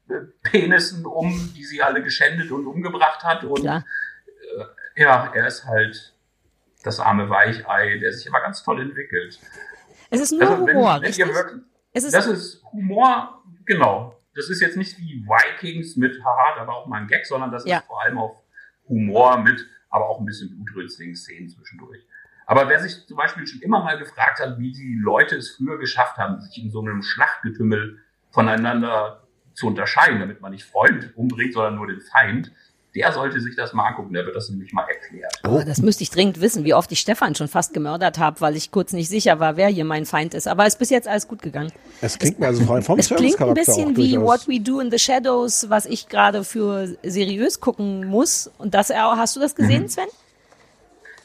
Mönchspenissen 0.08 1.04
um, 1.06 1.52
die 1.54 1.64
sie 1.64 1.82
alle 1.82 2.02
geschändet 2.02 2.50
und 2.50 2.66
umgebracht 2.66 3.22
hat. 3.24 3.44
Und 3.44 3.60
Klar. 3.60 3.84
äh, 4.96 5.02
ja, 5.02 5.30
er 5.34 5.46
ist 5.46 5.64
halt 5.66 6.14
das 6.82 7.00
arme 7.00 7.28
Weichei, 7.28 7.98
der 7.98 8.12
sich 8.12 8.26
immer 8.26 8.40
ganz 8.40 8.62
toll 8.62 8.80
entwickelt. 8.80 9.38
Es 10.10 10.20
ist 10.20 10.32
nur 10.32 10.42
Also 10.42 10.66
wenn, 10.66 10.76
Humor, 10.76 10.94
wenn 11.02 11.16
wirklich, 11.16 11.62
Es 11.92 12.04
ist, 12.04 12.14
das 12.14 12.26
ist 12.26 12.62
Humor, 12.72 13.42
genau. 13.64 14.16
Das 14.34 14.50
ist 14.50 14.60
jetzt 14.60 14.76
nicht 14.76 14.98
wie 14.98 15.24
Vikings 15.26 15.96
mit, 15.96 16.22
haha, 16.22 16.56
da 16.58 16.66
war 16.66 16.76
auch 16.76 16.86
mal 16.86 17.00
ein 17.00 17.06
Gag, 17.08 17.26
sondern 17.26 17.50
das 17.50 17.64
Ja. 17.64 17.78
ist 17.78 17.86
vor 17.86 18.02
allem 18.02 18.18
auf 18.18 18.36
Humor 18.88 19.38
mit, 19.38 19.66
aber 19.88 20.08
auch 20.08 20.20
ein 20.20 20.26
bisschen 20.26 20.50
blutrünstigen 20.62 21.16
Szenen 21.16 21.48
zwischendurch. 21.48 22.06
Aber 22.44 22.68
wer 22.68 22.78
sich 22.80 23.06
zum 23.08 23.16
Beispiel 23.16 23.44
schon 23.46 23.60
immer 23.62 23.82
mal 23.82 23.98
gefragt 23.98 24.38
hat, 24.38 24.58
wie 24.58 24.70
die 24.70 25.00
Leute 25.02 25.36
es 25.36 25.50
früher 25.56 25.78
geschafft 25.78 26.16
haben, 26.18 26.40
sich 26.40 26.62
in 26.62 26.70
so 26.70 26.80
einem 26.80 27.02
Schlachtgetümmel 27.02 27.98
voneinander 28.30 29.25
zu 29.56 29.66
unterscheiden, 29.66 30.20
damit 30.20 30.40
man 30.40 30.52
nicht 30.52 30.64
Freund 30.64 31.10
umbringt, 31.16 31.54
sondern 31.54 31.74
nur 31.74 31.88
den 31.88 32.00
Feind, 32.00 32.52
der 32.94 33.12
sollte 33.12 33.40
sich 33.40 33.54
das 33.56 33.74
mal 33.74 33.88
angucken, 33.88 34.14
der 34.14 34.24
wird 34.24 34.36
das 34.36 34.48
nämlich 34.48 34.72
mal 34.72 34.86
erklärt. 34.88 35.40
Oh, 35.46 35.62
das 35.66 35.82
müsste 35.82 36.02
ich 36.02 36.10
dringend 36.10 36.40
wissen, 36.40 36.64
wie 36.64 36.72
oft 36.72 36.90
ich 36.92 37.00
Stefan 37.00 37.34
schon 37.34 37.46
fast 37.46 37.74
gemördert 37.74 38.18
habe, 38.18 38.40
weil 38.40 38.56
ich 38.56 38.70
kurz 38.70 38.94
nicht 38.94 39.08
sicher 39.10 39.38
war, 39.38 39.58
wer 39.58 39.68
hier 39.68 39.84
mein 39.84 40.06
Feind 40.06 40.32
ist. 40.32 40.48
Aber 40.48 40.64
es 40.64 40.74
ist 40.74 40.78
bis 40.78 40.88
jetzt 40.88 41.06
alles 41.06 41.28
gut 41.28 41.42
gegangen. 41.42 41.72
Es 42.00 42.18
klingt 42.18 42.38
mir 42.38 42.46
also 42.46 42.64
vor 42.64 42.76
allem 42.76 42.84
vom 42.84 42.98
Es 42.98 43.10
klingt 43.10 43.38
ein 43.38 43.54
bisschen 43.54 43.96
wie. 43.98 44.18
What 44.18 44.48
We 44.48 44.60
Do 44.60 44.80
in 44.80 44.90
the 44.90 44.98
Shadows, 44.98 45.68
was 45.68 45.84
ich 45.84 46.08
gerade 46.08 46.42
für 46.42 46.96
seriös 47.02 47.60
gucken 47.60 48.06
muss. 48.06 48.50
Und 48.56 48.72
das, 48.72 48.88
hast 48.90 49.36
du 49.36 49.40
das 49.40 49.54
gesehen, 49.54 49.88
Sven? 49.88 50.06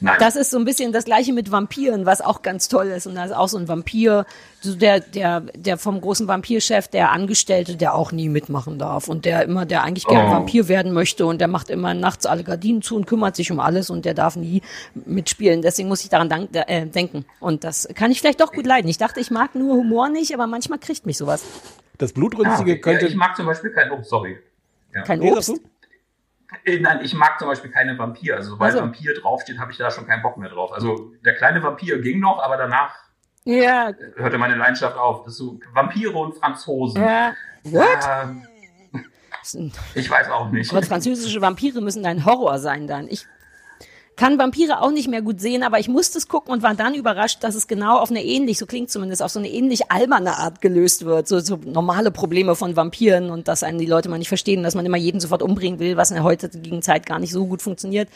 Nein, 0.02 0.16
Das 0.18 0.36
ist 0.36 0.50
so 0.50 0.58
ein 0.58 0.64
bisschen 0.64 0.92
das 0.92 1.04
gleiche 1.04 1.32
mit 1.32 1.50
Vampiren, 1.50 2.04
was 2.06 2.20
auch 2.20 2.42
ganz 2.42 2.68
toll 2.68 2.86
ist. 2.88 3.06
Und 3.06 3.14
da 3.14 3.24
ist 3.24 3.32
auch 3.32 3.48
so 3.48 3.56
ein 3.56 3.68
Vampir, 3.68 4.26
so 4.60 4.74
der, 4.74 5.00
der, 5.00 5.40
der 5.54 5.78
vom 5.78 6.00
großen 6.00 6.26
Vampirchef, 6.28 6.88
der 6.88 7.12
Angestellte, 7.12 7.76
der 7.76 7.94
auch 7.94 8.12
nie 8.12 8.28
mitmachen 8.28 8.78
darf 8.78 9.08
und 9.08 9.24
der 9.24 9.44
immer, 9.44 9.64
der 9.64 9.82
eigentlich 9.84 10.06
gerne 10.06 10.28
Oh. 10.28 10.32
Vampir 10.32 10.68
werden 10.68 10.92
möchte 10.92 11.24
und 11.24 11.40
der 11.40 11.48
macht 11.48 11.70
immer 11.70 11.94
nachts 11.94 12.26
alle 12.26 12.44
Gardinen 12.44 12.82
zu 12.82 12.96
und 12.96 13.06
kümmert 13.06 13.36
sich 13.36 13.50
um 13.52 13.60
alles 13.60 13.90
und 13.90 14.04
der 14.04 14.14
darf 14.14 14.36
nie 14.36 14.60
mitspielen. 14.94 15.62
Deswegen 15.62 15.88
muss 15.88 16.02
ich 16.02 16.10
daran 16.10 16.28
dank, 16.28 16.50
äh, 16.52 16.86
denken. 16.86 17.24
Und 17.40 17.64
das 17.64 17.88
kann 17.94 18.10
ich 18.10 18.20
vielleicht 18.20 18.40
doch 18.40 18.52
gut 18.52 18.66
leiden. 18.66 18.88
Ich 18.88 18.98
dachte, 18.98 19.20
ich 19.20 19.30
mag 19.30 19.54
nur 19.54 19.76
Humor 19.76 20.08
nicht, 20.08 20.34
aber 20.34 20.46
manchmal 20.46 20.78
kriegt 20.78 21.06
mich 21.06 21.16
sowas. 21.16 21.44
Das 21.98 22.10
Ah, 22.10 22.14
Blutrünstige 22.14 22.72
okay. 22.72 22.80
könnte. 22.80 23.04
ja, 23.04 23.10
ich 23.10 23.16
mag 23.16 23.36
zum 23.36 23.46
Beispiel 23.46 23.70
kein, 23.70 23.90
oh, 23.92 24.02
sorry. 24.02 24.38
Ja. 24.94 25.02
Kein 25.02 25.20
Nee, 25.20 25.32
Obst. 25.32 25.54
Äh, 26.64 26.78
Nein, 26.80 27.00
ich 27.02 27.14
mag 27.14 27.38
zum 27.38 27.48
Beispiel 27.48 27.70
keine 27.70 27.98
Vampir. 27.98 28.36
Also 28.36 28.50
sobald 28.50 28.72
Ach 28.72 28.76
so. 28.78 28.82
Vampir 28.82 29.14
draufsteht, 29.14 29.58
habe 29.58 29.72
ich 29.72 29.78
da 29.78 29.90
schon 29.90 30.06
keinen 30.06 30.22
Bock 30.22 30.36
mehr 30.36 30.48
drauf. 30.50 30.72
Also 30.72 31.12
der 31.24 31.34
kleine 31.34 31.62
Vampir 31.62 32.00
ging 32.00 32.20
noch, 32.20 32.42
aber 32.42 32.56
danach 32.56 32.94
Ja, 33.44 33.92
hörte 34.16 34.38
meine 34.38 34.54
Leidenschaft 34.56 34.96
auf. 34.96 35.24
Das 35.24 35.32
ist 35.34 35.38
so 35.38 35.58
Vampire 35.72 36.12
und 36.12 36.34
Franzosen. 36.36 37.02
ja. 37.02 37.32
What? 37.64 38.08
Ähm, 39.52 39.72
ich 39.94 40.10
weiß 40.10 40.30
auch 40.30 40.50
nicht. 40.50 40.70
Gott, 40.70 40.84
französische 40.86 41.40
Vampire 41.40 41.80
müssen 41.80 42.04
ein 42.06 42.24
Horror 42.24 42.58
sein 42.58 42.86
dann. 42.86 43.06
Ich 43.08 43.26
kann 44.16 44.38
Vampire 44.38 44.82
auch 44.82 44.90
nicht 44.90 45.08
mehr 45.08 45.22
gut 45.22 45.40
sehen, 45.40 45.62
aber 45.62 45.78
ich 45.78 45.88
musste 45.88 46.18
es 46.18 46.28
gucken 46.28 46.52
und 46.52 46.62
war 46.62 46.74
dann 46.74 46.94
überrascht, 46.94 47.42
dass 47.42 47.54
es 47.54 47.66
genau 47.66 47.98
auf 47.98 48.10
eine 48.10 48.22
ähnlich, 48.22 48.58
so 48.58 48.66
klingt 48.66 48.90
zumindest, 48.90 49.22
auf 49.22 49.30
so 49.30 49.38
eine 49.38 49.48
ähnlich 49.48 49.90
alberne 49.90 50.36
Art 50.36 50.60
gelöst 50.60 51.04
wird. 51.04 51.28
So, 51.28 51.40
so 51.40 51.58
normale 51.64 52.10
Probleme 52.10 52.54
von 52.54 52.76
Vampiren 52.76 53.30
und 53.30 53.48
dass 53.48 53.62
einen 53.62 53.78
die 53.78 53.86
Leute 53.86 54.08
mal 54.08 54.18
nicht 54.18 54.28
verstehen, 54.28 54.62
dass 54.62 54.74
man 54.74 54.84
immer 54.84 54.98
jeden 54.98 55.20
sofort 55.20 55.42
umbringen 55.42 55.80
will, 55.80 55.96
was 55.96 56.10
in 56.10 56.16
der 56.16 56.24
heutigen 56.24 56.82
Zeit 56.82 57.06
gar 57.06 57.18
nicht 57.18 57.32
so 57.32 57.46
gut 57.46 57.62
funktioniert. 57.62 58.08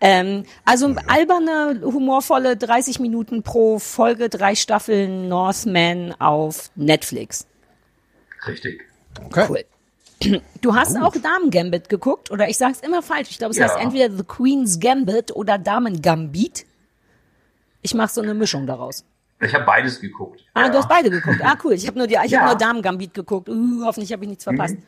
Ähm, 0.00 0.44
also 0.64 0.94
alberne, 1.06 1.80
humorvolle 1.84 2.56
30 2.56 2.98
Minuten 3.00 3.42
pro 3.42 3.78
Folge, 3.78 4.28
drei 4.28 4.54
Staffeln 4.54 5.28
Northman 5.28 6.14
auf 6.18 6.70
Netflix. 6.74 7.46
Richtig. 8.46 8.82
Okay. 9.26 9.46
Cool. 9.48 9.64
Du 10.60 10.74
hast 10.74 10.96
auch 10.96 11.12
Damen 11.14 11.50
Gambit 11.50 11.88
geguckt 11.88 12.30
oder 12.30 12.48
ich 12.48 12.56
sag's 12.58 12.80
immer 12.80 13.02
falsch. 13.02 13.30
Ich 13.30 13.38
glaube, 13.38 13.52
es 13.52 13.58
Ja. 13.58 13.66
heißt 13.68 13.78
entweder 13.80 14.10
The 14.14 14.24
Queen's 14.24 14.80
Gambit 14.80 15.34
oder 15.34 15.58
Damen 15.58 16.00
Gambit. 16.02 16.64
Ich 17.82 17.94
mache 17.94 18.12
so 18.12 18.20
eine 18.22 18.34
Mischung 18.34 18.66
daraus. 18.66 19.04
Ich 19.40 19.52
habe 19.54 19.64
beides 19.64 20.00
geguckt. 20.00 20.40
Ah, 20.54 20.62
ja. 20.62 20.68
du 20.70 20.78
hast 20.78 20.88
beide 20.88 21.10
geguckt. 21.10 21.40
Ah, 21.42 21.56
cool. 21.64 21.74
Ich 21.74 21.86
habe 21.86 21.98
nur 21.98 22.06
die, 22.06 22.16
ich 22.24 22.30
Ja. 22.30 22.40
habe 22.40 22.50
nur 22.50 22.58
Damen-Gambit 22.58 23.12
geguckt. 23.12 23.48
Uh, 23.48 23.84
hoffentlich 23.84 24.12
habe 24.12 24.22
ich 24.24 24.28
nichts 24.30 24.44
verpasst. 24.44 24.74
Mhm. 24.76 24.82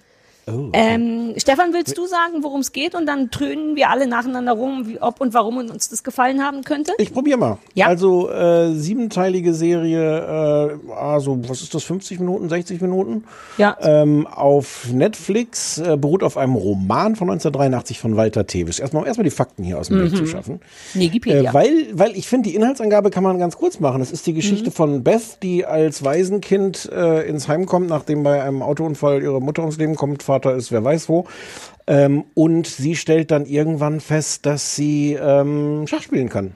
Oh, 0.48 0.70
Ähm, 0.74 1.34
Stefan, 1.38 1.72
willst 1.72 1.98
du 1.98 2.06
sagen, 2.06 2.42
worum 2.44 2.60
es 2.60 2.70
geht? 2.70 2.94
Und 2.94 3.06
dann 3.06 3.32
trönen 3.32 3.74
wir 3.74 3.90
alle 3.90 4.06
nacheinander 4.06 4.52
rum, 4.52 4.86
wie, 4.86 5.00
ob 5.00 5.20
und 5.20 5.34
warum 5.34 5.56
uns 5.56 5.88
das 5.88 6.04
gefallen 6.04 6.40
haben 6.40 6.62
könnte? 6.62 6.92
Ich 6.98 7.12
probiere 7.12 7.36
mal. 7.36 7.58
Ja. 7.74 7.86
Also 7.88 8.30
äh, 8.30 8.72
siebenteilige 8.72 9.54
Serie, 9.54 10.78
äh, 10.86 10.92
also 10.92 11.36
was 11.48 11.62
ist 11.62 11.74
das, 11.74 11.82
50 11.82 12.20
Minuten, 12.20 12.48
60 12.48 12.80
Minuten? 12.80 13.24
Ja. 13.58 13.76
Ähm, 13.80 14.28
auf 14.28 14.86
Netflix, 14.92 15.78
äh, 15.78 15.96
beruht 15.96 16.22
auf 16.22 16.36
einem 16.36 16.54
Roman 16.54 17.16
von 17.16 17.28
1983 17.28 17.98
von 17.98 18.16
Walter 18.16 18.46
Tevis. 18.46 18.78
Erstmal, 18.78 19.04
erstmal 19.04 19.24
die 19.24 19.30
Fakten 19.30 19.64
hier 19.64 19.80
aus 19.80 19.88
dem 19.88 20.00
Weg 20.00 20.16
zu 20.16 20.26
schaffen. 20.26 20.60
Wikipedia. 20.94 21.50
Äh, 21.50 21.54
weil, 21.54 21.88
weil 21.94 22.16
ich 22.16 22.28
finde, 22.28 22.50
die 22.50 22.54
Inhaltsangabe 22.54 23.10
kann 23.10 23.24
man 23.24 23.40
ganz 23.40 23.56
kurz 23.56 23.80
machen. 23.80 23.98
Das 23.98 24.12
ist 24.12 24.24
die 24.28 24.32
Geschichte 24.32 24.70
von 24.70 25.02
Beth, 25.02 25.38
die 25.42 25.66
als 25.66 26.04
Waisenkind 26.04 26.88
äh, 26.92 27.28
ins 27.28 27.48
Heim 27.48 27.66
kommt, 27.66 27.88
nachdem 27.88 28.22
bei 28.22 28.44
einem 28.44 28.62
Autounfall 28.62 29.20
ihre 29.20 29.40
Mutter 29.40 29.62
ums 29.62 29.76
Leben 29.76 29.96
kommt, 29.96 30.22
Vater 30.36 30.54
ist 30.54 30.72
wer 30.72 30.84
weiß 30.84 31.08
wo. 31.08 31.26
Ähm, 31.86 32.24
und 32.34 32.66
sie 32.66 32.96
stellt 32.96 33.30
dann 33.30 33.46
irgendwann 33.46 34.00
fest, 34.00 34.44
dass 34.44 34.74
sie 34.74 35.14
ähm, 35.14 35.86
Schach 35.86 36.02
spielen 36.02 36.28
kann. 36.28 36.52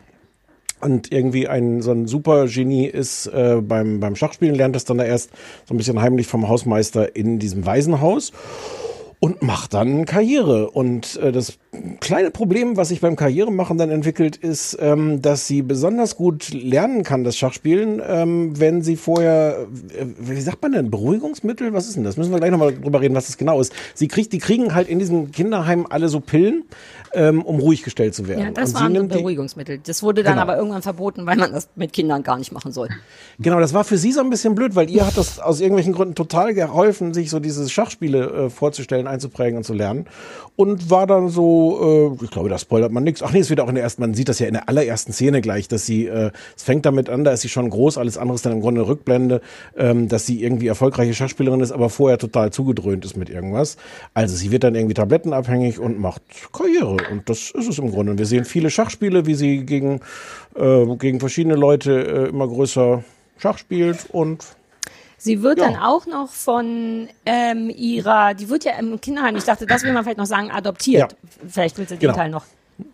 Und 0.81 1.13
irgendwie 1.13 1.47
ein 1.47 1.83
so 1.83 1.93
ein 1.93 2.07
super 2.07 2.47
Genie 2.47 2.87
ist 2.87 3.27
äh, 3.27 3.61
beim, 3.63 4.01
beim 4.01 4.17
Schachspielen, 4.17 4.55
lernt 4.55 4.75
das 4.75 4.87
dann 4.87 4.99
da 4.99 5.05
erst 5.05 5.31
so 5.67 5.75
ein 5.75 5.77
bisschen 5.77 6.01
heimlich 6.01 6.27
vom 6.27 6.49
Hausmeister 6.49 7.15
in 7.17 7.39
diesem 7.39 7.67
Waisenhaus 7.67 8.33
und 9.21 9.43
macht 9.43 9.75
dann 9.75 10.07
Karriere. 10.07 10.71
Und 10.71 11.17
äh, 11.17 11.31
das 11.31 11.59
kleine 12.01 12.31
Problem, 12.31 12.79
was 12.79 12.89
sich 12.89 13.01
beim 13.01 13.17
Karrieremachen 13.17 13.77
dann 13.77 13.91
entwickelt, 13.91 14.37
ist, 14.37 14.79
ähm, 14.81 15.21
dass 15.21 15.47
sie 15.47 15.61
besonders 15.61 16.17
gut 16.17 16.53
lernen 16.53 17.05
kann, 17.05 17.23
das 17.23 17.37
Schachspielen, 17.37 18.03
ähm, 18.05 18.59
wenn 18.59 18.83
sie 18.83 18.97
vorher, 18.97 19.67
äh, 19.95 20.07
wie 20.19 20.41
sagt 20.41 20.63
man 20.63 20.73
denn, 20.73 20.91
Beruhigungsmittel? 20.91 21.75
Was 21.75 21.87
ist 21.87 21.97
denn 21.97 22.05
das? 22.05 22.17
Müssen 22.17 22.33
wir 22.33 22.39
gleich 22.39 22.51
nochmal 22.51 22.75
drüber 22.75 23.03
reden, 23.03 23.15
was 23.15 23.27
das 23.27 23.37
genau 23.37 23.61
ist. 23.61 23.75
Sie 23.95 24.09
kriegt, 24.09 24.33
die 24.33 24.39
kriegen 24.39 24.75
halt 24.75 24.89
in 24.89 24.99
diesem 24.99 25.31
Kinderheim 25.33 25.87
alle 25.89 26.09
so 26.09 26.21
Pillen, 26.21 26.65
ähm, 27.13 27.43
um 27.43 27.59
ruhig 27.59 27.83
gestellt 27.83 28.15
zu 28.15 28.29
werden. 28.29 28.41
ja, 28.45 28.51
das 28.53 28.75
waren 28.75 28.95
die- 28.95 29.01
Beruhigungsmittel. 29.01 29.79
Das 29.85 30.03
wurde 30.03 30.23
dann 30.23 30.35
Genau. 30.35 30.43
aber 30.43 30.57
irgendwann 30.57 30.83
verboten, 30.83 31.27
weil 31.27 31.37
man 31.37 31.53
das 31.53 31.69
mit 31.75 31.93
Kindern 31.93 32.23
gar 32.23 32.39
nicht 32.39 32.53
machen 32.53 32.73
soll. 32.73 32.89
Genau, 33.39 33.59
das 33.61 33.75
war 33.75 33.85
für 33.85 33.99
sie 33.99 34.13
so 34.13 34.21
ein 34.21 34.31
bisschen 34.31 34.55
blöd, 34.55 34.75
weil 34.77 34.89
ihr 34.91 35.07
hat 35.07 35.17
das 35.17 35.39
aus 35.41 35.61
irgendwelchen 35.61 35.93
Gründen 35.93 36.15
total 36.15 36.55
geholfen, 36.55 37.13
sich 37.15 37.31
so 37.31 37.41
diese 37.41 37.69
Schachspiele 37.69 38.47
äh, 38.47 38.51
vorzustellen, 38.51 39.07
einzuprägen 39.07 39.57
und 39.59 39.65
zu 39.65 39.75
lernen. 39.75 40.07
Und 40.57 40.91
war 40.91 41.07
dann 41.07 41.31
so, 41.31 42.17
äh, 42.21 42.25
ich 42.25 42.31
glaube, 42.31 42.49
da 42.51 42.59
spoilert 42.59 42.93
man 42.93 43.03
nichts. 43.03 43.23
Ach 43.23 43.33
nee, 43.33 43.39
es 43.41 43.49
wird 43.51 43.61
auch 43.61 43.69
in 43.69 43.75
der 43.77 43.85
ersten, 43.85 44.03
man 44.03 44.15
sieht 44.15 44.29
das 44.29 44.39
ja 44.39 44.47
in 44.47 44.53
der 44.55 44.69
allerersten 44.69 45.13
Szene 45.13 45.41
gleich, 45.41 45.69
dass 45.69 45.87
sie, 45.87 46.07
äh, 46.07 46.31
es 46.57 46.63
fängt 46.63 46.85
damit 46.87 47.09
an, 47.09 47.25
da 47.25 47.33
ist 47.33 47.41
sie 47.41 47.49
schon 47.49 47.71
groß, 47.71 47.97
alles 47.99 48.19
andere 48.19 48.35
ist 48.37 48.45
dann 48.45 48.53
im 48.53 48.61
Grunde 48.61 48.83
eine 48.83 48.89
Rückblende, 48.89 49.41
ähm, 49.77 50.09
dass 50.09 50.27
sie 50.27 50.43
irgendwie 50.43 50.67
erfolgreiche 50.67 51.15
Schachspielerin 51.15 51.61
ist, 51.61 51.73
aber 51.73 51.89
vorher 51.89 52.19
total 52.19 52.53
zugedröhnt 52.53 53.05
ist 53.05 53.17
mit 53.17 53.31
irgendwas. 53.31 53.77
Also 54.15 54.37
sie 54.37 54.51
wird 54.53 54.63
dann 54.65 54.75
irgendwie 54.75 54.95
tablettenabhängig 54.95 55.79
und 55.79 55.99
macht 55.99 56.23
Karriere. 56.53 56.99
Und 57.11 57.29
das 57.29 57.51
ist 57.51 57.69
es 57.69 57.79
im 57.79 57.91
Grunde. 57.91 58.13
Und 58.13 58.19
wir 58.19 58.27
sehen 58.27 58.45
viele 58.45 58.71
Schachspiele, 58.71 59.27
wie 59.27 59.35
sie 59.35 59.65
gegen, 59.65 60.01
äh, 60.55 60.87
gegen 60.97 61.21
verschiedene 61.21 61.55
Leute 61.57 61.93
äh, 61.93 62.29
immer 62.29 62.47
größer 62.49 63.03
Schach 63.39 63.59
spielt 63.59 64.07
und 64.13 64.45
Sie 65.23 65.43
wird 65.43 65.59
Ja. 65.59 65.67
dann 65.67 65.77
auch 65.77 66.07
noch 66.07 66.31
von 66.31 67.07
ähm, 67.27 67.71
ihrer, 67.77 68.33
die 68.33 68.49
wird 68.49 68.65
ja 68.65 68.73
im 68.79 68.99
Kinderheim, 69.03 69.37
ich 69.37 69.45
dachte, 69.45 69.67
das 69.67 69.83
will 69.83 69.93
man 69.93 70.03
vielleicht 70.03 70.17
noch 70.17 70.25
sagen, 70.25 70.51
adoptiert. 70.51 71.15
Vielleicht 71.47 71.77
willst 71.77 71.91
du 71.91 71.97
den 71.97 72.01
Genau. 72.01 72.15
Teil 72.15 72.31
noch. 72.31 72.45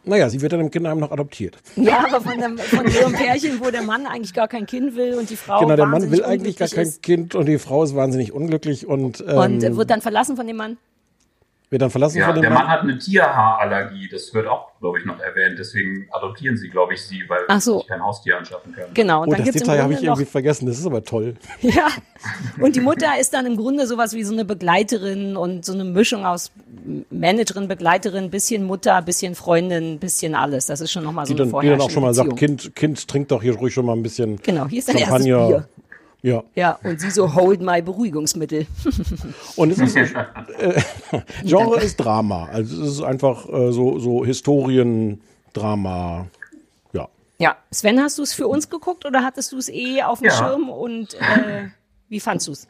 naja, 0.04 0.28
sie 0.28 0.40
wird 0.40 0.52
dann 0.52 0.58
im 0.58 0.70
Kinderheim 0.72 0.98
noch 0.98 1.12
adoptiert. 1.12 1.56
Ja, 1.76 2.04
aber 2.04 2.20
von, 2.20 2.36
dem, 2.40 2.58
von 2.58 2.88
so 2.90 3.04
einem 3.06 3.14
Pärchen, 3.16 3.60
wo 3.60 3.70
der 3.70 3.82
Mann 3.82 4.06
eigentlich 4.06 4.34
gar 4.34 4.48
kein 4.48 4.66
Kind 4.66 4.96
will 4.96 5.14
und 5.14 5.30
die 5.30 5.36
Frau 5.36 5.60
genau, 5.60 5.76
der 5.76 5.86
Mann 5.86 6.10
will 6.10 6.24
eigentlich 6.24 6.56
gar 6.56 6.66
kein 6.66 6.92
Kind 7.00 7.36
und 7.36 7.46
die 7.46 7.58
Frau 7.58 7.84
ist 7.84 7.94
wahnsinnig 7.94 8.32
unglücklich 8.32 8.88
und, 8.88 9.20
ähm, 9.20 9.58
ist 9.58 9.64
und 9.70 9.76
wird 9.76 9.90
dann 9.90 10.00
verlassen 10.00 10.34
von 10.36 10.48
dem 10.48 10.56
Mann. 10.56 10.78
Wird 11.68 11.82
dann 11.82 11.90
verlassen 11.90 12.18
Ja, 12.18 12.26
von 12.26 12.34
dem 12.36 12.42
der 12.42 12.50
Mann. 12.50 12.62
Mann 12.64 12.70
hat 12.70 12.80
eine 12.82 12.96
Tierhaarallergie. 12.98 14.08
Das 14.08 14.32
wird 14.32 14.46
auch, 14.46 14.68
glaube 14.80 14.98
ich, 15.00 15.04
noch 15.04 15.18
erwähnt. 15.18 15.58
Deswegen 15.58 16.06
adoptieren 16.12 16.56
sie, 16.56 16.68
glaube 16.68 16.94
ich, 16.94 17.02
sie, 17.02 17.24
weil 17.28 17.40
Ach 17.48 17.60
so. 17.60 17.72
sie 17.74 17.78
sich 17.80 17.88
kein 17.88 18.02
Haustier 18.04 18.38
anschaffen 18.38 18.72
können. 18.72 18.94
Genau, 18.94 19.22
und 19.22 19.28
Oh, 19.28 19.30
dann 19.32 19.38
das 19.40 19.44
gibt's 19.46 19.62
im 19.62 19.66
Detail 19.68 19.82
habe 19.82 19.94
ich 19.94 20.02
irgendwie 20.04 20.24
vergessen. 20.24 20.66
Das 20.66 20.78
ist 20.78 20.86
aber 20.86 21.02
toll. 21.04 21.34
Ja, 21.62 21.88
und 22.60 22.76
die 22.76 22.80
Mutter 22.80 23.18
ist 23.20 23.34
dann 23.34 23.46
im 23.46 23.56
Grunde 23.56 23.86
sowas 23.86 24.14
wie 24.14 24.22
so 24.24 24.32
eine 24.32 24.44
Begleiterin 24.44 25.36
und 25.36 25.64
so 25.64 25.72
eine 25.74 25.84
Mischung 25.84 26.24
aus 26.24 26.50
Managerin, 27.10 27.68
Begleiterin, 27.68 28.30
bisschen 28.30 28.64
Mutter, 28.64 29.00
bisschen 29.02 29.34
Freundin, 29.34 29.98
bisschen 29.98 30.34
alles. 30.34 30.66
Das 30.66 30.80
ist 30.80 30.92
schon 30.92 31.02
nochmal 31.04 31.26
so 31.26 31.34
Die 31.34 31.42
eine 31.42 31.50
dann, 31.50 31.60
die 31.60 31.68
dann 31.68 31.80
auch 31.80 31.90
schon 31.90 32.02
mal 32.02 32.14
sagt. 32.14 32.36
Kind, 32.36 32.74
Kind, 32.76 33.08
trink 33.08 33.28
doch 33.28 33.42
hier 33.42 33.56
ruhig 33.56 33.74
schon 33.74 33.86
mal 33.86 33.92
ein 33.94 34.02
bisschen 34.02 34.36
Genau, 34.42 34.66
hier 34.66 34.78
ist 34.78 34.88
dein 34.88 34.96
erstes 34.98 35.26
Champagner. 35.26 35.46
Bier. 35.48 35.68
Ja. 36.22 36.42
Ja, 36.54 36.78
und 36.82 37.00
sie 37.00 37.10
so, 37.10 37.34
hold 37.34 37.60
my 37.60 37.82
Beruhigungsmittel. 37.82 38.66
Und 39.56 39.70
es 39.70 39.78
ist, 39.78 39.96
äh, 40.58 40.82
Genre 41.44 41.80
ist 41.80 41.96
Drama. 41.98 42.46
Also 42.46 42.82
es 42.82 42.92
ist 42.94 43.02
einfach 43.02 43.48
äh, 43.48 43.72
so, 43.72 43.98
so 43.98 44.24
Historiendrama. 44.24 46.26
Ja. 46.92 47.08
Ja, 47.38 47.56
Sven, 47.70 48.00
hast 48.00 48.18
du 48.18 48.22
es 48.22 48.32
für 48.32 48.48
uns 48.48 48.68
geguckt 48.68 49.04
oder 49.04 49.22
hattest 49.22 49.52
du 49.52 49.58
es 49.58 49.68
eh 49.68 50.02
auf 50.02 50.18
dem 50.18 50.26
Ja. 50.26 50.32
Schirm 50.32 50.68
und 50.68 51.14
äh, 51.14 51.68
wie 52.08 52.20
fandst 52.20 52.48
du 52.48 52.52
es? 52.52 52.66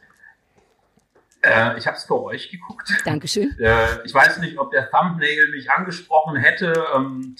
Äh, 1.41 1.77
ich 1.77 1.87
habe 1.87 1.97
es 1.97 2.03
für 2.03 2.21
euch 2.21 2.49
geguckt. 2.49 2.89
Dankeschön. 3.05 3.55
Äh, 3.59 4.03
ich 4.05 4.13
weiß 4.13 4.39
nicht, 4.39 4.57
ob 4.57 4.71
der 4.71 4.89
Thumbnail 4.91 5.49
mich 5.51 5.71
angesprochen 5.71 6.35
hätte. 6.35 6.73
Ähm, 6.95 7.35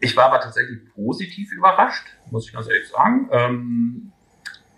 ich 0.00 0.16
war 0.16 0.26
aber 0.26 0.40
tatsächlich 0.40 0.78
positiv 0.94 1.52
überrascht, 1.52 2.06
muss 2.30 2.46
ich 2.46 2.52
ganz 2.52 2.66
ehrlich 2.66 2.88
sagen. 2.88 4.11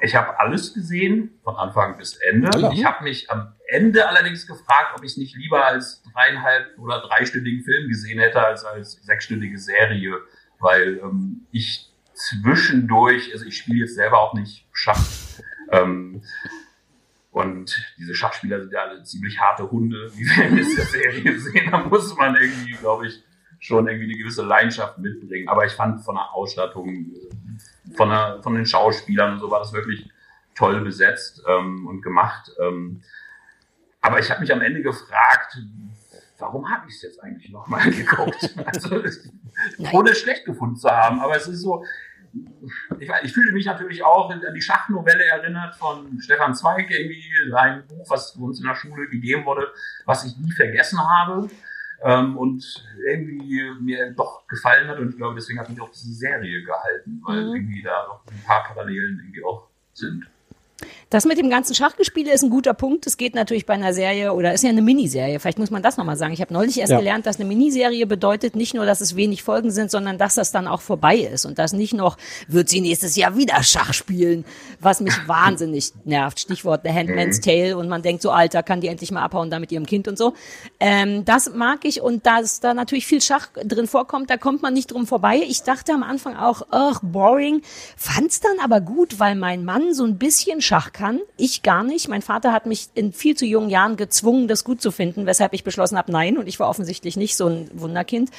Ich 0.01 0.15
habe 0.15 0.39
alles 0.39 0.75
gesehen, 0.75 1.39
von 1.43 1.57
Anfang 1.57 1.97
bis 1.97 2.17
Ende. 2.17 2.51
Ja. 2.59 2.73
Ich 2.73 2.85
habe 2.85 3.05
mich 3.05 3.31
am 3.31 3.55
Ende 3.69 4.09
allerdings 4.09 4.47
gefragt, 4.47 4.93
ob 4.97 5.05
ich 5.05 5.13
es 5.13 5.17
nicht 5.17 5.37
lieber 5.37 5.65
als 5.65 6.03
dreieinhalb 6.13 6.79
oder 6.79 7.01
dreistündigen 7.01 7.65
Film 7.65 7.89
gesehen 7.89 8.19
hätte, 8.19 8.45
als 8.45 8.65
als 8.65 8.93
sechsstündige 9.05 9.59
Serie. 9.59 10.19
Weil 10.59 10.99
ähm, 10.99 11.47
ich 11.53 11.91
zwischendurch, 12.15 13.33
also 13.33 13.45
ich 13.47 13.57
spiele 13.57 13.81
jetzt 13.81 13.95
selber 13.95 14.21
auch 14.21 14.35
nicht 14.35 14.67
Schach. 14.73 15.01
Ähm, 15.71 16.23
und 17.31 17.77
diese 17.99 18.15
Schachspieler 18.15 18.61
sind 18.61 18.73
ja 18.73 18.83
alle 18.83 19.03
ziemlich 19.03 19.41
harte 19.41 19.69
Hunde, 19.71 20.11
wie 20.15 20.25
wir 20.25 20.45
in 20.45 20.57
dieser 20.57 20.85
Serie 20.85 21.39
sehen. 21.39 21.71
Da 21.71 21.79
muss 21.79 22.17
man 22.17 22.37
irgendwie, 22.37 22.73
glaube 22.75 23.09
ich, 23.09 23.23
schon 23.59 23.89
irgendwie 23.89 24.05
eine 24.05 24.19
gewisse 24.19 24.45
Leidenschaft 24.45 24.99
mitbringen. 24.99 25.49
Aber 25.49 25.65
ich 25.65 25.73
fand 25.73 26.05
von 26.05 26.15
der 26.15 26.33
Ausstattung, 26.33 26.89
äh, 26.89 27.29
von, 27.97 28.09
der, 28.09 28.41
von 28.43 28.55
den 28.55 28.66
Schauspielern 28.66 29.35
und 29.35 29.41
so 29.41 29.51
war 29.51 29.61
das 29.61 29.72
wirklich 29.72 30.11
toll 30.55 30.80
besetzt 30.80 31.43
ähm, 31.49 31.87
und 31.87 32.03
gemacht. 32.03 32.51
Ähm, 32.61 33.03
aber 34.01 34.18
ich 34.18 34.30
habe 34.30 34.41
mich 34.41 34.53
am 34.53 34.61
Ende 34.61 34.82
gefragt, 34.82 35.59
warum 36.39 36.70
habe 36.70 36.89
ich 36.89 36.97
es 36.97 37.03
jetzt 37.03 37.22
eigentlich 37.22 37.51
nochmal 37.51 37.91
geguckt? 37.91 38.55
Also, 38.64 39.03
ohne 39.93 40.11
es 40.11 40.20
schlecht 40.20 40.45
gefunden 40.45 40.76
zu 40.76 40.89
haben. 40.89 41.20
Aber 41.20 41.37
es 41.37 41.49
ist 41.49 41.62
so, 41.62 41.85
ich, 42.99 43.11
ich 43.22 43.32
fühle 43.32 43.53
mich 43.53 43.66
natürlich 43.66 44.03
auch 44.03 44.30
an 44.30 44.43
die 44.55 44.62
Schachnovelle 44.62 45.24
erinnert 45.24 45.76
von 45.76 46.20
Stefan 46.20 46.55
Zweig, 46.55 46.91
irgendwie 46.91 47.24
sein 47.51 47.87
Buch, 47.87 48.09
was 48.09 48.32
uns 48.32 48.61
in 48.61 48.66
der 48.66 48.74
Schule 48.74 49.09
gegeben 49.09 49.45
wurde, 49.45 49.72
was 50.05 50.24
ich 50.24 50.37
nie 50.37 50.53
vergessen 50.53 50.99
habe 51.01 51.49
ähm, 52.03 52.37
und 52.37 52.85
irgendwie 53.07 53.63
mir 53.81 54.13
doch 54.13 54.47
gefallen 54.47 54.89
hat. 54.89 54.99
Und 54.99 55.11
ich 55.11 55.17
glaube, 55.17 55.35
deswegen 55.37 55.59
hat 55.61 55.69
mich 55.71 55.81
auch 55.81 55.91
diese 55.91 56.13
Serie 56.13 56.63
gehalten, 56.65 57.21
weil 57.25 57.45
Mhm. 57.45 57.55
irgendwie 57.55 57.83
da 57.83 58.07
noch 58.07 58.25
ein 58.27 58.43
paar 58.45 58.65
Parallelen 58.65 59.21
irgendwie 59.21 59.45
auch 59.45 59.69
sind. 59.93 60.27
Das 61.15 61.27
mit 61.27 61.39
dem 61.39 61.49
ganzen 61.49 61.77
Schachgespiele 61.77 62.33
ist 62.33 62.43
ein 62.43 62.51
guter 62.51 62.75
Punkt. 62.75 63.07
Es 63.07 63.17
geht 63.17 63.37
natürlich 63.37 63.67
bei 63.67 63.75
einer 63.75 63.95
Serie 63.95 64.33
oder 64.33 64.53
ist 64.53 64.65
ja 64.65 64.71
eine 64.71 64.83
Miniserie. 64.83 65.39
Vielleicht 65.39 65.61
muss 65.61 65.71
man 65.71 65.81
das 65.81 65.97
nochmal 65.97 66.17
sagen. 66.17 66.33
Ich 66.33 66.41
habe 66.41 66.53
neulich 66.53 66.81
erst 66.81 66.91
Ja. 66.91 66.99
gelernt, 66.99 67.25
dass 67.25 67.37
eine 67.37 67.45
Miniserie 67.45 68.05
bedeutet 68.05 68.57
nicht 68.57 68.75
nur, 68.75 68.85
dass 68.85 69.01
es 69.01 69.15
wenig 69.15 69.45
Folgen 69.45 69.71
sind, 69.71 69.93
sondern 69.93 70.19
dass 70.19 70.35
das 70.35 70.51
dann 70.51 70.67
auch 70.67 70.81
vorbei 70.81 71.19
ist 71.19 71.45
und 71.45 71.61
dass 71.61 71.73
nicht 71.73 71.95
noch 71.95 72.17
wird 72.49 72.69
sie 72.69 72.81
nächstes 72.81 73.15
Jahr 73.15 73.37
wieder 73.37 73.62
Schach 73.62 73.95
spielen, 73.95 74.45
was 74.81 75.01
mich 75.01 75.15
wahnsinnig 75.29 75.93
nervt. 76.05 76.41
Stichwort 76.41 76.81
The 76.83 76.91
Handmaid's 76.91 77.41
Tale 77.41 77.77
und 77.77 77.89
man 77.89 78.03
denkt 78.03 78.21
so, 78.21 78.33
Alter, 78.33 78.65
kann 78.65 78.81
die 78.81 78.89
endlich 78.89 79.12
mal 79.12 79.23
abhauen 79.23 79.51
da 79.51 79.61
mit 79.61 79.71
ihrem 79.71 79.87
Kind 79.87 80.09
und 80.09 80.19
so. 80.19 80.35
Ähm, 80.81 81.25
das 81.25 81.55
mag 81.55 81.85
ich 81.85 82.01
und 82.01 82.27
dass 82.27 82.59
da 82.59 82.75
natürlich 82.75 83.07
viel 83.07 83.23
Schach 83.23 83.51
drin 83.65 83.87
vorkommt, 83.87 84.31
da 84.31 84.37
kommt 84.37 84.62
man 84.62 84.75
nicht 84.75 84.91
drum 84.91 85.07
vorbei. 85.07 85.41
Ich 85.47 85.62
dachte 85.62 85.93
am 85.93 86.03
Anfang 86.03 86.35
auch, 86.35 86.62
ach, 86.73 86.99
boring. 87.05 87.62
Fand's 87.97 88.41
dann 88.41 88.59
aber 88.61 88.81
gut, 88.81 89.21
weil 89.21 89.37
mein 89.37 89.65
Mann 89.65 89.95
so 89.95 90.03
ein 90.03 90.19
bisschen 90.19 90.61
Schach 90.61 90.93
kann. 90.93 91.04
Ich 91.37 91.63
gar 91.63 91.85
nicht. 91.85 92.09
Mein 92.09 92.23
Vater 92.23 92.53
hat 92.53 92.67
mich 92.67 92.89
in 92.95 93.13
viel 93.13 93.37
zu 93.37 93.45
jungen 93.45 93.71
Jahren 93.71 93.97
gezwungen, 93.97 94.49
das 94.49 94.65
gut 94.65 94.81
zu 94.81 94.91
finden, 94.91 95.27
weshalb 95.27 95.53
ich 95.53 95.65
beschlossen 95.65 95.99
habe, 95.99 96.13
nein. 96.13 96.39
Und 96.39 96.47
ich 96.47 96.61
war 96.61 96.69
offensichtlich 96.69 97.17
nicht 97.17 97.37
so 97.37 97.47
ein 97.47 97.71
Wunderkind. 97.75 98.31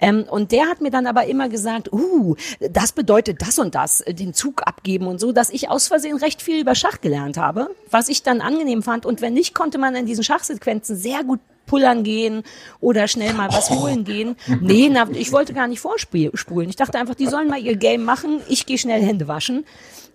Ähm, 0.00 0.24
und 0.28 0.52
der 0.52 0.66
hat 0.66 0.80
mir 0.80 0.90
dann 0.90 1.06
aber 1.06 1.26
immer 1.26 1.48
gesagt, 1.48 1.92
uh, 1.92 2.36
das 2.60 2.92
bedeutet 2.92 3.42
das 3.42 3.58
und 3.58 3.74
das, 3.74 4.00
äh, 4.00 4.14
den 4.14 4.34
Zug 4.34 4.62
abgeben 4.66 5.06
und 5.06 5.20
so, 5.20 5.32
dass 5.32 5.50
ich 5.50 5.70
aus 5.70 5.88
Versehen 5.88 6.16
recht 6.16 6.42
viel 6.42 6.60
über 6.60 6.74
Schach 6.74 7.00
gelernt 7.00 7.36
habe, 7.36 7.68
was 7.90 8.08
ich 8.08 8.22
dann 8.22 8.40
angenehm 8.40 8.82
fand. 8.82 9.06
Und 9.06 9.20
wenn 9.20 9.34
nicht, 9.34 9.54
konnte 9.54 9.78
man 9.78 9.94
in 9.94 10.06
diesen 10.06 10.24
Schachsequenzen 10.24 10.96
sehr 10.96 11.24
gut 11.24 11.40
pullern 11.66 12.04
gehen 12.04 12.42
oder 12.80 13.08
schnell 13.08 13.32
mal 13.34 13.48
was 13.48 13.70
holen 13.70 14.04
gehen. 14.04 14.36
Nee, 14.60 14.90
na, 14.92 15.08
ich 15.12 15.32
wollte 15.32 15.54
gar 15.54 15.66
nicht 15.66 15.80
vorspulen. 15.80 16.68
Ich 16.68 16.76
dachte 16.76 16.98
einfach, 16.98 17.14
die 17.14 17.26
sollen 17.26 17.48
mal 17.48 17.60
ihr 17.60 17.76
Game 17.76 18.04
machen, 18.04 18.40
ich 18.48 18.66
gehe 18.66 18.78
schnell 18.78 19.02
Hände 19.02 19.28
waschen. 19.28 19.64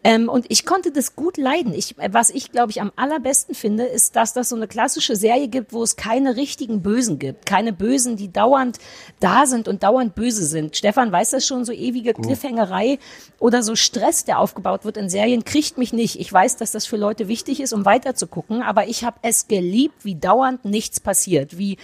Ähm, 0.03 0.29
und 0.29 0.45
ich 0.49 0.65
konnte 0.65 0.91
das 0.91 1.15
gut 1.15 1.37
leiden. 1.37 1.73
Ich, 1.73 1.95
was 2.11 2.29
ich, 2.29 2.51
glaube 2.51 2.71
ich, 2.71 2.81
am 2.81 2.91
allerbesten 2.95 3.53
finde, 3.53 3.83
ist, 3.83 4.15
dass 4.15 4.33
das 4.33 4.49
so 4.49 4.55
eine 4.55 4.67
klassische 4.67 5.15
Serie 5.15 5.49
gibt, 5.49 5.73
wo 5.73 5.83
es 5.83 5.97
keine 5.97 6.37
richtigen 6.37 6.81
Bösen 6.81 7.19
gibt. 7.19 7.45
Keine 7.45 7.73
Bösen, 7.73 8.15
die 8.15 8.31
dauernd 8.31 8.77
da 9.19 9.45
sind 9.45 9.67
und 9.67 9.83
dauernd 9.83 10.15
böse 10.15 10.45
sind. 10.45 10.77
Stefan 10.77 11.11
weiß 11.11 11.31
das 11.31 11.45
schon, 11.45 11.65
so 11.65 11.73
ewige 11.73 12.13
Cliffhangerei 12.13 12.99
oder 13.39 13.61
so 13.61 13.75
Stress, 13.75 14.23
der 14.23 14.39
aufgebaut 14.39 14.85
wird 14.85 14.95
in 14.95 15.09
Serien, 15.09 15.43
kriegt 15.43 15.77
mich 15.77 15.91
nicht. 15.91 16.19
Ich 16.19 16.31
weiß, 16.31 16.55
dass 16.57 16.71
das 16.71 16.85
für 16.85 16.97
Leute 16.97 17.27
wichtig 17.27 17.59
ist, 17.59 17.73
um 17.73 17.83
weiter 17.83 18.15
zu 18.15 18.27
gucken, 18.27 18.61
aber 18.61 18.87
ich 18.87 19.03
habe 19.03 19.17
es 19.21 19.47
geliebt, 19.47 20.05
wie 20.05 20.15
dauernd 20.15 20.63
nichts 20.63 20.99
passiert, 20.99 21.57
wie 21.57 21.77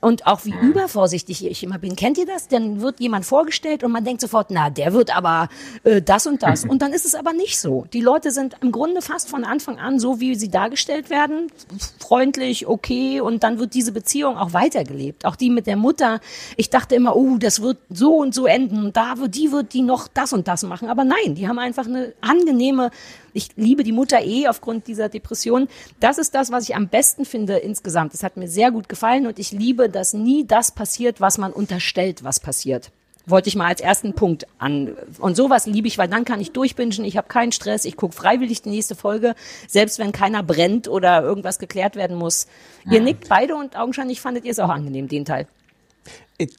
und 0.00 0.26
auch 0.26 0.44
wie 0.44 0.54
übervorsichtig 0.62 1.44
ich 1.46 1.62
immer 1.62 1.78
bin. 1.78 1.94
Kennt 1.96 2.18
ihr 2.18 2.26
das? 2.26 2.48
Dann 2.48 2.80
wird 2.80 3.00
jemand 3.00 3.26
vorgestellt 3.26 3.84
und 3.84 3.92
man 3.92 4.04
denkt 4.04 4.20
sofort, 4.20 4.48
na, 4.50 4.70
der 4.70 4.92
wird 4.92 5.14
aber 5.14 5.48
äh, 5.84 6.00
das 6.00 6.26
und 6.26 6.42
das. 6.42 6.64
Und 6.70 6.82
dann 6.82 6.92
ist 6.92 7.04
es 7.04 7.14
aber 7.14 7.32
nicht 7.32 7.58
so. 7.58 7.86
Die 7.92 8.00
Leute 8.00 8.30
sind 8.30 8.54
im 8.62 8.70
Grunde 8.70 9.02
fast 9.02 9.28
von 9.28 9.44
Anfang 9.44 9.78
an 9.78 9.98
so, 9.98 10.20
wie 10.20 10.34
sie 10.36 10.50
dargestellt 10.50 11.10
werden. 11.10 11.50
Freundlich, 11.98 12.66
okay. 12.66 13.20
Und 13.20 13.42
dann 13.42 13.58
wird 13.58 13.74
diese 13.74 13.92
Beziehung 13.92 14.36
auch 14.36 14.52
weitergelebt. 14.52 15.24
Auch 15.24 15.36
die 15.36 15.50
mit 15.50 15.66
der 15.66 15.76
Mutter. 15.76 16.20
Ich 16.56 16.70
dachte 16.70 16.94
immer, 16.94 17.16
oh, 17.16 17.36
das 17.38 17.60
wird 17.60 17.78
so 17.90 18.14
und 18.16 18.34
so 18.34 18.46
enden. 18.46 18.84
Und 18.84 18.96
da 18.96 19.18
wird, 19.18 19.34
die 19.34 19.50
wird 19.52 19.72
die 19.72 19.82
noch 19.82 20.06
das 20.08 20.32
und 20.32 20.48
das 20.48 20.62
machen. 20.62 20.88
Aber 20.88 21.04
nein, 21.04 21.34
die 21.34 21.48
haben 21.48 21.58
einfach 21.58 21.86
eine 21.86 22.12
angenehme 22.20 22.90
ich 23.32 23.50
liebe 23.56 23.84
die 23.84 23.92
Mutter 23.92 24.22
eh 24.22 24.48
aufgrund 24.48 24.86
dieser 24.86 25.08
Depression. 25.08 25.68
Das 26.00 26.18
ist 26.18 26.34
das, 26.34 26.50
was 26.50 26.68
ich 26.68 26.76
am 26.76 26.88
besten 26.88 27.24
finde 27.24 27.56
insgesamt. 27.56 28.14
Es 28.14 28.22
hat 28.22 28.36
mir 28.36 28.48
sehr 28.48 28.70
gut 28.70 28.88
gefallen 28.88 29.26
und 29.26 29.38
ich 29.38 29.52
liebe, 29.52 29.88
dass 29.88 30.12
nie 30.12 30.46
das 30.46 30.72
passiert, 30.72 31.20
was 31.20 31.38
man 31.38 31.52
unterstellt, 31.52 32.24
was 32.24 32.40
passiert. 32.40 32.90
Wollte 33.26 33.48
ich 33.48 33.56
mal 33.56 33.66
als 33.66 33.80
ersten 33.80 34.14
Punkt 34.14 34.46
an. 34.58 34.96
Und 35.20 35.36
sowas 35.36 35.66
liebe 35.66 35.86
ich, 35.86 35.98
weil 35.98 36.08
dann 36.08 36.24
kann 36.24 36.40
ich 36.40 36.52
durchbingen, 36.52 37.04
ich 37.04 37.16
habe 37.16 37.28
keinen 37.28 37.52
Stress, 37.52 37.84
ich 37.84 37.96
gucke 37.96 38.14
freiwillig 38.14 38.62
die 38.62 38.70
nächste 38.70 38.94
Folge, 38.94 39.34
selbst 39.68 39.98
wenn 39.98 40.12
keiner 40.12 40.42
brennt 40.42 40.88
oder 40.88 41.22
irgendwas 41.22 41.58
geklärt 41.58 41.96
werden 41.96 42.16
muss. 42.16 42.46
Ihr 42.90 43.00
nickt 43.00 43.28
beide 43.28 43.54
und 43.56 43.76
augenscheinlich 43.76 44.20
fandet 44.20 44.44
ihr 44.44 44.52
es 44.52 44.58
auch 44.58 44.70
angenehm, 44.70 45.06
den 45.06 45.24
Teil. 45.24 45.46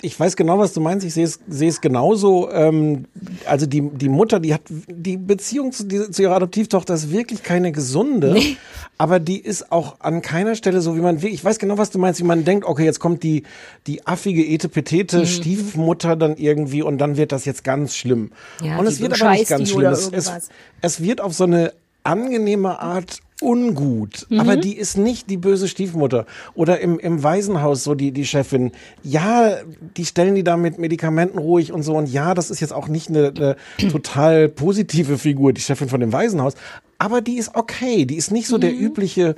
Ich, 0.01 0.19
weiß 0.19 0.35
genau, 0.35 0.59
was 0.59 0.73
du 0.73 0.79
meinst. 0.79 1.03
Ich 1.07 1.15
sehe 1.15 1.25
es, 1.25 1.39
sehe 1.47 1.67
es 1.67 1.81
genauso. 1.81 2.51
Ähm, 2.51 3.05
also 3.47 3.65
die, 3.65 3.81
die 3.81 4.09
Mutter, 4.09 4.39
die 4.39 4.53
hat 4.53 4.61
die 4.69 5.17
Beziehung 5.17 5.71
zu, 5.71 5.85
die, 5.85 6.11
zu 6.11 6.21
ihrer 6.21 6.35
Adoptivtochter 6.35 6.93
ist 6.93 7.11
wirklich 7.11 7.41
keine 7.41 7.71
gesunde. 7.71 8.33
Nee. 8.33 8.57
Aber 8.99 9.19
die 9.19 9.39
ist 9.39 9.71
auch 9.71 9.99
an 9.99 10.21
keiner 10.21 10.53
Stelle 10.53 10.81
so, 10.81 10.95
wie 10.95 10.99
man 10.99 11.23
will. 11.23 11.33
Ich 11.33 11.43
weiß 11.43 11.57
genau, 11.57 11.79
was 11.79 11.89
du 11.89 11.97
meinst. 11.97 12.19
Wie 12.19 12.25
man 12.25 12.45
denkt, 12.45 12.65
okay, 12.65 12.85
jetzt 12.85 12.99
kommt 12.99 13.23
die, 13.23 13.41
die 13.87 14.05
affige 14.05 14.43
Mhm. 14.43 14.53
Etepetete 14.53 15.25
Stiefmutter 15.25 16.15
dann 16.15 16.37
irgendwie 16.37 16.83
und 16.83 16.99
dann 16.99 17.17
wird 17.17 17.31
das 17.31 17.45
jetzt 17.45 17.63
ganz 17.63 17.95
schlimm. 17.95 18.31
Ja, 18.61 18.77
und 18.77 18.85
es 18.85 18.99
wird 18.99 19.19
aber 19.19 19.31
nicht 19.31 19.49
ganz 19.49 19.71
schlimm. 19.71 19.91
Es, 19.91 20.49
es 20.81 21.01
wird 21.01 21.21
auf 21.21 21.33
so 21.33 21.45
eine 21.45 21.73
angenehme 22.03 22.79
Art 22.79 23.19
ungut, 23.41 24.27
Mhm. 24.29 24.39
aber 24.39 24.55
die 24.55 24.77
ist 24.77 24.97
nicht 24.97 25.29
die 25.29 25.37
böse 25.37 25.67
Stiefmutter. 25.67 26.25
Oder 26.53 26.79
im, 26.79 26.99
im 26.99 27.23
Waisenhaus 27.23 27.83
so 27.83 27.95
die, 27.95 28.11
die 28.11 28.25
Chefin. 28.25 28.71
Ja, 29.03 29.57
die 29.97 30.05
stellen 30.05 30.35
die 30.35 30.43
da 30.43 30.57
mit 30.57 30.77
Medikamenten 30.77 31.37
ruhig 31.39 31.71
und 31.73 31.83
so. 31.83 31.95
Und 31.95 32.07
ja, 32.11 32.33
das 32.33 32.51
ist 32.51 32.59
jetzt 32.59 32.73
auch 32.73 32.87
nicht 32.87 33.09
eine, 33.09 33.33
eine 33.35 33.55
total 33.91 34.47
positive 34.49 35.17
Figur, 35.17 35.53
die 35.53 35.61
Chefin 35.61 35.89
von 35.89 35.99
dem 35.99 36.13
Waisenhaus. 36.13 36.53
Aber 36.97 37.21
die 37.21 37.37
ist 37.37 37.55
okay. 37.55 38.05
Die 38.05 38.15
ist 38.15 38.31
nicht 38.31 38.47
so 38.47 38.57
der 38.57 38.73
übliche. 38.73 39.35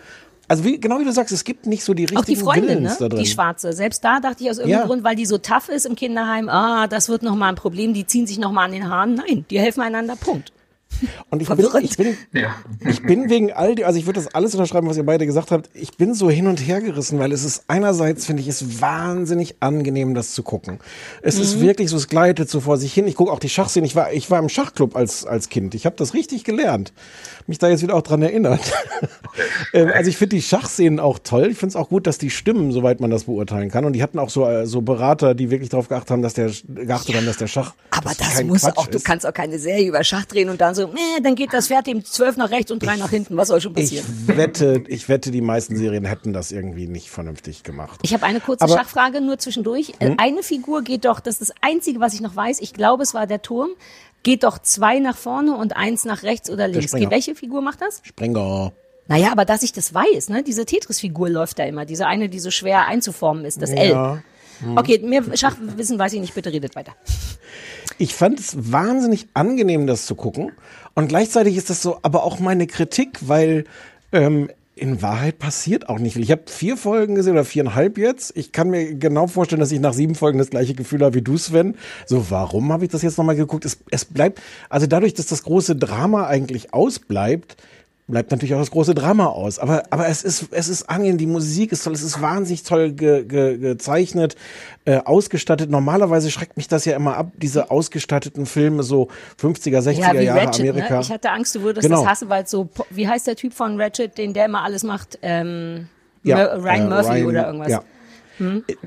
Also 0.50 0.66
wie, 0.66 0.78
genau 0.78 1.00
wie 1.00 1.06
du 1.06 1.12
sagst, 1.14 1.32
es 1.32 1.46
gibt 1.46 1.66
nicht 1.68 1.86
so 1.86 1.94
die 1.94 2.04
richtigen 2.04 2.20
Mhm. 2.20 2.22
Auch 2.22 2.26
die 2.26 2.36
Freundin, 2.36 2.84
ne? 2.84 2.96
da 3.00 3.08
drin. 3.08 3.24
Die 3.24 3.30
Schwarze. 3.30 3.72
Selbst 3.72 4.04
da 4.04 4.20
dachte 4.20 4.44
ich 4.44 4.50
aus 4.50 4.58
irgendeinem 4.58 4.82
Ja. 4.82 4.86
Grund, 4.88 5.04
weil 5.06 5.16
die 5.16 5.26
so 5.26 5.38
tough 5.38 5.70
ist 5.70 5.86
im 5.86 5.96
Kinderheim, 5.96 6.50
ah, 6.50 6.88
das 6.88 7.08
wird 7.08 7.24
nochmal 7.24 7.50
ein 7.50 7.56
Problem, 7.56 7.94
die 7.94 8.06
ziehen 8.06 8.28
sich 8.28 8.38
nochmal 8.40 8.66
an 8.66 8.74
den 8.74 8.90
Haaren. 8.90 9.16
Nein, 9.16 9.46
die 9.50 9.58
helfen 9.60 9.80
einander, 9.82 10.18
Punkt. 10.18 10.52
Und 11.30 11.42
ich 11.42 11.50
bin, 11.50 11.68
ich 11.82 11.98
bin, 11.98 12.18
Ja. 12.32 12.56
ich 12.90 13.02
bin 13.04 13.30
wegen 13.30 13.52
all 13.52 13.76
die, 13.76 13.86
also 13.86 13.98
ich 14.00 14.06
würde 14.06 14.20
das 14.22 14.34
alles 14.34 14.54
unterschreiben, 14.56 14.88
was 14.88 14.98
ihr 14.98 15.06
beide 15.06 15.26
gesagt 15.26 15.52
habt. 15.52 15.70
Ich 15.74 15.98
bin 15.98 16.14
so 16.14 16.30
hin 16.30 16.48
und 16.48 16.58
her 16.58 16.82
gerissen, 16.82 17.20
weil 17.20 17.32
es 17.32 17.44
ist 17.44 17.64
einerseits 17.68 18.26
finde 18.26 18.42
ich 18.42 18.48
es 18.48 18.82
wahnsinnig 18.82 19.56
angenehm, 19.60 20.14
das 20.14 20.32
zu 20.34 20.44
gucken. 20.44 20.80
Es 21.22 21.38
ist 21.40 21.60
wirklich 21.60 21.90
so, 21.90 21.98
es 21.98 22.08
gleitet 22.08 22.50
so 22.50 22.60
vor 22.60 22.78
sich 22.78 22.94
hin. 22.94 23.08
Ich 23.08 23.16
gucke 23.16 23.32
auch 23.32 23.40
die 23.40 23.50
Schachszenen. 23.50 23.86
Ich 23.86 23.96
war, 23.96 24.12
ich 24.14 24.30
war 24.32 24.40
im 24.40 24.50
Schachclub 24.50 24.96
als 24.96 25.26
als 25.26 25.50
Kind. 25.50 25.76
Ich 25.76 25.86
habe 25.86 25.96
das 25.98 26.14
richtig 26.14 26.44
gelernt. 26.44 26.94
Mich 27.48 27.58
da 27.60 27.68
jetzt 27.70 27.82
wieder 27.84 27.96
auch 27.96 28.02
dran 28.04 28.22
erinnert. 28.22 28.62
Ähm, 29.74 29.90
also 29.92 30.10
ich 30.10 30.18
finde 30.18 30.36
die 30.36 30.42
Schachszenen 30.44 31.00
auch 31.00 31.18
toll. 31.18 31.48
Ich 31.50 31.58
finde 31.58 31.70
es 31.72 31.76
auch 31.76 31.90
gut, 31.90 32.06
dass 32.06 32.20
die 32.20 32.30
stimmen, 32.30 32.72
soweit 32.72 33.00
man 33.00 33.10
das 33.10 33.24
beurteilen 33.24 33.72
kann. 33.72 33.84
Und 33.86 33.94
die 33.94 34.04
hatten 34.04 34.20
auch 34.20 34.30
so 34.30 34.48
äh, 34.48 34.68
so 34.68 34.82
Berater, 34.82 35.34
die 35.34 35.50
wirklich 35.50 35.70
darauf 35.70 35.88
geachtet 35.90 36.12
haben, 36.12 36.22
dass 36.22 36.36
der 36.36 36.52
geachtet 36.68 37.16
haben, 37.16 37.26
dass 37.26 37.38
der 37.38 37.48
Schach 37.48 37.74
Aber 37.90 38.10
dass 38.10 38.18
das 38.20 38.44
muss 38.44 38.62
Quatsch 38.62 38.78
auch, 38.78 38.86
du 38.88 38.98
ist. 38.98 39.06
kannst 39.06 39.26
auch 39.26 39.34
keine 39.34 39.58
Serie 39.58 39.88
über 39.88 40.04
Schach 40.04 40.26
drehen 40.26 40.50
und 40.50 40.62
dann 40.62 40.76
so, 40.76 40.88
Nee, 40.94 41.22
dann 41.22 41.36
geht 41.36 41.54
das 41.54 41.68
Pferd 41.68 41.88
eben 41.88 42.04
zwölf 42.06 42.38
nach 42.38 42.52
rechts 42.52 42.72
und 42.72 42.82
drei 42.84 42.96
nach 42.98 43.10
hinten. 43.10 43.36
Was 43.38 43.48
soll 43.50 43.60
schon 43.62 43.72
Ich 43.76 43.84
passieren? 43.84 44.06
wette, 44.28 44.84
ich 44.88 45.10
wette, 45.10 45.32
die 45.32 45.42
meisten 45.42 45.76
Serien 45.76 46.06
hätten 46.06 46.34
das 46.34 46.52
irgendwie 46.52 46.88
nicht 46.88 47.10
vernünftig 47.10 47.64
gemacht. 47.64 48.00
Ich 48.04 48.14
habe 48.14 48.24
eine 48.26 48.40
kurze 48.40 48.66
Aber- 48.66 48.74
Schachfrage 48.78 49.22
nur 49.22 49.38
zwischendurch. 49.40 49.94
Äh, 50.00 50.16
Eine 50.18 50.44
Figur 50.44 50.82
geht 50.84 51.06
doch, 51.06 51.20
das 51.20 51.40
ist 51.42 51.50
das 51.50 51.58
Einzige, 51.62 52.00
was 52.00 52.14
ich 52.14 52.22
noch 52.22 52.36
weiß, 52.36 52.62
ich 52.62 52.74
glaube, 52.74 53.04
es 53.04 53.14
war 53.14 53.28
der 53.28 53.42
Turm, 53.42 53.70
geht 54.24 54.44
doch 54.44 54.58
zwei 54.60 55.00
nach 55.00 55.18
vorne 55.18 55.56
und 55.58 55.76
eins 55.76 56.06
nach 56.06 56.24
rechts 56.24 56.50
oder 56.50 56.68
links. 56.68 56.88
Springer. 56.92 57.12
Welche 57.12 57.36
Figur 57.36 57.62
macht 57.62 57.82
das? 57.82 58.02
Sprenger. 58.04 58.72
Naja, 59.08 59.32
aber 59.34 59.44
dass 59.44 59.64
ich 59.64 59.74
das 59.74 59.94
weiß, 59.94 60.30
ne? 60.30 60.44
Diese 60.44 60.66
Tetris-Figur 60.66 61.30
läuft 61.30 61.60
da 61.60 61.64
immer. 61.66 61.84
Diese 61.86 62.08
eine, 62.08 62.30
die 62.30 62.40
so 62.40 62.52
schwer 62.52 62.88
einzuformen 62.88 63.44
ist, 63.44 63.62
das 63.62 63.70
L. 63.72 63.90
Ja. 63.90 64.24
Okay, 64.78 65.00
mehr 65.00 65.24
Schachwissen 65.36 66.00
weiß 66.00 66.14
ich 66.14 66.22
nicht, 66.22 66.34
bitte 66.34 66.54
redet 66.54 66.74
weiter. 66.78 66.94
Ich 68.04 68.16
fand 68.16 68.38
es 68.38 68.74
wahnsinnig 68.74 69.28
angenehm, 69.34 69.88
das 69.88 70.06
zu 70.06 70.16
gucken. 70.16 70.52
Und 70.94 71.08
gleichzeitig 71.08 71.56
ist 71.56 71.70
das 71.70 71.82
so, 71.82 72.00
aber 72.02 72.26
auch 72.26 72.38
meine 72.38 72.68
Kritik, 72.68 73.30
weil 73.30 73.64
ähm, 74.12 74.50
in 74.76 75.02
Wahrheit 75.02 75.40
passiert 75.40 75.88
auch 75.88 76.00
nicht 76.00 76.16
viel. 76.16 76.24
Ich 76.24 76.32
habe 76.32 76.42
vier 76.48 76.76
Folgen 76.76 77.16
gesehen 77.16 77.32
oder 77.32 77.46
viereinhalb 77.46 77.98
jetzt. 77.98 78.36
Ich 78.36 78.52
kann 78.52 78.72
mir 78.72 78.96
genau 78.96 79.28
vorstellen, 79.28 79.62
dass 79.62 79.72
ich 79.72 79.80
nach 79.80 79.94
sieben 79.94 80.16
Folgen 80.16 80.38
das 80.38 80.50
gleiche 80.50 80.74
Gefühl 80.74 81.02
habe 81.02 81.16
wie 81.16 81.22
du, 81.22 81.38
Sven. 81.38 81.76
So, 82.06 82.30
warum 82.30 82.74
habe 82.74 82.84
ich 82.84 82.92
das 82.92 83.04
jetzt 83.04 83.18
nochmal 83.18 83.38
geguckt? 83.38 83.64
Es, 83.64 83.78
es 83.90 84.04
bleibt, 84.04 84.42
also 84.70 84.86
dadurch, 84.86 85.14
dass 85.14 85.28
das 85.28 85.44
große 85.44 85.78
Drama 85.78 86.28
eigentlich 86.28 86.74
ausbleibt, 86.74 87.56
bleibt 88.08 88.32
natürlich 88.32 88.54
auch 88.54 88.60
das 88.60 88.72
große 88.72 88.94
Drama 88.94 89.28
aus. 89.28 89.60
Aber, 89.60 89.84
aber 89.90 90.08
es 90.08 90.24
ist, 90.24 90.48
es 90.52 90.68
ist 90.68 90.90
angenehm, 90.90 91.18
die 91.18 91.26
Musik 91.28 91.72
ist 91.72 91.84
toll, 91.84 91.94
es 91.94 92.04
ist 92.04 92.22
wahnsinnig 92.22 92.64
toll 92.64 92.92
ge, 92.92 93.24
ge, 93.26 93.58
gezeichnet, 93.58 94.36
äh, 94.86 94.98
ausgestattet. 94.98 95.70
Normalerweise 95.70 96.30
schreckt 96.30 96.58
mich 96.58 96.68
das 96.68 96.84
ja 96.86 96.96
immer 96.96 97.16
ab, 97.16 97.32
diese 97.38 97.72
ausgestatteten 97.72 98.46
Filme, 98.46 98.84
so 98.84 99.08
50er, 99.42 99.80
60er 99.80 100.14
Ja, 100.14 100.14
Jahre 100.22 100.42
Ratchet, 100.42 100.70
Amerika. 100.70 100.96
ne? 100.96 101.02
Ich 101.02 101.12
hatte 101.12 101.30
Angst, 101.32 101.56
du 101.56 101.62
würdest 101.62 101.88
Genau. 101.88 102.02
das 102.02 102.10
hassen, 102.10 102.30
weil 102.30 102.46
so, 102.46 102.70
wie 102.90 103.08
heißt 103.08 103.26
der 103.26 103.36
Typ 103.38 103.54
von 103.54 103.80
Ratchet, 103.80 104.18
den 104.18 104.34
der 104.34 104.46
immer 104.46 104.64
alles 104.64 104.84
macht? 104.84 105.18
Ähm, 105.22 105.88
Ja, 106.24 106.38
Ryan 106.56 106.86
äh, 106.86 106.90
Murphy 106.90 107.10
Ryan- 107.12 107.26
oder 107.28 107.46
irgendwas. 107.48 107.70
Ja. 107.72 107.84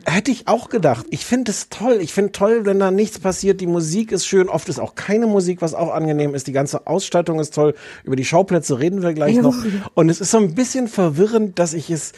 Hätte 0.04 0.30
ich 0.30 0.48
auch 0.48 0.68
gedacht. 0.68 1.06
Ich 1.10 1.24
finde 1.24 1.50
es 1.50 1.68
toll. 1.68 1.98
Ich 2.00 2.12
finde 2.12 2.32
toll, 2.32 2.66
wenn 2.66 2.78
da 2.78 2.90
nichts 2.90 3.18
passiert. 3.18 3.60
Die 3.60 3.66
Musik 3.66 4.12
ist 4.12 4.26
schön. 4.26 4.48
Oft 4.48 4.68
ist 4.68 4.78
auch 4.78 4.94
keine 4.94 5.26
Musik, 5.26 5.62
was 5.62 5.74
auch 5.74 5.92
angenehm 5.92 6.34
ist. 6.34 6.46
Die 6.46 6.52
ganze 6.52 6.86
Ausstattung 6.86 7.38
ist 7.38 7.54
toll. 7.54 7.74
Über 8.04 8.16
die 8.16 8.24
Schauplätze 8.24 8.78
reden 8.78 9.02
wir 9.02 9.12
gleich 9.12 9.36
noch. 9.36 9.56
Und 9.94 10.08
es 10.08 10.20
ist 10.20 10.30
so 10.30 10.38
ein 10.38 10.54
bisschen 10.54 10.88
verwirrend, 10.88 11.58
dass 11.58 11.74
ich 11.74 11.90
es 11.90 12.12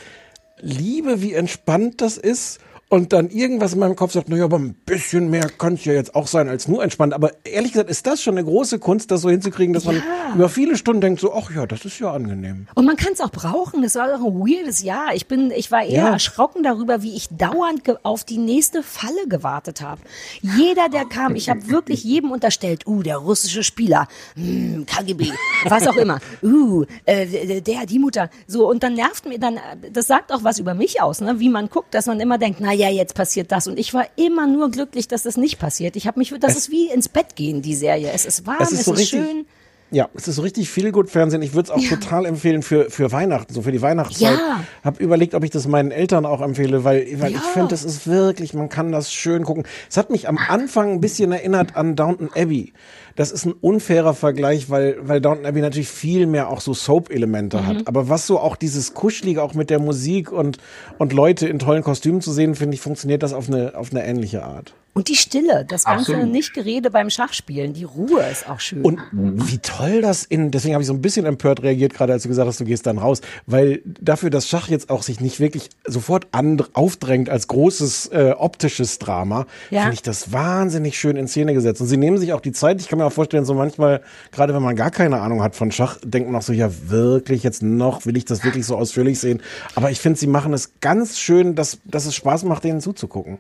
liebe, 0.61 1.23
wie 1.23 1.35
entspannt 1.35 2.01
das 2.01 2.17
ist. 2.17 2.61
Und 2.91 3.13
dann 3.13 3.29
irgendwas 3.29 3.75
in 3.75 3.81
meinem 3.81 3.97
Kopf 3.97 4.13
sagt, 4.13 4.31
naja, 4.31 4.45
aber 4.45 4.59
ein 4.59 4.73
bisschen 4.87 5.29
mehr 5.29 5.51
könnte 5.51 5.91
ja 5.91 5.93
jetzt 5.93 6.15
auch 6.15 6.27
sein 6.27 6.49
als 6.49 6.69
nur 6.69 6.83
entspannt. 6.83 7.13
Aber 7.13 7.33
ehrlich 7.45 7.73
gesagt 7.73 7.91
ist 7.91 8.07
das 8.07 8.23
schon 8.23 8.39
eine 8.39 8.45
große 8.47 8.79
Kunst, 8.79 9.11
das 9.11 9.21
so 9.21 9.29
hinzukriegen, 9.29 9.75
dass 9.75 9.85
man 9.85 10.03
über 10.35 10.49
viele 10.49 10.75
Stunden 10.77 11.03
denkt, 11.03 11.21
so, 11.21 11.35
ach 11.35 11.51
ja, 11.55 11.67
das 11.67 11.85
ist 11.85 11.99
ja 11.99 12.11
angenehm. 12.13 12.67
Und 12.75 12.87
man 12.87 12.97
kann 12.97 13.13
es 13.13 13.21
auch 13.21 13.31
brauchen. 13.31 13.83
Das 13.83 13.95
war 13.97 14.09
doch 14.09 14.25
ein 14.25 14.35
weirdes 14.41 14.83
Jahr. 14.83 15.15
Ich 15.15 15.27
bin, 15.27 15.51
ich 15.51 15.71
war 15.71 15.83
eher 15.85 16.05
Ja. 16.05 16.13
erschrocken 16.13 16.63
darüber, 16.63 17.03
wie 17.03 17.15
ich 17.15 17.29
dauernd 17.29 17.83
auf 18.05 18.25
die 18.25 18.39
nächste 18.39 18.83
Falle 18.83 19.29
gewartet 19.29 19.83
habe. 19.83 20.01
Jeder, 20.41 20.89
der 20.89 21.05
kam, 21.05 21.35
ich 21.35 21.51
habe 21.51 21.69
wirklich 21.69 22.05
jedem 22.05 22.31
unterstellt, 22.31 22.87
uh, 22.87 23.03
der 23.03 23.19
russische 23.19 23.65
Spieler, 23.65 24.09
hm, 24.35 24.87
KGB, 24.87 25.31
was 25.65 25.87
auch 25.87 25.97
immer, 25.97 26.21
uh, 26.43 26.85
äh, 27.05 27.61
der, 27.61 27.85
die 27.85 27.99
Mutter, 27.99 28.31
so 28.47 28.67
und 28.69 28.83
dann 28.83 28.95
nervt 28.95 29.27
mir 29.27 29.39
dann, 29.39 29.57
äh, 29.59 29.91
das 29.93 30.07
sagt 30.07 30.33
auch 30.33 30.43
was 30.43 30.59
über 30.59 30.73
mich 30.73 31.03
aus, 31.03 31.21
ne? 31.21 31.39
Wie 31.39 31.51
man 31.51 31.69
guckt, 31.69 31.93
dass 31.93 32.07
man 32.07 32.19
immer 32.21 32.39
denkt, 32.39 32.61
na 32.61 32.73
ja, 32.79 32.89
jetzt 32.89 33.15
passiert 33.15 33.51
das 33.53 33.67
und 33.67 33.79
ich 33.79 33.93
war 33.93 34.07
immer 34.17 34.47
nur 34.47 34.71
glücklich, 34.71 35.09
dass 35.09 35.25
das 35.25 35.37
nicht 35.37 35.59
passiert. 35.59 35.97
Ich 35.97 36.07
habe 36.07 36.19
mich, 36.19 36.33
das 36.41 36.57
ist 36.57 36.71
wie 36.71 36.89
ins 36.89 37.09
Bett 37.09 37.35
gehen, 37.37 37.61
die 37.63 37.75
Serie. 37.75 38.11
Es 38.13 38.25
ist 38.25 38.47
warm, 38.47 38.59
Es 38.61 38.69
es 38.69 38.73
ist 38.73 38.79
ist, 38.81 38.85
so 38.87 38.91
richtig- 38.93 39.09
schön. 39.11 39.47
Ja, 39.91 40.09
es 40.15 40.29
ist 40.29 40.37
so 40.37 40.43
richtig 40.43 40.69
viel 40.69 40.93
gut 40.93 41.09
Fernsehen. 41.09 41.41
Ich 41.41 41.55
würde 41.55 41.67
es 41.67 41.71
auch 41.71 41.83
total 41.89 42.27
empfehlen 42.27 42.63
für, 42.63 42.91
für 42.91 43.11
Weihnachten, 43.11 43.55
so 43.55 43.63
für 43.63 43.73
die 43.73 43.81
Weihnachtszeit. 43.81 44.37
Ja. 44.39 44.61
Hab 44.85 45.01
überlegt, 45.01 45.35
ob 45.35 45.45
ich 45.45 45.51
das 45.51 45.67
meinen 45.67 45.91
Eltern 45.91 46.27
auch 46.27 46.43
empfehle, 46.43 46.85
weil, 46.85 47.07
weil 47.21 47.33
Ja. 47.33 47.39
ich 47.39 47.45
finde, 47.45 47.69
das 47.69 47.85
ist 47.85 48.07
wirklich, 48.07 48.53
man 48.53 48.69
kann 48.69 48.93
das 48.93 49.11
schön 49.13 49.45
gucken. 49.45 49.65
Es 49.89 49.97
hat 49.97 50.11
mich 50.11 50.29
am 50.29 50.37
Anfang 50.37 50.93
ein 50.93 51.01
bisschen 51.01 51.33
erinnert 51.33 51.75
an 51.77 51.97
Downton 51.97 52.29
Abbey. 52.35 52.73
Das 53.17 53.33
ist 53.33 53.47
ein 53.47 53.53
unfairer 53.53 54.15
Vergleich, 54.15 54.69
weil, 54.71 54.97
weil 55.01 55.21
Downton 55.21 55.47
Abbey 55.47 55.61
natürlich 55.63 55.89
viel 55.89 56.27
mehr 56.27 56.51
auch 56.51 56.61
so 56.61 56.75
Soap-Elemente 56.75 57.57
Mhm. 57.59 57.67
hat. 57.67 57.89
Aber 57.89 58.09
was 58.11 58.27
so 58.27 58.39
auch 58.39 58.57
dieses 58.57 58.93
Kuschelige 58.95 59.43
auch 59.43 59.55
mit 59.55 59.71
der 59.71 59.79
Musik 59.81 60.31
und, 60.31 60.59
und 60.99 61.13
Leute 61.15 61.49
in 61.49 61.59
tollen 61.59 61.83
Kostümen 61.83 62.21
zu 62.21 62.31
sehen, 62.33 62.55
finde 62.55 62.75
ich, 62.75 62.81
funktioniert 62.83 63.23
das 63.23 63.33
auf 63.33 63.49
eine, 63.49 63.75
auf 63.75 63.91
eine 63.91 64.05
ähnliche 64.07 64.45
Art. 64.45 64.75
Und 64.99 65.07
die 65.07 65.15
Stille, 65.15 65.65
das 65.69 65.85
ganze 65.85 66.13
Absolut. 66.15 66.33
Nicht-Gerede 66.33 66.91
beim 66.91 67.09
Schachspielen, 67.09 67.73
die 67.73 67.85
Ruhe 67.85 68.21
ist 68.33 68.49
auch 68.49 68.59
schön. 68.59 68.83
Und 68.83 68.99
wie 69.13 69.59
toll 69.59 70.01
das 70.03 70.25
in, 70.25 70.51
deswegen 70.51 70.75
habe 70.75 70.83
ich 70.83 70.89
so 70.89 70.93
ein 70.93 71.01
bisschen 71.01 71.25
empört 71.25 71.63
reagiert, 71.63 71.95
gerade 71.95 72.13
als 72.13 72.25
du 72.25 72.29
gesagt 72.29 72.49
hast, 72.49 72.59
du 72.59 72.65
gehst 72.65 72.85
dann 72.85 72.99
raus, 72.99 73.21
weil 73.47 73.81
dafür, 73.85 74.31
dass 74.31 74.49
Schach 74.49 74.67
jetzt 74.67 74.91
auch 74.91 75.05
sich 75.05 75.21
nicht 75.21 75.39
wirklich 75.39 75.71
sofort 75.87 76.27
aufdrängt 76.73 77.31
als 77.31 77.47
großes 77.47 78.09
äh, 78.09 78.35
optisches 78.37 78.99
Drama, 78.99 79.47
Ja. 79.71 79.83
finde 79.83 79.95
ich 79.95 80.03
das 80.03 80.33
wahnsinnig 80.33 80.99
schön 80.99 81.15
in 81.17 81.29
Szene 81.29 81.55
gesetzt. 81.55 81.81
Und 81.81 81.87
sie 81.87 81.97
nehmen 81.97 82.19
sich 82.19 82.33
auch 82.33 82.41
die 82.41 82.51
Zeit, 82.51 82.81
ich 82.81 82.89
kann 82.89 82.99
mir 82.99 83.07
auch 83.07 83.13
vorstellen, 83.13 83.45
so 83.45 83.55
manchmal, 83.55 84.03
gerade 84.33 84.53
wenn 84.53 84.63
man 84.63 84.75
gar 84.75 84.91
keine 84.91 85.21
Ahnung 85.21 85.45
hat 85.45 85.55
von 85.55 85.71
Schach, 85.71 85.99
denkt 86.03 86.29
man 86.29 86.41
auch 86.41 86.45
so, 86.45 86.53
ja 86.53 86.73
wirklich 86.89 87.45
jetzt 87.45 87.63
noch, 87.63 88.05
will 88.05 88.17
ich 88.17 88.25
das 88.25 88.43
wirklich 88.43 88.67
so 88.67 88.77
ausführlich 88.77 89.21
sehen. 89.21 89.43
Aber 89.77 89.93
ich 89.93 90.01
finde, 90.01 90.19
sie 90.19 90.27
machen 90.27 90.53
es 90.55 90.73
ganz 90.81 91.21
schön, 91.21 91.55
dass, 91.55 91.79
dass 91.85 92.05
es 92.05 92.17
Spaß 92.17 92.43
macht, 92.43 92.65
denen 92.65 92.81
zuzugucken. 92.81 93.39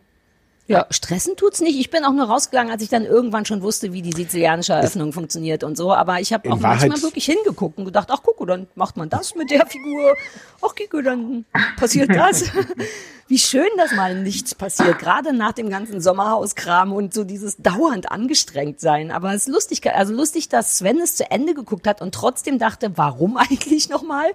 Ja, 0.68 0.86
stressen 0.90 1.34
tut's 1.34 1.60
nicht. 1.60 1.78
Ich 1.80 1.88
bin 1.90 2.04
auch 2.04 2.12
nur 2.12 2.26
rausgegangen, 2.26 2.70
als 2.70 2.82
ich 2.82 2.90
dann 2.90 3.04
irgendwann 3.06 3.46
schon 3.46 3.62
wusste, 3.62 3.92
wie 3.94 4.02
die 4.02 4.12
sizilianische 4.12 4.74
Eröffnung 4.74 5.14
funktioniert 5.14 5.64
und 5.64 5.76
so. 5.78 5.94
Aber 5.94 6.20
ich 6.20 6.32
habe 6.34 6.52
auch 6.52 6.62
Wahrheit- 6.62 6.88
manchmal 6.90 7.02
wirklich 7.02 7.24
hingeguckt 7.24 7.78
und 7.78 7.86
gedacht, 7.86 8.08
ach 8.12 8.22
gucke, 8.22 8.44
dann 8.44 8.66
macht 8.74 8.98
man 8.98 9.08
das 9.08 9.34
mit 9.34 9.50
der 9.50 9.66
Figur. 9.66 10.14
Ach 10.60 10.74
gucke, 10.76 11.02
dann 11.02 11.46
passiert 11.78 12.10
das. 12.14 12.44
wie 13.28 13.38
schön, 13.38 13.68
dass 13.78 13.92
mal 13.92 14.14
nichts 14.22 14.54
passiert, 14.54 14.98
gerade 14.98 15.32
nach 15.32 15.52
dem 15.52 15.70
ganzen 15.70 16.00
Sommerhauskram 16.02 16.92
und 16.92 17.12
so 17.14 17.24
dieses 17.24 17.56
dauernd 17.56 18.10
angestrengt 18.12 18.78
sein. 18.80 19.10
Aber 19.10 19.32
es 19.32 19.46
ist 19.46 19.48
lustig, 19.48 19.90
also 19.90 20.12
lustig, 20.12 20.50
dass 20.50 20.78
Sven 20.78 21.00
es 21.00 21.16
zu 21.16 21.30
Ende 21.30 21.54
geguckt 21.54 21.86
hat 21.86 22.02
und 22.02 22.14
trotzdem 22.14 22.58
dachte, 22.58 22.92
warum 22.96 23.36
eigentlich 23.38 23.88
nochmal? 23.88 24.26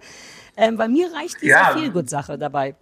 Ähm, 0.57 0.77
bei 0.77 0.87
mir 0.87 1.11
reicht 1.13 1.35
diese 1.41 1.51
Ja. 1.51 1.73
Feelgood-Sache 1.75 2.37
dabei. 2.39 2.75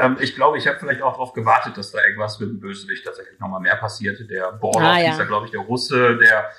Ähm, 0.00 0.16
ich 0.20 0.34
glaube, 0.34 0.58
ich 0.58 0.66
habe 0.66 0.78
vielleicht 0.78 1.02
auch 1.02 1.12
darauf 1.12 1.32
gewartet, 1.32 1.76
dass 1.76 1.92
da 1.92 2.02
irgendwas 2.02 2.38
mit 2.40 2.48
dem 2.48 2.60
Bösewicht 2.60 3.04
tatsächlich 3.04 3.38
nochmal 3.38 3.60
mehr 3.60 3.76
passierte. 3.76 4.24
Der 4.24 4.52
Borlov 4.52 4.82
Ah, 4.82 4.98
ja. 4.98 5.10
hieß 5.10 5.18
ja, 5.18 5.24
glaube 5.24 5.46
ich, 5.46 5.52
der 5.52 5.60
Russe, 5.60 6.16
der 6.16 6.50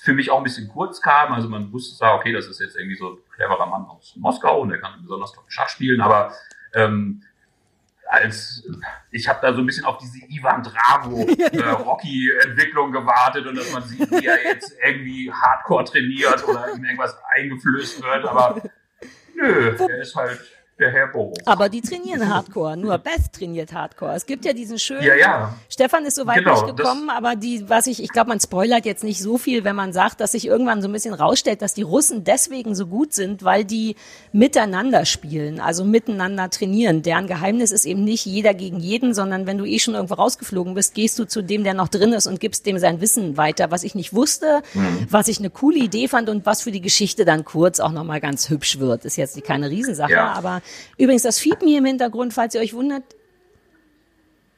für 0.00 0.12
mich 0.12 0.30
auch 0.30 0.38
ein 0.38 0.44
bisschen 0.44 0.68
kurz 0.68 1.00
kam. 1.00 1.32
Also 1.32 1.48
man 1.48 1.72
wusste 1.72 1.96
zwar, 1.96 2.14
okay, 2.14 2.32
das 2.32 2.46
ist 2.46 2.60
jetzt 2.60 2.76
irgendwie 2.76 2.96
so 2.96 3.10
ein 3.10 3.18
cleverer 3.34 3.66
Mann 3.66 3.84
aus 3.86 4.14
Moskau 4.16 4.60
und 4.60 4.70
der 4.70 4.80
kann 4.80 5.00
besonders 5.02 5.32
toll 5.32 5.44
Schach 5.48 5.68
spielen, 5.68 6.00
aber 6.00 6.32
ähm, 6.74 7.22
als 8.06 8.68
ich 9.10 9.26
habe 9.28 9.38
da 9.40 9.54
so 9.54 9.60
ein 9.60 9.66
bisschen 9.66 9.84
auf 9.86 9.96
diese 9.98 10.18
Ivan 10.28 10.62
Drago 10.62 11.26
äh, 11.38 11.68
Rocky 11.70 12.30
Entwicklung 12.44 12.92
gewartet 12.92 13.46
und 13.46 13.56
dass 13.56 13.72
man 13.72 13.82
sieht, 13.84 14.10
wie 14.10 14.26
er 14.26 14.42
jetzt 14.44 14.76
irgendwie 14.84 15.32
Hardcore 15.32 15.84
trainiert 15.84 16.46
oder 16.46 16.74
ihm 16.74 16.84
irgendwas 16.84 17.16
eingeflößt 17.34 18.02
wird, 18.02 18.26
aber 18.26 18.60
nö, 19.34 19.76
er 19.78 19.98
ist 20.02 20.14
halt 20.14 20.40
der 20.82 20.92
Herr 20.92 21.06
Boris. 21.08 21.38
Aber 21.46 21.68
die 21.68 21.80
trainieren 21.80 22.28
Hardcore, 22.32 22.76
nur 22.76 22.98
Beth 22.98 23.32
trainiert 23.32 23.72
Hardcore. 23.72 24.14
Es 24.14 24.26
gibt 24.26 24.44
ja 24.44 24.52
diesen 24.52 24.78
schönen. 24.78 25.02
Ja, 25.04 25.14
ja. 25.14 25.54
Stefan 25.68 26.04
ist 26.04 26.16
so 26.16 26.26
weit 26.26 26.38
Genau, 26.38 26.62
nicht 26.64 26.76
gekommen, 26.76 27.08
aber 27.10 27.36
die, 27.36 27.68
was 27.68 27.86
ich, 27.86 28.02
ich 28.02 28.10
glaube, 28.10 28.28
man 28.28 28.40
spoilert 28.40 28.84
jetzt 28.84 29.04
nicht 29.04 29.20
so 29.22 29.38
viel, 29.38 29.64
wenn 29.64 29.76
man 29.76 29.92
sagt, 29.92 30.20
dass 30.20 30.32
sich 30.32 30.46
irgendwann 30.46 30.82
so 30.82 30.88
ein 30.88 30.92
bisschen 30.92 31.14
rausstellt, 31.14 31.62
dass 31.62 31.74
die 31.74 31.82
Russen 31.82 32.24
deswegen 32.24 32.74
so 32.74 32.86
gut 32.86 33.14
sind, 33.14 33.44
weil 33.44 33.64
die 33.64 33.96
miteinander 34.32 35.04
spielen, 35.04 35.60
also 35.60 35.84
miteinander 35.84 36.50
trainieren. 36.50 37.02
Deren 37.02 37.26
Geheimnis 37.26 37.70
ist 37.70 37.84
eben 37.84 38.02
nicht 38.04 38.26
jeder 38.26 38.54
gegen 38.54 38.80
jeden, 38.80 39.14
sondern 39.14 39.46
wenn 39.46 39.58
du 39.58 39.64
eh 39.64 39.78
schon 39.78 39.94
irgendwo 39.94 40.14
rausgeflogen 40.14 40.74
bist, 40.74 40.94
gehst 40.94 41.18
du 41.18 41.24
zu 41.26 41.42
dem, 41.42 41.64
der 41.64 41.74
noch 41.74 41.88
drin 41.88 42.12
ist 42.12 42.26
und 42.26 42.40
gibst 42.40 42.66
dem 42.66 42.78
sein 42.78 43.00
Wissen 43.00 43.36
weiter, 43.36 43.70
was 43.70 43.84
ich 43.84 43.94
nicht 43.94 44.12
wusste, 44.14 44.62
was 45.08 45.28
ich 45.28 45.38
eine 45.38 45.50
coole 45.50 45.78
Idee 45.78 46.08
fand 46.08 46.28
und 46.28 46.44
was 46.46 46.62
für 46.62 46.72
die 46.72 46.80
Geschichte 46.80 47.24
dann 47.24 47.44
kurz 47.44 47.78
auch 47.78 47.92
nochmal 47.92 48.20
ganz 48.20 48.50
hübsch 48.50 48.78
wird. 48.80 49.04
Ist 49.04 49.16
jetzt 49.16 49.42
keine 49.44 49.70
Riesensache, 49.70 50.12
Ja. 50.12 50.32
aber 50.32 50.62
übrigens 50.98 51.22
das 51.22 51.38
Fiepen 51.38 51.66
hier 51.68 51.78
im 51.78 51.84
Hintergrund, 51.84 52.32
falls 52.32 52.54
ihr 52.54 52.60
euch 52.60 52.74
wundert, 52.74 53.02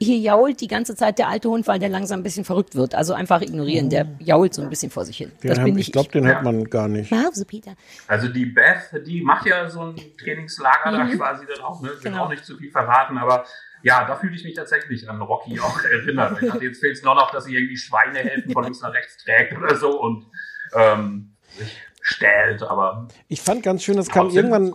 hier 0.00 0.18
jault 0.18 0.60
die 0.60 0.66
ganze 0.66 0.96
Zeit 0.96 1.18
der 1.18 1.28
alte 1.28 1.48
Hund, 1.48 1.66
weil 1.68 1.78
der 1.78 1.88
langsam 1.88 2.20
ein 2.20 2.22
bisschen 2.24 2.44
verrückt 2.44 2.74
wird. 2.74 2.94
Also 2.94 3.14
einfach 3.14 3.40
ignorieren. 3.40 3.88
Der 3.90 4.06
jault 4.18 4.52
so 4.52 4.60
ein 4.60 4.68
bisschen 4.68 4.90
vor 4.90 5.04
sich 5.04 5.16
hin. 5.16 5.30
Den 5.42 5.50
das 5.50 5.58
bin 5.58 5.68
ich 5.68 5.74
nicht 5.74 5.92
glaube, 5.92 6.08
den 6.10 6.24
Ja. 6.24 6.30
hört 6.34 6.42
man 6.42 6.64
gar 6.64 6.88
nicht. 6.88 7.10
Pause, 7.10 7.44
Peter. 7.46 7.74
Also 8.08 8.28
die 8.28 8.44
Beth, 8.46 8.90
die 9.06 9.22
macht 9.22 9.46
ja 9.46 9.70
so 9.70 9.80
ein 9.80 9.96
Trainingslager 10.18 10.90
da 10.90 11.06
quasi 11.06 11.46
dann 11.46 11.64
auch, 11.64 11.80
ne? 11.80 11.90
Ich 11.96 12.04
will 12.04 12.10
Genau. 12.10 12.24
auch 12.24 12.28
nicht 12.28 12.44
zu 12.44 12.56
viel 12.56 12.70
verraten, 12.72 13.16
aber 13.16 13.46
ja, 13.82 14.04
da 14.06 14.16
fühle 14.16 14.34
ich 14.34 14.42
mich 14.44 14.54
tatsächlich 14.54 15.08
an 15.08 15.22
Rocky 15.22 15.58
auch 15.60 15.82
erinnert. 15.84 16.38
Ich 16.42 16.48
dachte, 16.50 16.64
jetzt 16.64 16.80
fehlt 16.80 16.96
es 16.96 17.02
nur 17.04 17.14
noch, 17.14 17.30
dass 17.30 17.44
sie 17.44 17.54
irgendwie 17.54 17.76
Schweinehelfen 17.76 18.50
von 18.52 18.64
links 18.64 18.80
nach 18.80 18.92
rechts 18.92 19.16
trägt 19.22 19.56
oder 19.56 19.76
so 19.76 20.00
und 20.02 20.26
ähm, 20.74 21.36
sich 21.56 21.78
stählt, 22.06 22.62
aber 22.62 23.08
Ich 23.28 23.40
fand 23.40 23.62
ganz 23.62 23.82
schön, 23.82 23.96
das 23.96 24.10
kam 24.10 24.28
irgendwann, 24.28 24.74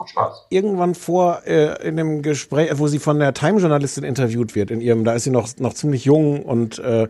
irgendwann 0.50 0.96
vor 0.96 1.44
äh, 1.46 1.88
in 1.88 1.96
dem 1.96 2.24
Gespräch, 2.24 2.72
wo 2.80 2.88
sie 2.88 2.98
von 2.98 3.20
der 3.20 3.36
Time-Journalistin 3.36 4.04
interviewt 4.04 4.56
wird. 4.56 4.72
In 4.72 4.82
ihrem, 4.82 5.04
da 5.04 5.14
ist 5.14 5.26
sie 5.26 5.30
noch 5.30 5.48
noch 5.60 5.76
ziemlich 5.76 6.06
jung 6.06 6.42
und 6.42 6.80
äh, 6.80 7.04
äh, 7.04 7.08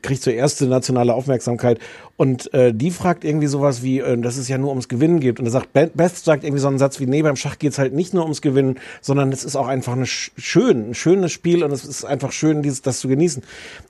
kriegt 0.00 0.22
so 0.22 0.30
erste 0.30 0.66
nationale 0.66 1.12
Aufmerksamkeit. 1.12 1.78
Und 2.16 2.52
äh, 2.54 2.72
die 2.72 2.90
fragt 2.90 3.22
irgendwie 3.22 3.48
sowas 3.48 3.82
wie, 3.82 4.00
äh, 4.00 4.16
dass 4.16 4.38
es 4.38 4.48
ja 4.48 4.56
nur 4.56 4.70
ums 4.70 4.88
Gewinnen 4.88 5.20
geht. 5.20 5.38
Und 5.38 5.44
da 5.44 5.50
sagt 5.50 5.74
Beth, 5.74 5.94
Beth 5.94 6.16
sagt 6.16 6.42
irgendwie 6.42 6.62
so 6.62 6.68
einen 6.68 6.78
Satz 6.78 6.98
wie, 6.98 7.06
nee, 7.06 7.22
beim 7.22 7.36
Schach 7.36 7.58
geht's 7.58 7.78
halt 7.78 7.92
nicht 7.92 8.14
nur 8.14 8.22
ums 8.22 8.40
Gewinnen, 8.40 8.80
sondern 9.02 9.30
es 9.30 9.44
ist 9.44 9.56
auch 9.56 9.68
einfach 9.68 9.92
eine 9.92 10.06
sch 10.06 10.32
schön, 10.38 10.90
ein 10.90 10.94
schönes 10.94 11.32
Spiel 11.32 11.62
und 11.62 11.70
es 11.70 11.84
ist 11.84 12.04
einfach 12.04 12.32
schön, 12.32 12.62
dieses, 12.62 12.80
das 12.80 13.00
zu 13.00 13.08
genießen. 13.08 13.42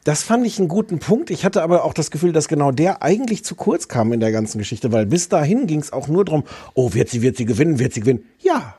Das 0.03 0.25
fand 0.25 0.45
ich 0.45 0.59
einen 0.59 0.67
guten 0.67 0.99
Punkt. 0.99 1.31
Ich 1.31 1.45
hatte 1.45 1.63
aber 1.63 1.85
auch 1.85 1.95
das 1.95 2.11
Gefühl, 2.11 2.33
dass 2.33 2.49
genau 2.49 2.73
der 2.73 3.05
eigentlich 3.05 3.45
zu 3.45 3.55
kurz 3.55 3.87
kam 3.87 4.13
in 4.13 4.19
der 4.19 4.33
ganzen 4.33 4.59
Geschichte, 4.59 4.91
weil 4.91 5.07
bis 5.07 5.28
dahin 5.29 5.67
ging's 5.67 5.93
auch 5.93 6.09
nur 6.09 6.25
drum, 6.25 6.45
oh, 6.75 6.95
wird 6.95 7.09
sie, 7.09 7.23
wird 7.23 7.37
sie 7.37 7.45
gewinnen, 7.45 7.79
wird 7.79 7.93
sie 7.93 8.01
gewinnen? 8.01 8.25
Ja. 8.41 8.75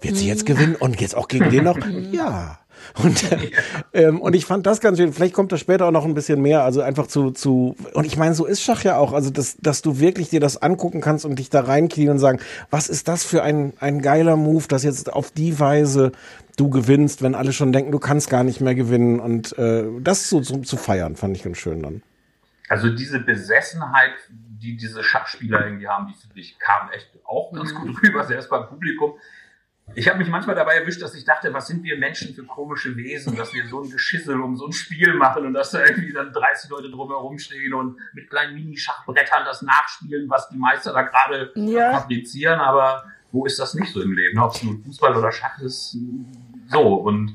Wird 0.00 0.16
sie 0.16 0.26
jetzt 0.26 0.46
gewinnen 0.46 0.76
und 0.76 1.00
jetzt 1.00 1.16
auch 1.16 1.28
gegen 1.28 1.50
den 1.50 1.64
noch? 1.64 1.78
Ja. 2.12 2.58
Und, 3.02 3.30
äh, 3.30 3.50
ähm, 3.92 4.20
und 4.20 4.34
ich 4.34 4.46
fand 4.46 4.66
das 4.66 4.80
ganz 4.80 4.98
schön. 4.98 5.12
Vielleicht 5.12 5.34
kommt 5.34 5.52
das 5.52 5.60
später 5.60 5.86
auch 5.86 5.90
noch 5.90 6.04
ein 6.04 6.14
bisschen 6.14 6.40
mehr. 6.40 6.64
Also 6.64 6.80
einfach 6.80 7.06
zu, 7.06 7.30
zu, 7.30 7.76
und 7.94 8.04
ich 8.04 8.16
meine, 8.16 8.34
so 8.34 8.46
ist 8.46 8.62
Schach 8.62 8.82
ja 8.84 8.96
auch. 8.96 9.12
Also, 9.12 9.30
dass, 9.30 9.56
dass 9.58 9.82
du 9.82 10.00
wirklich 10.00 10.30
dir 10.30 10.40
das 10.40 10.60
angucken 10.60 11.00
kannst 11.00 11.24
und 11.24 11.38
dich 11.38 11.50
da 11.50 11.60
reinknien 11.60 12.10
und 12.10 12.18
sagen, 12.18 12.40
was 12.70 12.88
ist 12.88 13.08
das 13.08 13.24
für 13.24 13.42
ein, 13.42 13.74
ein 13.80 14.02
geiler 14.02 14.36
Move, 14.36 14.64
dass 14.68 14.82
jetzt 14.82 15.12
auf 15.12 15.30
die 15.30 15.60
Weise 15.60 16.12
du 16.56 16.70
gewinnst, 16.70 17.22
wenn 17.22 17.34
alle 17.34 17.52
schon 17.52 17.72
denken, 17.72 17.92
du 17.92 17.98
kannst 17.98 18.28
gar 18.28 18.44
nicht 18.44 18.60
mehr 18.60 18.74
gewinnen. 18.74 19.20
Und 19.20 19.56
äh, 19.58 19.84
das 20.00 20.28
so, 20.28 20.42
so 20.42 20.58
zu 20.58 20.76
feiern, 20.76 21.16
fand 21.16 21.36
ich 21.36 21.42
ganz 21.42 21.58
schön 21.58 21.82
dann. 21.82 22.02
Also 22.68 22.88
diese 22.88 23.18
Besessenheit, 23.18 24.12
die 24.60 24.76
diese 24.76 25.02
Schachspieler 25.02 25.64
irgendwie 25.64 25.88
haben, 25.88 26.06
die 26.06 26.14
finde 26.14 26.38
ich, 26.40 26.58
kam 26.58 26.90
echt 26.90 27.10
auch 27.24 27.52
ganz 27.52 27.74
gut 27.74 28.02
rüber, 28.02 28.24
selbst 28.24 28.48
beim 28.50 28.66
Publikum. 28.68 29.14
Ich 29.96 30.08
habe 30.08 30.18
mich 30.18 30.28
manchmal 30.28 30.54
dabei 30.54 30.74
erwischt, 30.76 31.02
dass 31.02 31.14
ich 31.16 31.24
dachte, 31.24 31.52
was 31.52 31.66
sind 31.66 31.82
wir 31.82 31.98
Menschen 31.98 32.32
für 32.32 32.44
komische 32.44 32.94
Wesen, 32.96 33.34
dass 33.36 33.52
wir 33.52 33.66
so 33.66 33.82
ein 33.82 33.90
Geschissel 33.90 34.40
um 34.40 34.56
so 34.56 34.66
ein 34.66 34.72
Spiel 34.72 35.14
machen 35.14 35.44
und 35.46 35.52
dass 35.54 35.72
da 35.72 35.84
irgendwie 35.84 36.12
dann 36.12 36.32
30 36.32 36.70
Leute 36.70 36.90
drumherum 36.90 37.38
stehen 37.38 37.74
und 37.74 37.98
mit 38.12 38.30
kleinen 38.30 38.54
Mini-Schachbrettern 38.54 39.44
das 39.44 39.62
nachspielen, 39.62 40.30
was 40.30 40.48
die 40.48 40.58
Meister 40.58 40.92
da 40.92 41.02
gerade 41.02 41.50
Ja. 41.56 41.98
fabrizieren. 41.98 42.60
Aber 42.60 43.02
wo 43.32 43.46
ist 43.46 43.58
das 43.58 43.74
nicht 43.74 43.92
so 43.92 44.00
im 44.00 44.12
Leben? 44.12 44.38
Ob 44.38 44.54
es 44.54 44.62
nun 44.62 44.80
Fußball 44.84 45.16
oder 45.16 45.32
Schach 45.32 45.58
ist, 45.58 45.96
so. 46.68 46.94
Und 46.94 47.34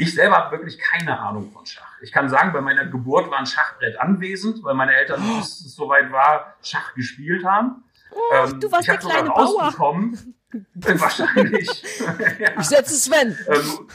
ich 0.00 0.14
selber 0.14 0.36
habe 0.36 0.52
wirklich 0.56 0.78
keine 0.78 1.18
Ahnung 1.18 1.50
von 1.52 1.64
Schach. 1.66 1.92
Ich 2.02 2.10
kann 2.12 2.28
sagen, 2.28 2.52
bei 2.52 2.60
meiner 2.60 2.86
Geburt 2.86 3.30
war 3.30 3.38
ein 3.38 3.46
Schachbrett 3.46 3.98
anwesend, 4.00 4.62
weil 4.64 4.74
meine 4.74 4.94
Eltern, 4.94 5.20
bis 5.38 5.60
es 5.60 5.74
soweit 5.74 6.10
war, 6.10 6.54
Schach 6.62 6.94
gespielt 6.94 7.44
haben. 7.44 7.84
Ähm, 8.32 8.50
Oh, 8.52 8.56
du 8.58 8.72
warst 8.72 8.88
der 8.88 8.96
kleine 8.98 9.28
Bauer. 9.28 9.62
rausbekommen, 9.62 10.34
Wahrscheinlich. 10.74 11.84
ja. 12.38 12.50
Ich 12.60 12.66
setze 12.66 12.94
Sven. 12.94 13.36
Ähm, 13.48 13.88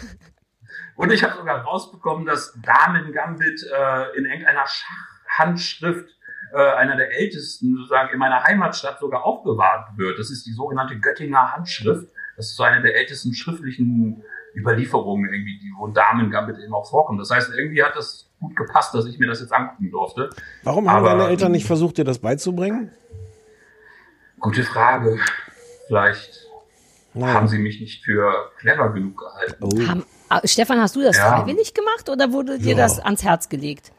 und 0.96 1.12
ich 1.12 1.22
habe 1.24 1.36
sogar 1.36 1.62
rausbekommen, 1.62 2.26
dass 2.26 2.58
Damen 2.62 3.12
Gambit 3.12 3.64
äh, 3.64 4.18
in 4.18 4.24
irgendeiner 4.26 4.64
Schachhandschrift 4.66 6.10
äh, 6.54 6.58
einer 6.76 6.96
der 6.96 7.12
ältesten 7.20 7.76
sozusagen 7.76 8.14
in 8.14 8.20
meiner 8.20 8.42
Heimatstadt 8.44 9.00
sogar 9.00 9.26
aufbewahrt 9.26 9.98
wird. 9.98 10.18
Das 10.20 10.30
ist 10.32 10.46
die 10.46 10.54
sogenannte 10.54 10.98
Göttinger 10.98 11.52
Handschrift. 11.54 12.08
Das 12.38 12.46
ist 12.52 12.56
so 12.56 12.64
eine 12.64 12.82
der 12.82 12.96
ältesten 12.96 13.34
schriftlichen 13.34 14.24
Überlieferungen 14.56 15.32
irgendwie, 15.32 15.58
die 15.60 15.72
wo 15.78 15.88
Damen 15.88 16.32
Gambit 16.32 16.58
eben 16.60 16.74
auch 16.74 16.90
vorkommt. 16.90 17.20
Das 17.20 17.30
heißt, 17.30 17.52
irgendwie 17.58 17.84
hat 17.84 17.96
das 17.96 18.30
gut 18.40 18.56
gepasst, 18.56 18.94
dass 18.94 19.06
ich 19.06 19.20
mir 19.20 19.28
das 19.28 19.42
jetzt 19.42 19.54
angucken 19.54 19.92
durfte. 19.92 20.30
Warum 20.64 20.90
haben 20.90 21.06
Aber- 21.06 21.18
deine 21.18 21.28
Eltern 21.30 21.52
nicht 21.52 21.66
versucht, 21.66 21.98
dir 21.98 22.04
das 22.06 22.20
beizubringen? 22.20 22.92
Gute 24.40 24.64
Frage. 24.64 25.20
Vielleicht 25.88 26.46
Nein. 27.14 27.34
haben 27.34 27.48
sie 27.48 27.58
mich 27.60 27.80
nicht 27.80 28.04
für 28.04 28.52
clever 28.60 28.90
genug 28.92 29.18
gehalten. 29.18 29.56
Oh. 29.62 29.88
Haben, 29.88 30.04
ah, 30.30 30.42
Stefan, 30.46 30.80
hast 30.80 30.96
du 30.96 31.02
das 31.02 31.18
Ja. 31.18 31.38
freiwillig 31.38 31.74
gemacht 31.74 32.10
oder 32.10 32.32
wurde 32.32 32.58
dir 32.60 32.72
Ja. 32.72 32.78
das 32.78 33.00
ans 33.00 33.24
Herz 33.24 33.50
gelegt? 33.50 33.92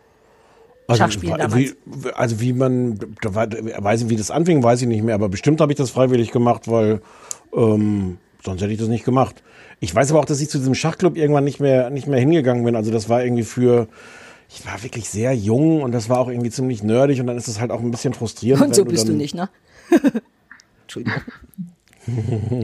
Damals. 0.88 1.20
wie, 1.20 1.74
also 2.14 2.38
wie 2.40 2.52
man, 2.52 3.00
weiß 3.20 4.02
ich, 4.02 4.08
wie 4.08 4.14
das 4.16 4.30
anfing, 4.30 4.62
weiß 4.62 4.82
ich 4.82 4.88
nicht 4.88 5.02
mehr, 5.02 5.16
aber 5.16 5.28
bestimmt 5.28 5.60
habe 5.60 5.72
ich 5.72 5.78
das 5.78 5.90
freiwillig 5.90 6.30
gemacht, 6.30 6.68
weil 6.70 7.02
ähm, 7.52 8.18
sonst 8.46 8.62
hätte 8.62 8.72
ich 8.72 8.78
das 8.78 8.88
nicht 8.88 9.04
gemacht. 9.04 9.42
Ich 9.80 9.94
weiß 9.94 10.10
aber 10.10 10.20
auch, 10.20 10.24
dass 10.24 10.40
ich 10.40 10.48
zu 10.48 10.58
diesem 10.58 10.74
Schachclub 10.74 11.16
irgendwann 11.16 11.44
nicht 11.44 11.60
mehr, 11.60 11.90
nicht 11.90 12.06
mehr 12.06 12.18
hingegangen 12.18 12.64
bin. 12.64 12.74
Also 12.76 12.90
das 12.90 13.10
war 13.10 13.22
irgendwie 13.22 13.42
für, 13.42 13.88
ich 14.48 14.64
war 14.64 14.82
wirklich 14.82 15.10
sehr 15.10 15.34
jung 15.34 15.82
und 15.82 15.92
das 15.92 16.08
war 16.08 16.18
auch 16.18 16.28
irgendwie 16.28 16.50
ziemlich 16.50 16.82
nerdig 16.82 17.20
und 17.20 17.26
dann 17.26 17.36
ist 17.36 17.48
es 17.48 17.60
halt 17.60 17.70
auch 17.70 17.80
ein 17.80 17.90
bisschen 17.90 18.14
frustrierend. 18.14 18.64
Und 18.64 18.74
so 18.74 18.84
wenn 18.84 18.92
bist 18.92 19.08
du 19.08 19.12
nicht, 19.12 19.34
ne? 19.34 19.50
Entschuldigung. 20.82 21.20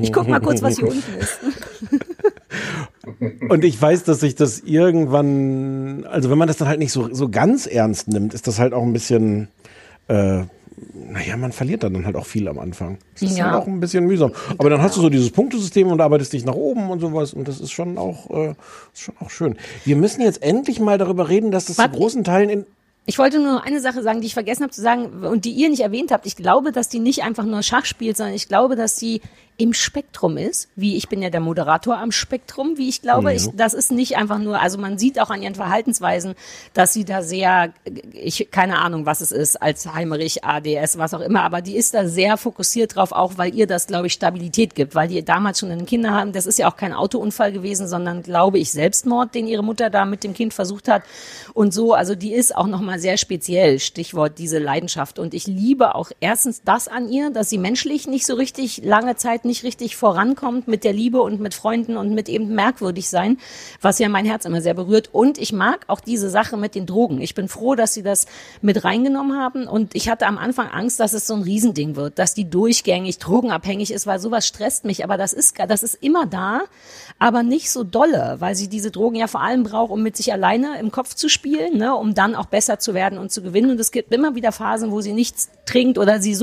Ich 0.01 0.13
guck 0.13 0.29
mal 0.29 0.41
kurz, 0.41 0.63
was 0.63 0.79
hier 0.79 0.89
unten 0.89 1.15
ist. 1.19 1.41
Und 3.49 3.65
ich 3.65 3.81
weiß, 3.81 4.05
dass 4.05 4.21
sich 4.21 4.37
das 4.37 4.61
irgendwann, 4.61 6.05
also 6.05 6.31
wenn 6.31 6.39
man 6.39 6.49
das 6.49 6.57
dann 6.57 6.69
halt 6.69 6.79
nicht 6.79 6.93
so, 6.93 7.13
so 7.13 7.29
ganz 7.29 7.67
ernst 7.67 8.09
nimmt, 8.09 8.35
ist 8.35 8.47
das 8.47 8.59
halt 8.59 8.73
auch 8.73 8.83
ein 8.83 8.93
bisschen, 8.93 9.49
äh, 10.09 10.45
naja, 10.95 11.37
man 11.37 11.53
verliert 11.53 11.83
dann 11.83 12.05
halt 12.07 12.17
auch 12.17 12.27
viel 12.27 12.49
am 12.49 12.59
Anfang. 12.59 12.99
Das 13.15 13.23
ist 13.31 13.39
Ja. 13.39 13.51
halt 13.51 13.63
auch 13.63 13.67
ein 13.67 13.81
bisschen 13.81 14.05
mühsam. 14.07 14.33
Aber 14.59 14.71
dann 14.71 14.81
hast 14.83 14.97
du 14.97 15.01
so 15.01 15.09
dieses 15.09 15.31
Punktesystem 15.31 15.89
und 15.89 16.01
arbeitest 16.01 16.33
dich 16.33 16.45
nach 16.45 16.55
oben 16.55 16.91
und 16.91 17.01
sowas 17.01 17.33
und 17.35 17.49
das 17.49 17.61
ist 17.61 17.73
schon 17.73 17.99
auch, 17.99 18.31
äh, 18.31 18.51
ist 18.93 19.03
schon 19.03 19.15
auch 19.21 19.31
schön. 19.31 19.57
Wir 19.85 19.97
müssen 19.97 20.23
jetzt 20.23 20.43
endlich 20.43 20.81
mal 20.81 20.99
darüber 20.99 21.29
reden, 21.29 21.51
dass 21.51 21.67
das 21.67 21.77
zu 21.77 21.83
Warte. 21.83 21.97
großen 21.97 22.25
Teilen 22.25 22.49
in, 22.51 22.67
Ich 23.05 23.19
wollte 23.19 23.39
nur 23.41 23.55
noch 23.55 23.65
eine 23.65 23.81
Sache 23.81 24.01
sagen, 24.03 24.21
die 24.21 24.29
ich 24.29 24.35
vergessen 24.35 24.63
habe 24.63 24.73
zu 24.73 24.81
sagen 24.81 25.25
und 25.25 25.45
die 25.45 25.51
ihr 25.51 25.69
nicht 25.69 25.81
erwähnt 25.83 26.13
habt. 26.13 26.25
Ich 26.25 26.37
glaube, 26.37 26.71
dass 26.71 26.89
die 26.89 27.01
nicht 27.01 27.25
einfach 27.25 27.45
nur 27.45 27.63
Schach 27.63 27.85
spielt, 27.85 28.17
sondern 28.17 28.35
ich 28.35 28.47
glaube, 28.49 28.77
dass 28.77 28.97
sie 28.97 29.21
im 29.59 29.75
Spektrum 29.75 30.37
ist, 30.37 30.69
wie 30.77 30.97
ich 30.97 31.09
bin 31.09 31.23
ja 31.23 31.31
der 31.31 31.41
Moderator 31.41 31.99
am 31.99 32.11
Spektrum, 32.11 32.79
wie 32.79 32.89
ich 32.89 33.03
glaube, 33.03 33.33
ich, 33.33 33.49
das 33.55 33.75
ist 33.75 33.93
nicht 33.93 34.17
einfach 34.17 34.39
nur, 34.39 34.61
also 34.61 34.79
man 34.79 34.99
sieht 34.99 35.21
auch 35.21 35.31
an 35.31 35.43
ihren 35.43 35.55
Verhaltensweisen, 35.55 36.35
dass 36.75 36.93
sie 36.93 37.05
da 37.05 37.23
sehr, 37.23 37.73
ich 38.13 38.51
keine 38.51 38.79
Ahnung, 38.79 39.07
was 39.07 39.21
es 39.21 39.31
ist, 39.31 39.61
Alzheimerich, 39.61 40.45
ADS, 40.45 40.99
was 40.99 41.15
auch 41.15 41.21
immer, 41.21 41.43
aber 41.43 41.61
die 41.61 41.77
ist 41.77 41.95
da 41.95 42.09
sehr 42.09 42.37
fokussiert 42.37 42.97
drauf, 42.97 43.13
auch 43.13 43.39
weil 43.39 43.55
ihr 43.55 43.67
das, 43.67 43.87
glaube 43.87 44.07
ich, 44.07 44.15
Stabilität 44.15 44.75
gibt, 44.75 44.95
weil 44.95 45.09
die 45.09 45.25
damals 45.25 45.61
schon 45.61 45.71
ein 45.71 45.87
Kinder 45.87 46.13
haben, 46.13 46.33
das 46.33 46.47
ist 46.47 46.59
ja 46.59 46.69
auch 46.69 46.77
kein 46.77 46.93
Autounfall 46.93 47.53
gewesen, 47.53 47.87
sondern, 47.87 48.23
glaube 48.23 48.59
ich, 48.59 48.73
Selbstmord, 48.73 49.35
den 49.35 49.47
ihre 49.47 49.63
Mutter 49.63 49.91
da 49.91 50.05
mit 50.05 50.25
dem 50.25 50.35
Kind 50.35 50.55
versucht 50.55 50.89
hat. 50.89 51.03
Und 51.55 51.73
so, 51.75 51.95
also 51.95 52.15
die 52.15 52.33
ist 52.33 52.57
auch 52.57 52.67
nochmal 52.67 52.99
sehr 52.99 53.17
speziell, 53.17 53.79
Stichwort 53.79 54.39
diese 54.39 54.59
Leidenschaft. 54.59 55.19
Und 55.19 55.35
ich 55.35 55.47
liebe 55.47 55.95
auch 55.95 56.11
erstens 56.21 56.63
das 56.63 56.89
an 56.89 57.09
ihr, 57.09 57.31
dass 57.31 57.51
sie 57.51 57.59
menschlich 57.59 58.07
nicht 58.07 58.27
so 58.27 58.35
richtig 58.35 58.83
lange 58.85 59.17
Zeit 59.17 59.42
nicht 59.45 59.65
richtig 59.65 59.97
vorankommt 59.97 60.69
mit 60.69 60.85
der 60.85 60.93
Liebe 60.93 61.21
und 61.23 61.41
mit 61.41 61.55
Freunden 61.55 61.97
und 61.97 62.15
mit 62.15 62.29
eben 62.29 62.55
merkwürdig 62.55 63.09
sein, 63.09 63.39
was 63.81 63.99
ja 63.99 64.09
mein 64.09 64.25
Herz 64.25 64.45
immer 64.45 64.61
sehr 64.61 64.75
berührt. 64.75 65.11
Und 65.13 65.39
ich 65.39 65.53
mag 65.53 65.85
auch 65.89 66.01
diese 66.01 66.31
Sache 66.31 66.57
mit 66.57 66.75
den 66.75 66.87
Drogen. 66.87 67.21
Ich 67.21 67.35
bin 67.35 67.49
froh, 67.49 67.75
dass 67.75 67.95
sie 67.95 68.03
das 68.03 68.27
mit 68.61 68.85
reingenommen 68.85 69.39
haben. 69.39 69.67
Und 69.67 69.95
ich 69.95 70.09
hatte 70.09 70.27
am 70.27 70.39
Anfang 70.39 70.69
Angst, 70.69 71.01
dass 71.01 71.13
es 71.13 71.27
so 71.27 71.35
ein 71.35 71.43
Riesending 71.43 71.97
wird, 71.97 72.19
dass 72.19 72.35
die 72.35 72.49
durchgängig 72.49 73.19
drogenabhängig 73.19 73.93
ist, 73.93 74.07
weil 74.07 74.19
sowas 74.19 74.47
stresst 74.47 74.85
mich. 74.85 75.05
Aber 75.05 75.17
das 75.17 75.33
ist, 75.33 75.59
das 75.69 75.83
ist 75.83 75.95
immer 75.95 76.27
da, 76.27 76.63
aber 77.19 77.43
nicht 77.43 77.71
so 77.71 77.85
dolle, 77.85 78.37
weil 78.39 78.55
sie 78.55 78.69
diese 78.69 78.91
Drogen 78.91 79.17
ja 79.17 79.27
vor 79.27 79.43
allem 79.43 79.63
braucht, 79.63 79.91
um 79.91 80.03
mit 80.03 80.17
sich 80.17 80.33
alleine 80.33 80.79
im 80.79 80.91
Kopf 80.91 81.15
zu 81.15 81.29
spielen, 81.29 81.79
ne, 81.79 81.95
um 81.95 82.15
dann 82.15 82.35
auch 82.35 82.47
besser 82.47 82.79
zu 82.79 82.95
werden 82.95 83.19
und 83.19 83.33
zu 83.33 83.43
gewinnen. 83.43 83.71
Und 83.71 83.81
es 83.81 83.91
gibt 83.91 84.13
immer 84.13 84.35
wieder 84.35 84.53
Phasen, 84.53 84.91
wo 84.91 85.01
sie 85.01 85.13
nichts 85.13 85.51
trinkt 85.67 85.99
oder 85.99 86.21
sie 86.21 86.35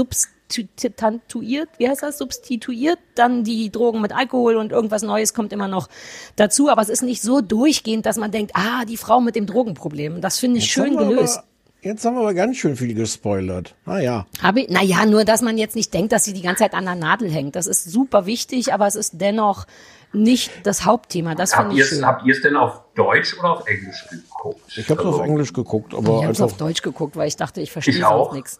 substituiert, 0.51 1.69
wie 1.77 1.87
heißt 1.89 2.03
das, 2.03 2.17
substituiert 2.17 2.99
dann 3.15 3.43
die 3.43 3.71
Drogen 3.71 4.01
mit 4.01 4.13
Alkohol 4.15 4.55
und 4.57 4.71
irgendwas 4.71 5.01
Neues 5.03 5.33
kommt 5.33 5.53
immer 5.53 5.67
noch 5.67 5.87
dazu. 6.35 6.69
Aber 6.69 6.81
es 6.81 6.89
ist 6.89 7.01
nicht 7.03 7.21
so 7.21 7.41
durchgehend, 7.41 8.05
dass 8.05 8.17
man 8.17 8.31
denkt, 8.31 8.51
ah, 8.55 8.85
die 8.85 8.97
Frau 8.97 9.21
mit 9.21 9.35
dem 9.35 9.45
Drogenproblem. 9.45 10.21
Das 10.21 10.39
finde 10.39 10.57
ich 10.59 10.65
Jetzt 10.65 10.73
schön 10.73 10.97
gelöst. 10.97 11.37
Aber, 11.39 11.47
jetzt 11.81 12.05
haben 12.05 12.15
wir 12.15 12.21
aber 12.21 12.33
ganz 12.33 12.57
schön 12.57 12.75
viel 12.75 12.93
gespoilert. 12.93 13.75
Ah 13.85 13.99
ja. 13.99 14.25
Habe 14.41 14.61
ich, 14.61 14.69
naja, 14.69 15.05
nur, 15.05 15.25
dass 15.25 15.41
man 15.41 15.57
jetzt 15.57 15.75
nicht 15.75 15.93
denkt, 15.93 16.11
dass 16.11 16.25
sie 16.25 16.33
die 16.33 16.41
ganze 16.41 16.63
Zeit 16.63 16.73
an 16.73 16.85
der 16.85 16.95
Nadel 16.95 17.29
hängt. 17.31 17.55
Das 17.55 17.67
ist 17.67 17.85
super 17.89 18.25
wichtig, 18.25 18.73
aber 18.73 18.87
es 18.87 18.95
ist 18.95 19.13
dennoch 19.21 19.65
nicht 20.11 20.51
das 20.63 20.85
Hauptthema. 20.85 21.35
Das 21.35 21.55
Habt 21.55 21.67
finde 21.67 21.75
ihr 21.77 21.85
ich 21.85 21.91
es 21.91 21.97
schön. 21.97 22.05
habt 22.05 22.25
ihr 22.25 22.33
es 22.33 22.41
denn 22.41 22.55
auf 22.55 22.81
Deutsch 22.95 23.37
oder 23.37 23.51
auf 23.59 23.67
Englisch 23.67 24.05
geguckt? 24.09 24.61
Ich 24.75 24.89
habe 24.89 24.99
es 25.01 25.05
Also, 25.05 25.19
auf 25.21 25.25
Englisch 25.27 25.53
geguckt, 25.53 25.93
aber 25.93 26.17
Ich 26.17 26.23
habe 26.23 26.31
es 26.33 26.41
auf 26.41 26.57
Deutsch 26.57 26.81
geguckt, 26.81 27.15
weil 27.15 27.27
ich 27.27 27.35
dachte, 27.35 27.61
ich 27.61 27.71
verstehe 27.71 28.07
auch. 28.09 28.33
nichts. 28.33 28.59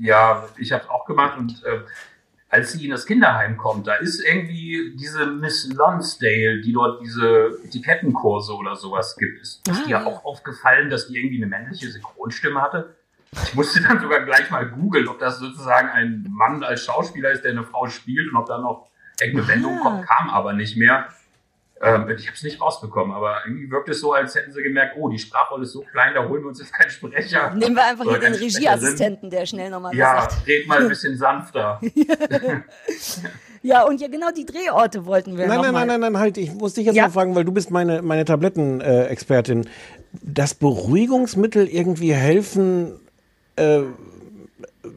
Ja, 0.00 0.48
ich 0.58 0.72
habe 0.72 0.84
es 0.84 0.90
auch 0.90 1.04
gemacht 1.04 1.38
und 1.38 1.62
äh, 1.64 1.80
als 2.48 2.72
sie 2.72 2.84
in 2.84 2.90
das 2.90 3.06
Kinderheim 3.06 3.56
kommt, 3.56 3.86
da 3.86 3.94
ist 3.94 4.20
irgendwie 4.22 4.94
diese 4.98 5.26
Miss 5.26 5.72
Lonsdale, 5.72 6.60
die 6.60 6.72
dort 6.72 7.00
diese 7.02 7.58
Etikettenkurse 7.64 8.54
oder 8.54 8.76
sowas 8.76 9.16
gibt. 9.16 9.40
Ist, 9.40 9.62
Ah, 9.70 9.72
dir 9.84 9.88
ja. 9.90 10.04
auch 10.04 10.24
aufgefallen, 10.24 10.90
dass 10.90 11.06
die 11.08 11.16
irgendwie 11.16 11.36
eine 11.36 11.46
männliche 11.46 11.90
Synchronstimme 11.90 12.60
hatte? 12.60 12.94
Ich 13.44 13.54
musste 13.54 13.80
dann 13.82 14.00
sogar 14.00 14.20
gleich 14.26 14.50
mal 14.50 14.68
googeln, 14.68 15.08
ob 15.08 15.18
das 15.18 15.38
sozusagen 15.38 15.88
ein 15.88 16.26
Mann 16.30 16.62
als 16.62 16.84
Schauspieler 16.84 17.30
ist, 17.30 17.42
der 17.44 17.52
eine 17.52 17.64
Frau 17.64 17.88
spielt 17.88 18.30
und 18.30 18.36
ob 18.36 18.46
da 18.46 18.58
noch 18.58 18.88
irgendeine 19.20 19.48
Wendung 19.48 19.78
Ah. 19.78 19.82
kommt, 19.82 20.06
kam 20.06 20.28
aber 20.28 20.52
nicht 20.52 20.76
mehr. 20.76 21.08
Ähm, 21.84 22.08
ich 22.16 22.26
habe 22.28 22.36
es 22.36 22.42
nicht 22.44 22.60
rausbekommen, 22.60 23.12
aber 23.14 23.38
irgendwie 23.44 23.68
wirkt 23.70 23.88
es 23.88 24.00
so, 24.00 24.12
als 24.12 24.34
hätten 24.36 24.52
sie 24.52 24.62
gemerkt, 24.62 24.94
oh, 24.96 25.08
die 25.08 25.18
Sprachrolle 25.18 25.64
ist 25.64 25.72
so 25.72 25.80
klein, 25.92 26.14
da 26.14 26.28
holen 26.28 26.42
wir 26.42 26.48
uns 26.48 26.60
jetzt 26.60 26.72
keinen 26.72 26.90
Sprecher. 26.90 27.52
Nehmen 27.54 27.74
wir 27.74 27.84
einfach 27.84 28.04
hier 28.04 28.20
den 28.20 28.34
Regieassistenten, 28.34 29.30
der 29.30 29.46
schnell 29.46 29.68
nochmal 29.68 29.92
Ja, 29.94 30.20
sagt. 30.22 30.46
red 30.46 30.66
mal 30.68 30.78
ein 30.82 30.88
bisschen 30.90 31.16
sanfter. 31.16 31.80
Ja, 33.64 33.84
und 33.84 34.00
ja, 34.00 34.08
genau 34.08 34.30
die 34.36 34.44
Drehorte 34.44 35.06
wollten 35.06 35.36
wir 35.38 35.46
Nein, 35.46 35.56
noch 35.58 35.62
nein, 35.64 35.72
mal. 35.72 35.86
nein, 35.86 36.00
nein, 36.00 36.12
nein, 36.14 36.20
halt. 36.20 36.36
Ich 36.36 36.52
muss 36.52 36.74
dich 36.74 36.84
jetzt 36.86 36.96
Ja. 36.96 37.04
mal 37.04 37.10
fragen, 37.10 37.34
weil 37.36 37.44
du 37.44 37.52
bist 37.52 37.70
meine, 37.70 38.02
meine 38.02 38.24
Tabletten-Expertin. 38.24 39.68
Das 40.20 40.54
Beruhigungsmittel 40.54 41.68
irgendwie 41.68 42.12
helfen, 42.12 42.98
äh, 43.54 43.82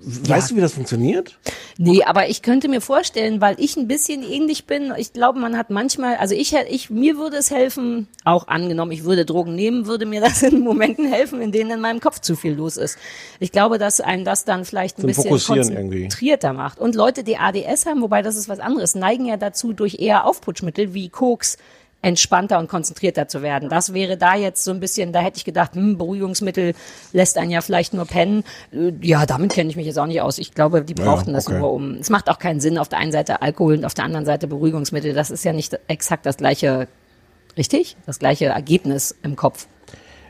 weißt 0.04 0.52
du, 0.52 0.56
wie 0.56 0.62
das 0.62 0.74
funktioniert? 0.74 1.38
Nee, 1.78 2.04
aber 2.04 2.30
ich 2.30 2.42
könnte 2.42 2.68
mir 2.68 2.82
vorstellen, 2.82 3.42
weil 3.42 3.56
ich 3.60 3.76
ein 3.78 3.88
bisschen 3.88 4.24
ähnlich 4.24 4.66
bin. 4.66 4.94
Ich 4.98 5.14
glaube, 5.14 5.40
man 5.40 5.58
hat 5.58 5.70
manchmal, 5.70 6.16
also 6.18 6.36
ich, 6.36 6.54
ich, 6.70 6.90
mir 6.90 7.18
würde 7.18 7.38
es 7.38 7.52
helfen, 7.52 8.08
auch 8.24 8.48
angenommen, 8.48 8.92
ich 8.92 9.04
würde 9.04 9.26
Drogen 9.26 9.56
nehmen, 9.56 9.86
würde 9.86 10.06
mir 10.06 10.22
das 10.26 10.44
in 10.44 10.62
Momenten 10.62 11.12
helfen, 11.12 11.42
in 11.42 11.52
denen 11.52 11.72
in 11.72 11.82
meinem 11.82 12.00
Kopf 12.00 12.20
zu 12.20 12.36
viel 12.36 12.54
los 12.54 12.78
ist. 12.78 12.98
Ich 13.40 13.52
glaube, 13.52 13.78
dass 13.78 14.02
einem 14.02 14.26
das 14.26 14.46
dann 14.46 14.66
vielleicht 14.66 14.98
ein 14.98 15.02
Zum 15.02 15.08
bisschen 15.08 15.24
Fokussieren 15.24 15.72
irgendwie. 15.72 16.02
konzentrierter 16.04 16.54
macht. 16.54 16.80
Und 16.80 16.96
Leute, 16.96 17.24
die 17.24 17.38
ADS 17.38 17.86
haben, 17.86 18.02
wobei 18.02 18.22
das 18.22 18.36
ist 18.36 18.50
was 18.50 18.60
anderes, 18.60 18.96
neigen 18.96 19.26
ja 19.26 19.38
dazu, 19.38 19.74
durch 19.74 20.00
eher 20.00 20.26
Aufputschmittel 20.26 20.94
wie 20.94 21.10
Koks 21.10 21.58
entspannter 22.06 22.60
und 22.60 22.70
konzentrierter 22.70 23.28
zu 23.28 23.42
werden. 23.42 23.68
Das 23.68 23.92
wäre 23.92 24.16
da 24.16 24.36
jetzt 24.36 24.64
so 24.64 24.70
ein 24.70 24.80
bisschen, 24.80 25.12
da 25.12 25.22
hätte 25.22 25.38
ich 25.38 25.44
gedacht, 25.44 25.74
hm, 25.74 25.98
Beruhigungsmittel 25.98 26.76
lässt 27.14 27.40
einen 27.40 27.50
ja 27.50 27.62
vielleicht 27.62 27.96
nur 27.96 28.06
pennen. 28.06 28.44
Äh, 28.72 28.94
Ja, 29.02 29.26
damit 29.26 29.54
kenne 29.54 29.72
ich 29.72 29.76
mich 29.76 29.88
jetzt 29.88 29.98
auch 29.98 30.06
nicht 30.06 30.22
aus. 30.22 30.38
Ich 30.38 30.54
glaube, 30.54 30.84
die 30.84 30.94
brauchten 30.94 31.34
das 31.34 31.48
okay. 31.48 31.58
nur 31.58 31.74
um. 31.74 31.96
Es 31.96 32.12
macht 32.12 32.30
auch 32.30 32.38
keinen 32.38 32.60
Sinn, 32.60 32.78
auf 32.78 32.90
der 32.90 33.00
einen 33.00 33.12
Seite 33.12 33.42
Alkohol 33.42 33.78
und 33.78 33.86
auf 33.86 33.96
der 33.96 34.06
anderen 34.06 34.26
Seite 34.26 34.46
Beruhigungsmittel. 34.48 35.14
Das 35.14 35.32
ist 35.32 35.44
ja 35.44 35.52
nicht 35.52 35.80
exakt 35.88 36.28
das 36.28 36.38
gleiche, 36.38 36.88
richtig? 37.58 37.98
Das 38.06 38.20
gleiche 38.20 38.46
Ergebnis 38.46 39.16
im 39.24 39.36
Kopf. 39.36 39.66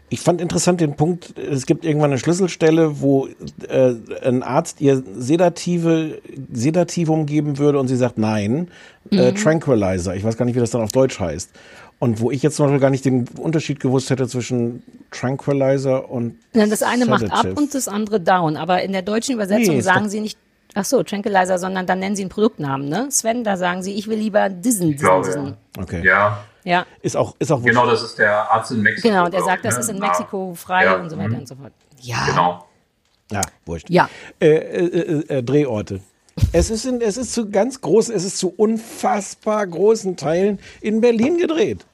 Ich 0.10 0.22
fand 0.22 0.40
interessant 0.40 0.82
den 0.82 0.96
Punkt, 0.96 1.34
es 1.38 1.66
gibt 1.66 1.84
irgendwann 1.84 2.12
eine 2.12 2.20
Schlüsselstelle, 2.20 3.02
wo 3.02 3.28
äh, 3.68 3.94
ein 4.24 4.44
Arzt 4.44 4.80
ihr 4.80 5.02
Sedative, 5.18 6.22
Sedativum 6.54 7.26
geben 7.26 7.58
würde 7.58 7.80
und 7.80 7.88
sie 7.88 7.96
sagt 7.96 8.18
nein, 8.18 8.70
äh, 9.12 9.32
Mhm. 9.32 9.36
Tranquilizer. 9.36 10.16
Ich 10.16 10.24
weiß 10.24 10.38
gar 10.38 10.46
nicht, 10.46 10.56
wie 10.56 10.60
das 10.60 10.72
dann 10.72 10.82
auf 10.82 10.92
Deutsch 10.92 11.20
heißt. 11.20 11.50
Und 11.98 12.20
wo 12.20 12.30
ich 12.30 12.44
jetzt 12.44 12.56
zum 12.58 12.66
Beispiel 12.66 12.80
gar 12.82 12.90
nicht 12.90 13.06
den 13.06 13.26
Unterschied 13.40 13.80
gewusst 13.80 14.10
hätte 14.10 14.28
zwischen 14.28 14.84
Tranquilizer 15.12 16.10
und 16.10 16.36
Ja, 16.54 16.66
Das 16.68 16.84
eine 16.84 17.06
macht 17.06 17.24
ab 17.24 17.38
Sedative. 17.38 17.60
und 17.62 17.74
das 17.74 17.88
andere 17.88 18.20
down. 18.20 18.58
Aber 18.58 18.84
in 18.84 18.92
der 18.92 19.02
deutschen 19.02 19.34
Übersetzung 19.36 19.76
Nee, 19.76 19.82
sagen 19.82 20.10
sie 20.10 20.20
nicht, 20.22 20.38
ach 20.76 20.86
so, 20.86 21.04
Tranquilizer, 21.04 21.58
sondern 21.58 21.88
dann 21.88 22.00
nennen 22.00 22.16
sie 22.16 22.24
einen 22.24 22.30
Produktnamen, 22.30 22.88
ne? 22.90 23.08
Sven, 23.10 23.44
da 23.44 23.58
sagen 23.58 23.82
sie, 23.82 23.94
ich 23.94 24.08
will 24.08 24.18
lieber 24.20 24.50
diesen, 24.50 24.92
diesen, 24.92 24.98
glaube, 24.98 25.26
diesen. 25.26 25.54
Okay. 25.80 26.06
Ja, 26.06 26.44
Ja, 26.66 26.86
Ist 27.02 27.16
auch, 27.16 27.36
ist 27.40 27.52
auch 27.52 27.62
wurscht. 27.62 27.70
genau, 27.70 27.86
das 27.86 28.02
ist 28.04 28.18
der 28.18 28.52
Arzt 28.52 28.72
in 28.72 28.82
Mexiko. 28.82 29.08
genau. 29.08 29.30
Der 29.30 29.42
sagt, 29.44 29.58
ich, 29.58 29.64
das 29.64 29.76
ne? 29.76 29.80
ist 29.82 29.90
in 29.90 29.98
Ja. 29.98 30.08
Mexiko 30.08 30.54
frei 30.56 30.84
Ja, 30.86 30.96
und 30.96 31.10
so 31.10 31.18
weiter 31.18 31.30
mhm. 31.30 31.36
und 31.38 31.48
so 31.48 31.56
fort. 31.56 31.72
Ja, 32.02 32.26
Genau. 32.26 32.66
Ja, 33.32 33.42
wurscht. 33.66 33.90
ja. 33.90 34.10
Äh, 34.40 34.48
äh, 34.48 34.86
äh, 34.86 35.38
äh, 35.38 35.44
Drehorte. 35.44 36.02
Es 36.52 36.70
ist, 36.70 36.86
in, 36.86 37.00
es 37.02 37.18
ist 37.18 37.34
zu 37.34 37.50
ganz 37.50 37.80
groß, 37.82 38.10
es 38.10 38.26
ist 38.26 38.38
zu 38.40 38.50
unfassbar 38.50 39.66
großen 39.66 40.18
Teilen 40.18 40.60
in 40.82 41.02
Berlin 41.02 41.38
gedreht. 41.38 41.86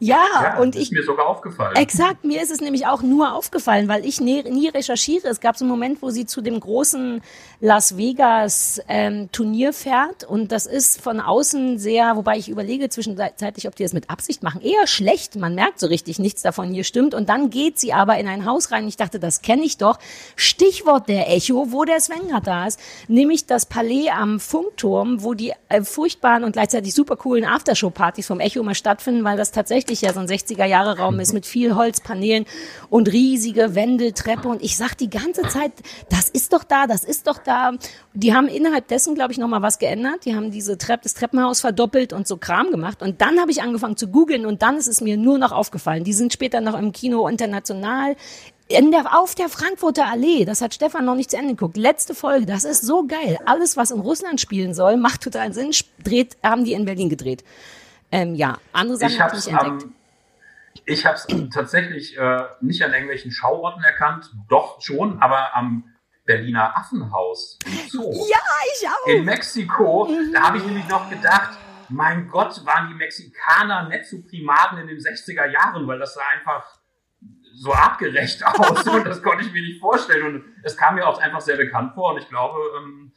Ja, 0.00 0.24
Ja, 0.42 0.58
und 0.58 0.74
ist 0.76 0.84
ich, 0.84 0.90
mir 0.92 1.04
sogar 1.04 1.26
aufgefallen. 1.26 1.76
Exakt, 1.76 2.24
mir 2.24 2.42
ist 2.42 2.50
es 2.50 2.62
nämlich 2.62 2.86
auch 2.86 3.02
nur 3.02 3.34
aufgefallen, 3.34 3.86
weil 3.86 4.06
ich 4.06 4.18
nie, 4.20 4.42
nie 4.42 4.68
recherchiere. 4.68 5.28
Es 5.28 5.40
gab 5.40 5.58
so 5.58 5.64
einen 5.64 5.70
Moment, 5.70 6.00
wo 6.00 6.08
sie 6.08 6.24
zu 6.24 6.40
dem 6.40 6.58
großen 6.58 7.20
Las 7.60 7.98
Vegas 7.98 8.80
ähm, 8.88 9.28
Turnier 9.30 9.74
fährt 9.74 10.24
und 10.24 10.52
das 10.52 10.64
ist 10.64 11.02
von 11.02 11.20
außen 11.20 11.78
sehr, 11.78 12.16
wobei 12.16 12.38
ich 12.38 12.48
überlege 12.48 12.88
zwischenzeitlich, 12.88 13.68
ob 13.68 13.76
die 13.76 13.82
das 13.82 13.92
mit 13.92 14.08
Absicht 14.08 14.42
machen, 14.42 14.62
eher 14.62 14.86
schlecht. 14.86 15.36
Man 15.36 15.54
merkt 15.54 15.78
so 15.78 15.86
richtig, 15.86 16.18
nichts 16.18 16.40
davon 16.40 16.72
hier 16.72 16.84
stimmt 16.84 17.12
und 17.12 17.28
dann 17.28 17.50
geht 17.50 17.78
sie 17.78 17.92
aber 17.92 18.16
in 18.16 18.26
ein 18.26 18.46
Haus 18.46 18.72
rein. 18.72 18.88
Ich 18.88 18.96
dachte, 18.96 19.20
das 19.20 19.42
kenne 19.42 19.64
ich 19.64 19.76
doch. 19.76 19.98
Stichwort 20.34 21.10
der 21.10 21.30
Echo, 21.30 21.72
wo 21.72 21.84
der 21.84 22.00
Sven 22.00 22.28
gerade 22.28 22.46
da 22.46 22.66
ist, 22.66 22.80
nämlich 23.08 23.44
das 23.44 23.66
Palais 23.66 24.08
am 24.08 24.40
Funkturm, 24.40 25.22
wo 25.22 25.34
die 25.34 25.52
äh, 25.68 25.82
furchtbaren 25.82 26.44
und 26.44 26.52
gleichzeitig 26.52 26.94
super 26.94 27.16
coolen 27.16 27.44
Aftershow-Partys 27.44 28.26
vom 28.26 28.40
Echo 28.40 28.62
mal 28.62 28.74
stattfinden, 28.74 29.24
weil 29.24 29.36
das 29.36 29.52
tatsächlich 29.52 29.89
tatsächlich 29.90 30.02
ja 30.02 30.12
so 30.12 30.20
ein 30.20 30.28
60er-Jahre-Raum 30.28 31.18
ist 31.20 31.32
mit 31.32 31.46
viel 31.46 31.74
Holzpaneelen 31.74 32.44
und 32.88 33.10
riesige 33.10 33.74
Wände, 33.74 34.12
Treppe. 34.12 34.48
Und 34.48 34.62
ich 34.62 34.76
sag 34.76 34.94
die 34.94 35.10
ganze 35.10 35.42
Zeit, 35.42 35.72
das 36.08 36.28
ist 36.28 36.52
doch 36.52 36.64
da, 36.64 36.86
das 36.86 37.04
ist 37.04 37.26
doch 37.26 37.38
da. 37.38 37.72
Die 38.14 38.34
haben 38.34 38.46
innerhalb 38.46 38.86
dessen, 38.88 39.14
glaube 39.14 39.32
ich, 39.32 39.38
noch 39.38 39.48
mal 39.48 39.62
was 39.62 39.78
geändert. 39.78 40.24
Die 40.24 40.34
haben 40.34 40.50
diese 40.50 40.78
Treppe, 40.78 41.02
das 41.04 41.14
Treppenhaus 41.14 41.60
verdoppelt 41.60 42.12
und 42.12 42.28
so 42.28 42.36
Kram 42.36 42.70
gemacht. 42.70 43.02
Und 43.02 43.20
dann 43.20 43.40
habe 43.40 43.50
ich 43.50 43.62
angefangen 43.62 43.96
zu 43.96 44.08
googeln 44.08 44.46
und 44.46 44.62
dann 44.62 44.76
ist 44.76 44.88
es 44.88 45.00
mir 45.00 45.16
nur 45.16 45.38
noch 45.38 45.52
aufgefallen. 45.52 46.04
Die 46.04 46.12
sind 46.12 46.32
später 46.32 46.60
noch 46.60 46.78
im 46.78 46.92
Kino 46.92 47.26
international 47.26 48.16
in 48.68 48.92
der, 48.92 49.18
auf 49.18 49.34
der 49.34 49.48
Frankfurter 49.48 50.06
Allee, 50.06 50.44
das 50.44 50.60
hat 50.60 50.72
Stefan 50.72 51.04
noch 51.04 51.16
nicht 51.16 51.32
zu 51.32 51.36
Ende 51.36 51.54
geguckt. 51.54 51.76
Letzte 51.76 52.14
Folge, 52.14 52.46
das 52.46 52.62
ist 52.62 52.82
so 52.82 53.04
geil. 53.04 53.36
Alles, 53.44 53.76
was 53.76 53.90
in 53.90 53.98
Russland 53.98 54.40
spielen 54.40 54.74
soll, 54.74 54.96
macht 54.96 55.22
total 55.22 55.52
Sinn. 55.52 55.72
Dreht, 56.04 56.36
haben 56.44 56.64
die 56.64 56.74
in 56.74 56.84
Berlin 56.84 57.08
gedreht. 57.08 57.42
Ähm, 58.12 58.34
ja, 58.34 58.58
andere 58.72 58.96
Sachen 58.96 59.20
habe 59.20 59.36
ich 59.36 59.46
nicht 59.46 59.56
entdeckt. 59.56 59.82
ähm, 59.84 59.94
ich 60.84 61.06
habe 61.06 61.16
es 61.16 61.26
tatsächlich 61.52 62.16
äh, 62.16 62.42
nicht 62.60 62.82
an 62.82 62.92
irgendwelchen 62.92 63.30
Schauorten 63.30 63.82
erkannt, 63.82 64.30
doch 64.48 64.80
schon, 64.80 65.20
aber 65.20 65.54
am 65.56 65.84
Berliner 66.24 66.76
Affenhaus 66.76 67.58
im 67.66 67.88
Zoo 67.88 68.12
Ja, 68.28 68.38
ich 68.74 68.88
auch. 68.88 69.06
in 69.06 69.24
Mexiko, 69.24 70.08
da 70.32 70.42
habe 70.42 70.58
ich 70.58 70.64
nämlich 70.64 70.86
noch 70.88 71.08
gedacht, 71.10 71.58
mein 71.88 72.28
Gott, 72.28 72.64
waren 72.64 72.88
die 72.88 72.94
Mexikaner 72.94 73.88
nett 73.88 74.06
zu 74.06 74.22
Primaten 74.22 74.78
in 74.78 74.86
den 74.86 74.98
60er 74.98 75.46
Jahren, 75.46 75.86
weil 75.88 75.98
das 75.98 76.14
sah 76.14 76.22
einfach 76.38 76.78
so 77.54 77.72
artgerecht 77.72 78.44
aus 78.46 78.86
und 78.86 79.04
das 79.06 79.22
konnte 79.22 79.44
ich 79.44 79.52
mir 79.52 79.62
nicht 79.62 79.80
vorstellen 79.80 80.24
und 80.36 80.44
es 80.62 80.76
kam 80.76 80.94
mir 80.94 81.06
auch 81.06 81.18
einfach 81.20 81.40
sehr 81.40 81.56
bekannt 81.56 81.94
vor 81.94 82.12
und 82.14 82.18
ich 82.20 82.28
glaube, 82.28 82.58
ähm, 82.78 83.12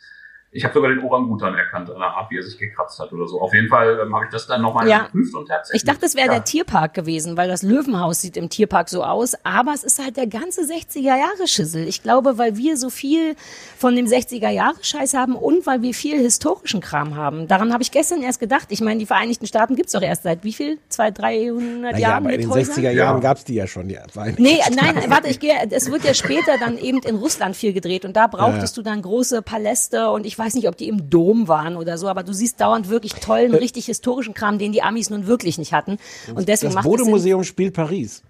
ich 0.56 0.64
habe 0.64 0.74
sogar 0.74 0.90
den 0.92 1.04
Orangutan 1.04 1.56
erkannt 1.56 1.90
an 1.90 1.98
der 2.00 2.08
Art, 2.10 2.30
wie 2.32 2.38
er 2.38 2.44
sich 2.44 2.58
gekratzt 2.58 3.00
hat 3.00 3.12
oder 3.12 3.28
so. 3.28 3.42
Auf 3.42 3.54
jeden 3.54 3.70
Fall 3.70 4.00
ähm, 4.02 4.14
habe 4.14 4.26
ich 4.26 4.32
das 4.32 4.46
dann 4.48 4.62
nochmal 4.62 4.88
Ja. 4.88 5.06
geprüft 5.06 5.34
und 5.36 5.48
tatsächlich. 5.48 5.82
Ich 5.82 5.86
dachte, 5.90 6.06
es 6.06 6.16
wäre 6.16 6.28
ja. 6.28 6.34
der 6.34 6.44
Tierpark 6.44 6.94
gewesen, 6.94 7.36
weil 7.38 7.48
das 7.50 7.64
Löwenhaus 7.64 8.22
sieht 8.22 8.38
im 8.38 8.50
Tierpark 8.50 8.88
so 8.90 9.04
aus, 9.04 9.34
aber 9.44 9.74
es 9.74 9.84
ist 9.84 10.02
halt 10.04 10.16
der 10.18 10.28
ganze 10.28 10.62
60er-Jahre-Schissel. 10.62 11.88
Ich 11.88 12.04
glaube, 12.04 12.38
weil 12.38 12.58
wir 12.58 12.78
so 12.78 12.90
viel 12.90 13.36
von 13.78 13.96
dem 13.96 14.06
60er-Jahre-Scheiß 14.06 15.14
haben 15.14 15.36
und 15.36 15.66
weil 15.66 15.82
wir 15.82 15.94
viel 15.94 16.18
historischen 16.20 16.82
Kram 16.82 17.16
haben. 17.16 17.48
Daran 17.48 17.74
habe 17.74 17.84
ich 17.84 17.92
gestern 17.92 18.22
erst 18.22 18.40
gedacht. 18.40 18.68
Ich 18.70 18.82
meine, 18.82 19.00
die 19.00 19.06
Vereinigten 19.06 19.48
Staaten 19.48 19.76
gibt's 19.76 19.94
doch 19.94 20.02
erst 20.02 20.24
seit 20.24 20.44
wie 20.44 20.54
viel? 20.54 20.78
Zwei, 20.90 21.12
300 21.12 21.94
Naja, 21.94 21.98
Jahren 21.98 22.14
aber 22.18 22.30
in 22.34 22.38
mit 22.38 22.46
den 22.46 22.52
Häusern? 22.52 22.76
60er 22.84 22.92
Jahren 22.92 23.22
gab's 23.22 23.44
die 23.44 23.56
ja 23.56 23.68
schon, 23.68 23.88
die 23.88 23.98
Vereinigten 24.10 24.42
Nee, 24.44 24.60
Staaten. 24.62 24.76
nein, 24.76 25.04
warte, 25.10 25.28
ich 25.30 25.40
gehe, 25.40 25.54
es 25.72 25.92
wird 25.92 26.04
ja 26.04 26.14
später 26.14 26.58
dann 26.60 26.78
eben 26.78 27.00
in 27.00 27.16
Russland 27.16 27.56
viel 27.56 27.74
gedreht 27.74 28.06
und 28.06 28.16
da 28.16 28.28
brauchtest 28.28 28.78
du 28.78 28.82
dann 28.82 29.02
große 29.02 29.42
Paläste 29.42 30.10
und 30.10 30.26
ich 30.26 30.38
weiß 30.44 30.56
nicht, 30.56 30.68
ob 30.68 30.78
die 30.78 30.88
im 30.88 31.10
Dom 31.10 31.48
waren 31.48 31.76
oder 31.78 31.98
so, 31.98 32.08
aber 32.08 32.24
du 32.24 32.34
siehst 32.34 32.60
dauernd 32.60 32.90
wirklich 32.90 33.14
tollen, 33.14 33.54
richtig 33.56 33.86
historischen 33.86 34.34
Kram, 34.34 34.58
den 34.60 34.72
die 34.72 34.82
Amis 34.82 35.10
nun 35.10 35.28
wirklich 35.28 35.58
nicht 35.58 35.74
hatten. 35.74 35.98
Und 36.36 36.48
deswegen 36.50 36.74
Das. 36.74 36.84
Bodemuseum 36.84 37.44
spielt 37.44 37.74
Paris. 37.74 38.22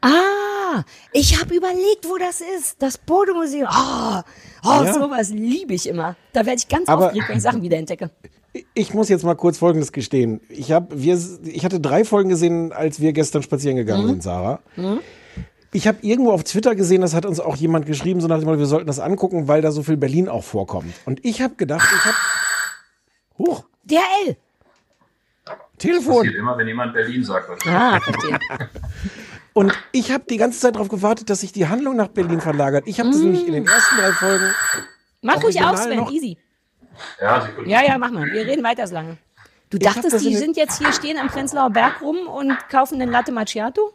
Ah, 0.00 0.82
ich 1.12 1.40
habe 1.40 1.54
überlegt, 1.54 2.04
wo 2.08 2.16
das 2.18 2.40
ist. 2.40 2.76
Das 2.80 2.98
Bodemuseum. 2.98 3.68
Oh, 3.70 4.20
oh 4.64 4.82
Ja. 4.84 4.92
sowas 4.94 5.30
liebe 5.30 5.74
ich 5.74 5.88
immer. 5.88 6.16
Da 6.32 6.46
werde 6.46 6.58
ich 6.58 6.68
ganz 6.68 6.88
Aber- 6.88 7.06
aufgeregt, 7.06 7.28
wenn 7.28 7.36
ich 7.36 7.42
Sachen 7.42 7.62
wieder 7.62 7.76
entdecke. 7.76 8.10
Ich 8.72 8.94
muss 8.94 9.10
jetzt 9.10 9.22
mal 9.22 9.34
kurz 9.34 9.58
Folgendes 9.58 9.92
gestehen. 9.92 10.40
Ich 10.48 10.72
hab, 10.72 10.88
wir, 10.90 11.20
ich 11.44 11.62
hatte 11.66 11.78
drei 11.78 12.06
Folgen 12.06 12.30
gesehen, 12.30 12.72
als 12.72 13.00
wir 13.00 13.12
gestern 13.12 13.42
spazieren 13.42 13.76
gegangen 13.76 14.04
Mhm. 14.04 14.08
sind, 14.08 14.22
Sarah. 14.22 14.60
Ich 15.76 15.86
habe 15.86 15.98
irgendwo 16.00 16.32
auf 16.32 16.42
Twitter 16.42 16.74
gesehen, 16.74 17.02
das 17.02 17.12
hat 17.12 17.26
uns 17.26 17.38
auch 17.38 17.54
jemand 17.54 17.84
geschrieben, 17.84 18.22
so 18.22 18.28
nach 18.28 18.38
dem 18.38 18.46
Motto, 18.46 18.58
wir 18.58 18.64
sollten 18.64 18.86
das 18.86 18.98
angucken, 18.98 19.46
weil 19.46 19.60
da 19.60 19.70
so 19.70 19.82
viel 19.82 19.98
Berlin 19.98 20.26
auch 20.26 20.42
vorkommt. 20.42 20.94
Und 21.04 21.22
ich 21.22 21.42
habe 21.42 21.54
gedacht, 21.56 21.86
ich 21.94 22.04
habe 22.06 22.16
Huch, 23.36 23.64
Der 23.82 24.00
L. 24.26 24.38
Telefon. 25.76 26.22
Passiert 26.22 26.36
immer, 26.36 26.56
wenn 26.56 26.66
jemand 26.66 26.94
Berlin 26.94 27.22
sagt. 27.22 27.50
Ah, 27.66 28.00
verstehe. 28.00 28.38
Und 29.52 29.74
ich 29.92 30.12
habe 30.12 30.24
die 30.30 30.38
ganze 30.38 30.60
Zeit 30.60 30.76
darauf 30.76 30.88
gewartet, 30.88 31.28
dass 31.28 31.40
sich 31.42 31.52
die 31.52 31.68
Handlung 31.68 31.94
nach 31.94 32.08
Berlin 32.08 32.40
verlagert. 32.40 32.84
Ich 32.86 32.98
habe 32.98 33.10
das 33.10 33.18
nämlich 33.18 33.46
in 33.46 33.52
den 33.52 33.66
ersten 33.66 33.96
drei 33.98 34.12
Folgen. 34.12 34.50
Mach 35.20 35.42
ruhig 35.42 35.62
auf, 35.62 35.76
Sven, 35.76 35.98
noch? 35.98 36.10
easy. 36.10 36.38
Ja, 37.20 37.42
Sekunde. 37.42 37.68
Ja, 37.68 37.82
ja, 37.82 37.98
mach 37.98 38.12
mal. 38.12 38.24
Wir 38.32 38.46
reden 38.46 38.64
weiter 38.64 38.86
so 38.86 38.94
lange. 38.94 39.18
Du 39.68 39.76
hab 39.76 39.94
dachtest, 39.94 40.14
das 40.14 40.22
die 40.22 40.36
sind 40.36 40.56
jetzt 40.56 40.78
hier 40.78 40.90
stehen 40.94 41.18
am 41.18 41.26
Prenzlauer 41.26 41.68
Berg 41.68 42.00
rum 42.00 42.28
und 42.28 42.56
kaufen 42.70 42.98
den 42.98 43.10
Latte 43.10 43.30
Macchiato? 43.30 43.92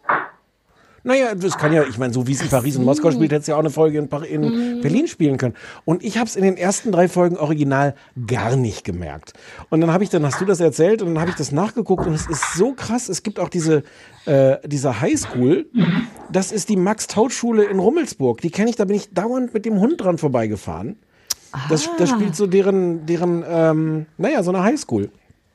Naja, 1.04 1.34
das 1.34 1.58
kann 1.58 1.74
ja, 1.74 1.84
ich 1.84 1.98
meine, 1.98 2.14
so 2.14 2.28
wie 2.28 2.34
es 2.34 2.42
in 2.42 2.50
Paris 2.50 2.78
und 2.78 2.86
Moskau 2.86 3.10
spielt, 3.12 3.32
hätte 3.32 3.42
es 3.42 3.48
ja 3.48 3.56
auch 3.56 3.60
eine 3.60 3.70
Folge 3.72 3.98
in, 3.98 4.08
Par 4.08 4.24
in 4.26 4.42
Mhm. 4.42 4.82
Berlin 4.82 5.08
spielen 5.08 5.38
können. 5.38 5.56
Und 5.86 6.04
ich 6.04 6.18
habe 6.18 6.28
es 6.28 6.36
in 6.36 6.44
den 6.44 6.58
ersten 6.58 6.92
drei 6.92 7.08
Folgen 7.08 7.38
original 7.38 7.96
gar 8.28 8.56
nicht 8.56 8.84
gemerkt. 8.84 9.34
Und 9.70 9.82
dann 9.82 9.92
habe 9.92 10.04
ich, 10.04 10.10
dann 10.12 10.26
hast 10.26 10.40
du 10.40 10.46
das 10.46 10.60
erzählt 10.60 11.02
und 11.02 11.10
dann 11.16 11.20
habe 11.20 11.32
ich 11.32 11.36
das 11.38 11.52
nachgeguckt 11.52 12.06
und 12.06 12.14
es 12.14 12.28
ist 12.28 12.54
so 12.56 12.74
krass. 12.74 13.10
Es 13.10 13.24
gibt 13.24 13.40
auch 13.40 13.50
diese, 13.50 13.84
äh, 14.26 14.58
diese 14.68 15.02
Highschool. 15.02 15.66
Das 16.32 16.52
ist 16.52 16.70
die 16.70 16.78
Max-Taut-Schule 16.78 17.64
in 17.64 17.80
Rummelsburg. 17.80 18.42
Die 18.42 18.52
kenne 18.52 18.70
ich, 18.70 18.76
da 18.76 18.86
bin 18.86 18.96
ich 18.96 19.14
dauernd 19.14 19.54
mit 19.54 19.66
dem 19.66 19.80
Hund 19.80 20.00
dran 20.02 20.18
vorbeigefahren. 20.18 20.98
Das, 21.70 21.90
das 21.98 22.12
Ah. 22.12 22.16
spielt 22.16 22.36
so 22.36 22.48
deren, 22.48 23.06
deren, 23.06 23.44
ähm, 23.48 24.06
naja, 24.18 24.42
so 24.44 24.52
eine 24.52 24.64
Highschool. 24.64 25.10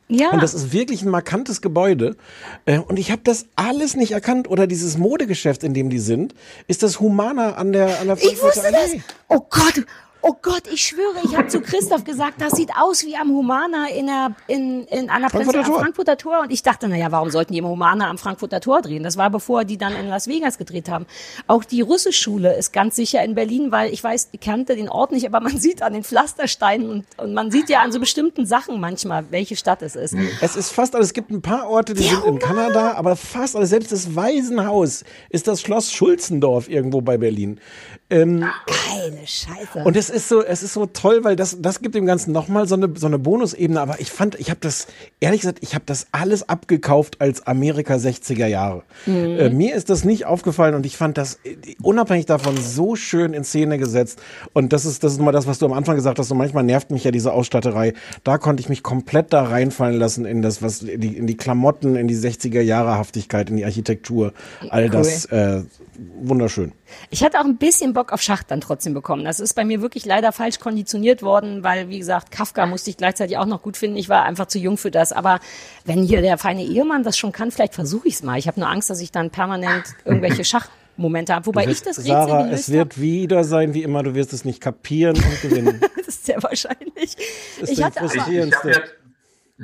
Ja. 0.08 0.30
Und 0.30 0.42
das 0.42 0.54
ist 0.54 0.72
wirklich 0.72 1.02
ein 1.02 1.10
markantes 1.10 1.60
Gebäude. 1.60 2.16
Äh, 2.64 2.78
Und 2.78 2.98
ich 2.98 3.10
habe 3.10 3.22
das 3.24 3.46
alles 3.56 3.96
nicht 3.96 4.12
erkannt. 4.12 4.48
Oder 4.48 4.66
dieses 4.66 4.98
Modegeschäft, 4.98 5.64
in 5.64 5.74
dem 5.74 5.90
die 5.90 5.98
sind, 5.98 6.34
ist 6.68 6.82
das 6.82 7.00
Humana 7.00 7.54
an 7.54 7.72
der, 7.72 8.00
an 8.00 8.06
der 8.06 8.16
ich 8.16 8.36
Frankfurter 8.36 8.56
wusste 8.56 8.72
das. 8.72 8.90
Allee. 8.90 9.02
Oh 9.28 9.40
Gott. 9.50 9.84
Oh 10.28 10.34
Gott, 10.42 10.64
ich 10.72 10.82
schwöre, 10.82 11.24
ich 11.24 11.36
habe 11.36 11.46
zu 11.46 11.60
Christoph 11.60 12.02
gesagt, 12.02 12.40
das 12.40 12.54
sieht 12.54 12.70
aus 12.76 13.04
wie 13.04 13.14
am 13.14 13.28
Humana 13.28 13.86
in 13.96 14.06
der, 14.06 14.34
in, 14.48 14.84
in 14.86 15.08
einer 15.08 15.30
Frankfurter 15.30 15.58
Presse, 15.58 15.58
am 15.58 15.64
Tor. 15.72 15.80
Frankfurter 15.80 16.16
Tor. 16.16 16.40
Und 16.40 16.50
ich 16.50 16.64
dachte, 16.64 16.88
naja, 16.88 17.12
warum 17.12 17.30
sollten 17.30 17.52
die 17.52 17.60
im 17.60 17.68
Humana 17.68 18.10
am 18.10 18.18
Frankfurter 18.18 18.60
Tor 18.60 18.82
drehen? 18.82 19.04
Das 19.04 19.16
war 19.16 19.30
bevor 19.30 19.64
die 19.64 19.78
dann 19.78 19.94
in 19.94 20.08
Las 20.08 20.26
Vegas 20.26 20.58
gedreht 20.58 20.88
haben. 20.88 21.06
Auch 21.46 21.62
die 21.62 21.80
Russischschule 21.80 22.56
ist 22.56 22.72
ganz 22.72 22.96
sicher 22.96 23.22
in 23.22 23.36
Berlin, 23.36 23.70
weil 23.70 23.92
ich 23.92 24.02
weiß, 24.02 24.30
ich 24.32 24.40
kannte 24.40 24.74
den 24.74 24.88
Ort 24.88 25.12
nicht, 25.12 25.26
aber 25.26 25.38
man 25.38 25.56
sieht 25.60 25.80
an 25.80 25.92
den 25.92 26.02
Pflastersteinen 26.02 26.90
und, 26.90 27.04
und 27.18 27.32
man 27.32 27.52
sieht 27.52 27.68
ja 27.68 27.82
an 27.82 27.92
so 27.92 28.00
bestimmten 28.00 28.46
Sachen 28.46 28.80
manchmal, 28.80 29.26
welche 29.30 29.54
Stadt 29.54 29.80
es 29.82 29.94
ist. 29.94 30.16
Es 30.40 30.56
ist 30.56 30.72
fast 30.72 30.96
alles. 30.96 31.08
Es 31.08 31.14
gibt 31.14 31.30
ein 31.30 31.40
paar 31.40 31.70
Orte, 31.70 31.94
die 31.94 32.02
sind 32.02 32.24
in 32.24 32.40
Kanada, 32.40 32.94
aber 32.94 33.14
fast 33.14 33.54
alles. 33.54 33.70
Selbst 33.70 33.92
das 33.92 34.16
Waisenhaus 34.16 35.04
ist 35.30 35.46
das 35.46 35.60
Schloss 35.60 35.92
Schulzendorf 35.92 36.68
irgendwo 36.68 37.00
bei 37.00 37.16
Berlin. 37.16 37.60
Geile 38.08 39.24
Scheiße. 39.24 39.84
Und 39.84 39.96
es 39.96 40.15
ist 40.16 40.28
so, 40.28 40.42
es 40.42 40.62
ist 40.62 40.72
so 40.72 40.86
toll, 40.86 41.22
weil 41.22 41.36
das, 41.36 41.58
das 41.60 41.80
gibt 41.80 41.94
dem 41.94 42.06
Ganzen 42.06 42.32
nochmal 42.32 42.66
so 42.66 42.74
eine, 42.74 42.92
so 42.96 43.06
eine 43.06 43.18
Bonusebene. 43.18 43.80
Aber 43.80 44.00
ich 44.00 44.10
fand, 44.10 44.34
ich 44.40 44.50
habe 44.50 44.58
das, 44.60 44.88
ehrlich 45.20 45.42
gesagt, 45.42 45.58
ich 45.60 45.74
habe 45.74 45.84
das 45.86 46.06
alles 46.10 46.48
abgekauft 46.48 47.20
als 47.20 47.46
Amerika 47.46 47.94
60er 47.94 48.46
Jahre. 48.46 48.82
Äh, 49.06 49.50
mir 49.50 49.74
ist 49.74 49.90
das 49.90 50.04
nicht 50.04 50.26
aufgefallen 50.26 50.74
und 50.74 50.86
ich 50.86 50.96
fand 50.96 51.18
das 51.18 51.38
äh, 51.44 51.56
unabhängig 51.82 52.26
davon 52.26 52.56
so 52.56 52.96
schön 52.96 53.34
in 53.34 53.44
Szene 53.44 53.78
gesetzt. 53.78 54.20
Und 54.54 54.72
das 54.72 54.84
ist, 54.84 55.04
das 55.04 55.12
ist 55.12 55.20
mal 55.20 55.32
das, 55.32 55.46
was 55.46 55.58
du 55.58 55.66
am 55.66 55.72
Anfang 55.72 55.94
gesagt 55.94 56.18
hast. 56.18 56.28
So 56.28 56.34
manchmal 56.34 56.64
nervt 56.64 56.90
mich 56.90 57.04
ja 57.04 57.10
diese 57.10 57.32
Ausstatterei. 57.32 57.92
Da 58.24 58.38
konnte 58.38 58.62
ich 58.62 58.68
mich 58.68 58.82
komplett 58.82 59.32
da 59.32 59.44
reinfallen 59.44 59.98
lassen 59.98 60.24
in 60.24 60.42
das, 60.42 60.62
was, 60.62 60.82
in 60.82 61.00
die, 61.00 61.16
in 61.16 61.26
die 61.26 61.36
Klamotten, 61.36 61.94
in 61.94 62.08
die 62.08 62.16
60er 62.16 62.62
Jahre 62.62 62.96
Haftigkeit, 62.96 63.50
in 63.50 63.56
die 63.56 63.64
Architektur. 63.64 64.32
All 64.70 64.88
das, 64.88 65.26
äh, 65.26 65.62
wunderschön. 65.98 66.72
Ich 67.10 67.22
hatte 67.24 67.40
auch 67.40 67.44
ein 67.44 67.56
bisschen 67.56 67.92
Bock 67.92 68.12
auf 68.12 68.22
Schach 68.22 68.42
dann 68.42 68.60
trotzdem 68.60 68.94
bekommen. 68.94 69.24
Das 69.24 69.40
ist 69.40 69.54
bei 69.54 69.64
mir 69.64 69.82
wirklich 69.82 70.04
leider 70.04 70.32
falsch 70.32 70.58
konditioniert 70.58 71.22
worden, 71.22 71.62
weil, 71.62 71.88
wie 71.88 71.98
gesagt, 71.98 72.30
Kafka 72.30 72.66
musste 72.66 72.90
ich 72.90 72.96
gleichzeitig 72.96 73.38
auch 73.38 73.46
noch 73.46 73.62
gut 73.62 73.76
finden. 73.76 73.96
Ich 73.96 74.08
war 74.08 74.24
einfach 74.24 74.46
zu 74.46 74.58
jung 74.58 74.76
für 74.76 74.90
das. 74.90 75.12
Aber 75.12 75.40
wenn 75.84 76.02
hier 76.02 76.22
der 76.22 76.38
feine 76.38 76.64
Ehemann 76.64 77.02
das 77.02 77.16
schon 77.18 77.32
kann, 77.32 77.50
vielleicht 77.50 77.74
versuche 77.74 78.08
ich 78.08 78.14
es 78.14 78.22
mal. 78.22 78.38
Ich 78.38 78.48
habe 78.48 78.60
nur 78.60 78.68
Angst, 78.68 78.90
dass 78.90 79.00
ich 79.00 79.12
dann 79.12 79.30
permanent 79.30 79.84
irgendwelche 80.04 80.44
Schachmomente 80.44 81.34
habe. 81.34 81.46
Wobei 81.46 81.66
ich 81.66 81.82
das 81.82 81.98
Rätsel 81.98 82.12
Sarah, 82.12 82.48
es 82.48 82.70
wird 82.70 83.00
wieder 83.00 83.44
sein 83.44 83.74
wie 83.74 83.82
immer, 83.82 84.02
du 84.02 84.14
wirst 84.14 84.32
es 84.32 84.44
nicht 84.44 84.60
kapieren 84.60 85.16
und 85.16 85.42
gewinnen. 85.42 85.80
Das 86.06 86.14
ist 86.14 86.26
sehr 86.26 86.40
wahrscheinlich. 86.40 87.16
ist 87.60 87.68
Ich 87.68 87.82
hatte 87.82 88.00
aber, 88.00 88.14
Ich, 88.14 88.14
ich, 88.14 88.54
hab 88.54 88.64
ja, 88.64 88.78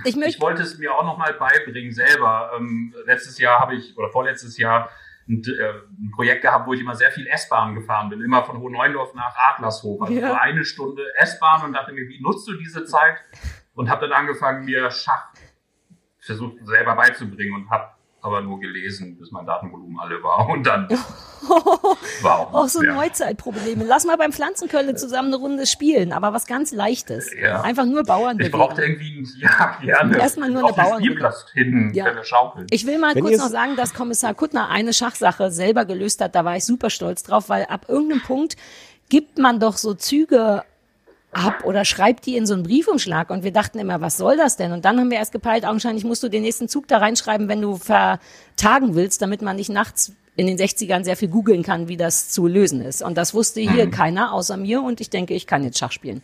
ich 0.04 0.16
ich 0.16 0.40
wollte 0.40 0.62
es 0.62 0.78
mir 0.78 0.92
auch 0.94 1.04
noch 1.04 1.18
mal 1.18 1.34
beibringen 1.34 1.92
selber. 1.92 2.52
Ähm, 2.56 2.94
letztes 3.06 3.38
Jahr 3.38 3.60
habe 3.60 3.74
ich, 3.76 3.96
oder 3.96 4.09
vorletztes 4.09 4.56
Jahr, 4.56 4.88
ein, 5.28 5.43
äh, 5.44 5.73
ein 6.01 6.11
Projekt 6.15 6.43
gehabt, 6.43 6.66
wo 6.66 6.73
ich 6.73 6.81
immer 6.81 6.94
sehr 6.94 7.11
viel 7.12 7.27
S-Bahn 7.27 7.74
gefahren 7.74 8.09
bin. 8.11 8.20
Immer 8.20 8.44
von 8.44 8.59
Hohenneundorf 8.59 9.15
nach 9.15 9.35
Adlershof. 9.51 10.01
Also 10.03 10.12
Ja. 10.15 10.35
eine 10.40 10.65
Stunde 10.65 11.03
S-Bahn 11.19 11.65
und 11.65 11.73
dachte 11.74 11.93
mir, 11.93 12.09
wie 12.09 12.20
nutzt 12.20 12.49
du 12.49 12.55
diese 12.57 12.85
Zeit? 12.85 13.16
Und 13.74 13.89
habe 13.89 14.09
dann 14.09 14.12
angefangen, 14.12 14.65
mir 14.65 14.90
Schach 14.90 15.28
versucht 16.19 16.57
selber 16.66 16.94
beizubringen 16.94 17.55
und 17.55 17.70
habe 17.70 17.91
aber 18.23 18.40
nur 18.40 18.61
gelesen, 18.61 19.19
bis 19.19 19.32
mein 19.32 19.44
Datenvolumen 19.44 19.99
alle 19.99 20.23
war. 20.23 20.49
Und 20.49 20.65
dann 20.65 20.89
war 22.23 22.39
auch, 22.39 22.55
auch 22.55 22.69
so 22.69 22.82
ja. 22.82 22.94
Neuzeitprobleme. 22.94 23.85
Lass 23.85 24.05
mal 24.07 24.16
beim 24.16 24.32
Pflanzenkölle 24.32 24.94
zusammen 24.94 25.28
eine 25.28 25.36
Runde 25.36 25.66
spielen, 25.66 26.12
aber 26.12 26.32
was 26.32 26.47
ganz 26.47 26.73
Leichtes. 26.73 27.31
Ja. 27.39 27.62
Einfach 27.62 27.85
nur 27.85 28.05
Bauern 28.05 28.39
Ich 28.39 28.53
brauchte 28.53 28.82
irgendwie 28.82 29.20
ein, 29.20 29.28
ja, 29.39 29.77
gerne. 29.82 30.19
Erstmal 30.19 30.51
nur 30.51 30.65
eine 30.65 30.73
Bauernrunde. 30.73 31.05
Spielplatz 31.05 31.47
hin, 31.53 31.90
Ja. 31.94 32.23
schaukeln. 32.24 32.69
Ich 32.70 32.86
will 32.86 32.99
mal 32.99 33.15
Wenn 33.15 33.24
kurz 33.24 33.39
noch 33.39 33.49
sagen, 33.49 33.74
dass 33.74 33.93
Kommissar 33.93 34.35
Kuttner 34.35 34.69
eine 34.70 34.93
Schachsache 34.93 35.51
selber 35.51 35.85
gelöst 35.85 36.20
hat. 36.20 36.36
Da 36.36 36.44
war 36.44 36.57
ich 36.57 36.65
super 36.65 36.90
stolz 36.90 37.24
drauf, 37.24 37.49
weil 37.49 37.65
ab 37.65 37.86
irgendeinem 37.89 38.23
Punkt 38.23 38.57
gibt 39.09 39.39
man 39.39 39.59
doch 39.59 39.77
so 39.77 39.94
Züge 39.94 40.62
ab 41.32 41.64
oder 41.64 41.84
schreibt 41.84 42.26
die 42.26 42.36
in 42.36 42.46
so 42.46 42.54
einen 42.54 42.62
Briefumschlag. 42.62 43.30
Und 43.30 43.42
wir 43.42 43.52
dachten 43.52 43.78
immer, 43.78 44.00
was 44.00 44.16
soll 44.16 44.36
das 44.36 44.56
denn? 44.56 44.72
Und 44.72 44.84
dann 44.84 44.98
haben 44.98 45.10
wir 45.10 45.18
erst 45.18 45.32
gepeilt, 45.32 45.64
augenscheinlich 45.64 46.04
musst 46.04 46.22
du 46.22 46.28
den 46.28 46.42
nächsten 46.42 46.68
Zug 46.68 46.86
da 46.88 46.98
reinschreiben, 46.98 47.48
wenn 47.48 47.60
du 47.60 47.76
vertagen 47.76 48.94
willst, 48.94 49.22
damit 49.22 49.42
man 49.42 49.56
nicht 49.56 49.70
nachts 49.70 50.12
in 50.36 50.46
den 50.46 50.56
60ern 50.56 51.04
sehr 51.04 51.16
viel 51.16 51.28
googeln 51.28 51.62
kann, 51.62 51.88
wie 51.88 51.96
das 51.96 52.30
zu 52.30 52.46
lösen 52.46 52.80
ist. 52.80 53.02
Und 53.02 53.18
das 53.18 53.34
wusste 53.34 53.60
hier 53.60 53.90
keiner 53.90 54.32
außer 54.32 54.56
mir 54.56 54.82
und 54.82 55.00
ich 55.00 55.10
denke, 55.10 55.34
ich 55.34 55.46
kann 55.46 55.64
jetzt 55.64 55.78
Schach 55.78 55.92
spielen. 55.92 56.22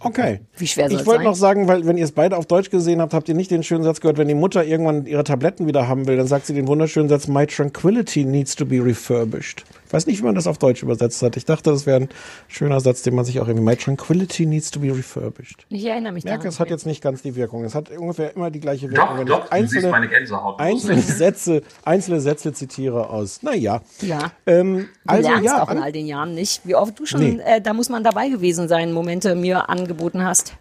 Okay. 0.00 0.40
Wie 0.56 0.66
schwer 0.66 0.88
soll 0.88 1.00
Ich 1.00 1.06
wollte 1.06 1.24
noch 1.24 1.34
sagen, 1.34 1.68
weil 1.68 1.86
wenn 1.86 1.98
ihr 1.98 2.04
es 2.04 2.12
beide 2.12 2.36
auf 2.36 2.46
Deutsch 2.46 2.70
gesehen 2.70 3.00
habt, 3.00 3.12
habt 3.12 3.28
ihr 3.28 3.34
nicht 3.34 3.50
den 3.50 3.62
schönen 3.62 3.84
Satz 3.84 4.00
gehört, 4.00 4.16
wenn 4.16 4.28
die 4.28 4.34
Mutter 4.34 4.64
irgendwann 4.64 5.06
ihre 5.06 5.24
Tabletten 5.24 5.66
wieder 5.66 5.88
haben 5.88 6.06
will, 6.06 6.16
dann 6.16 6.26
sagt 6.26 6.46
sie 6.46 6.54
den 6.54 6.66
wunderschönen 6.66 7.08
Satz, 7.08 7.28
My 7.28 7.46
tranquility 7.46 8.24
needs 8.24 8.56
to 8.56 8.64
be 8.64 8.82
refurbished. 8.82 9.64
Ich 9.92 9.94
weiß 9.94 10.06
nicht, 10.06 10.20
wie 10.20 10.24
man 10.24 10.34
das 10.34 10.46
auf 10.46 10.56
Deutsch 10.56 10.82
übersetzt 10.82 11.20
hat. 11.20 11.36
Ich 11.36 11.44
dachte, 11.44 11.68
das 11.70 11.84
wäre 11.84 12.00
ein 12.00 12.08
schöner 12.48 12.80
Satz, 12.80 13.02
den 13.02 13.14
man 13.14 13.26
sich 13.26 13.38
auch 13.40 13.46
irgendwie, 13.46 13.62
My 13.62 13.76
tranquility 13.76 14.46
needs 14.46 14.70
to 14.70 14.80
be 14.80 14.88
refurbished. 14.88 15.66
Ich 15.68 15.84
erinnere 15.84 16.12
mich 16.14 16.20
Ich 16.22 16.24
merke, 16.24 16.44
daran. 16.44 16.48
es 16.54 16.60
hat 16.60 16.70
jetzt 16.70 16.86
nicht 16.86 17.02
ganz 17.02 17.20
die 17.20 17.36
Wirkung. 17.36 17.62
Es 17.64 17.74
hat 17.74 17.90
ungefähr 17.90 18.34
immer 18.34 18.50
die 18.50 18.60
gleiche 18.60 18.90
Wirkung. 18.90 19.06
Doch, 19.06 19.18
wenn 19.18 19.26
doch, 19.26 19.44
ich 19.52 19.60
du 19.60 19.66
siehst 19.68 19.82
meine 19.82 20.06
einzelne, 20.06 20.08
Gänsehaut. 20.08 20.58
einzelne 20.60 21.02
Sätze, 21.02 21.62
einzelne 21.84 22.20
Sätze 22.22 22.54
zitiere 22.54 23.10
aus. 23.10 23.42
Naja. 23.42 23.82
Ja. 24.00 24.32
Ähm, 24.46 24.88
Du 25.04 25.10
also 25.10 25.28
lernst 25.28 25.44
ja, 25.44 25.62
auch 25.62 25.70
in 25.70 25.76
all 25.78 25.92
den 25.92 26.06
Jahren 26.06 26.34
nicht, 26.34 26.62
wie 26.64 26.74
oft 26.74 26.98
du 26.98 27.04
schon, 27.04 27.20
Nee. 27.20 27.40
äh, 27.44 27.60
da 27.60 27.74
muss 27.74 27.90
man 27.90 28.02
dabei 28.02 28.30
gewesen 28.30 28.68
sein, 28.68 28.94
Momente 28.94 29.34
mir 29.34 29.68
angeboten 29.68 30.24
hast. 30.24 30.54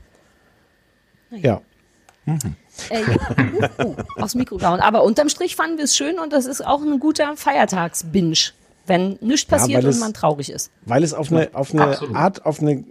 ja. 1.32 1.62
Äh, 2.90 3.02
ja, 3.02 3.70
uh, 3.82 3.84
uh, 3.84 3.96
aufs 4.22 4.36
Mikro 4.36 4.58
gehauen. 4.58 4.80
Aber 4.80 5.04
unterm 5.04 5.28
Strich 5.30 5.56
fanden 5.56 5.78
wir 5.78 5.86
es 5.86 5.96
schön 5.96 6.20
und 6.20 6.34
das 6.34 6.46
ist 6.46 6.66
auch 6.66 6.82
ein 6.82 7.00
guter 7.00 7.36
Feiertagsbinge, 7.36 8.36
wenn 8.88 9.18
nichts 9.22 9.50
Ja, 9.50 9.58
passiert 9.58 9.78
weil 9.80 9.86
und 9.86 9.92
es- 9.92 10.00
man 10.00 10.14
traurig 10.14 10.52
ist. 10.52 10.72
Weil 10.86 11.04
es 11.04 11.14
auf 11.14 11.32
eine, 11.32 11.50
auf 11.54 11.74
eine 11.74 11.84
Absolut. 11.84 12.16
Art, 12.16 12.46
auf 12.46 12.62
eine 12.62 12.84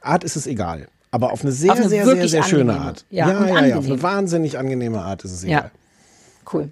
Art 0.00 0.24
ist 0.24 0.36
es 0.36 0.46
egal. 0.46 0.88
Aber 1.10 1.32
auf 1.32 1.40
eine 1.42 1.52
sehr, 1.52 1.72
Auf 1.72 1.78
eine 1.80 1.88
sehr, 1.88 2.04
sehr, 2.04 2.28
sehr 2.28 2.42
schöne 2.42 2.72
angenehme. 2.72 2.84
Art. 2.86 3.04
Ja, 3.10 3.30
ja, 3.30 3.38
und 3.38 3.48
ja, 3.48 3.64
ja, 3.66 3.76
auf 3.78 3.86
eine 3.86 4.02
wahnsinnig 4.02 4.58
angenehme 4.58 5.00
Art 5.00 5.24
ist 5.24 5.32
es 5.32 5.42
Ja, 5.42 5.58
egal. 5.60 5.70
cool. 6.52 6.70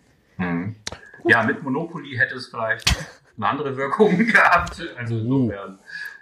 Ja, 1.29 1.43
mit 1.43 1.63
Monopoly 1.63 2.17
hätte 2.17 2.37
es 2.37 2.47
vielleicht 2.49 2.95
eine 3.37 3.49
andere 3.49 3.77
Wirkung 3.77 4.17
gehabt. 4.27 4.81
Also 4.99 5.17
insofern. 5.19 5.79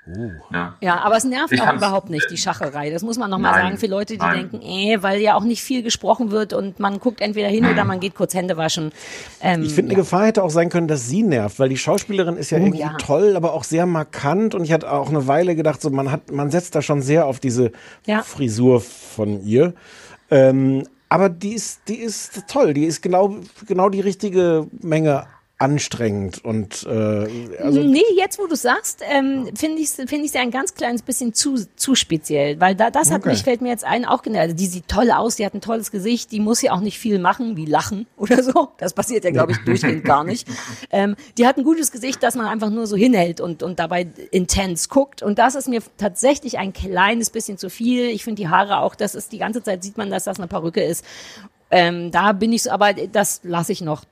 Ja. 0.06 0.74
Ja, 0.80 1.00
aber 1.00 1.16
es 1.16 1.24
nervt 1.24 1.52
Ich 1.52 1.62
auch 1.62 1.74
überhaupt 1.74 2.10
nicht, 2.10 2.30
die 2.30 2.36
Schacherei. 2.36 2.90
Das 2.90 3.02
muss 3.02 3.16
man 3.16 3.30
nochmal 3.30 3.54
sagen 3.54 3.78
für 3.78 3.86
Leute, 3.86 4.14
die 4.14 4.18
nein. 4.18 4.50
denken, 4.50 4.60
äh, 4.62 5.02
weil 5.02 5.20
ja 5.20 5.34
auch 5.34 5.44
nicht 5.44 5.62
viel 5.62 5.82
gesprochen 5.82 6.30
wird 6.30 6.52
und 6.52 6.78
man 6.78 6.98
guckt 7.00 7.22
entweder 7.22 7.48
hin 7.48 7.64
oder 7.64 7.84
man 7.84 8.00
geht 8.00 8.14
kurz 8.14 8.34
Hände 8.34 8.56
waschen. 8.56 8.92
Ähm, 9.40 9.62
Ich 9.62 9.72
finde, 9.74 9.92
eine 9.92 9.96
Gefahr 9.96 10.26
hätte 10.26 10.42
auch 10.42 10.50
sein 10.50 10.68
können, 10.68 10.88
dass 10.88 11.08
sie 11.08 11.22
nervt, 11.22 11.58
weil 11.58 11.70
die 11.70 11.78
Schauspielerin 11.78 12.36
ist 12.36 12.50
ja 12.50 12.58
irgendwie 12.58 12.80
ja. 12.80 12.96
toll, 12.98 13.34
aber 13.34 13.54
auch 13.54 13.64
sehr 13.64 13.86
markant. 13.86 14.54
Und 14.54 14.64
ich 14.64 14.72
hatte 14.72 14.92
auch 14.92 15.08
eine 15.08 15.26
Weile 15.26 15.56
gedacht, 15.56 15.80
so 15.80 15.88
man 15.88 16.10
hat, 16.10 16.30
man 16.30 16.50
setzt 16.50 16.74
da 16.74 16.82
schon 16.82 17.00
sehr 17.00 17.26
auf 17.26 17.40
diese 17.40 17.72
Ja. 18.06 18.22
Frisur 18.22 18.82
von 18.82 19.42
ihr. 19.44 19.72
Ähm, 20.30 20.86
aber 21.08 21.28
die 21.28 21.54
ist, 21.54 21.82
die 21.88 21.96
ist 21.96 22.44
toll. 22.48 22.74
Die 22.74 22.84
ist 22.84 23.00
genau, 23.00 23.36
genau 23.66 23.88
die 23.88 24.00
richtige 24.00 24.66
Menge 24.80 25.26
anstrengend 25.58 26.44
und 26.44 26.84
äh, 26.84 26.90
also 27.62 27.80
nee, 27.80 28.02
jetzt 28.16 28.40
wo 28.40 28.46
du 28.48 28.56
sagst, 28.56 29.02
ähm, 29.08 29.48
finde 29.54 29.80
ich 29.80 29.90
finde 29.90 30.24
ich 30.24 30.32
sie 30.32 30.38
ein 30.38 30.50
ganz 30.50 30.74
kleines 30.74 31.02
bisschen 31.02 31.32
zu 31.32 31.54
zu 31.76 31.94
speziell, 31.94 32.58
weil 32.60 32.74
da 32.74 32.90
das 32.90 33.10
hat 33.12 33.20
Okay. 33.20 33.30
mich 33.30 33.44
fällt 33.44 33.60
mir 33.60 33.68
jetzt 33.68 33.84
ein 33.84 34.04
auch 34.04 34.22
genau, 34.22 34.40
also 34.40 34.54
die 34.54 34.66
sieht 34.66 34.88
toll 34.88 35.12
aus, 35.12 35.36
die 35.36 35.46
hat 35.46 35.54
ein 35.54 35.60
tolles 35.60 35.92
Gesicht, 35.92 36.32
die 36.32 36.40
muss 36.40 36.60
ja 36.60 36.72
auch 36.72 36.80
nicht 36.80 36.98
viel 36.98 37.20
machen, 37.20 37.56
wie 37.56 37.66
lachen 37.66 38.06
oder 38.16 38.42
so. 38.42 38.70
Das 38.78 38.94
passiert 38.94 39.24
ja 39.24 39.30
glaube 39.30 39.52
ich 39.52 39.58
durchgehend 39.58 40.04
gar 40.04 40.24
nicht. 40.24 40.48
Ähm, 40.90 41.14
die 41.38 41.46
hat 41.46 41.56
ein 41.56 41.62
gutes 41.64 41.92
Gesicht, 41.92 42.22
das 42.24 42.34
man 42.34 42.46
einfach 42.46 42.70
nur 42.70 42.88
so 42.88 42.96
hinhält 42.96 43.40
und 43.40 43.62
und 43.62 43.78
dabei 43.78 44.08
intens 44.32 44.88
guckt 44.88 45.22
und 45.22 45.38
das 45.38 45.54
ist 45.54 45.68
mir 45.68 45.82
tatsächlich 45.98 46.58
ein 46.58 46.72
kleines 46.72 47.30
bisschen 47.30 47.58
zu 47.58 47.70
viel. 47.70 48.06
Ich 48.06 48.24
finde 48.24 48.42
die 48.42 48.48
Haare 48.48 48.78
auch, 48.78 48.96
das 48.96 49.14
ist 49.14 49.30
die 49.30 49.38
ganze 49.38 49.62
Zeit 49.62 49.84
sieht 49.84 49.96
man, 49.98 50.10
dass 50.10 50.24
das 50.24 50.38
eine 50.38 50.48
Perücke 50.48 50.82
ist. 50.82 51.04
Ähm, 51.70 52.10
da 52.10 52.32
bin 52.32 52.52
ich 52.52 52.64
so, 52.64 52.70
aber 52.70 52.92
das 52.92 53.40
lasse 53.42 53.72
ich 53.72 53.80
noch 53.80 54.04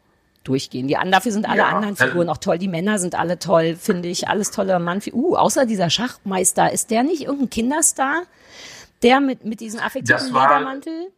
durchgehen. 0.45 0.89
Die 0.89 0.97
anderen, 0.97 1.13
dafür 1.13 1.33
sind 1.33 1.49
alle 1.49 1.59
Ja, 1.59 1.69
anderen 1.69 1.97
Figuren 1.97 2.29
auch 2.29 2.39
toll. 2.39 2.59
Die 2.59 2.69
Männer 2.69 2.99
sind 2.99 3.15
alle 3.15 3.39
toll, 3.39 3.77
finde 3.77 4.09
ich. 4.09 4.29
Alles 4.29 4.51
tolle 4.51 4.79
Mann. 4.79 5.01
Uh, 5.13 5.37
außer 5.37 5.67
dieser 5.67 5.91
Schachmeister. 5.91 6.73
Ist 6.73 6.91
der 6.91 7.03
nicht 7.03 7.23
irgendein 7.23 7.51
Kinderstar? 7.51 8.23
Der 9.03 9.21
mit, 9.21 9.45
mit 9.45 9.61
diesem 9.61 9.81
war- 9.81 9.91
Ledermantel? 9.95 11.09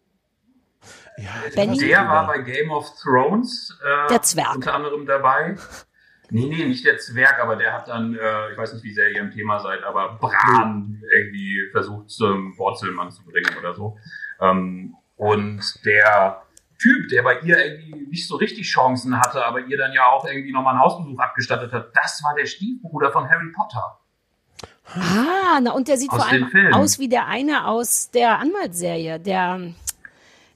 Benny? 1.54 1.78
Der 1.78 2.08
war 2.08 2.26
bei 2.26 2.38
Game 2.38 2.70
of 2.70 2.86
Thrones 3.02 3.78
äh, 3.84 4.08
Der 4.10 4.22
Zwerg. 4.22 4.56
unter 4.56 4.74
anderem 4.74 5.06
dabei. 5.06 5.56
Nee, 6.30 6.46
nee, 6.46 6.64
nicht 6.64 6.84
der 6.84 6.98
Zwerg, 6.98 7.38
aber 7.40 7.54
der 7.56 7.72
hat 7.72 7.86
dann, 7.86 8.14
äh, 8.16 8.50
ich 8.52 8.58
weiß 8.58 8.72
nicht, 8.74 8.82
wie 8.84 8.92
sehr 8.94 9.10
ihr 9.12 9.20
im 9.20 9.30
Thema 9.30 9.60
seid, 9.60 9.84
aber 9.84 10.18
Bran 10.20 11.00
irgendwie 11.14 11.60
versucht 11.70 12.10
zum 12.10 12.56
Wurzelmann 12.58 13.10
zu 13.12 13.22
bringen 13.24 13.56
oder 13.60 13.74
so. 13.74 13.96
Ähm, 14.40 14.96
und 15.16 15.62
der 15.84 16.42
Typ, 16.84 17.08
der 17.08 17.22
bei 17.22 17.38
ihr 17.40 17.56
irgendwie 17.64 18.08
nicht 18.08 18.28
so 18.28 18.36
richtig 18.36 18.66
Chancen 18.68 19.18
hatte, 19.18 19.42
aber 19.42 19.60
ihr 19.60 19.78
dann 19.78 19.94
ja 19.94 20.04
auch 20.04 20.26
irgendwie 20.26 20.52
nochmal 20.52 20.74
einen 20.74 20.82
Hausbesuch 20.82 21.18
abgestattet 21.18 21.72
hat, 21.72 21.92
das 21.94 22.22
war 22.22 22.34
der 22.34 22.44
Stiefbruder 22.44 23.10
von 23.10 23.26
Harry 23.26 23.50
Potter. 23.56 24.00
Ah, 24.94 25.60
na, 25.62 25.72
und 25.72 25.88
der 25.88 25.96
sieht 25.96 26.10
Aus 26.10 26.22
vor 26.22 26.30
allem 26.30 26.74
aus 26.74 26.98
wie 26.98 27.08
der 27.08 27.26
eine 27.26 27.66
aus 27.66 28.10
der 28.10 28.38
Anwaltsserie, 28.38 29.18
der 29.18 29.72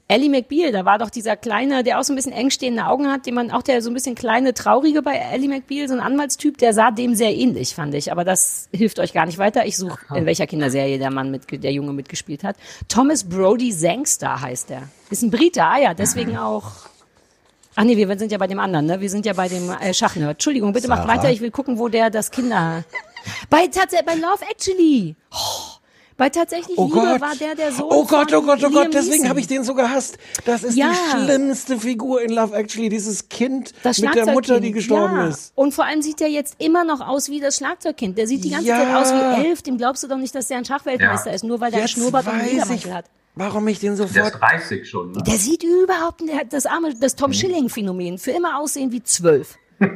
Ellie 0.09 0.29
McBeal. 0.29 0.71
Da 0.71 0.85
war 0.85 0.97
doch 0.97 1.09
dieser 1.11 1.37
kleine, 1.37 1.83
der 1.83 1.99
auch 1.99 2.03
so 2.03 2.11
ein 2.11 2.15
bisschen 2.15 2.33
eng 2.33 2.49
stehende 2.49 2.85
Augen 2.87 3.07
hat, 3.09 3.27
den 3.27 3.35
man 3.35 3.51
auch 3.51 3.61
der 3.61 3.81
so 3.81 3.89
ein 3.89 3.93
bisschen 3.93 4.15
kleine, 4.15 4.53
traurige 4.53 5.01
bei 5.03 5.15
Ellie 5.15 5.47
McBeal, 5.47 5.87
so 5.87 5.93
ein 5.93 5.99
Anwaltstyp, 5.99 6.57
der 6.57 6.73
sah 6.73 6.89
dem 6.91 7.13
sehr 7.13 7.33
ähnlich, 7.33 7.75
fand 7.75 7.93
ich. 7.93 8.11
Aber 8.11 8.25
das 8.25 8.69
hilft 8.73 8.99
euch 8.99 9.13
gar 9.13 9.27
nicht 9.27 9.37
weiter. 9.37 9.65
Ich 9.67 9.77
suche, 9.77 9.99
in 10.15 10.25
welcher 10.25 10.47
Kinderserie 10.47 10.97
der 10.97 11.11
Mann 11.11 11.29
mit, 11.29 11.63
der 11.63 11.71
Junge 11.71 11.93
mitgespielt 11.93 12.43
hat. 12.43 12.57
Thomas 12.87 13.23
Brody 13.23 13.71
Sangster 13.71 14.41
heißt 14.41 14.71
er. 14.71 14.89
Ist 15.11 15.21
ein 15.21 15.29
Brite, 15.29 15.63
ah 15.63 15.79
ja, 15.79 15.93
deswegen 15.93 16.37
auch. 16.37 16.71
Ach 17.75 17.83
nee, 17.83 17.95
wir 17.95 18.17
sind 18.17 18.31
ja 18.31 18.39
bei 18.39 18.47
dem 18.47 18.59
anderen, 18.59 18.87
ne? 18.87 18.99
Wir 18.99 19.09
sind 19.09 19.25
ja 19.27 19.33
bei 19.33 19.47
dem 19.47 19.69
äh, 19.69 19.93
Schachnerd. 19.93 20.31
Entschuldigung, 20.31 20.73
bitte 20.73 20.87
macht 20.87 21.03
Sarah? 21.03 21.17
weiter. 21.17 21.31
Ich 21.31 21.39
will 21.39 21.51
gucken, 21.51 21.77
wo 21.77 21.87
der 21.87 22.09
das 22.09 22.31
Kinder. 22.31 22.83
Bei 23.49 23.67
tatsächlich 23.67 24.05
bei 24.05 24.15
Love 24.15 24.43
Actually. 24.49 25.15
Oh, 25.31 25.78
bei 26.19 26.29
tatsächlich 26.29 26.77
Oh 26.77 26.83
Liebe 26.85 26.95
Gott. 26.99 27.21
war 27.21 27.35
der 27.35 27.55
der 27.55 27.71
Sohn 27.71 27.87
Oh 27.89 28.05
Gott, 28.05 28.29
von 28.29 28.39
oh 28.43 28.45
Gott, 28.45 28.59
oh 28.59 28.67
Liam 28.67 28.73
Gott, 28.73 28.93
deswegen 28.93 29.27
habe 29.27 29.39
ich 29.39 29.47
den 29.47 29.63
so 29.63 29.73
gehasst. 29.73 30.19
Das 30.45 30.63
ist 30.63 30.75
Ja. 30.75 30.91
die 30.91 31.23
schlimmste 31.25 31.79
Figur 31.79 32.21
in 32.21 32.29
Love 32.31 32.55
Actually, 32.55 32.89
dieses 32.89 33.29
Kind 33.29 33.73
das 33.81 33.97
mit 33.97 34.13
der 34.13 34.27
Mutter, 34.27 34.59
die 34.59 34.71
gestorben 34.71 35.15
ja. 35.15 35.27
ist. 35.29 35.53
Und 35.55 35.73
vor 35.73 35.85
allem 35.85 36.03
sieht 36.03 36.21
er 36.21 36.27
jetzt 36.27 36.55
immer 36.59 36.83
noch 36.83 37.01
aus 37.01 37.29
wie 37.29 37.39
das 37.39 37.55
Schlagzeugkind. 37.57 38.17
Der 38.17 38.27
sieht 38.27 38.43
die 38.43 38.51
ganze 38.51 38.67
Ja. 38.67 38.77
Zeit 38.77 38.93
aus 38.95 39.11
wie 39.13 39.47
elf. 39.47 39.61
Dem 39.63 39.77
glaubst 39.79 40.03
du 40.03 40.07
doch 40.07 40.17
nicht, 40.17 40.35
dass 40.35 40.47
der 40.49 40.57
ein 40.57 40.65
Schachweltmeister 40.65 41.29
Ja. 41.29 41.35
ist, 41.35 41.43
nur 41.43 41.59
weil 41.59 41.71
der 41.71 41.79
einen 41.79 41.87
Schnurrbart 41.87 42.27
und 42.27 42.45
Ledermantel 42.45 42.93
hat. 42.93 43.05
warum 43.35 43.67
ich 43.69 43.79
den 43.79 43.95
Der 43.95 44.05
ist 44.05 44.13
sofort 44.13 44.41
30 44.41 44.89
schon. 44.89 45.13
Ne? 45.13 45.23
Der 45.25 45.37
sieht 45.37 45.63
überhaupt 45.63 46.19
nicht, 46.21 46.33
der 46.33 46.39
hat 46.41 46.51
das 46.53 46.65
arme, 46.65 46.93
das 46.99 47.15
Tom 47.15 47.31
Schilling-Phänomen. 47.31 48.17
Für 48.17 48.31
immer 48.31 48.59
aussehen 48.59 48.91
wie 48.91 49.01
zwölf. 49.01 49.57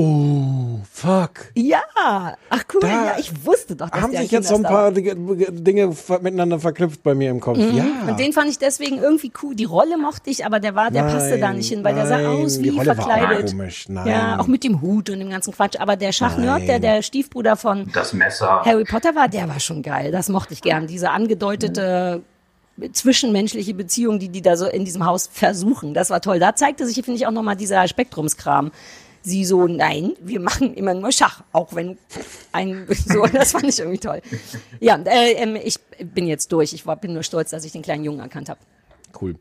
Oh, 0.00 0.78
fuck. 0.92 1.50
Ja, 1.56 1.82
ach 2.50 2.64
cool, 2.72 2.80
Da 2.82 2.88
ja, 2.88 3.16
ich 3.18 3.44
wusste 3.44 3.74
doch, 3.74 3.90
dass 3.90 4.00
Haben 4.00 4.12
sich 4.16 4.30
jetzt 4.30 4.46
so 4.46 4.54
ein 4.54 4.62
paar 4.62 4.92
Dinge, 4.92 5.16
miteinander 6.22 6.60
verknüpft 6.60 7.02
bei 7.02 7.16
mir 7.16 7.30
im 7.30 7.40
Kopf. 7.40 7.58
Ja. 7.58 7.82
Mhm. 7.82 8.08
Und 8.08 8.20
den 8.20 8.32
fand 8.32 8.48
ich 8.48 8.58
deswegen 8.58 8.98
irgendwie 8.98 9.32
cool. 9.42 9.56
Die 9.56 9.64
Rolle 9.64 9.98
mochte 9.98 10.30
ich, 10.30 10.46
aber 10.46 10.60
der 10.60 10.76
war, 10.76 10.92
der 10.92 11.02
passte 11.02 11.38
da 11.40 11.52
nicht 11.52 11.68
hin, 11.70 11.82
weil 11.82 11.96
der 11.96 12.06
sah 12.06 12.18
nein, 12.18 12.26
aus 12.26 12.58
die 12.58 12.72
wie 12.72 12.78
auch 12.78 12.84
verkleidet. 12.84 13.50
komisch, 13.50 13.88
nein. 13.88 14.06
Ja, 14.06 14.38
auch 14.38 14.46
mit 14.46 14.62
dem 14.62 14.80
Hut 14.80 15.10
und 15.10 15.18
dem 15.18 15.30
ganzen 15.30 15.52
Quatsch. 15.52 15.74
Aber 15.80 15.96
der 15.96 16.12
Schachnerd, 16.12 16.60
der 16.60 16.74
Nein. 16.74 16.82
der 16.82 17.02
Stiefbruder 17.02 17.56
von 17.56 17.90
Das 17.92 18.12
Messer. 18.12 18.62
Harry 18.64 18.84
Potter 18.84 19.16
war, 19.16 19.26
der 19.26 19.48
war 19.48 19.58
schon 19.58 19.82
geil. 19.82 20.12
Das 20.12 20.28
mochte 20.28 20.52
ich 20.54 20.62
gern. 20.62 20.86
Diese 20.86 21.10
angedeutete 21.10 22.22
zwischenmenschliche 22.92 23.74
Beziehung, 23.74 24.20
die 24.20 24.28
die 24.28 24.42
da 24.42 24.56
so 24.56 24.66
in 24.66 24.84
diesem 24.84 25.04
Haus 25.04 25.28
versuchen. 25.32 25.92
Das 25.92 26.10
war 26.10 26.20
toll. 26.20 26.38
Da 26.38 26.54
zeigte 26.54 26.86
sich, 26.86 26.94
finde 26.94 27.14
ich, 27.14 27.26
auch 27.26 27.32
nochmal 27.32 27.56
dieser 27.56 27.88
Spektrumskram. 27.88 28.70
Sie 29.22 29.44
so, 29.44 29.66
nein, 29.66 30.12
wir 30.20 30.40
machen 30.40 30.74
immer 30.74 30.94
nur 30.94 31.12
Schach, 31.12 31.42
auch 31.52 31.74
wenn 31.74 31.98
ein, 32.52 32.86
so, 32.90 33.26
das 33.26 33.52
fand 33.52 33.64
ich 33.64 33.78
irgendwie 33.78 33.98
toll. 33.98 34.22
Ja, 34.80 34.96
äh, 34.96 35.32
ähm, 35.32 35.56
ich 35.56 35.78
bin 36.00 36.26
jetzt 36.26 36.52
durch. 36.52 36.72
Ich 36.72 36.86
war, 36.86 36.96
bin 36.96 37.12
nur 37.12 37.22
stolz, 37.22 37.50
dass 37.50 37.64
ich 37.64 37.72
den 37.72 37.82
kleinen 37.82 38.04
Jungen 38.04 38.20
erkannt 38.20 38.48
habe. 38.48 38.60
Cool. 39.20 39.34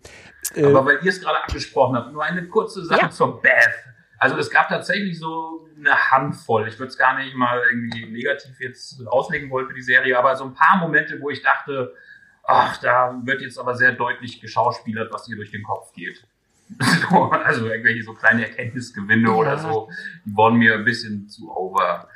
Aber 0.57 0.85
weil 0.85 0.99
ihr 1.03 1.09
es 1.09 1.21
gerade 1.21 1.43
angesprochen 1.43 1.95
habt, 1.95 2.11
nur 2.13 2.23
eine 2.23 2.47
kurze 2.47 2.83
Sache 2.85 3.01
Ja. 3.01 3.09
zur 3.09 3.41
Beth. 3.41 3.69
Also 4.19 4.35
es 4.37 4.49
gab 4.49 4.69
tatsächlich 4.69 5.19
so 5.19 5.67
eine 5.77 5.93
Handvoll. 6.11 6.67
Ich 6.67 6.79
würde 6.79 6.89
es 6.89 6.97
gar 6.97 7.17
nicht 7.17 7.35
mal 7.35 7.61
irgendwie 7.69 8.05
negativ 8.07 8.59
jetzt 8.59 9.05
auslegen 9.07 9.49
wollen 9.51 9.67
für 9.67 9.75
die 9.75 9.81
Serie, 9.83 10.17
aber 10.17 10.35
so 10.35 10.45
ein 10.45 10.53
paar 10.53 10.77
Momente, 10.79 11.19
wo 11.21 11.29
ich 11.29 11.43
dachte, 11.43 11.93
ach, 12.43 12.77
da 12.77 13.15
wird 13.23 13.41
jetzt 13.41 13.59
aber 13.59 13.75
sehr 13.75 13.91
deutlich 13.91 14.41
geschauspielert, 14.41 15.11
was 15.13 15.27
ihr 15.27 15.35
durch 15.35 15.51
den 15.51 15.63
Kopf 15.63 15.93
geht. 15.93 16.25
So, 16.79 17.23
also 17.31 17.67
irgendwelche 17.67 18.03
so 18.03 18.13
kleine 18.13 18.47
Erkenntnisgewinne 18.47 19.31
oder 19.31 19.57
so, 19.57 19.89
die 20.25 20.35
wurden 20.35 20.57
mir 20.57 20.75
ein 20.75 20.85
bisschen 20.85 21.27
zu 21.27 21.49
over 21.49 22.09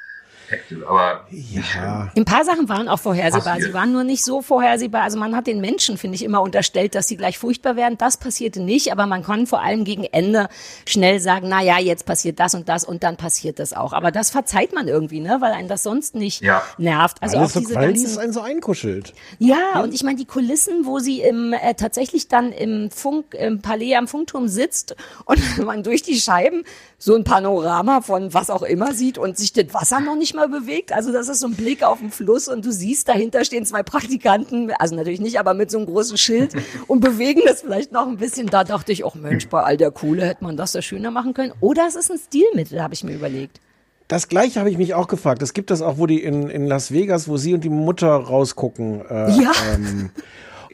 Spektakel, 0.51 0.85
aber 0.85 1.25
nicht 1.29 1.75
Ja. 1.75 2.11
Ein 2.15 2.25
paar 2.25 2.43
Sachen 2.43 2.67
waren 2.69 2.87
auch 2.87 2.99
vorhersehbar. 2.99 3.53
Passiert. 3.53 3.67
Sie 3.69 3.73
waren 3.73 3.91
nur 3.91 4.03
nicht 4.03 4.23
so 4.23 4.41
vorhersehbar. 4.41 5.03
Also 5.03 5.17
man 5.17 5.35
hat 5.35 5.47
den 5.47 5.61
Menschen, 5.61 5.97
finde 5.97 6.15
ich, 6.15 6.23
immer 6.23 6.41
unterstellt, 6.41 6.95
dass 6.95 7.07
sie 7.07 7.17
gleich 7.17 7.37
furchtbar 7.37 7.75
werden. 7.75 7.97
Das 7.97 8.17
passierte 8.17 8.61
nicht, 8.61 8.91
aber 8.91 9.05
man 9.05 9.23
kann 9.23 9.47
vor 9.47 9.61
allem 9.61 9.83
gegen 9.83 10.03
Ende 10.03 10.49
schnell 10.87 11.19
sagen, 11.19 11.47
na 11.49 11.61
ja, 11.61 11.79
jetzt 11.79 12.05
passiert 12.05 12.39
das 12.39 12.53
und 12.53 12.67
das 12.69 12.83
und 12.83 13.03
dann 13.03 13.17
passiert 13.17 13.59
das 13.59 13.73
auch. 13.73 13.93
Aber 13.93 14.11
das 14.11 14.29
verzeiht 14.29 14.73
man 14.73 14.87
irgendwie, 14.87 15.19
ne, 15.19 15.37
weil 15.39 15.53
einen 15.53 15.67
das 15.67 15.83
sonst 15.83 16.15
nicht 16.15 16.41
Ja. 16.41 16.61
nervt. 16.77 17.17
Also 17.21 17.37
Alles 17.37 17.51
auch 17.51 17.53
so, 17.53 17.59
diese 17.61 17.75
weil 17.75 17.91
es 17.93 18.01
ganzen 18.03 18.19
einen 18.19 18.33
so 18.33 18.41
einkuschelt. 18.41 19.13
Ja, 19.39 19.81
und 19.81 19.93
ich 19.93 20.03
meine, 20.03 20.17
die 20.17 20.25
Kulissen, 20.25 20.85
wo 20.85 20.99
sie 20.99 21.21
im, 21.21 21.53
äh, 21.53 21.73
tatsächlich 21.75 22.27
dann 22.27 22.51
im 22.51 22.91
Funk, 22.91 23.33
im 23.35 23.61
Palais 23.61 23.95
am 23.95 24.07
Funkturm 24.07 24.47
sitzt 24.47 24.95
und 25.25 25.39
man 25.65 25.83
durch 25.83 26.01
die 26.03 26.19
Scheiben 26.19 26.63
so 26.97 27.15
ein 27.15 27.23
Panorama 27.23 28.01
von 28.01 28.33
was 28.33 28.49
auch 28.49 28.61
immer 28.61 28.93
sieht 28.93 29.17
und 29.17 29.37
sich 29.37 29.53
das 29.53 29.73
Wasser 29.73 29.99
noch 29.99 30.15
nicht 30.15 30.35
mal 30.35 30.40
bewegt. 30.47 30.91
Also 30.93 31.11
das 31.11 31.27
ist 31.27 31.39
so 31.39 31.47
ein 31.47 31.53
Blick 31.55 31.83
auf 31.83 31.99
den 31.99 32.11
Fluss 32.11 32.47
und 32.47 32.65
du 32.65 32.71
siehst, 32.71 33.07
dahinter 33.07 33.43
stehen 33.45 33.65
zwei 33.65 33.83
Praktikanten, 33.83 34.71
also 34.71 34.95
natürlich 34.95 35.21
nicht, 35.21 35.39
aber 35.39 35.53
mit 35.53 35.71
so 35.71 35.77
einem 35.77 35.87
großen 35.87 36.17
Schild 36.17 36.53
und 36.87 36.99
bewegen 36.99 37.41
das 37.45 37.61
vielleicht 37.61 37.91
noch 37.91 38.07
ein 38.07 38.17
bisschen. 38.17 38.47
Da 38.47 38.63
dachte 38.63 38.91
ich, 38.91 39.03
auch 39.03 39.15
Mensch, 39.15 39.47
bei 39.47 39.61
all 39.63 39.77
der 39.77 39.91
Kohle 39.91 40.25
hätte 40.25 40.43
man 40.43 40.57
das 40.57 40.71
da 40.71 40.81
schöner 40.81 41.11
machen 41.11 41.33
können. 41.33 41.53
Oder 41.59 41.85
es 41.87 41.95
ist 41.95 42.11
ein 42.11 42.17
Stilmittel, 42.17 42.81
habe 42.81 42.93
ich 42.93 43.03
mir 43.03 43.13
überlegt. 43.13 43.59
Das 44.07 44.27
gleiche 44.27 44.59
habe 44.59 44.69
ich 44.69 44.77
mich 44.77 44.93
auch 44.93 45.07
gefragt. 45.07 45.41
Es 45.41 45.53
gibt 45.53 45.71
das 45.71 45.81
auch, 45.81 45.97
wo 45.97 46.05
die 46.05 46.21
in, 46.21 46.49
in 46.49 46.67
Las 46.67 46.91
Vegas, 46.91 47.29
wo 47.29 47.37
sie 47.37 47.53
und 47.53 47.63
die 47.63 47.69
Mutter 47.69 48.09
rausgucken. 48.09 49.01
Äh, 49.09 49.31
Ja. 49.41 49.51
Ähm, 49.73 50.09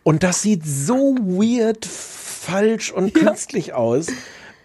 und 0.04 0.24
das 0.24 0.42
sieht 0.42 0.66
so 0.66 1.16
weird, 1.20 1.86
falsch 1.86 2.92
und 2.92 3.14
künstlich 3.14 3.74
aus. 3.74 4.08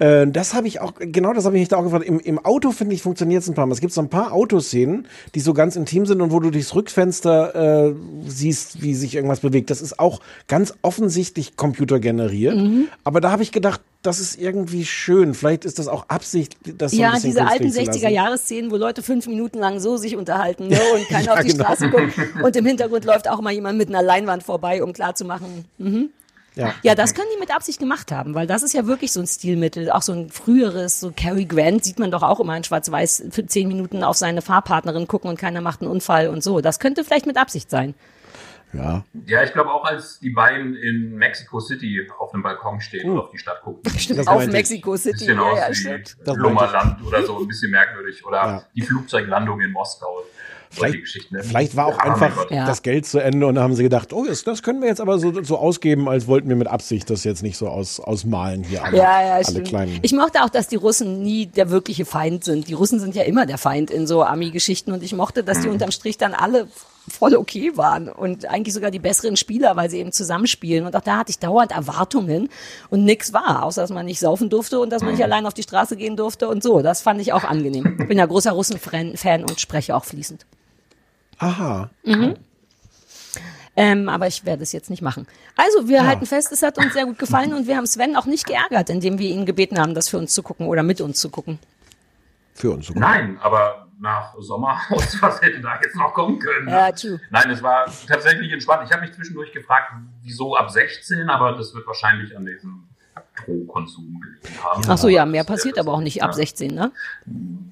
Äh, 0.02 0.26
Das 0.26 0.54
habe 0.54 0.66
ich 0.66 0.80
auch, 0.80 0.94
genau 0.98 1.32
das 1.32 1.44
habe 1.44 1.56
ich 1.56 1.62
mich 1.62 1.68
da 1.68 1.76
auch 1.76 1.84
gefragt. 1.84 2.04
Im, 2.04 2.18
im 2.20 2.38
Auto, 2.44 2.72
finde 2.72 2.94
ich, 2.94 3.02
funktioniert 3.02 3.42
es 3.42 3.48
ein 3.48 3.54
paar 3.54 3.66
Mal. 3.66 3.72
Es 3.72 3.80
gibt 3.80 3.92
so 3.92 4.00
ein 4.00 4.08
paar 4.08 4.32
Autoszenen, 4.32 5.06
die 5.34 5.40
so 5.40 5.54
ganz 5.54 5.76
intim 5.76 6.06
sind 6.06 6.20
und 6.20 6.32
wo 6.32 6.40
du 6.40 6.50
durchs 6.50 6.74
Rückfenster 6.74 7.88
äh, 7.90 7.94
siehst, 8.26 8.82
wie 8.82 8.94
sich 8.94 9.14
irgendwas 9.14 9.40
bewegt. 9.40 9.70
Das 9.70 9.80
ist 9.80 9.98
auch 9.98 10.20
ganz 10.48 10.74
offensichtlich 10.82 11.56
computergeneriert. 11.56 12.56
Mhm. 12.56 12.88
Aber 13.04 13.20
da 13.20 13.30
habe 13.30 13.42
ich 13.42 13.52
gedacht, 13.52 13.80
das 14.02 14.18
ist 14.18 14.40
irgendwie 14.40 14.84
schön. 14.84 15.32
Vielleicht 15.34 15.64
ist 15.64 15.78
das 15.78 15.86
auch 15.86 16.08
Absicht, 16.08 16.56
das 16.78 16.90
so 16.90 17.00
Ja, 17.00 17.14
diese 17.22 17.46
alten 17.46 17.64
künstlich 17.64 17.84
zu 17.84 17.92
lassen. 17.92 18.06
60er-Jahre-Szenen, 18.06 18.70
wo 18.72 18.76
Leute 18.76 19.00
fünf 19.02 19.28
Minuten 19.28 19.58
lang 19.58 19.78
so 19.78 19.96
sich 19.96 20.16
unterhalten 20.16 20.66
ne, 20.66 20.80
und 20.94 21.06
keiner 21.08 21.24
Ja, 21.26 21.34
auf 21.34 21.40
die 21.40 21.52
genau. 21.52 21.64
Straße 21.64 21.88
guckt. 21.90 22.12
Und 22.42 22.56
im 22.56 22.66
Hintergrund 22.66 23.04
läuft 23.04 23.28
auch 23.30 23.40
mal 23.40 23.52
jemand 23.52 23.78
mit 23.78 23.88
einer 23.88 24.02
Leinwand 24.02 24.42
vorbei, 24.42 24.82
um 24.82 24.92
klarzumachen. 24.92 25.66
Mhm. 25.78 26.10
Ja. 26.54 26.74
Ja, 26.82 26.94
das 26.94 27.14
können 27.14 27.28
die 27.34 27.40
mit 27.40 27.54
Absicht 27.54 27.78
gemacht 27.78 28.12
haben, 28.12 28.34
weil 28.34 28.46
das 28.46 28.62
ist 28.62 28.74
ja 28.74 28.86
wirklich 28.86 29.10
so 29.12 29.20
ein 29.20 29.26
Stilmittel, 29.26 29.90
auch 29.90 30.02
so 30.02 30.12
ein 30.12 30.28
früheres, 30.28 31.00
so 31.00 31.10
Cary 31.16 31.46
Grant 31.46 31.82
sieht 31.84 31.98
man 31.98 32.10
doch 32.10 32.22
auch 32.22 32.40
immer 32.40 32.56
in 32.56 32.62
Schwarz-Weiß 32.64 33.24
für 33.30 33.46
zehn 33.46 33.68
Minuten 33.68 34.04
auf 34.04 34.16
seine 34.16 34.42
Fahrpartnerin 34.42 35.06
gucken 35.08 35.30
und 35.30 35.38
keiner 35.38 35.60
macht 35.62 35.80
einen 35.80 35.90
Unfall 35.90 36.28
und 36.28 36.42
so. 36.44 36.60
Das 36.60 36.78
könnte 36.78 37.04
vielleicht 37.04 37.26
mit 37.26 37.36
Absicht 37.38 37.70
sein. 37.70 37.94
Ja. 38.74 39.04
Ja, 39.26 39.42
ich 39.42 39.52
glaube 39.52 39.70
auch, 39.70 39.84
als 39.84 40.18
die 40.20 40.30
beiden 40.30 40.74
in 40.76 41.14
Mexico 41.16 41.60
City 41.60 42.08
auf 42.18 42.30
dem 42.32 42.42
Balkon 42.42 42.80
stehen 42.80 43.10
und 43.10 43.18
auf 43.18 43.30
die 43.30 43.38
Stadt 43.38 43.60
gucken. 43.62 43.82
Stimmt, 43.98 44.20
Das 44.20 44.26
auf. 44.26 44.46
Mexico 44.46 44.96
City. 44.96 45.12
bisschen 45.26 45.36
Ja, 45.36 45.42
aus 45.42 45.82
ja, 45.84 45.96
wie 45.98 46.38
Lummerland 46.40 47.02
oder 47.06 47.22
so, 47.22 47.38
ein 47.38 47.48
bisschen 47.48 47.70
merkwürdig. 47.70 48.24
Oder 48.24 48.36
Ja. 48.38 48.64
die 48.74 48.82
Flugzeuglandung 48.82 49.60
in 49.60 49.72
Moskau. 49.72 50.22
Geschichten. 50.80 51.36
ne? 51.36 51.42
Vielleicht 51.44 51.76
war 51.76 51.86
auch 51.86 51.98
Ja, 51.98 52.10
mein 52.10 52.22
einfach. 52.22 52.50
Ja. 52.50 52.66
das 52.66 52.82
Geld 52.82 53.06
zu 53.06 53.18
Ende 53.18 53.46
und 53.46 53.54
dann 53.56 53.64
haben 53.64 53.74
sie 53.74 53.82
gedacht, 53.82 54.12
oh, 54.12 54.24
das, 54.26 54.44
das 54.44 54.62
können 54.62 54.80
wir 54.80 54.88
jetzt 54.88 55.00
aber 55.00 55.18
so, 55.18 55.42
so 55.42 55.56
ausgeben, 55.58 56.08
als 56.08 56.26
wollten 56.26 56.48
wir 56.48 56.56
mit 56.56 56.68
Absicht 56.68 57.08
das 57.10 57.24
jetzt 57.24 57.42
nicht 57.42 57.56
so 57.56 57.68
aus, 57.68 58.00
ausmalen 58.00 58.62
hier 58.64 58.84
alle, 58.84 58.96
Ja, 58.96 59.22
ja, 59.22 59.32
alle 59.34 59.44
stimmt. 59.44 59.68
kleinen. 59.68 59.98
Ich 60.02 60.12
mochte 60.12 60.42
auch, 60.44 60.50
dass 60.50 60.68
die 60.68 60.76
Russen 60.76 61.22
nie 61.22 61.46
der 61.46 61.70
wirkliche 61.70 62.04
Feind 62.04 62.44
sind. 62.44 62.68
Die 62.68 62.74
Russen 62.74 63.00
sind 63.00 63.14
ja 63.14 63.22
immer 63.22 63.46
der 63.46 63.58
Feind 63.58 63.90
in 63.90 64.06
so 64.06 64.22
Ami-Geschichten 64.24 64.92
und 64.92 65.02
ich 65.02 65.14
mochte, 65.14 65.44
dass 65.44 65.60
die 65.60 65.66
Mhm. 65.68 65.74
unterm 65.74 65.90
Strich 65.90 66.18
dann 66.18 66.34
alle 66.34 66.66
voll 67.08 67.34
okay 67.34 67.72
waren 67.74 68.08
und 68.08 68.46
eigentlich 68.48 68.72
sogar 68.74 68.92
die 68.92 69.00
besseren 69.00 69.36
Spieler, 69.36 69.74
weil 69.74 69.90
sie 69.90 69.98
eben 69.98 70.12
zusammenspielen. 70.12 70.86
Und 70.86 70.94
auch 70.94 71.00
da 71.00 71.16
hatte 71.18 71.30
ich 71.30 71.38
dauernd 71.40 71.72
Erwartungen 71.72 72.48
und 72.90 73.04
nix 73.04 73.32
war, 73.32 73.64
außer 73.64 73.80
dass 73.80 73.90
man 73.90 74.06
nicht 74.06 74.20
saufen 74.20 74.48
durfte 74.50 74.78
und 74.78 74.90
dass 74.90 75.02
man 75.02 75.10
Mhm. 75.10 75.16
nicht 75.16 75.24
allein 75.24 75.44
auf 75.46 75.52
die 75.54 75.64
Straße 75.64 75.96
gehen 75.96 76.16
durfte 76.16 76.48
und 76.48 76.62
so. 76.62 76.80
Das 76.80 77.02
fand 77.02 77.20
ich 77.20 77.32
auch 77.32 77.42
angenehm. 77.42 77.96
Ich 78.00 78.06
bin 78.06 78.18
ja 78.18 78.26
großer 78.26 78.52
Russen-Fan 78.52 79.42
und 79.42 79.60
spreche 79.60 79.96
auch 79.96 80.04
fließend. 80.04 80.46
Aha. 81.42 81.90
Ähm, 83.74 84.08
aber 84.08 84.26
ich 84.28 84.44
werde 84.44 84.62
es 84.62 84.72
jetzt 84.72 84.90
nicht 84.90 85.02
machen. 85.02 85.26
Also, 85.56 85.88
wir 85.88 86.06
halten 86.06 86.26
fest, 86.26 86.52
es 86.52 86.62
hat 86.62 86.78
uns 86.78 86.92
sehr 86.92 87.06
gut 87.06 87.18
gefallen 87.18 87.52
und 87.52 87.66
wir 87.66 87.76
haben 87.76 87.86
Sven 87.86 88.16
auch 88.16 88.26
nicht 88.26 88.46
geärgert, 88.46 88.90
indem 88.90 89.18
wir 89.18 89.28
ihn 89.28 89.44
gebeten 89.44 89.78
haben, 89.78 89.94
das 89.94 90.08
für 90.08 90.18
uns 90.18 90.32
zu 90.34 90.42
gucken 90.42 90.66
oder 90.66 90.82
mit 90.82 91.00
uns 91.00 91.20
zu 91.20 91.30
gucken. 91.30 91.58
Für 92.54 92.70
uns. 92.70 92.86
sogar. 92.86 93.00
Nein, 93.00 93.38
aber 93.40 93.88
nach 93.98 94.34
Sommerhaus, 94.38 95.16
was 95.20 95.40
hätte 95.40 95.60
da 95.60 95.80
jetzt 95.82 95.96
noch 95.96 96.14
kommen 96.14 96.38
können? 96.38 96.66
ne? 96.66 96.72
Ja, 96.72 96.92
true. 96.92 97.20
Nein, 97.30 97.50
es 97.50 97.62
war 97.62 97.86
tatsächlich 98.06 98.52
entspannt. 98.52 98.82
Ich 98.86 98.92
habe 98.92 99.06
mich 99.06 99.14
zwischendurch 99.14 99.52
gefragt, 99.52 99.92
wieso 100.22 100.54
ab 100.54 100.70
16, 100.70 101.28
aber 101.28 101.52
das 101.52 101.74
wird 101.74 101.86
wahrscheinlich 101.86 102.36
an 102.36 102.44
diesem 102.44 102.88
Drohkonsum 103.44 104.20
gelegen 104.20 104.62
haben. 104.62 104.82
Ach 104.86 104.98
so, 104.98 105.08
ja, 105.08 105.24
mehr 105.24 105.44
passiert 105.44 105.78
aber 105.78 105.92
auch 105.92 106.00
nicht 106.00 106.22
ab 106.22 106.30
ja. 106.30 106.34
16, 106.34 106.74
ne? 106.74 106.92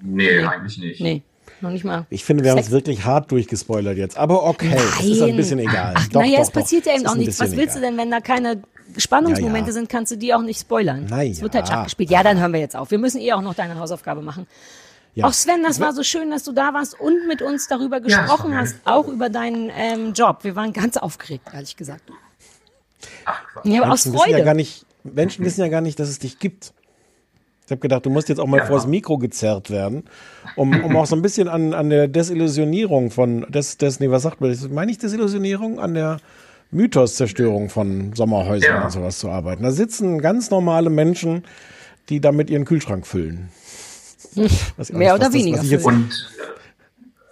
Nee, 0.03 0.45
eigentlich 0.45 0.79
nicht. 0.79 1.01
Nee, 1.01 1.23
noch 1.63 1.71
nicht 1.71 1.85
mal. 1.85 2.07
Ich 2.11 2.25
finde, 2.25 2.45
wir 2.45 2.51
haben 2.53 2.59
uns 2.59 2.71
wirklich 2.71 3.05
hart 3.05 3.31
durchgespoilert 3.31 3.97
jetzt. 3.97 4.17
Aber 4.17 4.45
okay, 4.45 4.75
es 5.01 5.05
ist 5.07 5.23
ein 5.23 5.37
bisschen 5.37 5.59
egal. 5.59 5.95
Ach, 5.97 6.09
Doch, 6.09 6.21
naja, 6.21 6.37
doch, 6.37 6.43
es 6.43 6.51
passiert 6.51 6.87
doch. 6.87 6.91
ja 6.93 6.97
Es 6.97 7.01
eben 7.03 7.09
auch 7.11 7.15
nichts. 7.17 7.41
Was 7.41 7.57
willst 7.57 7.75
du 7.75 7.79
egal. 7.81 7.91
denn, 7.91 7.99
wenn 7.99 8.11
da 8.11 8.21
keine 8.21 8.63
Spannungsmomente 8.97 9.61
Ja, 9.61 9.67
ja. 9.67 9.73
sind, 9.73 9.89
kannst 9.89 10.13
du 10.13 10.17
die 10.17 10.35
auch 10.35 10.43
nicht 10.43 10.61
spoilern. 10.61 11.07
Na 11.09 11.25
Es 11.25 11.41
wird 11.43 11.55
halt 11.55 11.69
ja. 11.69 11.77
abgespielt. 11.81 12.11
Ja, 12.11 12.23
dann 12.23 12.39
hören 12.41 12.53
wir 12.53 12.61
jetzt 12.61 12.77
auf. 12.77 12.91
Wir 12.91 12.99
müssen 12.99 13.21
eh 13.21 13.33
auch 13.33 13.43
noch 13.43 13.55
deine 13.55 13.79
Hausaufgabe 13.79 14.23
machen. 14.23 14.47
Ja. 15.15 15.27
Auch 15.27 15.33
Sven, 15.33 15.63
das 15.65 15.81
war 15.81 15.93
so 15.93 16.03
schön, 16.05 16.31
dass 16.31 16.45
du 16.45 16.53
da 16.53 16.73
warst 16.73 16.99
und 16.99 17.27
mit 17.27 17.43
uns 17.43 17.67
darüber 17.67 18.01
gesprochen 18.01 18.57
hast, 18.57 18.77
auch 18.85 19.09
über 19.09 19.29
deinen 19.29 19.71
ähm, 19.77 20.13
Job. 20.13 20.45
Wir 20.45 20.55
waren 20.55 20.73
ganz 20.73 20.97
aufgeregt, 20.97 21.49
ehrlich 21.53 21.77
gesagt. 21.77 22.03
Ach. 23.25 23.41
Ja, 23.65 23.83
aber 23.83 23.93
aus 23.93 24.07
wissen 24.07 24.15
ja 24.31 24.37
gar 24.39 24.45
Freude. 24.45 24.57
nicht, 24.57 24.87
Menschen 25.03 25.45
wissen 25.45 25.61
ja 25.63 25.69
gar 25.69 25.81
nicht, 25.81 25.99
dass 25.99 26.09
es 26.09 26.19
dich 26.21 26.39
gibt. 26.39 26.73
Ich 27.71 27.73
habe 27.73 27.83
gedacht, 27.83 28.05
du 28.05 28.11
musst 28.11 28.29
jetzt 28.29 28.41
auch 28.41 28.49
mal 28.49 28.57
Ja. 28.57 28.67
vors 28.67 28.89
Mikro 28.89 29.17
gezerrt 29.17 29.71
werden, 29.71 30.03
um, 30.57 30.83
um 30.83 30.97
auch 30.97 31.07
so 31.07 31.15
ein 31.15 31.23
bisschen 31.23 31.47
an, 31.47 31.73
an 31.73 31.89
der 31.89 32.09
Desillusionierung 32.09 33.13
von, 33.13 33.43
des, 33.49 33.79
des, 33.79 34.01
nee, 34.01 34.11
was 34.11 34.23
sagt 34.25 34.41
man, 34.41 34.51
das? 34.51 34.69
meine 34.69 34.91
ich 34.91 34.99
Desillusionierung? 34.99 35.79
An 35.79 35.95
der 35.95 36.17
Mythoszerstörung 36.73 37.69
von 37.71 38.13
Sommerhäusern 38.13 38.75
Ja. 38.75 38.85
und 38.87 38.91
sowas 38.91 39.21
zu 39.21 39.31
arbeiten. 39.31 39.63
Da 39.63 39.71
sitzen 39.71 40.21
ganz 40.21 40.51
normale 40.51 40.91
Menschen, 40.91 41.45
die 42.09 42.21
damit 42.21 42.51
ihren 42.51 42.65
Kühlschrank 42.65 43.07
füllen. 43.07 43.51
Auch 44.35 44.37
Mehr 44.37 44.49
nicht, 44.49 44.93
oder 44.93 45.11
was 45.13 45.19
das- 45.21 45.33
weniger 45.33 45.59
was 45.59 45.65
ich 45.67 45.71
jetzt- 45.71 45.85
füllen. 45.85 45.97
Und 46.03 46.29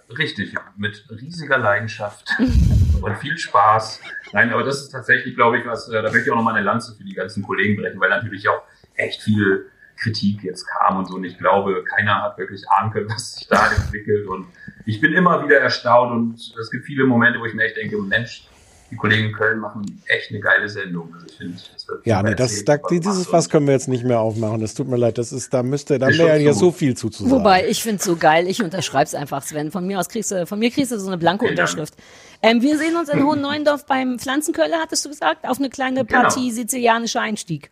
äh, 0.09 0.13
richtig, 0.15 0.55
mit 0.77 1.03
riesiger 1.21 1.57
Leidenschaft 1.57 2.29
und 3.01 3.17
viel 3.17 3.37
Spaß. 3.37 3.99
Nein, 4.31 4.51
aber 4.53 4.63
das 4.63 4.79
ist 4.83 4.89
tatsächlich, 4.91 5.35
glaube 5.35 5.59
ich, 5.59 5.65
was, 5.65 5.89
äh, 5.89 6.01
da 6.01 6.03
möchte 6.03 6.19
ich 6.19 6.31
auch 6.31 6.37
noch 6.37 6.43
mal 6.43 6.55
eine 6.55 6.63
Lanze 6.63 6.95
für 6.95 7.03
die 7.03 7.13
ganzen 7.13 7.43
Kollegen 7.43 7.75
brechen, 7.81 7.99
weil 7.99 8.09
natürlich 8.09 8.47
auch 8.47 8.61
echt 8.95 9.21
viel 9.21 9.65
Kritik 10.01 10.43
jetzt 10.43 10.65
kam 10.67 10.97
und 10.97 11.07
so. 11.07 11.15
Und 11.15 11.23
ich 11.23 11.37
glaube, 11.37 11.83
keiner 11.83 12.21
hat 12.23 12.37
wirklich 12.37 12.63
Ahnung, 12.69 12.91
können, 12.91 13.09
was 13.09 13.35
sich 13.35 13.47
da 13.47 13.71
entwickelt. 13.71 14.27
Und 14.27 14.47
ich 14.85 15.01
bin 15.01 15.13
immer 15.13 15.43
wieder 15.43 15.59
erstaunt 15.59 16.11
und 16.11 16.55
es 16.59 16.71
gibt 16.71 16.85
viele 16.85 17.05
Momente, 17.05 17.39
wo 17.39 17.45
ich 17.45 17.53
mir 17.53 17.63
echt 17.65 17.77
denke, 17.77 17.97
Mensch, 17.97 18.45
die 18.91 18.95
Kollegen 18.95 19.27
in 19.27 19.33
Köln 19.33 19.59
machen 19.59 20.01
echt 20.07 20.31
eine 20.31 20.39
geile 20.39 20.67
Sendung. 20.67 21.13
Also 21.13 21.27
ich 21.27 21.37
finde, 21.37 21.57
das 21.73 21.87
wird 21.87 22.05
Ja, 22.07 22.23
nee, 22.23 22.33
das, 22.33 22.65
da, 22.65 22.77
dieses 22.77 23.27
Fass 23.27 23.49
können 23.49 23.67
wir 23.67 23.73
jetzt 23.73 23.87
nicht 23.87 24.03
mehr 24.03 24.19
aufmachen. 24.19 24.61
Das 24.61 24.73
tut 24.73 24.87
mir 24.87 24.97
leid. 24.97 25.19
Das 25.19 25.31
ist, 25.31 25.53
da 25.53 25.61
müsste, 25.61 25.99
da 25.99 26.07
wäre 26.07 26.39
ja 26.39 26.53
zu. 26.53 26.59
so 26.59 26.71
viel 26.71 26.97
zuzusagen. 26.97 27.31
Wobei, 27.31 27.67
ich 27.67 27.83
find's 27.83 28.03
so 28.03 28.15
geil, 28.15 28.47
ich 28.47 28.63
unterschreib's 28.63 29.13
einfach, 29.13 29.43
Sven. 29.43 29.71
Von 29.71 29.85
mir 29.85 29.99
aus 29.99 30.09
kriegst 30.09 30.31
du, 30.31 30.47
von 30.47 30.57
mir 30.57 30.71
kriegst 30.71 30.91
du 30.91 30.99
so 30.99 31.07
eine 31.07 31.17
blanke 31.19 31.45
Dank. 31.45 31.59
Unterschrift. 31.59 31.93
Ähm, 32.41 32.61
wir 32.63 32.77
sehen 32.79 32.95
uns 32.95 33.09
in 33.09 33.23
Hohen 33.23 33.41
Neuendorf 33.41 33.85
beim 33.85 34.17
Pflanzenköller, 34.17 34.77
hattest 34.81 35.05
du 35.05 35.09
gesagt, 35.09 35.47
auf 35.47 35.59
eine 35.59 35.69
kleine 35.69 36.03
Genau. 36.05 36.21
Partie 36.21 36.51
sizilianischer 36.51 37.21
Einstieg. 37.21 37.69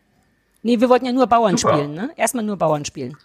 Nee, 0.68 0.82
wir 0.82 0.90
wollten 0.90 1.06
ja 1.06 1.14
nur 1.14 1.28
Bauern 1.28 1.56
Super. 1.56 1.76
spielen, 1.76 1.94
ne? 1.94 2.10
Erstmal 2.18 2.44
nur 2.44 2.58
Bauern 2.58 2.84
spielen. 2.84 3.16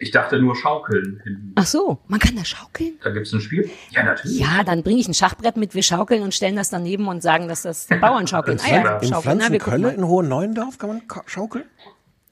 Ich 0.00 0.10
dachte 0.10 0.38
nur 0.38 0.54
Schaukeln. 0.54 1.18
hinten. 1.24 1.52
Ach 1.54 1.64
so, 1.64 1.98
man 2.08 2.20
kann 2.20 2.36
da 2.36 2.44
schaukeln? 2.44 2.98
Da 3.02 3.08
gibt's 3.08 3.32
ein 3.32 3.40
Spiel? 3.40 3.70
Ja, 3.88 4.02
natürlich. 4.02 4.38
Ja, 4.38 4.62
dann 4.64 4.82
bringe 4.82 5.00
ich 5.00 5.08
ein 5.08 5.14
Schachbrett 5.14 5.56
mit, 5.56 5.74
wir 5.74 5.82
schaukeln 5.82 6.22
und 6.22 6.34
stellen 6.34 6.56
das 6.56 6.68
daneben 6.68 7.08
und 7.08 7.22
sagen, 7.22 7.48
dass 7.48 7.62
das 7.62 7.86
Bauernschaukeln. 7.86 8.58
Ah, 8.66 8.70
ja, 8.70 8.98
Im 8.98 9.08
schaukeln. 9.08 9.38
Na, 9.38 9.50
wir 9.50 9.78
mal. 9.78 9.94
in 9.94 10.06
Hohen 10.06 10.28
Neuendorf 10.28 10.76
kann 10.76 10.90
man 10.90 11.02
schaukeln? 11.24 11.64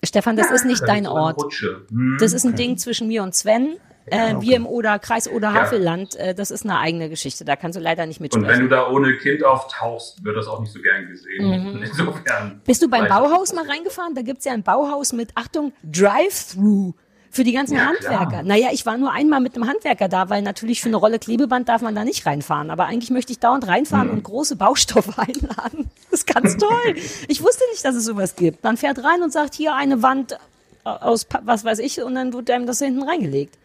Stefan, 0.05 0.37
das 0.37 0.51
ist 0.51 0.67
nicht 0.67 0.83
dein 0.83 1.07
eine 1.07 1.13
Ort. 1.13 1.43
Rutsche. 1.43 1.87
Hm. 1.89 2.19
Das 2.21 2.35
ist 2.35 2.45
ein 2.45 2.57
Ding 2.57 2.77
zwischen 2.77 3.09
mir 3.09 3.23
und 3.23 3.35
Sven. 3.35 3.79
Äh, 4.07 4.37
Wir 4.41 4.57
im 4.57 4.67
Oder, 4.67 4.99
Kreis 4.99 5.29
Oder 5.29 5.53
Havelland, 5.53 6.15
äh, 6.17 6.35
das 6.35 6.51
ist 6.51 6.65
eine 6.65 6.79
eigene 6.79 7.09
Geschichte. 7.09 7.45
Da 7.45 7.57
kannst 7.57 7.77
du 7.77 7.83
leider 7.83 8.07
nicht 8.07 8.21
Und 8.21 8.33
wenn 8.33 8.41
mitsprechen. 8.41 8.63
du 8.65 8.69
da 8.69 8.89
ohne 8.91 9.17
Kind 9.17 9.43
auftauchst, 9.45 10.25
wird 10.25 10.37
das 10.37 10.47
auch 10.47 10.61
nicht 10.61 10.73
so 10.73 10.81
gern 10.81 11.07
gesehen. 11.09 11.83
Insofern. 11.85 12.49
Mhm. 12.55 12.61
Bist 12.65 12.83
du 12.83 12.89
beim 12.89 13.09
Bauhaus 13.09 13.53
mal 13.53 13.67
reingefahren? 13.69 14.15
Da 14.15 14.23
gibt's 14.23 14.45
ja 14.45 14.53
ein 14.53 14.63
Bauhaus 14.63 15.13
mit, 15.13 15.31
Achtung, 15.35 15.73
Drive-Thru. 15.83 16.93
Für 17.31 17.45
die 17.45 17.53
ganzen 17.53 17.75
Ja, 17.77 17.87
Handwerker. 17.89 18.27
klar. 18.29 18.43
Naja, 18.45 18.69
ich 18.73 18.87
war 18.87 18.97
nur 18.97 19.13
einmal 19.13 19.41
mit 19.41 19.57
einem 19.57 19.69
Handwerker 19.69 20.09
da, 20.09 20.31
weil 20.31 20.41
natürlich 20.41 20.81
für 20.81 20.89
eine 20.89 20.97
Rolle 20.97 21.19
Klebeband 21.19 21.69
darf 21.69 21.83
man 21.83 21.95
da 21.95 22.03
nicht 22.03 22.25
reinfahren. 22.25 22.71
Aber 22.71 22.87
eigentlich 22.87 23.11
möchte 23.11 23.31
ich 23.33 23.41
dauernd 23.41 23.67
reinfahren 23.67 24.09
und 24.09 24.23
große 24.23 24.57
Baustoffe 24.57 25.19
einladen. 25.19 25.91
Das 26.11 26.21
ist 26.21 26.27
ganz 26.33 26.57
toll. 26.57 26.95
Ich 27.29 27.43
wusste 27.43 27.63
nicht, 27.73 27.85
dass 27.85 27.95
es 27.95 28.07
sowas 28.07 28.37
gibt. 28.37 28.65
Man 28.65 28.79
fährt 28.79 29.05
rein 29.05 29.23
und 29.23 29.33
sagt, 29.35 29.53
hier 29.55 29.75
eine 29.75 30.03
Wand 30.03 30.39
aus, 30.85 31.27
Pa- 31.27 31.43
was 31.45 31.63
weiß 31.63 31.81
ich, 31.81 32.01
und 32.03 32.15
dann 32.15 32.33
wird 32.33 32.51
einem 32.51 32.65
das 32.65 32.79
hinten 32.79 33.03
reingelegt. 33.03 33.59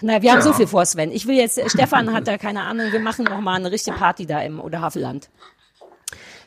Na, 0.00 0.22
wir 0.22 0.30
haben 0.30 0.38
Ja. 0.38 0.42
so 0.44 0.52
viel 0.52 0.66
vor, 0.66 0.84
Sven. 0.86 1.10
Ich 1.10 1.26
will 1.26 1.36
jetzt, 1.36 1.58
Stefan 1.70 2.12
hat 2.12 2.26
da 2.28 2.38
keine 2.38 2.62
Ahnung, 2.62 2.92
wir 2.92 3.00
machen 3.00 3.24
noch 3.24 3.40
mal 3.40 3.54
eine 3.56 3.70
richtige 3.70 3.96
Party 3.96 4.26
da 4.26 4.40
im 4.42 4.60
Oderhavelland. 4.60 5.28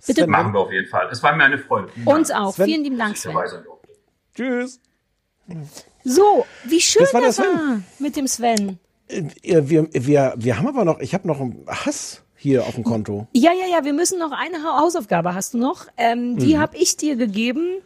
Bitte. 0.08 0.22
Sven, 0.22 0.30
Machen 0.30 0.54
wir 0.54 0.60
auf 0.62 0.72
jeden 0.72 0.88
Fall. 0.88 1.10
Es 1.12 1.22
war 1.22 1.36
mir 1.36 1.44
eine 1.44 1.58
Freude. 1.58 1.90
Vielen 1.90 2.08
Uns 2.08 2.28
Dank, 2.30 2.42
auch. 2.42 2.54
Sven? 2.56 2.66
Vielen 2.66 2.84
lieben 2.84 2.98
Dank, 2.98 3.18
Sven. 3.18 3.36
Tschüss. 4.36 4.80
So, 6.04 6.46
wie 6.66 6.80
schön 6.80 7.02
Das 7.04 7.14
war 7.14 7.22
das 7.22 7.38
war, 7.40 7.46
Sven. 7.46 7.86
mit 8.00 8.16
dem 8.16 8.28
Sven. 8.28 8.80
Äh, 9.08 9.24
Wir, 9.42 9.88
wir, 9.92 10.34
wir 10.38 10.58
haben 10.58 10.68
aber 10.68 10.86
noch, 10.86 11.00
ich 11.00 11.14
habe 11.14 11.28
noch 11.28 11.40
einen 11.42 11.66
Hass 11.68 12.24
hier 12.36 12.64
auf 12.66 12.76
dem 12.76 12.84
Konto. 12.84 13.28
Ja, 13.34 13.52
ja, 13.52 13.66
ja, 13.78 13.84
wir 13.84 13.94
müssen 13.94 14.18
noch 14.20 14.32
eine 14.32 14.64
Ha- 14.64 14.80
Hausaufgabe 14.80 15.34
hast 15.36 15.54
du 15.54 15.58
noch. 15.58 15.88
Ähm, 15.98 16.38
die 16.38 16.56
Mhm. 16.56 16.60
habe 16.60 16.78
ich 16.78 16.96
dir 16.96 17.16
gegeben, 17.18 17.82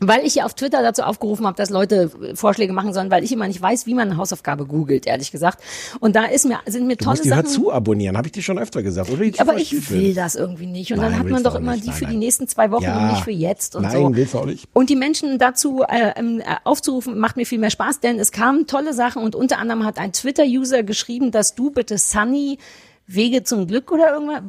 weil 0.00 0.24
ich 0.26 0.34
ja 0.36 0.44
auf 0.44 0.54
Twitter 0.54 0.82
dazu 0.82 1.02
aufgerufen 1.02 1.46
habe, 1.46 1.56
dass 1.56 1.70
Leute 1.70 2.10
Vorschläge 2.34 2.72
machen 2.72 2.92
sollen, 2.92 3.10
weil 3.10 3.24
ich 3.24 3.32
immer 3.32 3.46
nicht 3.48 3.60
weiß, 3.62 3.86
wie 3.86 3.94
man 3.94 4.08
eine 4.10 4.16
Hausaufgabe 4.18 4.66
googelt, 4.66 5.06
ehrlich 5.06 5.30
gesagt. 5.32 5.62
Und 6.00 6.16
da 6.16 6.24
ist 6.24 6.44
mir, 6.44 6.58
sind 6.66 6.86
mir 6.86 6.96
Du 6.96 7.04
tolle 7.04 7.14
musst 7.16 7.24
die 7.24 7.28
Sachen. 7.30 7.46
Zu 7.46 7.72
abonnieren, 7.72 8.16
habe 8.16 8.28
ich 8.28 8.32
dir 8.32 8.42
schon 8.42 8.58
öfter 8.58 8.82
gesagt. 8.82 9.08
Die 9.10 9.40
aber 9.40 9.56
ich 9.56 9.90
will 9.90 10.14
das 10.14 10.34
irgendwie 10.34 10.66
nicht. 10.66 10.92
Und 10.92 10.98
Nein, 10.98 11.12
dann 11.12 11.18
hat 11.20 11.28
man 11.28 11.42
doch 11.42 11.52
du 11.52 11.58
immer 11.58 11.72
nicht. 11.72 11.84
die 11.84 11.88
Nein, 11.88 11.96
für 11.98 12.04
die 12.06 12.10
nein. 12.12 12.18
nächsten 12.20 12.48
zwei 12.48 12.70
Wochen 12.70 12.84
Ja. 12.84 12.98
und 12.98 13.06
nicht 13.12 13.24
für 13.24 13.30
jetzt 13.30 13.76
und 13.76 13.82
Nein, 13.82 13.92
so. 13.92 14.14
willst 14.16 14.34
du 14.34 14.38
auch 14.38 14.46
nicht. 14.46 14.68
Und 14.72 14.90
die 14.90 14.96
Menschen 14.96 15.38
dazu 15.38 15.82
äh, 15.88 16.10
äh, 16.10 16.42
aufzurufen, 16.64 17.18
macht 17.18 17.36
mir 17.36 17.46
viel 17.46 17.58
mehr 17.58 17.70
Spaß, 17.70 18.00
denn 18.00 18.18
es 18.18 18.32
kamen 18.32 18.66
tolle 18.66 18.92
Sachen 18.92 19.22
und 19.22 19.34
unter 19.34 19.58
anderem 19.58 19.84
hat 19.84 19.98
ein 19.98 20.12
Twitter-User 20.12 20.82
geschrieben, 20.82 21.30
dass 21.30 21.54
du 21.54 21.70
bitte 21.70 21.98
Sunny 21.98 22.58
Wege 23.06 23.44
zum 23.44 23.66
Glück 23.68 23.92
oder 23.92 24.12
irgendwas, 24.12 24.42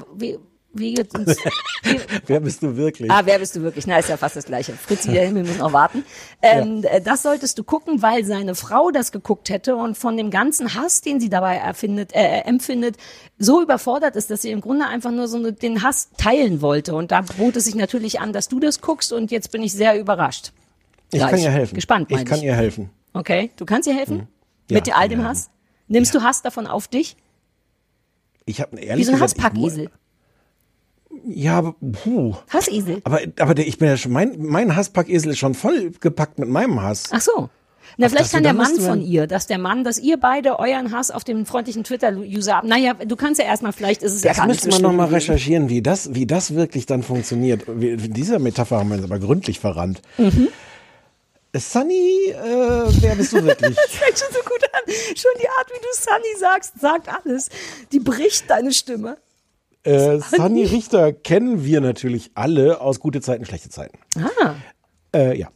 Wege 0.80 1.02
ins, 1.14 1.38
We 1.84 2.00
Wer 2.26 2.40
bist 2.42 2.62
du 2.64 2.76
wirklich? 2.76 3.10
Ah, 3.12 3.22
wer 3.26 3.40
bist 3.40 3.56
du 3.56 3.62
wirklich? 3.62 3.88
Na, 3.88 3.98
ist 3.98 4.10
ja 4.10 4.18
fast 4.18 4.36
das 4.36 4.46
Gleiche. 4.46 4.74
Fritzi, 4.74 5.12
der 5.12 5.26
Himmel 5.28 5.46
muss 5.46 5.58
noch 5.58 5.72
warten. 5.74 6.04
Ähm, 6.42 6.84
äh, 6.84 7.00
Das 7.02 7.24
solltest 7.24 7.58
du 7.58 7.64
gucken, 7.64 8.02
weil 8.02 8.26
seine 8.26 8.56
Frau 8.56 8.92
das 8.92 9.12
geguckt 9.12 9.50
hätte 9.50 9.76
und 9.76 9.98
von 9.98 10.18
dem 10.18 10.30
ganzen 10.32 10.74
Hass, 10.74 11.02
den 11.02 11.20
sie 11.20 11.30
dabei 11.30 11.56
erfindet, 11.58 12.14
äh, 12.14 12.40
empfindet, 12.42 12.98
so 13.38 13.62
überfordert 13.62 14.16
ist, 14.16 14.30
dass 14.30 14.42
sie 14.42 14.52
im 14.52 14.62
Grunde 14.62 14.86
einfach 14.88 15.12
nur 15.12 15.28
so 15.28 15.52
den 15.52 15.84
Hass 15.84 16.10
teilen 16.18 16.62
wollte. 16.62 16.96
Und 16.96 17.12
da 17.12 17.22
bot 17.22 17.56
es 17.56 17.66
sich 17.66 17.76
natürlich 17.76 18.20
an, 18.20 18.34
dass 18.34 18.48
du 18.50 18.60
das 18.60 18.82
guckst 18.82 19.14
und 19.14 19.32
jetzt 19.32 19.52
bin 19.52 19.64
ich 19.64 19.74
sehr 19.74 20.00
überrascht. 20.00 20.52
ich 21.12 21.20
kann 21.22 21.40
ihr 21.40 21.52
helfen. 21.52 21.76
Gespannt, 21.76 22.12
Ich 22.12 22.26
kann 22.26 22.40
ich. 22.40 22.44
ihr 22.46 22.56
helfen. 22.56 22.90
Okay, 23.14 23.52
du 23.56 23.66
kannst 23.66 23.88
ihr 23.88 23.96
helfen? 23.96 24.28
Ja, 24.70 24.76
Mit 24.76 24.96
all 24.98 25.08
dem 25.10 25.24
Hass? 25.24 25.50
Nimmst 25.88 26.14
du 26.14 26.22
Hass 26.22 26.42
davon 26.42 26.68
auf 26.68 26.88
dich? 26.88 27.16
Ich 28.46 28.62
habe 28.62 28.78
Wie 28.78 28.82
ehrlich 28.84 29.06
so 29.06 29.14
ein 29.14 29.20
Hasspackesel. 29.20 29.90
Ja, 31.26 31.62
puh. 31.62 32.36
Hassesel. 32.50 33.02
aber 33.04 33.22
aber 33.40 33.54
der, 33.56 33.68
ich 33.68 33.78
bin 33.78 33.88
ja 33.90 33.98
schon 33.98 34.12
mein 34.12 34.36
mein 34.40 34.76
Hasspackesel 34.76 35.32
ist 35.32 35.40
schon 35.40 35.54
voll 35.54 35.92
gepackt 36.00 36.40
mit 36.40 36.50
meinem 36.50 36.82
Hass. 36.82 37.04
Ach 37.12 37.22
so. 37.22 37.50
Na, 38.00 38.06
Auf 38.06 38.12
vielleicht 38.12 38.26
das 38.26 38.32
kann 38.34 38.44
der 38.44 38.54
Mann 38.54 38.76
von 38.80 39.02
ihr, 39.02 39.26
dass 39.28 39.48
der 39.48 39.58
Mann, 39.58 39.84
dass 39.84 39.98
ihr 39.98 40.18
beide 40.18 40.60
euren 40.60 40.92
Hass 40.92 41.10
auf 41.10 41.24
den 41.24 41.46
freundlichen 41.46 41.84
Twitter-User 41.84 42.58
habt. 42.58 42.68
Naja, 42.68 42.94
du 42.94 43.16
kannst 43.16 43.40
ja 43.40 43.46
erstmal, 43.48 43.72
vielleicht 43.74 44.04
ist 44.04 44.14
es 44.14 44.24
ja 44.24 44.32
Das 44.32 44.38
gar 44.38 44.46
nicht 44.46 44.64
müsste 44.66 44.70
so 44.72 44.76
man 44.76 44.82
noch 44.82 44.90
schlimm 44.90 44.98
mal 44.98 45.06
gewesen. 45.08 45.32
recherchieren, 45.32 45.70
wie 45.70 45.82
das 45.82 46.14
wie 46.14 46.28
das 46.28 46.54
wirklich 46.54 46.86
dann 46.86 47.02
funktioniert. 47.02 47.64
Wir, 47.68 47.94
in 47.94 48.14
dieser 48.14 48.40
Metapher 48.40 48.78
haben 48.80 48.90
wir 48.90 48.98
uns 48.98 49.06
aber 49.06 49.20
gründlich 49.20 49.60
verrannt. 49.60 50.02
Mhm. 50.18 50.50
Sunny, 51.56 52.26
äh, 52.30 52.36
wer 53.02 53.16
bist 53.16 53.34
du 53.34 53.44
wirklich? 53.44 53.76
Das 53.76 53.92
fängt 53.96 54.20
schon 54.20 54.32
so 54.32 54.40
gut 54.42 54.64
an. 54.74 54.94
Schon 55.16 55.32
die 55.42 55.48
Art, 55.48 55.70
wie 55.70 55.80
du 55.82 55.88
Sunny 55.94 56.40
sagst, 56.40 56.80
sagt 56.80 57.08
alles. 57.10 57.50
Die 57.92 58.00
bricht 58.00 58.50
deine 58.50 58.74
Stimme. 58.74 59.18
Äh, 59.88 60.20
Sunny 60.20 60.64
Richter 60.66 61.14
kennen 61.14 61.64
wir 61.64 61.82
natürlich 61.82 62.32
alle 62.36 62.82
aus 62.82 63.00
gute 63.00 63.22
Zeiten, 63.22 63.46
schlechte 63.46 63.70
Zeiten. 63.70 63.98
Ah. 64.18 64.56
Äh, 65.16 65.38
ja. 65.38 65.50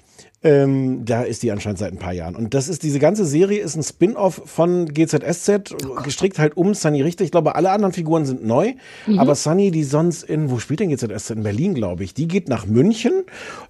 Ähm, 0.44 1.06
da 1.06 1.22
ist 1.22 1.44
die 1.44 1.52
anscheinend 1.52 1.78
seit 1.78 1.92
ein 1.92 2.00
paar 2.00 2.14
Jahren. 2.14 2.36
Und 2.36 2.56
das 2.56 2.68
ist, 2.68 2.82
diese 2.82 2.98
ganze 2.98 3.26
Serie 3.26 3.62
ist 3.62 3.76
ein 3.76 3.84
Spin-off 3.84 4.42
von 4.46 4.88
GZSZ, 4.92 5.76
gestrickt 6.04 6.40
halt 6.40 6.58
um 6.58 6.74
Sunny 6.74 7.04
Richter. 7.04 7.24
Ich 7.24 7.30
glaube, 7.30 7.54
alle 7.54 7.70
anderen 7.70 7.94
Figuren 7.94 8.26
sind 8.26 8.44
neu. 8.44 8.74
Aber 9.18 9.36
Sunny, 9.36 9.70
die 9.70 9.84
sonst 9.84 10.24
in, 10.24 10.50
wo 10.50 10.58
spielt 10.58 10.80
denn 10.80 10.90
GZSZ? 10.90 11.30
In 11.32 11.44
Berlin, 11.44 11.76
glaube 11.76 12.04
ich. 12.04 12.16
Die 12.16 12.28
geht 12.28 12.50
nach 12.50 12.66
München, 12.66 13.24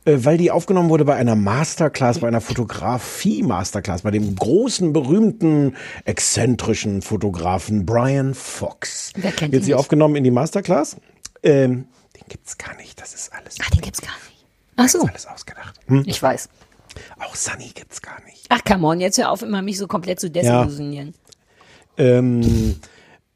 äh, 0.05 0.19
weil 0.21 0.37
die 0.37 0.49
aufgenommen 0.49 0.89
wurde 0.89 1.03
bei 1.03 1.15
einer 1.15 1.35
Masterclass, 1.35 2.19
bei 2.19 2.29
einer 2.29 2.39
Fotografie-Masterclass, 2.41 4.03
bei 4.03 4.11
dem 4.11 4.33
großen, 4.35 4.93
berühmten, 4.93 5.75
exzentrischen 6.05 7.01
Fotografen 7.01 7.85
Brian 7.85 8.33
Fox. 8.33 9.11
Wer 9.17 9.31
kennt 9.33 9.51
Wird 9.51 9.63
sie 9.65 9.71
nicht? 9.71 9.79
aufgenommen 9.79 10.15
in 10.15 10.23
die 10.23 10.31
Masterclass. 10.31 10.95
Ähm, 11.43 11.85
den 12.15 12.23
gibt's 12.29 12.57
gar 12.57 12.75
nicht. 12.77 13.01
Das 13.01 13.13
ist 13.13 13.31
alles, 13.33 13.57
Ah, 13.59 13.69
den 13.75 13.81
gibt's 13.81 14.01
gar 14.01 14.11
nicht. 14.13 14.30
Ach 14.77 14.87
so. 14.87 15.01
alles 15.05 15.27
ausgedacht. 15.27 15.75
Hm? 15.87 16.03
Ich 16.05 16.21
weiß. 16.21 16.49
Auch 17.19 17.35
Sunny 17.35 17.71
gibt's 17.73 18.01
gar 18.01 18.21
nicht. 18.25 18.45
Ach, 18.49 18.61
come 18.65 18.85
on, 18.87 18.99
jetzt 18.99 19.17
hör 19.17 19.31
auf, 19.31 19.41
immer 19.41 19.61
mich 19.61 19.77
so 19.77 19.87
komplett 19.87 20.19
zu 20.19 20.29
desillusionieren. 20.29 21.13
Ähm, 21.97 22.79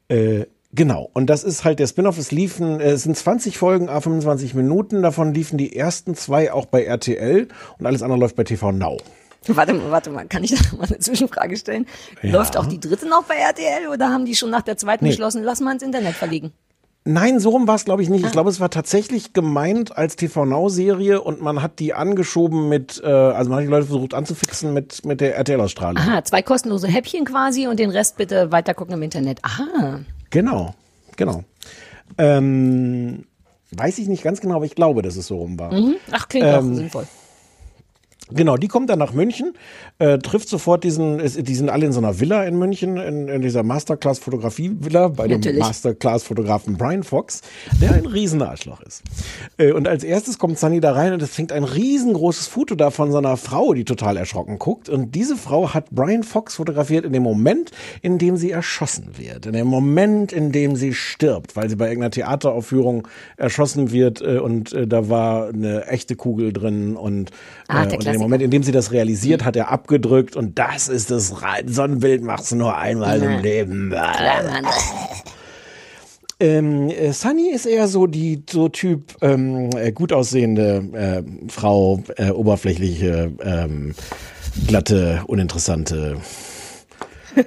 äh, 0.08 0.44
genau. 0.72 1.10
Und 1.14 1.26
das 1.26 1.44
ist 1.44 1.64
halt 1.64 1.78
der 1.78 1.86
Spin-off. 1.86 2.18
Es 2.18 2.30
liefen, 2.32 2.80
äh, 2.80 2.90
es 2.90 3.04
sind 3.04 3.16
20 3.16 3.56
Folgen, 3.58 3.88
a 3.88 4.00
25 4.00 4.54
Minuten. 4.54 5.02
Davon 5.02 5.32
liefen 5.34 5.58
die 5.58 5.74
ersten 5.76 6.14
zwei 6.14 6.52
auch 6.52 6.66
bei 6.66 6.84
RTL 6.84 7.48
und 7.78 7.86
alles 7.86 8.02
andere 8.02 8.18
läuft 8.18 8.36
bei 8.36 8.44
TV 8.44 8.72
Now. 8.72 8.98
Warte 9.48 9.74
mal, 9.74 9.90
warte 9.92 10.10
mal, 10.10 10.26
kann 10.26 10.42
ich 10.42 10.50
da 10.54 10.76
mal 10.76 10.86
eine 10.86 10.98
Zwischenfrage 10.98 11.56
stellen? 11.56 11.86
Läuft 12.22 12.56
auch 12.56 12.66
die 12.66 12.80
dritte 12.80 13.08
noch 13.08 13.24
bei 13.24 13.36
RTL 13.36 13.88
oder 13.88 14.08
haben 14.08 14.24
die 14.24 14.34
schon 14.34 14.50
nach 14.50 14.62
der 14.62 14.76
zweiten 14.76 15.04
Nee. 15.04 15.10
beschlossen, 15.12 15.44
lass 15.44 15.60
mal 15.60 15.72
ins 15.72 15.84
Internet 15.84 16.14
verlegen? 16.16 16.52
Nein, 17.08 17.38
so 17.38 17.50
rum 17.50 17.68
war 17.68 17.76
es, 17.76 17.84
glaube 17.84 18.02
ich, 18.02 18.08
nicht. 18.08 18.26
Ich 18.26 18.32
glaube, 18.32 18.50
es 18.50 18.58
war 18.58 18.68
tatsächlich 18.68 19.32
gemeint 19.32 19.96
als 19.96 20.16
TV 20.16 20.44
Now-Serie 20.44 21.22
und 21.22 21.40
man 21.40 21.62
hat 21.62 21.78
die 21.78 21.94
angeschoben 21.94 22.68
mit, 22.68 23.00
äh, 23.02 23.06
also 23.06 23.48
man 23.48 23.58
hat 23.58 23.64
die 23.64 23.70
Leute 23.70 23.86
versucht 23.86 24.12
anzufixen 24.12 24.74
mit, 24.74 25.04
mit 25.04 25.20
der 25.20 25.36
RTL-Ausstrahlung. 25.36 25.98
Aha, 25.98 26.24
zwei 26.24 26.42
kostenlose 26.42 26.88
Häppchen 26.88 27.24
quasi 27.24 27.68
und 27.68 27.78
den 27.78 27.90
Rest 27.90 28.16
bitte 28.16 28.50
weitergucken 28.50 28.94
im 28.94 29.02
Internet. 29.02 29.38
Aha. 29.42 30.00
Genau, 30.30 30.74
genau. 31.16 31.44
Ähm, 32.18 33.24
weiß 33.70 33.98
ich 33.98 34.08
nicht 34.08 34.24
ganz 34.24 34.40
genau, 34.40 34.56
aber 34.56 34.64
ich 34.64 34.74
glaube, 34.74 35.02
dass 35.02 35.14
es 35.14 35.28
so 35.28 35.36
rum 35.36 35.60
war. 35.60 35.72
Mhm. 35.72 35.94
Ach, 36.10 36.26
klingt 36.26 36.46
Ähm, 36.46 36.72
auch 36.72 36.76
sinnvoll. 36.76 37.06
Genau, 38.30 38.56
die 38.56 38.66
kommt 38.68 38.90
dann 38.90 38.98
nach 38.98 39.12
München, 39.12 39.52
äh, 39.98 40.18
trifft 40.18 40.48
sofort 40.48 40.82
diesen, 40.82 41.20
es- 41.20 41.34
die 41.36 41.54
sind 41.54 41.68
alle 41.70 41.86
in 41.86 41.92
so 41.92 42.00
einer 42.00 42.18
Villa 42.18 42.42
in 42.44 42.58
München, 42.58 42.96
in, 42.96 43.28
in 43.28 43.40
dieser 43.42 43.62
Masterclass-Fotografie-Villa 43.62 45.08
bei 45.08 45.28
dem 45.28 45.38
Natürlich. 45.40 45.60
Masterclass-Fotografen 45.60 46.76
Brian 46.76 47.02
Fox, 47.04 47.42
der 47.80 47.92
ein 47.94 48.06
riesen 48.06 48.42
Arschloch 48.42 48.80
ist. 48.80 49.02
Äh, 49.58 49.72
und 49.72 49.86
als 49.86 50.02
erstes 50.04 50.38
kommt 50.38 50.58
Sunny 50.58 50.80
da 50.80 50.92
rein 50.92 51.12
und 51.12 51.22
es 51.22 51.30
fängt 51.30 51.52
ein 51.52 51.64
riesengroßes 51.64 52.46
Foto 52.48 52.74
da 52.74 52.90
von 52.90 53.12
seiner 53.12 53.36
Frau, 53.36 53.74
die 53.74 53.84
total 53.84 54.16
erschrocken 54.16 54.58
guckt. 54.58 54.88
Und 54.88 55.14
diese 55.14 55.36
Frau 55.36 55.72
hat 55.74 55.90
Brian 55.90 56.22
Fox 56.22 56.56
fotografiert 56.56 57.04
in 57.04 57.12
dem 57.12 57.22
Moment, 57.22 57.70
in 58.02 58.18
dem 58.18 58.36
sie 58.36 58.50
erschossen 58.50 59.10
wird. 59.16 59.46
In 59.46 59.52
dem 59.52 59.66
Moment, 59.68 60.32
in 60.32 60.52
dem 60.52 60.76
sie 60.76 60.94
stirbt, 60.94 61.56
weil 61.56 61.68
sie 61.68 61.76
bei 61.76 61.86
irgendeiner 61.88 62.10
Theateraufführung 62.10 63.06
erschossen 63.36 63.92
wird 63.92 64.20
äh, 64.20 64.38
und 64.38 64.72
äh, 64.72 64.86
da 64.86 65.08
war 65.08 65.48
eine 65.48 65.86
echte 65.86 66.16
Kugel 66.16 66.52
drin 66.52 66.96
und, 66.96 67.30
Ah, 67.68 67.84
der 67.86 67.98
und 67.98 68.06
in 68.06 68.12
dem. 68.12 68.20
Moment, 68.20 68.42
in 68.42 68.50
dem 68.50 68.62
sie 68.62 68.72
das 68.72 68.92
realisiert, 68.92 69.44
hat 69.44 69.56
er 69.56 69.70
abgedrückt 69.70 70.36
und 70.36 70.58
das 70.58 70.88
ist 70.88 71.10
das 71.10 71.42
Re- 71.42 71.64
so 71.66 71.82
ein 71.82 71.98
Bild 72.00 72.22
machst 72.22 72.52
du 72.52 72.56
nur 72.56 72.76
einmal 72.76 73.20
im 73.22 73.42
Leben. 73.42 73.92
Ähm, 76.38 76.90
äh, 76.90 77.12
Sunny 77.12 77.48
ist 77.50 77.64
eher 77.64 77.88
so 77.88 78.06
die 78.06 78.42
so 78.48 78.68
Typ 78.68 79.14
ähm, 79.22 79.70
äh, 79.74 79.90
gut 79.90 80.12
aussehende 80.12 80.84
äh, 80.92 81.50
Frau, 81.50 82.02
äh, 82.16 82.28
oberflächliche, 82.30 83.32
ähm, 83.42 83.94
glatte, 84.66 85.22
uninteressante 85.26 86.18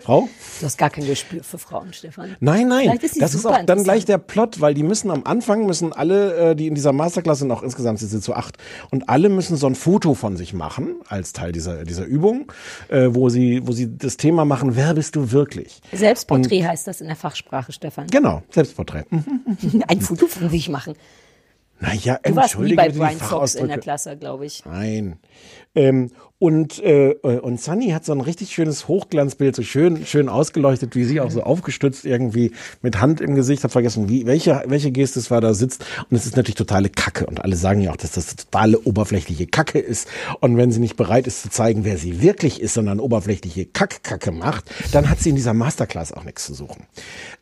Frau. 0.01 0.27
Du 0.59 0.65
hast 0.65 0.77
gar 0.77 0.89
kein 0.89 1.05
Gespür 1.05 1.43
für 1.43 1.57
Frauen, 1.57 1.93
Stefan. 1.93 2.35
Nein, 2.39 2.67
nein, 2.67 2.97
ist 3.01 3.21
das 3.21 3.33
ist 3.33 3.45
auch 3.45 3.63
dann 3.65 3.83
gleich 3.83 4.05
der 4.05 4.17
Plot, 4.17 4.59
weil 4.59 4.73
die 4.73 4.83
müssen 4.83 5.09
am 5.09 5.23
Anfang, 5.23 5.65
müssen 5.65 5.93
alle, 5.93 6.51
äh, 6.51 6.55
die 6.55 6.67
in 6.67 6.75
dieser 6.75 6.91
Masterclass 6.91 7.39
sind, 7.39 7.51
auch 7.51 7.63
insgesamt 7.63 7.99
sind 7.99 8.09
sie 8.09 8.19
zu 8.19 8.33
acht, 8.33 8.57
und 8.91 9.07
alle 9.07 9.29
müssen 9.29 9.55
so 9.55 9.67
ein 9.67 9.75
Foto 9.75 10.13
von 10.13 10.35
sich 10.35 10.53
machen, 10.53 10.95
als 11.07 11.33
Teil 11.33 11.51
dieser, 11.51 11.85
dieser 11.85 12.05
Übung, 12.05 12.51
äh, 12.89 13.07
wo 13.11 13.29
sie, 13.29 13.61
wo 13.65 13.71
sie 13.71 13.97
das 13.97 14.17
Thema 14.17 14.43
machen, 14.43 14.75
wer 14.75 14.93
bist 14.93 15.15
du 15.15 15.31
wirklich? 15.31 15.81
Selbstporträt 15.93 16.65
heißt 16.65 16.87
das 16.87 16.99
in 16.99 17.07
der 17.07 17.15
Fachsprache, 17.15 17.71
Stefan. 17.71 18.07
Genau, 18.07 18.43
Selbstporträt. 18.49 19.05
Mhm. 19.09 19.83
Ein 19.87 20.01
Foto 20.01 20.27
von 20.27 20.49
sich 20.49 20.69
machen. 20.69 20.95
Naja, 21.79 22.19
Du 22.21 22.35
warst 22.35 22.55
nie 22.59 22.71
entschuldige 22.71 22.75
bei 22.75 22.89
Brian 22.89 23.17
Fox 23.17 23.55
in 23.55 23.69
der. 23.69 23.77
Klasse, 23.77 24.17
glaube 24.17 24.45
ich. 24.45 24.65
Nein. 24.65 25.17
Ähm, 25.75 26.09
und, 26.39 26.81
äh, 26.81 27.11
äh, 27.11 27.39
und 27.39 27.59
Sunny 27.59 27.89
hat 27.89 28.05
so 28.05 28.13
ein 28.13 28.21
richtig 28.21 28.51
schönes 28.51 28.87
Hochglanzbild, 28.87 29.57
so 29.57 29.61
schön, 29.61 30.05
schön 30.05 30.29
ausgeleuchtet, 30.29 30.95
wie 30.95 31.03
sie 31.03 31.19
auch 31.19 31.31
so 31.31 31.43
aufgestützt 31.43 32.05
irgendwie 32.05 32.53
mit 32.81 33.01
Hand 33.01 33.19
im 33.19 33.35
Gesicht. 33.35 33.65
Hab 33.65 33.73
vergessen, 33.73 34.07
wie, 34.07 34.25
welche, 34.25 34.63
welche 34.65 34.91
Geste 34.91 35.19
es 35.19 35.29
war, 35.29 35.41
da 35.41 35.53
sitzt. 35.53 35.83
Und 36.09 36.15
es 36.15 36.25
ist 36.25 36.37
natürlich 36.37 36.55
totale 36.55 36.87
Kacke. 36.87 37.25
Und 37.25 37.43
alle 37.43 37.57
sagen 37.57 37.81
ja 37.81 37.91
auch, 37.91 37.97
dass 37.97 38.13
das 38.13 38.37
totale 38.37 38.79
oberflächliche 38.79 39.47
Kacke 39.47 39.79
ist. 39.79 40.07
Und 40.39 40.55
wenn 40.55 40.71
sie 40.71 40.79
nicht 40.79 40.95
bereit 40.95 41.27
ist 41.27 41.41
zu 41.41 41.49
zeigen, 41.49 41.83
wer 41.83 41.97
sie 41.97 42.21
wirklich 42.21 42.61
ist, 42.61 42.73
sondern 42.73 43.01
oberflächliche 43.01 43.65
Kackkacke 43.65 44.31
macht, 44.31 44.71
dann 44.93 45.09
hat 45.09 45.19
sie 45.19 45.31
in 45.31 45.35
dieser 45.35 45.53
Masterclass 45.53 46.13
auch 46.13 46.23
nichts 46.23 46.45
zu 46.45 46.53
suchen. 46.53 46.85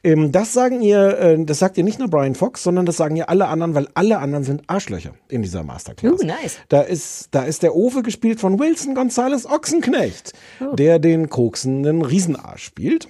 Ähm, 0.03 0.31
das 0.31 0.53
sagen 0.53 0.81
ihr, 0.81 1.19
äh, 1.19 1.45
das 1.45 1.59
sagt 1.59 1.77
ihr 1.77 1.83
nicht 1.83 1.99
nur 1.99 2.09
Brian 2.09 2.33
Fox, 2.33 2.63
sondern 2.63 2.87
das 2.87 2.97
sagen 2.97 3.15
ihr 3.15 3.29
alle 3.29 3.47
anderen, 3.47 3.75
weil 3.75 3.87
alle 3.93 4.17
anderen 4.17 4.43
sind 4.43 4.63
Arschlöcher 4.65 5.13
in 5.29 5.43
dieser 5.43 5.61
Masterclass. 5.61 6.19
Uh, 6.19 6.25
nice. 6.25 6.57
Da 6.69 6.81
ist, 6.81 7.27
da 7.29 7.43
ist 7.43 7.61
der 7.61 7.75
Owe 7.75 8.01
gespielt 8.18 8.39
von. 8.39 8.56
Nelson 8.56 8.95
Gonzalez 8.95 9.45
Ochsenknecht, 9.45 10.34
der 10.73 10.99
den 10.99 11.30
koksenden 11.30 12.02
Riesenarsch 12.03 12.64
spielt. 12.64 13.07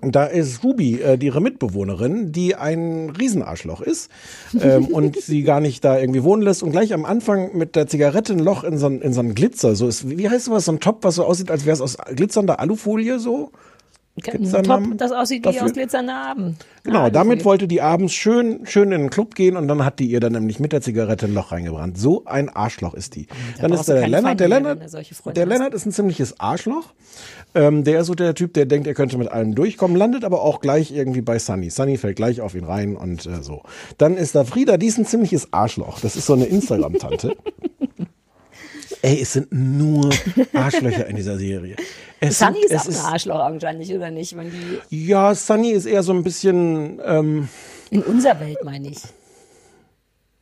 Und 0.00 0.14
da 0.14 0.26
ist 0.26 0.62
Ruby, 0.62 1.00
äh, 1.00 1.16
ihre 1.20 1.40
Mitbewohnerin, 1.40 2.30
die 2.30 2.54
ein 2.54 3.10
Riesenarschloch 3.10 3.80
ist 3.80 4.10
ähm, 4.60 4.86
und 4.92 5.16
sie 5.16 5.42
gar 5.42 5.60
nicht 5.60 5.84
da 5.84 5.98
irgendwie 5.98 6.22
wohnen 6.22 6.42
lässt 6.42 6.62
und 6.62 6.70
gleich 6.70 6.92
am 6.92 7.06
Anfang 7.06 7.56
mit 7.56 7.76
der 7.76 7.86
Zigarette 7.86 8.34
ein 8.34 8.38
Loch 8.38 8.62
in 8.62 8.76
so 8.76 8.88
in 8.88 9.12
so 9.14 9.20
ein 9.20 9.34
Glitzer, 9.34 9.74
so 9.74 9.88
ist, 9.88 10.08
wie 10.08 10.28
heißt 10.28 10.44
sowas, 10.44 10.66
so 10.66 10.72
ein 10.72 10.80
Top, 10.80 11.02
was 11.02 11.14
so 11.14 11.24
aussieht, 11.24 11.50
als 11.50 11.64
wäre 11.64 11.74
es 11.74 11.80
aus 11.80 11.96
glitzernder 12.14 12.60
Alufolie 12.60 13.18
so? 13.18 13.52
Da 14.24 14.32
einen 14.32 14.64
Top, 14.64 14.82
das 14.96 15.12
aussieht 15.12 15.44
wie 15.44 15.60
aus 15.60 15.72
glitzernder 15.74 16.14
Abend. 16.14 16.56
Genau, 16.84 17.00
Ah, 17.00 17.10
damit 17.10 17.44
wollte 17.44 17.68
die 17.68 17.82
abends 17.82 18.14
schön, 18.14 18.60
schön 18.64 18.90
in 18.92 19.02
den 19.02 19.10
Club 19.10 19.34
gehen 19.34 19.56
und 19.56 19.68
dann 19.68 19.84
hat 19.84 19.98
die 19.98 20.06
ihr 20.06 20.20
dann 20.20 20.32
nämlich 20.32 20.58
mit 20.58 20.72
der 20.72 20.80
Zigarette 20.80 21.26
ein 21.26 21.34
Loch 21.34 21.52
reingebrannt. 21.52 21.98
So 21.98 22.24
ein 22.24 22.48
Arschloch 22.48 22.94
ist 22.94 23.14
die. 23.14 23.26
dann 23.60 23.72
brauchst 23.72 23.88
ist 23.88 23.94
der 23.94 24.08
Lennart, 24.08 24.40
der 24.40 24.48
Lennart, 24.48 24.80
der. 25.36 25.46
Lennart 25.46 25.74
ist 25.74 25.84
ein 25.84 25.92
ziemliches 25.92 26.40
Arschloch. 26.40 26.94
Ähm, 27.54 27.84
der 27.84 28.00
ist 28.00 28.06
so 28.06 28.14
der 28.14 28.34
Typ, 28.34 28.54
der 28.54 28.64
denkt, 28.64 28.86
er 28.86 28.94
könnte 28.94 29.18
mit 29.18 29.28
allem 29.28 29.54
durchkommen, 29.54 29.96
landet 29.96 30.24
aber 30.24 30.42
auch 30.42 30.60
gleich 30.60 30.92
irgendwie 30.92 31.20
bei 31.20 31.38
Sunny. 31.38 31.68
Sunny 31.70 31.98
fällt 31.98 32.16
gleich 32.16 32.40
auf 32.40 32.54
ihn 32.54 32.64
rein 32.64 32.96
und 32.96 33.26
äh, 33.26 33.42
so. 33.42 33.62
Dann 33.98 34.16
ist 34.16 34.34
da 34.34 34.44
Frieda, 34.44 34.78
die 34.78 34.86
ist 34.86 34.98
ein 34.98 35.06
ziemliches 35.06 35.52
Arschloch. 35.52 36.00
Das 36.00 36.16
ist 36.16 36.26
so 36.26 36.32
eine 36.32 36.46
Instagram-Tante. 36.46 37.36
Ey, 39.06 39.20
es 39.22 39.34
sind 39.34 39.46
nur 39.52 40.10
Arschlöcher 40.52 41.06
in 41.06 41.14
dieser 41.14 41.38
Serie. 41.38 41.76
Es 42.18 42.40
Sunny 42.40 42.58
sind, 42.66 42.72
ist 42.72 42.98
auch 42.98 43.06
ein 43.06 43.12
Arschloch 43.12 43.38
wahrscheinlich, 43.38 43.94
oder 43.94 44.10
nicht? 44.10 44.34
Ja, 44.90 45.32
Sunny 45.32 45.70
ist 45.70 45.86
eher 45.86 46.02
so 46.02 46.12
ein 46.12 46.24
bisschen, 46.24 47.00
ähm, 47.04 47.48
in 47.90 48.02
unserer 48.02 48.40
Welt, 48.40 48.58
meine 48.64 48.88
ich. 48.88 48.98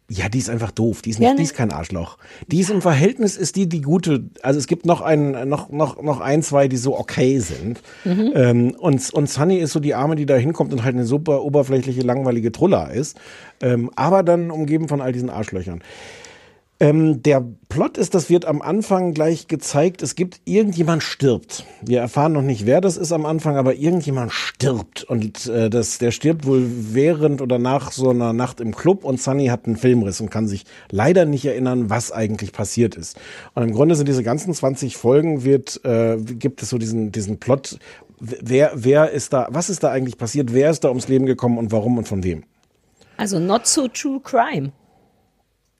ja, 0.08 0.30
die 0.30 0.38
ist 0.38 0.48
einfach 0.48 0.70
doof. 0.70 1.02
Die 1.02 1.10
ist, 1.10 1.18
nicht, 1.18 1.26
Ja, 1.26 1.32
ne? 1.32 1.36
die 1.36 1.42
ist 1.42 1.52
kein 1.54 1.72
Arschloch. 1.72 2.16
Die 2.46 2.60
ist 2.60 2.70
im 2.70 2.80
Verhältnis, 2.80 3.36
ist 3.36 3.56
die 3.56 3.68
die 3.68 3.82
gute. 3.82 4.30
Also 4.40 4.58
es 4.58 4.66
gibt 4.66 4.86
noch 4.86 5.02
ein, 5.02 5.46
noch, 5.46 5.68
noch, 5.68 6.00
noch 6.00 6.20
ein, 6.20 6.42
zwei, 6.42 6.66
die 6.66 6.78
so 6.78 6.98
okay 6.98 7.38
sind. 7.40 7.82
Mhm. 8.04 8.32
Ähm, 8.34 8.70
und, 8.78 9.12
und 9.12 9.28
Sunny 9.28 9.58
ist 9.58 9.72
so 9.72 9.80
die 9.80 9.94
Arme, 9.94 10.16
die 10.16 10.24
da 10.24 10.36
hinkommt 10.36 10.72
und 10.72 10.84
halt 10.84 10.94
eine 10.94 11.04
super 11.04 11.42
oberflächliche, 11.42 12.00
langweilige 12.00 12.50
Trulla 12.50 12.86
ist. 12.86 13.18
Ähm, 13.60 13.90
aber 13.94 14.22
dann 14.22 14.50
umgeben 14.50 14.88
von 14.88 15.02
all 15.02 15.12
diesen 15.12 15.28
Arschlöchern. 15.28 15.82
Ähm, 16.80 17.22
der 17.22 17.40
Plot 17.68 17.98
ist, 17.98 18.14
das 18.14 18.30
wird 18.30 18.46
am 18.46 18.60
Anfang 18.60 19.14
gleich 19.14 19.46
gezeigt, 19.46 20.02
es 20.02 20.16
gibt, 20.16 20.40
irgendjemand 20.44 21.04
stirbt. 21.04 21.64
Wir 21.80 22.00
erfahren 22.00 22.32
noch 22.32 22.42
nicht, 22.42 22.66
wer 22.66 22.80
das 22.80 22.96
ist 22.96 23.12
am 23.12 23.26
Anfang, 23.26 23.56
aber 23.56 23.76
irgendjemand 23.76 24.32
stirbt. 24.32 25.04
Und 25.04 25.46
äh, 25.46 25.70
das, 25.70 25.98
der 25.98 26.10
stirbt 26.10 26.46
wohl 26.46 26.66
während 26.68 27.40
oder 27.40 27.60
nach 27.60 27.92
so 27.92 28.10
einer 28.10 28.32
Nacht 28.32 28.60
im 28.60 28.74
Club 28.74 29.04
und 29.04 29.20
Sunny 29.20 29.46
hat 29.46 29.66
einen 29.66 29.76
Filmriss 29.76 30.20
und 30.20 30.30
kann 30.30 30.48
sich 30.48 30.64
leider 30.90 31.26
nicht 31.26 31.44
erinnern, 31.44 31.90
was 31.90 32.10
eigentlich 32.10 32.50
passiert 32.52 32.96
ist. 32.96 33.20
Und 33.54 33.62
im 33.62 33.72
Grunde 33.72 33.94
sind 33.94 34.08
diese 34.08 34.24
ganzen 34.24 34.52
20 34.52 34.96
Folgen, 34.96 35.44
wird, 35.44 35.80
äh, 35.84 36.16
gibt 36.16 36.60
es 36.60 36.70
so 36.70 36.78
diesen, 36.78 37.12
diesen 37.12 37.38
Plot, 37.38 37.78
wer, 38.18 38.72
wer 38.74 39.12
ist 39.12 39.32
da, 39.32 39.46
was 39.50 39.70
ist 39.70 39.84
da 39.84 39.90
eigentlich 39.90 40.18
passiert, 40.18 40.52
wer 40.52 40.70
ist 40.70 40.82
da 40.82 40.88
ums 40.88 41.06
Leben 41.06 41.26
gekommen 41.26 41.56
und 41.56 41.70
warum 41.70 41.98
und 41.98 42.08
von 42.08 42.24
wem. 42.24 42.42
Also 43.16 43.38
not 43.38 43.68
so 43.68 43.86
true 43.86 44.20
crime. 44.20 44.72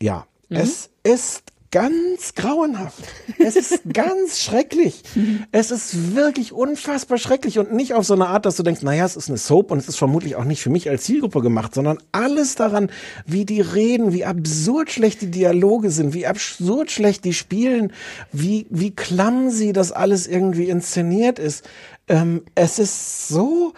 Ja, 0.01 0.27
es 0.55 0.91
ist 1.03 1.45
ganz 1.75 2.35
grauenhaft. 2.37 3.03
Es 3.37 3.57
ist 3.57 3.81
ganz 3.93 4.41
schrecklich. 4.41 5.03
Es 5.51 5.73
ist 5.73 6.15
wirklich 6.15 6.53
unfassbar 6.53 7.19
schrecklich 7.19 7.59
und 7.59 7.73
nicht 7.73 7.95
auf 7.95 8.05
so 8.05 8.15
eine 8.15 8.29
Art, 8.29 8.47
dass 8.47 8.55
du 8.55 8.63
denkst, 8.63 8.83
naja, 8.83 9.05
es 9.05 9.17
ist 9.17 9.29
eine 9.29 9.39
Soap 9.39 9.73
und 9.73 9.79
es 9.79 9.89
ist 9.89 9.97
vermutlich 9.97 10.37
auch 10.37 10.45
nicht 10.45 10.63
für 10.63 10.71
mich 10.71 10.89
als 10.89 11.03
Zielgruppe 11.03 11.41
gemacht, 11.41 11.75
sondern 11.75 11.99
alles 12.13 12.55
daran, 12.55 12.91
wie 13.27 13.45
die 13.45 13.61
reden, 13.61 14.13
wie 14.13 14.25
absurd 14.25 14.93
schlecht 14.93 15.21
die 15.23 15.33
Dialoge 15.33 15.91
sind, 15.91 16.15
wie 16.15 16.29
absurd 16.29 16.93
schlecht 16.93 17.25
die 17.25 17.35
spielen, 17.35 17.93
wie, 18.31 18.67
wie 18.71 18.93
clumsy 18.93 19.73
das 19.73 19.91
alles 19.91 20.29
irgendwie 20.29 20.69
inszeniert 20.69 21.41
ist. 21.41 21.69
Ähm, 22.07 22.43
es 22.55 22.79
ist 22.79 23.27
so, 23.27 23.75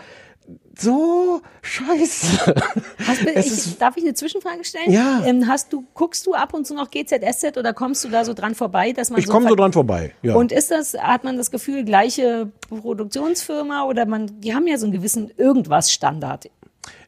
so 0.78 1.40
scheiße. 1.62 2.44
Du- 2.44 3.34
Es 3.34 3.66
ich, 3.68 3.78
darf 3.78 3.96
ich 3.96 4.04
eine 4.04 4.14
Zwischenfrage 4.14 4.64
stellen? 4.64 4.90
Ja. 4.90 5.22
Ähm, 5.24 5.46
hast 5.46 5.72
du, 5.72 5.84
guckst 5.94 6.26
du 6.26 6.34
ab 6.34 6.54
und 6.54 6.66
zu 6.66 6.74
noch 6.74 6.90
GZSZ 6.90 7.56
oder 7.56 7.72
kommst 7.72 8.04
du 8.04 8.08
da 8.08 8.24
so 8.24 8.34
dran 8.34 8.54
vorbei, 8.54 8.92
dass 8.92 9.10
man 9.10 9.20
Ich 9.20 9.26
so 9.26 9.32
komme 9.32 9.48
so 9.48 9.54
dran 9.54 9.72
vorbei. 9.72 10.12
Ja. 10.22 10.34
Und 10.34 10.52
ist 10.52 10.70
das, 10.70 10.94
hat 10.94 11.24
man 11.24 11.36
das 11.36 11.50
Gefühl, 11.50 11.84
gleiche 11.84 12.50
Produktionsfirma 12.68 13.84
oder 13.84 14.06
man, 14.06 14.40
die 14.40 14.54
haben 14.54 14.66
ja 14.66 14.78
so 14.78 14.86
einen 14.86 14.92
gewissen 14.92 15.30
Irgendwas-Standard. 15.36 16.50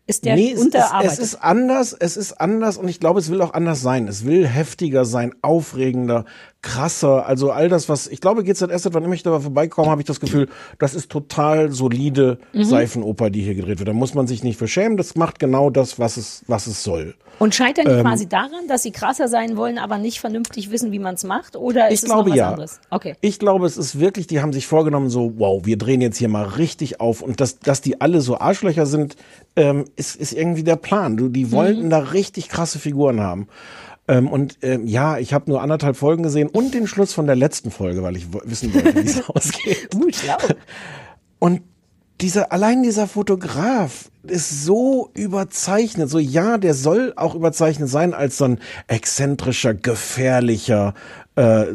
Ist 0.06 0.24
der 0.24 0.36
nee, 0.36 0.52
es 0.52 0.60
unterarbeitet? 0.62 1.12
es 1.12 1.18
ist 1.18 1.34
anders, 1.34 1.92
es 1.92 2.16
ist 2.16 2.40
anders 2.40 2.78
und 2.78 2.88
ich 2.88 2.98
glaube, 2.98 3.20
es 3.20 3.30
will 3.30 3.42
auch 3.42 3.52
anders 3.52 3.82
sein. 3.82 4.08
Es 4.08 4.24
will 4.24 4.46
heftiger 4.46 5.04
sein, 5.04 5.34
aufregender, 5.42 6.24
krasser. 6.62 7.26
Also 7.26 7.50
all 7.52 7.68
das, 7.68 7.88
was 7.88 8.06
ich 8.08 8.20
glaube, 8.20 8.42
GZSZ, 8.44 8.88
wann 8.92 9.04
immer 9.04 9.14
ich 9.14 9.22
da 9.22 9.38
vorbeikomme, 9.38 9.90
habe 9.90 10.00
ich 10.00 10.06
das 10.06 10.18
Gefühl, 10.20 10.48
das 10.78 10.94
ist 10.94 11.10
total 11.10 11.70
solide 11.70 12.38
Mhm. 12.52 12.64
Seifenoper, 12.64 13.30
die 13.30 13.42
hier 13.42 13.54
gedreht 13.54 13.78
wird. 13.78 13.88
Da 13.88 13.92
muss 13.92 14.14
man 14.14 14.26
sich 14.26 14.42
nicht 14.42 14.58
für 14.58 14.66
schämen. 14.68 14.96
Das 14.96 15.14
macht 15.14 15.38
genau 15.38 15.70
das, 15.70 15.98
was 15.98 16.16
es, 16.16 16.42
was 16.48 16.66
es 16.66 16.82
soll. 16.82 17.14
Und 17.38 17.54
scheitern 17.54 17.86
Ähm, 17.86 17.96
die 17.98 18.02
quasi 18.02 18.28
daran, 18.28 18.66
dass 18.66 18.82
sie 18.82 18.90
krasser 18.90 19.28
sein 19.28 19.56
wollen, 19.56 19.78
aber 19.78 19.98
nicht 19.98 20.18
vernünftig 20.18 20.72
wissen, 20.72 20.90
wie 20.90 20.98
man 20.98 21.14
es 21.14 21.22
macht? 21.22 21.54
Oder 21.54 21.86
ist 21.88 21.94
Ich 21.94 22.00
es 22.02 22.04
glaube 22.06 22.30
noch 22.30 22.34
was 22.34 22.38
ja. 22.38 22.50
anderes? 22.50 22.80
Okay. 22.90 23.14
Ich 23.20 23.38
glaube, 23.38 23.64
es 23.66 23.76
ist 23.76 24.00
wirklich, 24.00 24.26
die 24.26 24.40
haben 24.42 24.52
sich 24.52 24.66
vorgenommen, 24.66 25.08
so, 25.08 25.34
wow, 25.36 25.64
wir 25.64 25.78
drehen 25.78 26.00
jetzt 26.00 26.16
hier 26.18 26.28
mal 26.28 26.44
richtig 26.44 27.00
auf. 27.00 27.22
Und 27.22 27.40
dass, 27.40 27.60
dass 27.60 27.80
die 27.80 28.00
alle 28.00 28.20
so 28.20 28.38
Arschlöcher 28.40 28.86
sind, 28.86 29.14
ähm, 29.54 29.84
ist, 29.94 30.16
ist 30.16 30.32
irgendwie 30.32 30.64
der 30.64 30.74
Plan. 30.76 31.16
Du, 31.16 31.28
die 31.28 31.52
wollten 31.52 31.84
Mhm. 31.84 31.90
da 31.90 31.98
richtig 32.00 32.48
krasse 32.48 32.80
Figuren 32.80 33.20
haben. 33.20 33.46
Ähm, 34.08 34.28
und 34.28 34.58
ähm, 34.62 34.86
ja, 34.86 35.18
ich 35.18 35.34
habe 35.34 35.50
nur 35.50 35.60
anderthalb 35.60 35.96
Folgen 35.96 36.22
gesehen 36.22 36.48
und 36.48 36.74
den 36.74 36.86
Schluss 36.86 37.12
von 37.12 37.26
der 37.26 37.36
letzten 37.36 37.70
Folge, 37.70 38.02
weil 38.02 38.16
ich 38.16 38.26
wissen 38.32 38.72
wollte, 38.74 38.94
wie 38.94 39.06
es 39.06 39.28
ausgeht. 39.28 39.90
Gut, 39.92 40.16
schlau. 40.16 40.36
Und 41.38 41.62
dieser, 42.20 42.52
allein 42.52 42.82
dieser 42.82 43.06
Fotograf 43.06 44.10
ist 44.24 44.64
so 44.64 45.10
überzeichnet. 45.14 46.10
So, 46.10 46.18
ja, 46.18 46.58
der 46.58 46.74
soll 46.74 47.12
auch 47.16 47.34
überzeichnet 47.34 47.88
sein 47.88 48.14
als 48.14 48.38
so 48.38 48.44
ein 48.44 48.60
exzentrischer, 48.88 49.74
gefährlicher, 49.74 50.94
äh, 51.36 51.66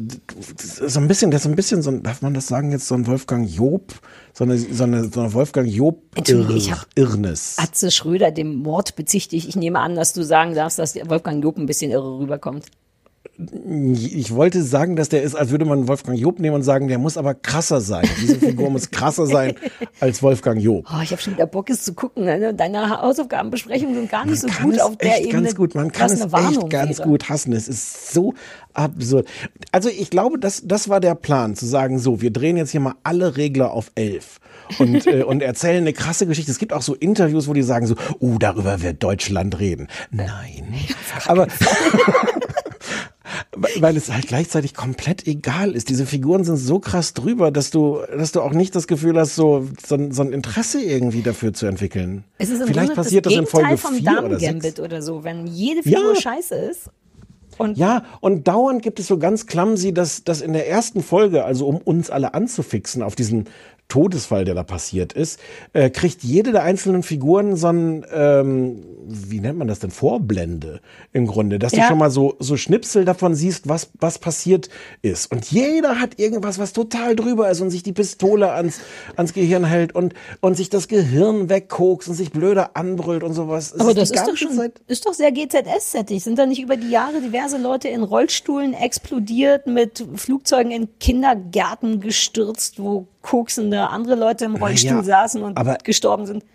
so 0.60 1.00
ein 1.00 1.08
bisschen, 1.08 1.32
der 1.32 1.38
ist 1.38 1.44
so 1.44 1.50
ein 1.50 1.56
bisschen 1.56 1.82
so 1.82 1.92
ein, 1.92 2.04
darf 2.04 2.22
man 2.22 2.34
das 2.34 2.48
sagen 2.48 2.72
jetzt, 2.72 2.88
so 2.88 2.96
ein 2.96 3.08
Wolfgang 3.08 3.50
Job, 3.50 3.94
so 4.34 4.44
eine, 4.44 4.58
so 4.58 4.84
eine, 4.84 5.06
so 5.06 5.22
eine 5.22 5.34
Wolfgang 5.34 5.70
Job 5.70 6.02
Entschuldige, 6.16 6.58
ich 6.58 6.74
Irrnis. 6.96 7.56
Atze 7.58 7.90
Schröder 7.90 8.32
dem 8.32 8.56
Mord 8.56 8.96
bezichtigt. 8.96 9.48
Ich 9.48 9.56
nehme 9.56 9.80
an, 9.80 9.96
dass 9.96 10.12
du 10.12 10.24
sagen 10.24 10.54
darfst, 10.54 10.80
dass 10.80 10.96
Wolfgang 10.96 11.42
Job 11.42 11.58
ein 11.58 11.66
bisschen 11.66 11.92
irre 11.92 12.20
rüberkommt. 12.20 12.66
Ich 13.36 14.36
wollte 14.36 14.62
sagen, 14.62 14.96
dass 14.96 15.10
der 15.10 15.24
ist, 15.24 15.34
als 15.34 15.50
würde 15.50 15.66
man 15.66 15.88
Wolfgang 15.88 16.20
Job 16.20 16.40
nehmen 16.40 16.56
und 16.56 16.62
sagen, 16.62 16.88
der 16.88 17.00
muss 17.00 17.18
aber 17.18 17.34
krasser 17.34 17.82
sein. 17.82 18.08
Diese 18.22 18.36
Figur 18.38 18.70
muss 18.70 18.92
krasser 18.92 19.26
sein 19.26 19.56
als 20.00 20.22
Wolfgang 20.22 20.62
Job. 20.62 20.86
Oh, 20.88 21.02
ich 21.02 21.12
habe 21.12 21.20
schon 21.20 21.34
wieder 21.34 21.48
Bock, 21.48 21.72
es 21.72 21.84
zu 21.84 21.96
gucken. 21.96 22.26
Ne? 22.26 22.54
Deine 22.54 23.02
Hausaufgabenbesprechungen 23.02 23.96
sind 23.96 24.12
gar 24.12 24.26
nicht 24.26 24.40
so 24.40 24.48
kann 24.48 24.70
gut 24.70 24.80
auf 24.80 24.98
der 24.98 25.14
echt 25.14 25.28
Ebene. 25.28 25.44
ganz 25.44 25.56
gut. 25.56 25.74
Man 25.74 25.92
kann 25.92 26.12
es 26.12 26.32
Warnung 26.32 26.64
echt 26.64 26.70
ganz 26.70 27.00
wäre. 27.00 27.10
gut 27.10 27.30
hassen. 27.30 27.54
Es 27.54 27.68
ist 27.68 28.14
so 28.14 28.36
absurd. 28.74 29.28
Also 29.72 29.90
ich 29.90 30.12
glaube, 30.12 30.38
das, 30.38 30.62
das 30.66 30.88
war 30.88 31.00
der 31.00 31.16
Plan, 31.16 31.56
zu 31.56 31.66
sagen, 31.66 31.98
so, 31.98 32.22
wir 32.22 32.32
drehen 32.32 32.56
jetzt 32.56 32.70
hier 32.70 32.82
mal 32.82 32.96
alle 33.04 33.36
Regler 33.36 33.72
auf 33.72 33.92
elf. 33.96 34.40
Und, 34.78 35.08
äh, 35.08 35.24
und 35.24 35.42
erzählen 35.42 35.78
eine 35.78 35.94
krasse 35.94 36.28
Geschichte. 36.28 36.52
Es 36.52 36.60
gibt 36.60 36.72
auch 36.72 36.84
so 36.84 36.94
Interviews, 36.94 37.48
wo 37.48 37.54
die 37.54 37.64
sagen 37.64 37.88
so, 37.88 37.96
oh, 38.20 38.38
darüber 38.38 38.84
wird 38.84 39.02
Deutschland 39.02 39.60
reden. 39.60 39.88
Nein. 40.12 40.76
Aber 41.26 41.48
Weil- 43.56 43.98
es 43.98 44.12
halt 44.12 44.28
gleichzeitig 44.28 44.74
komplett 44.74 45.28
egal 45.28 45.76
ist. 45.76 45.90
Diese 45.90 46.06
Figuren 46.06 46.44
sind 46.44 46.58
so 46.58 46.80
krass 46.80 47.14
drüber, 47.14 47.52
dass 47.52 47.70
du, 47.70 48.00
dass 48.16 48.32
du 48.32 48.42
auch 48.42 48.54
nicht 48.54 48.76
das 48.76 48.88
Gefühl 48.88 49.18
hast, 49.20 49.36
so, 49.36 49.68
so, 49.86 49.96
ein- 49.96 50.12
so 50.12 50.22
ein 50.24 50.32
Interesse 50.34 50.82
irgendwie 50.82 51.22
dafür 51.22 51.54
zu 51.54 51.66
entwickeln. 51.68 52.24
Es 52.38 52.50
ist 52.50 52.62
im 52.62 52.68
Vielleicht 52.68 52.96
passiert 52.96 53.26
das 53.26 53.34
das 53.34 53.40
in 53.42 53.46
Folge 53.48 53.78
vom 53.78 53.94
4 53.96 54.02
oder 54.12 54.22
Damen-Gambit 54.22 54.64
6. 54.78 54.80
oder 54.80 55.02
so. 55.02 55.24
Wenn 55.24 55.46
jede 55.48 55.84
Figur 55.84 56.14
Ja. 56.16 56.20
scheiße 56.22 56.56
ist 56.56 56.90
und 57.58 57.78
Ja, 57.78 58.04
und 58.22 58.48
dauernd 58.48 58.82
gibt 58.82 59.00
es 59.00 59.08
so 59.08 59.18
ganz 59.20 59.46
clumsy, 59.46 59.94
dass, 59.94 60.24
dass 60.24 60.42
in 60.42 60.54
der 60.54 60.68
ersten 60.68 61.04
Folge, 61.04 61.46
also 61.46 61.68
um 61.68 61.78
uns 61.78 62.10
alle 62.10 62.34
anzufixen 62.34 63.04
auf 63.04 63.16
diesen 63.16 63.46
Todesfall, 63.94 64.44
der 64.44 64.56
da 64.56 64.64
passiert 64.64 65.14
ist, 65.14 65.40
äh, 65.74 65.92
kriegt 65.92 66.24
jede 66.24 66.52
der 66.52 66.64
einzelnen 66.64 67.04
Figuren 67.04 67.56
so 67.56 67.68
ein, 67.68 68.04
ähm, 68.12 68.84
wie 69.06 69.40
nennt 69.40 69.60
man 69.60 69.68
das 69.68 69.78
denn, 69.78 69.92
Vorblende 69.92 70.82
im 71.12 71.28
Grunde, 71.28 71.60
dass 71.60 71.74
Ja. 71.74 71.82
du 71.84 71.88
schon 71.90 72.00
mal 72.00 72.10
so, 72.10 72.34
so 72.40 72.58
Schnipsel 72.58 73.06
davon 73.06 73.36
siehst, 73.36 73.70
was, 73.70 73.92
was 74.00 74.18
passiert 74.18 74.70
ist. 75.04 75.32
Und 75.32 75.52
jeder 75.52 76.00
hat 76.00 76.18
irgendwas, 76.18 76.58
was 76.58 76.74
total 76.74 77.16
drüber 77.16 77.52
ist 77.52 77.62
und 77.62 77.70
sich 77.70 77.84
die 77.84 77.94
Pistole 77.94 78.52
ans, 78.52 78.80
ans 79.16 79.32
Gehirn 79.34 79.64
hält 79.64 79.94
und, 79.94 80.16
und 80.42 80.58
sich 80.58 80.72
das 80.72 80.88
Gehirn 80.88 81.50
wegkokst 81.50 82.10
und 82.10 82.16
sich 82.16 82.32
blöder 82.32 82.76
anbrüllt 82.76 83.22
und 83.22 83.34
sowas. 83.34 83.80
Aber 83.80 83.94
das 83.94 84.10
die 84.10 84.16
ist 84.18 84.28
doch 84.28 84.36
schon, 84.36 84.54
Zeit- 84.54 84.82
ist 84.88 85.06
doch 85.06 85.14
sehr 85.14 85.32
GZS-sättig. 85.32 86.24
Sind 86.24 86.40
da 86.40 86.48
nicht 86.48 86.64
über 86.64 86.78
die 86.78 86.90
Jahre 86.90 87.22
diverse 87.22 87.60
Leute 87.60 87.90
in 87.90 88.02
Rollstuhlen 88.02 88.74
explodiert, 88.74 89.68
mit 89.68 90.04
Flugzeugen 90.16 90.72
in 90.72 90.88
Kindergärten 91.00 92.00
gestürzt, 92.00 92.80
wo 92.82 93.06
koksende 93.24 93.90
andere 93.90 94.14
Leute 94.16 94.46
im 94.46 94.56
Rollstuhl 94.56 94.98
ja, 94.98 95.04
saßen 95.04 95.42
und 95.42 95.58
aber- 95.58 95.78
gestorben 95.84 96.28
sind? 96.28 96.46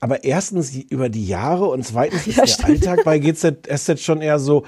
Aber 0.00 0.22
erstens 0.24 0.74
über 0.76 1.08
die 1.08 1.26
Jahre 1.26 1.66
und 1.66 1.84
zweitens 1.84 2.26
ist 2.26 2.36
Ja, 2.36 2.44
der 2.44 2.52
stimmt. 2.52 2.68
Alltag 2.88 3.04
bei 3.04 3.18
GZSZ 3.18 4.00
schon 4.00 4.22
eher 4.22 4.38
so, 4.38 4.62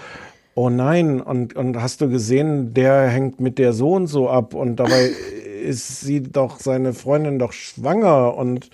oh 0.55 0.69
nein, 0.69 1.21
und, 1.21 1.55
und 1.55 1.81
hast 1.81 2.01
du 2.01 2.09
gesehen, 2.11 2.75
der 2.75 3.09
hängt 3.09 3.41
mit 3.41 3.59
der 3.59 3.73
so 3.73 3.93
und 3.93 4.09
so 4.09 4.29
ab 4.29 4.53
und 4.53 4.77
dabei 4.77 5.11
ist 5.63 6.01
sie 6.01 6.23
doch, 6.23 6.59
seine 6.59 6.93
Freundin 6.93 7.39
doch 7.39 7.53
schwanger 7.53 8.35
und 8.37 8.69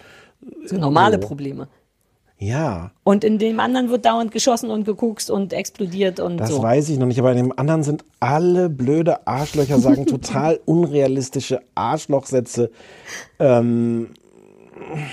So 0.65 0.77
normale 0.79 1.21
So. 1.21 1.29
Probleme. 1.29 1.69
Ja, 2.39 2.91
Und 3.03 3.25
in 3.25 3.39
dem 3.39 3.61
anderen 3.61 3.89
wird 3.89 4.05
dauernd 4.05 4.31
geschossen 4.31 4.69
und 4.71 4.85
geguckt 4.85 5.31
und 5.31 5.53
explodiert 5.55 6.21
und 6.21 6.37
das 6.37 6.51
so. 6.51 6.63
weiß 6.63 6.91
ich 6.91 6.99
noch 6.99 7.07
nicht, 7.07 7.19
aber 7.19 7.31
in 7.33 7.39
dem 7.39 7.59
anderen 7.59 7.83
sind 7.83 8.05
alle 8.21 8.69
blöde 8.69 9.27
Arschlöcher, 9.27 9.79
sagen 9.79 10.05
total 10.07 10.61
unrealistische 10.67 11.61
Arschlochsätze. 11.75 12.71
Ähm, 13.39 14.11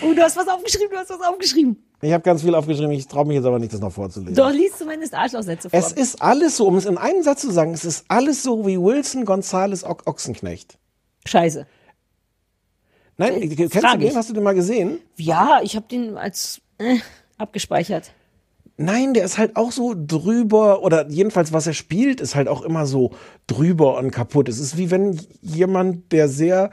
Oh, 0.06 0.14
du 0.14 0.22
hast 0.22 0.36
was 0.36 0.48
aufgeschrieben, 0.50 0.90
du 0.91 0.98
hast 0.98 1.10
was 1.10 1.22
aufgeschrieben. 1.22 1.82
ich 2.02 2.12
habe 2.12 2.22
ganz 2.22 2.41
viel 2.41 2.54
aufgeschrieben, 2.54 2.91
ich 2.91 3.08
traue 3.08 3.26
mich 3.26 3.36
jetzt 3.36 3.45
aber 3.45 3.60
nicht, 3.60 3.72
das 3.72 3.80
noch 3.80 3.94
vorzulesen. 3.94 4.36
Doch, 4.36 4.52
liest 4.52 4.78
zumindest 4.80 5.14
Arschlochsätze 5.14 5.70
vor. 5.70 5.80
Es 5.80 5.94
ist 5.94 6.22
alles 6.22 6.58
so, 6.58 6.68
um 6.68 6.76
es 6.76 6.86
in 6.86 6.98
einem 6.98 7.24
Satz 7.24 7.40
zu 7.41 7.50
sagen, 7.52 7.74
es 7.74 7.86
ist 7.86 8.04
alles 8.10 8.44
so 8.44 8.68
wie 8.68 8.78
Wilson 8.78 9.24
Gonzales 9.24 9.86
o 9.86 9.95
Ochsenknecht. 10.06 10.78
Scheiße. 11.26 11.66
Nein, 13.18 13.41
Äh, 13.41 13.48
kennst 13.56 13.76
du 13.76 13.80
den? 13.80 14.02
ich. 14.02 14.16
Hast 14.16 14.30
du 14.30 14.34
den 14.34 14.44
mal 14.44 14.54
gesehen? 14.54 15.00
Ja, 15.16 15.62
ich 15.64 15.78
habe 15.78 15.86
den 15.88 16.18
als 16.18 16.60
äh, 16.80 16.98
abgespeichert. 17.38 18.12
Nein, 18.78 19.14
der 19.14 19.24
ist 19.24 19.38
halt 19.38 19.56
auch 19.56 19.72
so 19.72 19.94
drüber 19.95 20.82
oder 20.82 21.08
jedenfalls 21.10 21.54
was 21.54 21.68
er 21.68 21.74
spielt, 21.74 22.20
ist 22.20 22.34
halt 22.36 22.48
auch 22.48 22.64
immer 22.64 22.86
so 22.88 23.12
drüber 23.45 23.98
und 24.00 24.10
kaputt. 24.12 24.50
Es 24.50 24.60
ist 24.60 24.78
wie 24.78 24.90
wenn 24.90 25.20
jemand, 25.41 26.12
der 26.12 26.28
sehr 26.28 26.72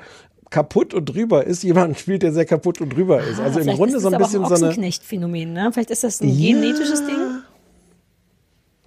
kaputt 0.49 0.95
und 0.95 1.05
drüber 1.05 1.45
ist, 1.47 1.63
jemanden 1.63 1.95
spielt, 1.97 2.23
der 2.23 2.33
sehr 2.33 2.47
kaputt 2.47 2.81
und 2.81 2.91
drüber 2.97 3.21
ist. 3.23 3.39
Also 3.39 3.43
Ah, 3.43 3.47
im 3.59 3.63
vielleicht 3.65 3.77
Grunde 3.79 3.97
ist 3.97 4.03
so 4.03 4.09
ein 4.09 4.13
das 4.13 4.23
bisschen 4.23 4.41
so 4.41 4.47
auch 4.47 4.51
ein 4.51 4.57
eine. 4.57 4.67
Ochsenknecht-Phänomen, 4.69 5.53
ne? 5.53 5.71
Vielleicht 5.73 5.91
ist 5.91 6.03
das 6.03 6.21
ein 6.23 6.29
Ja. 6.31 6.53
genetisches 6.55 7.07
Ding. 7.07 7.19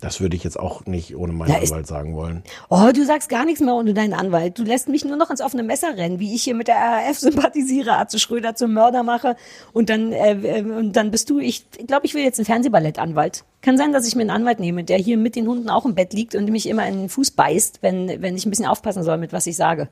Das 0.04 0.20
würde 0.20 0.36
ich 0.36 0.44
jetzt 0.44 0.60
auch 0.60 0.86
nicht 0.86 1.16
ohne 1.16 1.32
meinen 1.32 1.50
Ja, 1.50 1.60
Anwalt 1.60 1.88
sagen 1.88 2.14
wollen. 2.14 2.44
Oh, 2.70 2.92
du 2.94 3.06
sagst 3.06 3.30
gar 3.30 3.46
nichts 3.46 3.62
mehr 3.62 3.74
ohne 3.74 3.94
deinen 3.94 4.14
Anwalt. 4.14 4.60
Du 4.60 4.64
lässt 4.64 4.90
mich 4.90 5.06
nur 5.06 5.16
noch 5.16 5.30
ins 5.30 5.40
offene 5.40 5.64
Messer 5.64 5.96
rennen, 5.96 6.20
wie 6.20 6.36
ich 6.36 6.44
hier 6.44 6.56
mit 6.56 6.68
der 6.68 6.76
RAF 6.76 7.20
sympathisiere, 7.20 7.94
Atze 7.94 8.20
Schröder 8.20 8.54
zum 8.54 8.74
Mörder 8.74 9.04
mache. 9.04 9.38
Und 9.72 9.90
dann, 9.90 10.12
äh, 10.12 10.62
und 10.62 10.92
dann 10.92 11.10
bist 11.10 11.30
du, 11.30 11.40
ich 11.40 11.64
glaube, 11.88 12.06
ich 12.06 12.16
will 12.16 12.22
jetzt 12.22 12.38
einen 12.38 12.46
Fernsehballettanwalt. 12.46 13.46
Kann 13.62 13.78
sein, 13.78 13.94
dass 13.94 14.06
ich 14.06 14.14
mir 14.16 14.24
einen 14.24 14.30
Anwalt 14.32 14.60
nehme, 14.60 14.84
der 14.84 14.98
hier 14.98 15.16
mit 15.16 15.38
den 15.38 15.48
Hunden 15.48 15.70
auch 15.70 15.86
im 15.86 15.96
Bett 15.96 16.12
liegt 16.12 16.36
und 16.36 16.50
mich 16.50 16.68
immer 16.68 16.86
in 16.86 17.04
den 17.04 17.10
Fuß 17.10 17.32
beißt, 17.32 17.78
wenn, 17.80 18.22
wenn 18.22 18.36
ich 18.36 18.46
ein 18.46 18.50
bisschen 18.50 18.66
aufpassen 18.66 19.04
soll 19.04 19.18
mit 19.18 19.32
was 19.32 19.48
ich 19.48 19.56
sage. 19.56 19.88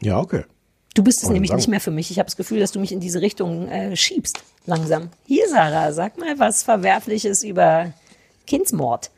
Ja, 0.00 0.20
okay. 0.20 0.44
Du 0.94 1.04
bist 1.04 1.22
es 1.22 1.28
nämlich 1.28 1.50
sagen. 1.50 1.58
nicht 1.58 1.68
mehr 1.68 1.80
für 1.82 1.90
mich. 1.90 2.10
Ich 2.10 2.18
habe 2.18 2.28
das 2.28 2.36
Gefühl, 2.38 2.60
dass 2.60 2.72
du 2.72 2.80
mich 2.80 2.92
in 2.92 3.00
diese 3.00 3.20
Richtung 3.20 3.68
äh, 3.68 3.94
schiebst. 3.94 4.42
Langsam. 4.64 5.10
Hier, 5.26 5.46
Sarah, 5.50 5.92
sag 5.92 6.16
mal 6.16 6.38
was 6.38 6.62
Verwerfliches 6.62 7.44
über 7.44 7.92
Kindsmord. 8.46 9.10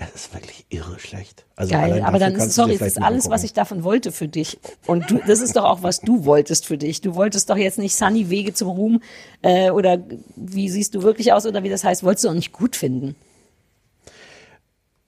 Es 0.00 0.14
ist 0.14 0.32
wirklich 0.34 0.64
irre 0.68 0.96
schlecht. 1.00 1.44
Also 1.56 1.72
Geil, 1.72 2.02
aber 2.04 2.20
dann 2.20 2.38
sorry, 2.50 2.76
vielleicht 2.76 2.96
ist 2.98 3.02
alles, 3.02 3.30
was 3.30 3.42
ich 3.42 3.52
davon 3.52 3.82
wollte 3.82 4.12
für 4.12 4.28
dich. 4.28 4.58
Und 4.86 5.10
du, 5.10 5.18
das 5.26 5.40
ist 5.40 5.56
doch 5.56 5.64
auch, 5.64 5.82
was 5.82 6.00
du 6.00 6.24
wolltest 6.24 6.66
für 6.66 6.78
dich. 6.78 7.00
Du 7.00 7.16
wolltest 7.16 7.50
doch 7.50 7.56
jetzt 7.56 7.78
nicht 7.78 7.96
Sunny 7.96 8.30
Wege 8.30 8.54
zum 8.54 8.68
Ruhm 8.68 9.02
äh, 9.42 9.70
oder 9.70 9.98
wie 10.36 10.68
siehst 10.68 10.94
du 10.94 11.02
wirklich 11.02 11.32
aus 11.32 11.46
oder 11.46 11.64
wie 11.64 11.68
das 11.68 11.82
heißt, 11.82 12.04
wolltest 12.04 12.24
du 12.26 12.28
auch 12.28 12.34
nicht 12.34 12.52
gut 12.52 12.76
finden. 12.76 13.16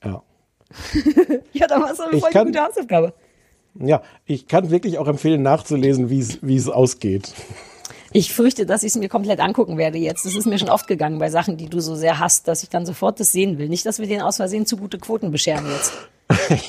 Ja. 0.05 0.23
Ja, 1.53 1.67
dann 1.69 1.83
war 1.83 1.93
es 1.93 2.01
eine 2.01 2.19
voll 2.19 2.31
kann- 2.31 2.47
gute 2.49 2.61
Hausaufgabe. 2.61 3.15
Ja, 3.79 4.03
ich 4.25 4.49
kann 4.49 4.71
wirklich 4.71 4.99
auch 4.99 5.07
empfehlen, 5.07 5.43
nachzulesen, 5.43 6.11
wie 6.11 6.19
es 6.19 6.39
wie 6.43 6.57
es 6.57 6.69
ausgeht. 6.69 7.33
Ich 8.13 8.33
fürchte, 8.33 8.67
dass 8.67 8.83
ich 8.83 8.89
es 8.89 8.97
mir 8.97 9.09
komplett 9.09 9.41
angucken 9.41 9.79
werde 9.79 9.99
jetzt. 9.99 10.27
Das 10.27 10.35
ist 10.35 10.47
mir 10.47 10.59
schon 10.59 10.69
oft 10.69 10.89
gegangen 10.89 11.19
bei 11.19 11.31
Sachen, 11.31 11.57
die 11.57 11.69
du 11.69 11.81
so 11.81 11.95
sehr 11.95 12.19
hast, 12.19 12.49
dass 12.49 12.63
ich 12.63 12.69
dann 12.69 12.85
sofort 12.85 13.21
das 13.21 13.31
sehen 13.31 13.59
will. 13.59 13.69
Nicht, 13.69 13.87
dass 13.87 13.99
wir 14.01 14.07
denen 14.07 14.23
aus 14.23 14.37
Versehen 14.37 14.67
zu 14.67 14.77
gute 14.77 14.99
Quoten 14.99 15.31
bescheren 15.31 15.67
jetzt. 15.71 15.93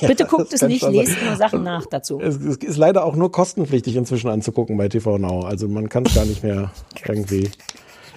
Bitte 0.06 0.24
guckt 0.26 0.52
es 0.52 0.62
nicht, 0.62 0.82
lest 0.82 1.16
nur 1.24 1.36
Sachen 1.36 1.62
nach 1.62 1.86
dazu. 1.86 2.20
Es, 2.20 2.36
es 2.36 2.56
ist 2.56 2.76
leider 2.76 3.04
auch 3.04 3.14
nur 3.14 3.30
kostenpflichtig 3.30 3.96
inzwischen 3.96 4.28
anzugucken 4.28 4.76
bei 4.76 4.88
TV 4.88 5.18
Now. 5.18 5.42
Also 5.42 5.68
man 5.68 5.88
kann 5.88 6.04
es 6.06 6.14
gar 6.14 6.24
nicht 6.24 6.42
mehr 6.42 6.70
irgendwie. 7.06 7.50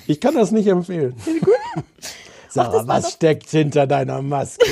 Ich 0.07 0.19
kann 0.19 0.35
das 0.35 0.51
nicht 0.51 0.67
empfehlen. 0.67 1.15
Sarah, 2.49 2.87
was 2.87 3.13
steckt 3.13 3.49
hinter 3.49 3.85
deiner 3.85 4.21
Maske? 4.21 4.65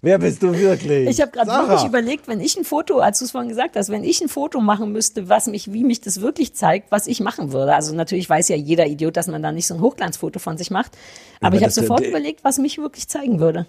Wer 0.00 0.18
bist 0.18 0.42
du 0.42 0.56
wirklich? 0.56 1.08
Ich 1.08 1.20
habe 1.20 1.32
gerade 1.32 1.50
wirklich 1.50 1.84
überlegt, 1.84 2.28
wenn 2.28 2.40
ich 2.40 2.56
ein 2.56 2.64
Foto, 2.64 3.00
als 3.00 3.18
du 3.18 3.24
es 3.24 3.32
vorhin 3.32 3.48
gesagt 3.48 3.74
hast, 3.74 3.90
wenn 3.90 4.04
ich 4.04 4.20
ein 4.20 4.28
Foto 4.28 4.60
machen 4.60 4.92
müsste, 4.92 5.28
was 5.28 5.46
mich, 5.48 5.72
wie 5.72 5.82
mich 5.82 6.00
das 6.00 6.20
wirklich 6.20 6.54
zeigt, 6.54 6.92
was 6.92 7.08
ich 7.08 7.20
machen 7.20 7.52
würde. 7.52 7.74
Also 7.74 7.94
natürlich 7.94 8.30
weiß 8.30 8.48
ja 8.48 8.56
jeder 8.56 8.86
Idiot, 8.86 9.16
dass 9.16 9.26
man 9.26 9.42
da 9.42 9.50
nicht 9.50 9.66
so 9.66 9.74
ein 9.74 9.80
Hochglanzfoto 9.80 10.38
von 10.38 10.56
sich 10.56 10.70
macht. 10.70 10.92
Aber 11.40 11.48
aber 11.48 11.56
ich 11.56 11.62
habe 11.62 11.72
sofort 11.72 12.06
überlegt, 12.06 12.44
was 12.44 12.58
mich 12.58 12.78
wirklich 12.78 13.08
zeigen 13.08 13.40
würde. 13.40 13.66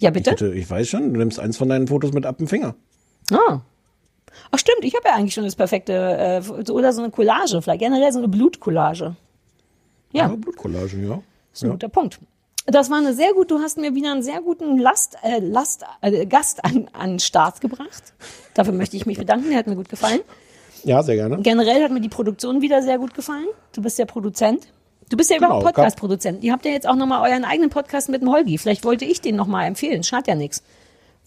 Ja, 0.00 0.10
bitte? 0.10 0.30
Bitte, 0.30 0.54
ich 0.54 0.68
weiß 0.68 0.88
schon, 0.88 1.12
du 1.12 1.18
nimmst 1.18 1.38
eins 1.38 1.56
von 1.56 1.68
deinen 1.68 1.86
Fotos 1.88 2.12
mit 2.12 2.26
ab 2.26 2.38
dem 2.38 2.48
Finger. 2.48 2.74
Ah. 3.32 3.60
Ach 4.50 4.58
stimmt, 4.58 4.82
ich 4.84 4.94
habe 4.94 5.08
ja 5.08 5.14
eigentlich 5.14 5.34
schon 5.34 5.44
das 5.44 5.56
perfekte, 5.56 5.92
äh, 5.92 6.70
oder 6.70 6.92
so 6.92 7.02
eine 7.02 7.10
Collage, 7.10 7.60
vielleicht 7.62 7.80
generell 7.80 8.12
so 8.12 8.18
eine 8.18 8.28
Blutcollage. 8.28 9.16
Ja. 10.12 10.28
Ja, 10.28 10.36
Blutcollagen, 10.36 11.08
ja. 11.08 11.20
Das 11.50 11.60
ist 11.60 11.64
ein 11.64 11.70
guter 11.70 11.88
Punkt. 11.88 12.20
Das 12.70 12.90
war 12.90 12.98
eine 12.98 13.14
sehr 13.14 13.32
gut, 13.32 13.50
du 13.50 13.60
hast 13.60 13.78
mir 13.78 13.94
wieder 13.94 14.12
einen 14.12 14.22
sehr 14.22 14.42
guten 14.42 14.78
Last, 14.78 15.16
äh, 15.22 15.38
Last, 15.38 15.84
äh, 16.02 16.26
Gast 16.26 16.62
an, 16.64 16.88
an 16.92 17.10
den 17.12 17.18
Start 17.18 17.62
gebracht. 17.62 18.12
Dafür 18.52 18.74
möchte 18.74 18.96
ich 18.96 19.06
mich 19.06 19.16
bedanken, 19.18 19.48
der 19.48 19.58
hat 19.58 19.66
mir 19.66 19.76
gut 19.76 19.88
gefallen. 19.88 20.20
Ja, 20.84 21.02
sehr 21.02 21.16
gerne. 21.16 21.38
Generell 21.40 21.82
hat 21.82 21.90
mir 21.90 22.00
die 22.00 22.10
Produktion 22.10 22.60
wieder 22.60 22.82
sehr 22.82 22.98
gut 22.98 23.14
gefallen. 23.14 23.46
Du 23.72 23.80
bist 23.82 23.98
ja 23.98 24.04
Produzent. 24.04 24.68
Du 25.10 25.16
bist 25.16 25.30
ja 25.30 25.38
überhaupt 25.38 25.60
Genau, 25.60 25.72
Podcast-Produzent. 25.72 26.44
Ihr 26.44 26.52
habt 26.52 26.66
ja 26.66 26.70
jetzt 26.70 26.86
auch 26.86 26.94
nochmal 26.94 27.30
euren 27.30 27.44
eigenen 27.44 27.70
Podcast 27.70 28.10
mit 28.10 28.20
dem 28.20 28.30
Holgi. 28.30 28.58
Vielleicht 28.58 28.84
wollte 28.84 29.06
ich 29.06 29.22
den 29.22 29.36
nochmal 29.36 29.66
empfehlen. 29.66 30.02
Schadet 30.02 30.28
ja 30.28 30.34
nichts. 30.34 30.62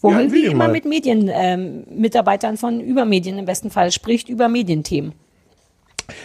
Wo 0.00 0.10
Ja, 0.10 0.18
Holgi 0.18 0.44
immer 0.46 0.66
mal. 0.66 0.72
mit 0.72 0.84
Medien, 0.84 1.28
ähm, 1.32 1.84
Mitarbeitern 1.90 2.56
von 2.56 2.80
Übermedien 2.80 3.38
im 3.38 3.44
besten 3.44 3.70
Fall 3.70 3.90
spricht, 3.90 4.28
über 4.28 4.48
Medienthemen. 4.48 5.12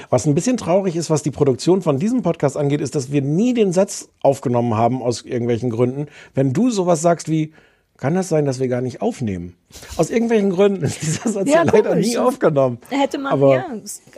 Was 0.09 0.26
ein 0.26 0.35
bisschen 0.35 0.57
traurig 0.57 0.95
ist, 0.95 1.09
was 1.09 1.23
die 1.23 1.31
Produktion 1.31 1.81
von 1.81 1.99
diesem 1.99 2.22
Podcast 2.22 2.57
angeht, 2.57 2.81
ist, 2.81 2.95
dass 2.95 3.11
wir 3.11 3.22
nie 3.22 3.53
den 3.53 3.73
Satz 3.73 4.09
aufgenommen 4.22 4.76
haben 4.76 5.01
aus 5.01 5.22
irgendwelchen 5.23 5.69
Gründen. 5.69 6.07
Wenn 6.34 6.53
du 6.53 6.69
sowas 6.69 7.01
sagst 7.01 7.30
wie, 7.30 7.53
kann 7.97 8.14
das 8.14 8.30
sein, 8.30 8.45
dass 8.45 8.59
wir 8.59 8.68
gar 8.68 8.81
nicht 8.81 9.01
aufnehmen? 9.01 9.55
Aus 9.97 10.11
irgendwelchen 10.11 10.51
Gründen 10.51 10.84
ist 10.84 11.01
dieser 11.01 11.30
Satz 11.30 11.49
ja, 11.49 11.64
Ja, 11.64 11.64
leider 11.64 11.89
komisch. 11.89 12.07
nie 12.07 12.18
aufgenommen. 12.18 12.77
Hätte 12.89 13.18
man, 13.18 13.34
Aber 13.34 13.55
ja, 13.55 13.65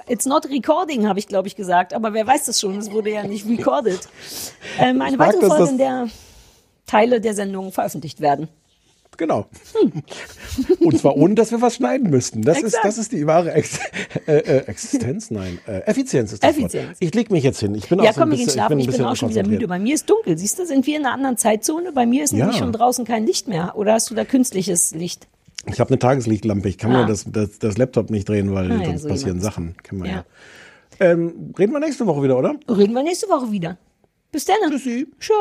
it's 0.08 0.26
not 0.26 0.50
recording, 0.50 1.08
habe 1.08 1.18
ich, 1.20 1.28
glaube 1.28 1.48
ich, 1.48 1.56
gesagt. 1.56 1.94
Aber 1.94 2.14
wer 2.14 2.28
weiß 2.28 2.46
das 2.46 2.60
schon, 2.60 2.78
es 2.78 2.92
wurde 2.92 3.12
ja 3.12 3.24
nicht 3.24 3.48
recorded. 3.48 4.00
Ähm, 4.82 5.02
eine 5.02 5.20
weitere 5.20 5.48
Folge, 5.48 5.72
in 5.72 5.78
der 5.78 6.08
Teile 6.86 7.20
der 7.20 7.34
Sendung 7.34 7.74
veröffentlicht 7.74 8.22
werden. 8.22 8.48
Genau. 9.18 9.48
Und 10.80 10.98
zwar 10.98 11.18
ohne, 11.18 11.36
dass 11.36 11.52
wir 11.52 11.62
was 11.62 11.76
schneiden 11.76 12.10
müssten. 12.10 12.42
Das, 12.42 12.62
ist, 12.62 12.78
das 12.84 12.98
ist 12.98 13.12
die 13.12 13.28
wahre 13.28 13.52
Ex 13.52 13.80
äh, 14.28 14.38
äh, 14.38 14.58
Existenz. 14.68 15.30
Nein, 15.30 15.60
äh, 15.68 15.80
Effizienz 15.82 16.32
ist 16.32 16.42
das 16.44 16.56
Wort. 16.56 16.74
Effizienz. 16.74 16.98
Ich 17.02 17.14
leg 17.14 17.30
mich 17.30 17.44
jetzt 17.44 17.60
hin. 17.60 17.76
Ich 17.76 17.90
bin 17.90 18.00
Ja, 18.00 18.12
auch 18.12 18.14
so 18.16 18.22
komm, 18.22 18.30
ein 18.30 18.38
bisschen, 18.38 18.52
schlafen. 18.54 18.74
ein 18.74 18.80
Ich 18.80 18.86
bin 18.86 18.92
bisschen 18.94 19.06
auch 19.08 19.16
schon 19.18 19.30
wieder 19.32 19.46
müde. 19.46 19.68
Bei 19.68 19.78
mir 19.78 19.94
ist 19.96 20.10
dunkel. 20.10 20.38
Siehst 20.38 20.58
du, 20.60 20.66
sind 20.66 20.88
wir 20.88 20.98
in 20.98 21.06
einer 21.06 21.14
anderen 21.14 21.36
Zeitzone? 21.38 21.92
Bei 21.92 22.06
mir 22.06 22.24
ist 22.24 22.32
nämlich 22.32 22.56
Ja. 22.56 22.60
schon 22.60 22.72
draußen 22.72 23.04
kein 23.04 23.26
Licht 23.26 23.50
mehr. 23.50 23.74
Oder 23.76 23.94
hast 23.94 24.10
du 24.10 24.16
da 24.16 24.24
künstliches 24.24 24.92
Licht? 24.96 25.28
Ich 25.66 25.82
habe 25.82 25.90
eine 25.90 26.00
Tageslichtlampe. 26.00 26.70
Ich 26.70 26.78
kann 26.78 26.96
Ah. 26.96 27.02
mir 27.02 27.08
das, 27.08 27.26
das, 27.30 27.60
das 27.60 27.78
Laptop 27.78 28.10
nicht 28.12 28.30
drehen, 28.30 28.54
weil 28.54 28.72
Ah, 28.72 28.76
ja, 28.78 28.86
sonst 28.86 29.02
so 29.02 29.10
passieren. 29.10 29.42
Sachen. 29.42 29.76
Kennen 29.84 30.02
wir 30.04 30.10
ja. 30.10 30.26
Ja. 31.00 31.06
Ähm, 31.12 31.54
reden 31.60 31.74
wir 31.74 31.80
nächste 31.82 32.06
Woche 32.08 32.24
wieder, 32.24 32.38
oder? 32.38 32.56
Reden 32.70 32.94
wir 32.94 33.04
nächste 33.04 33.28
Woche 33.28 33.52
wieder. 33.52 33.78
Bis 34.32 34.46
dann. 34.46 34.56
Tschüssi. 34.70 35.08
Tschö. 35.20 35.34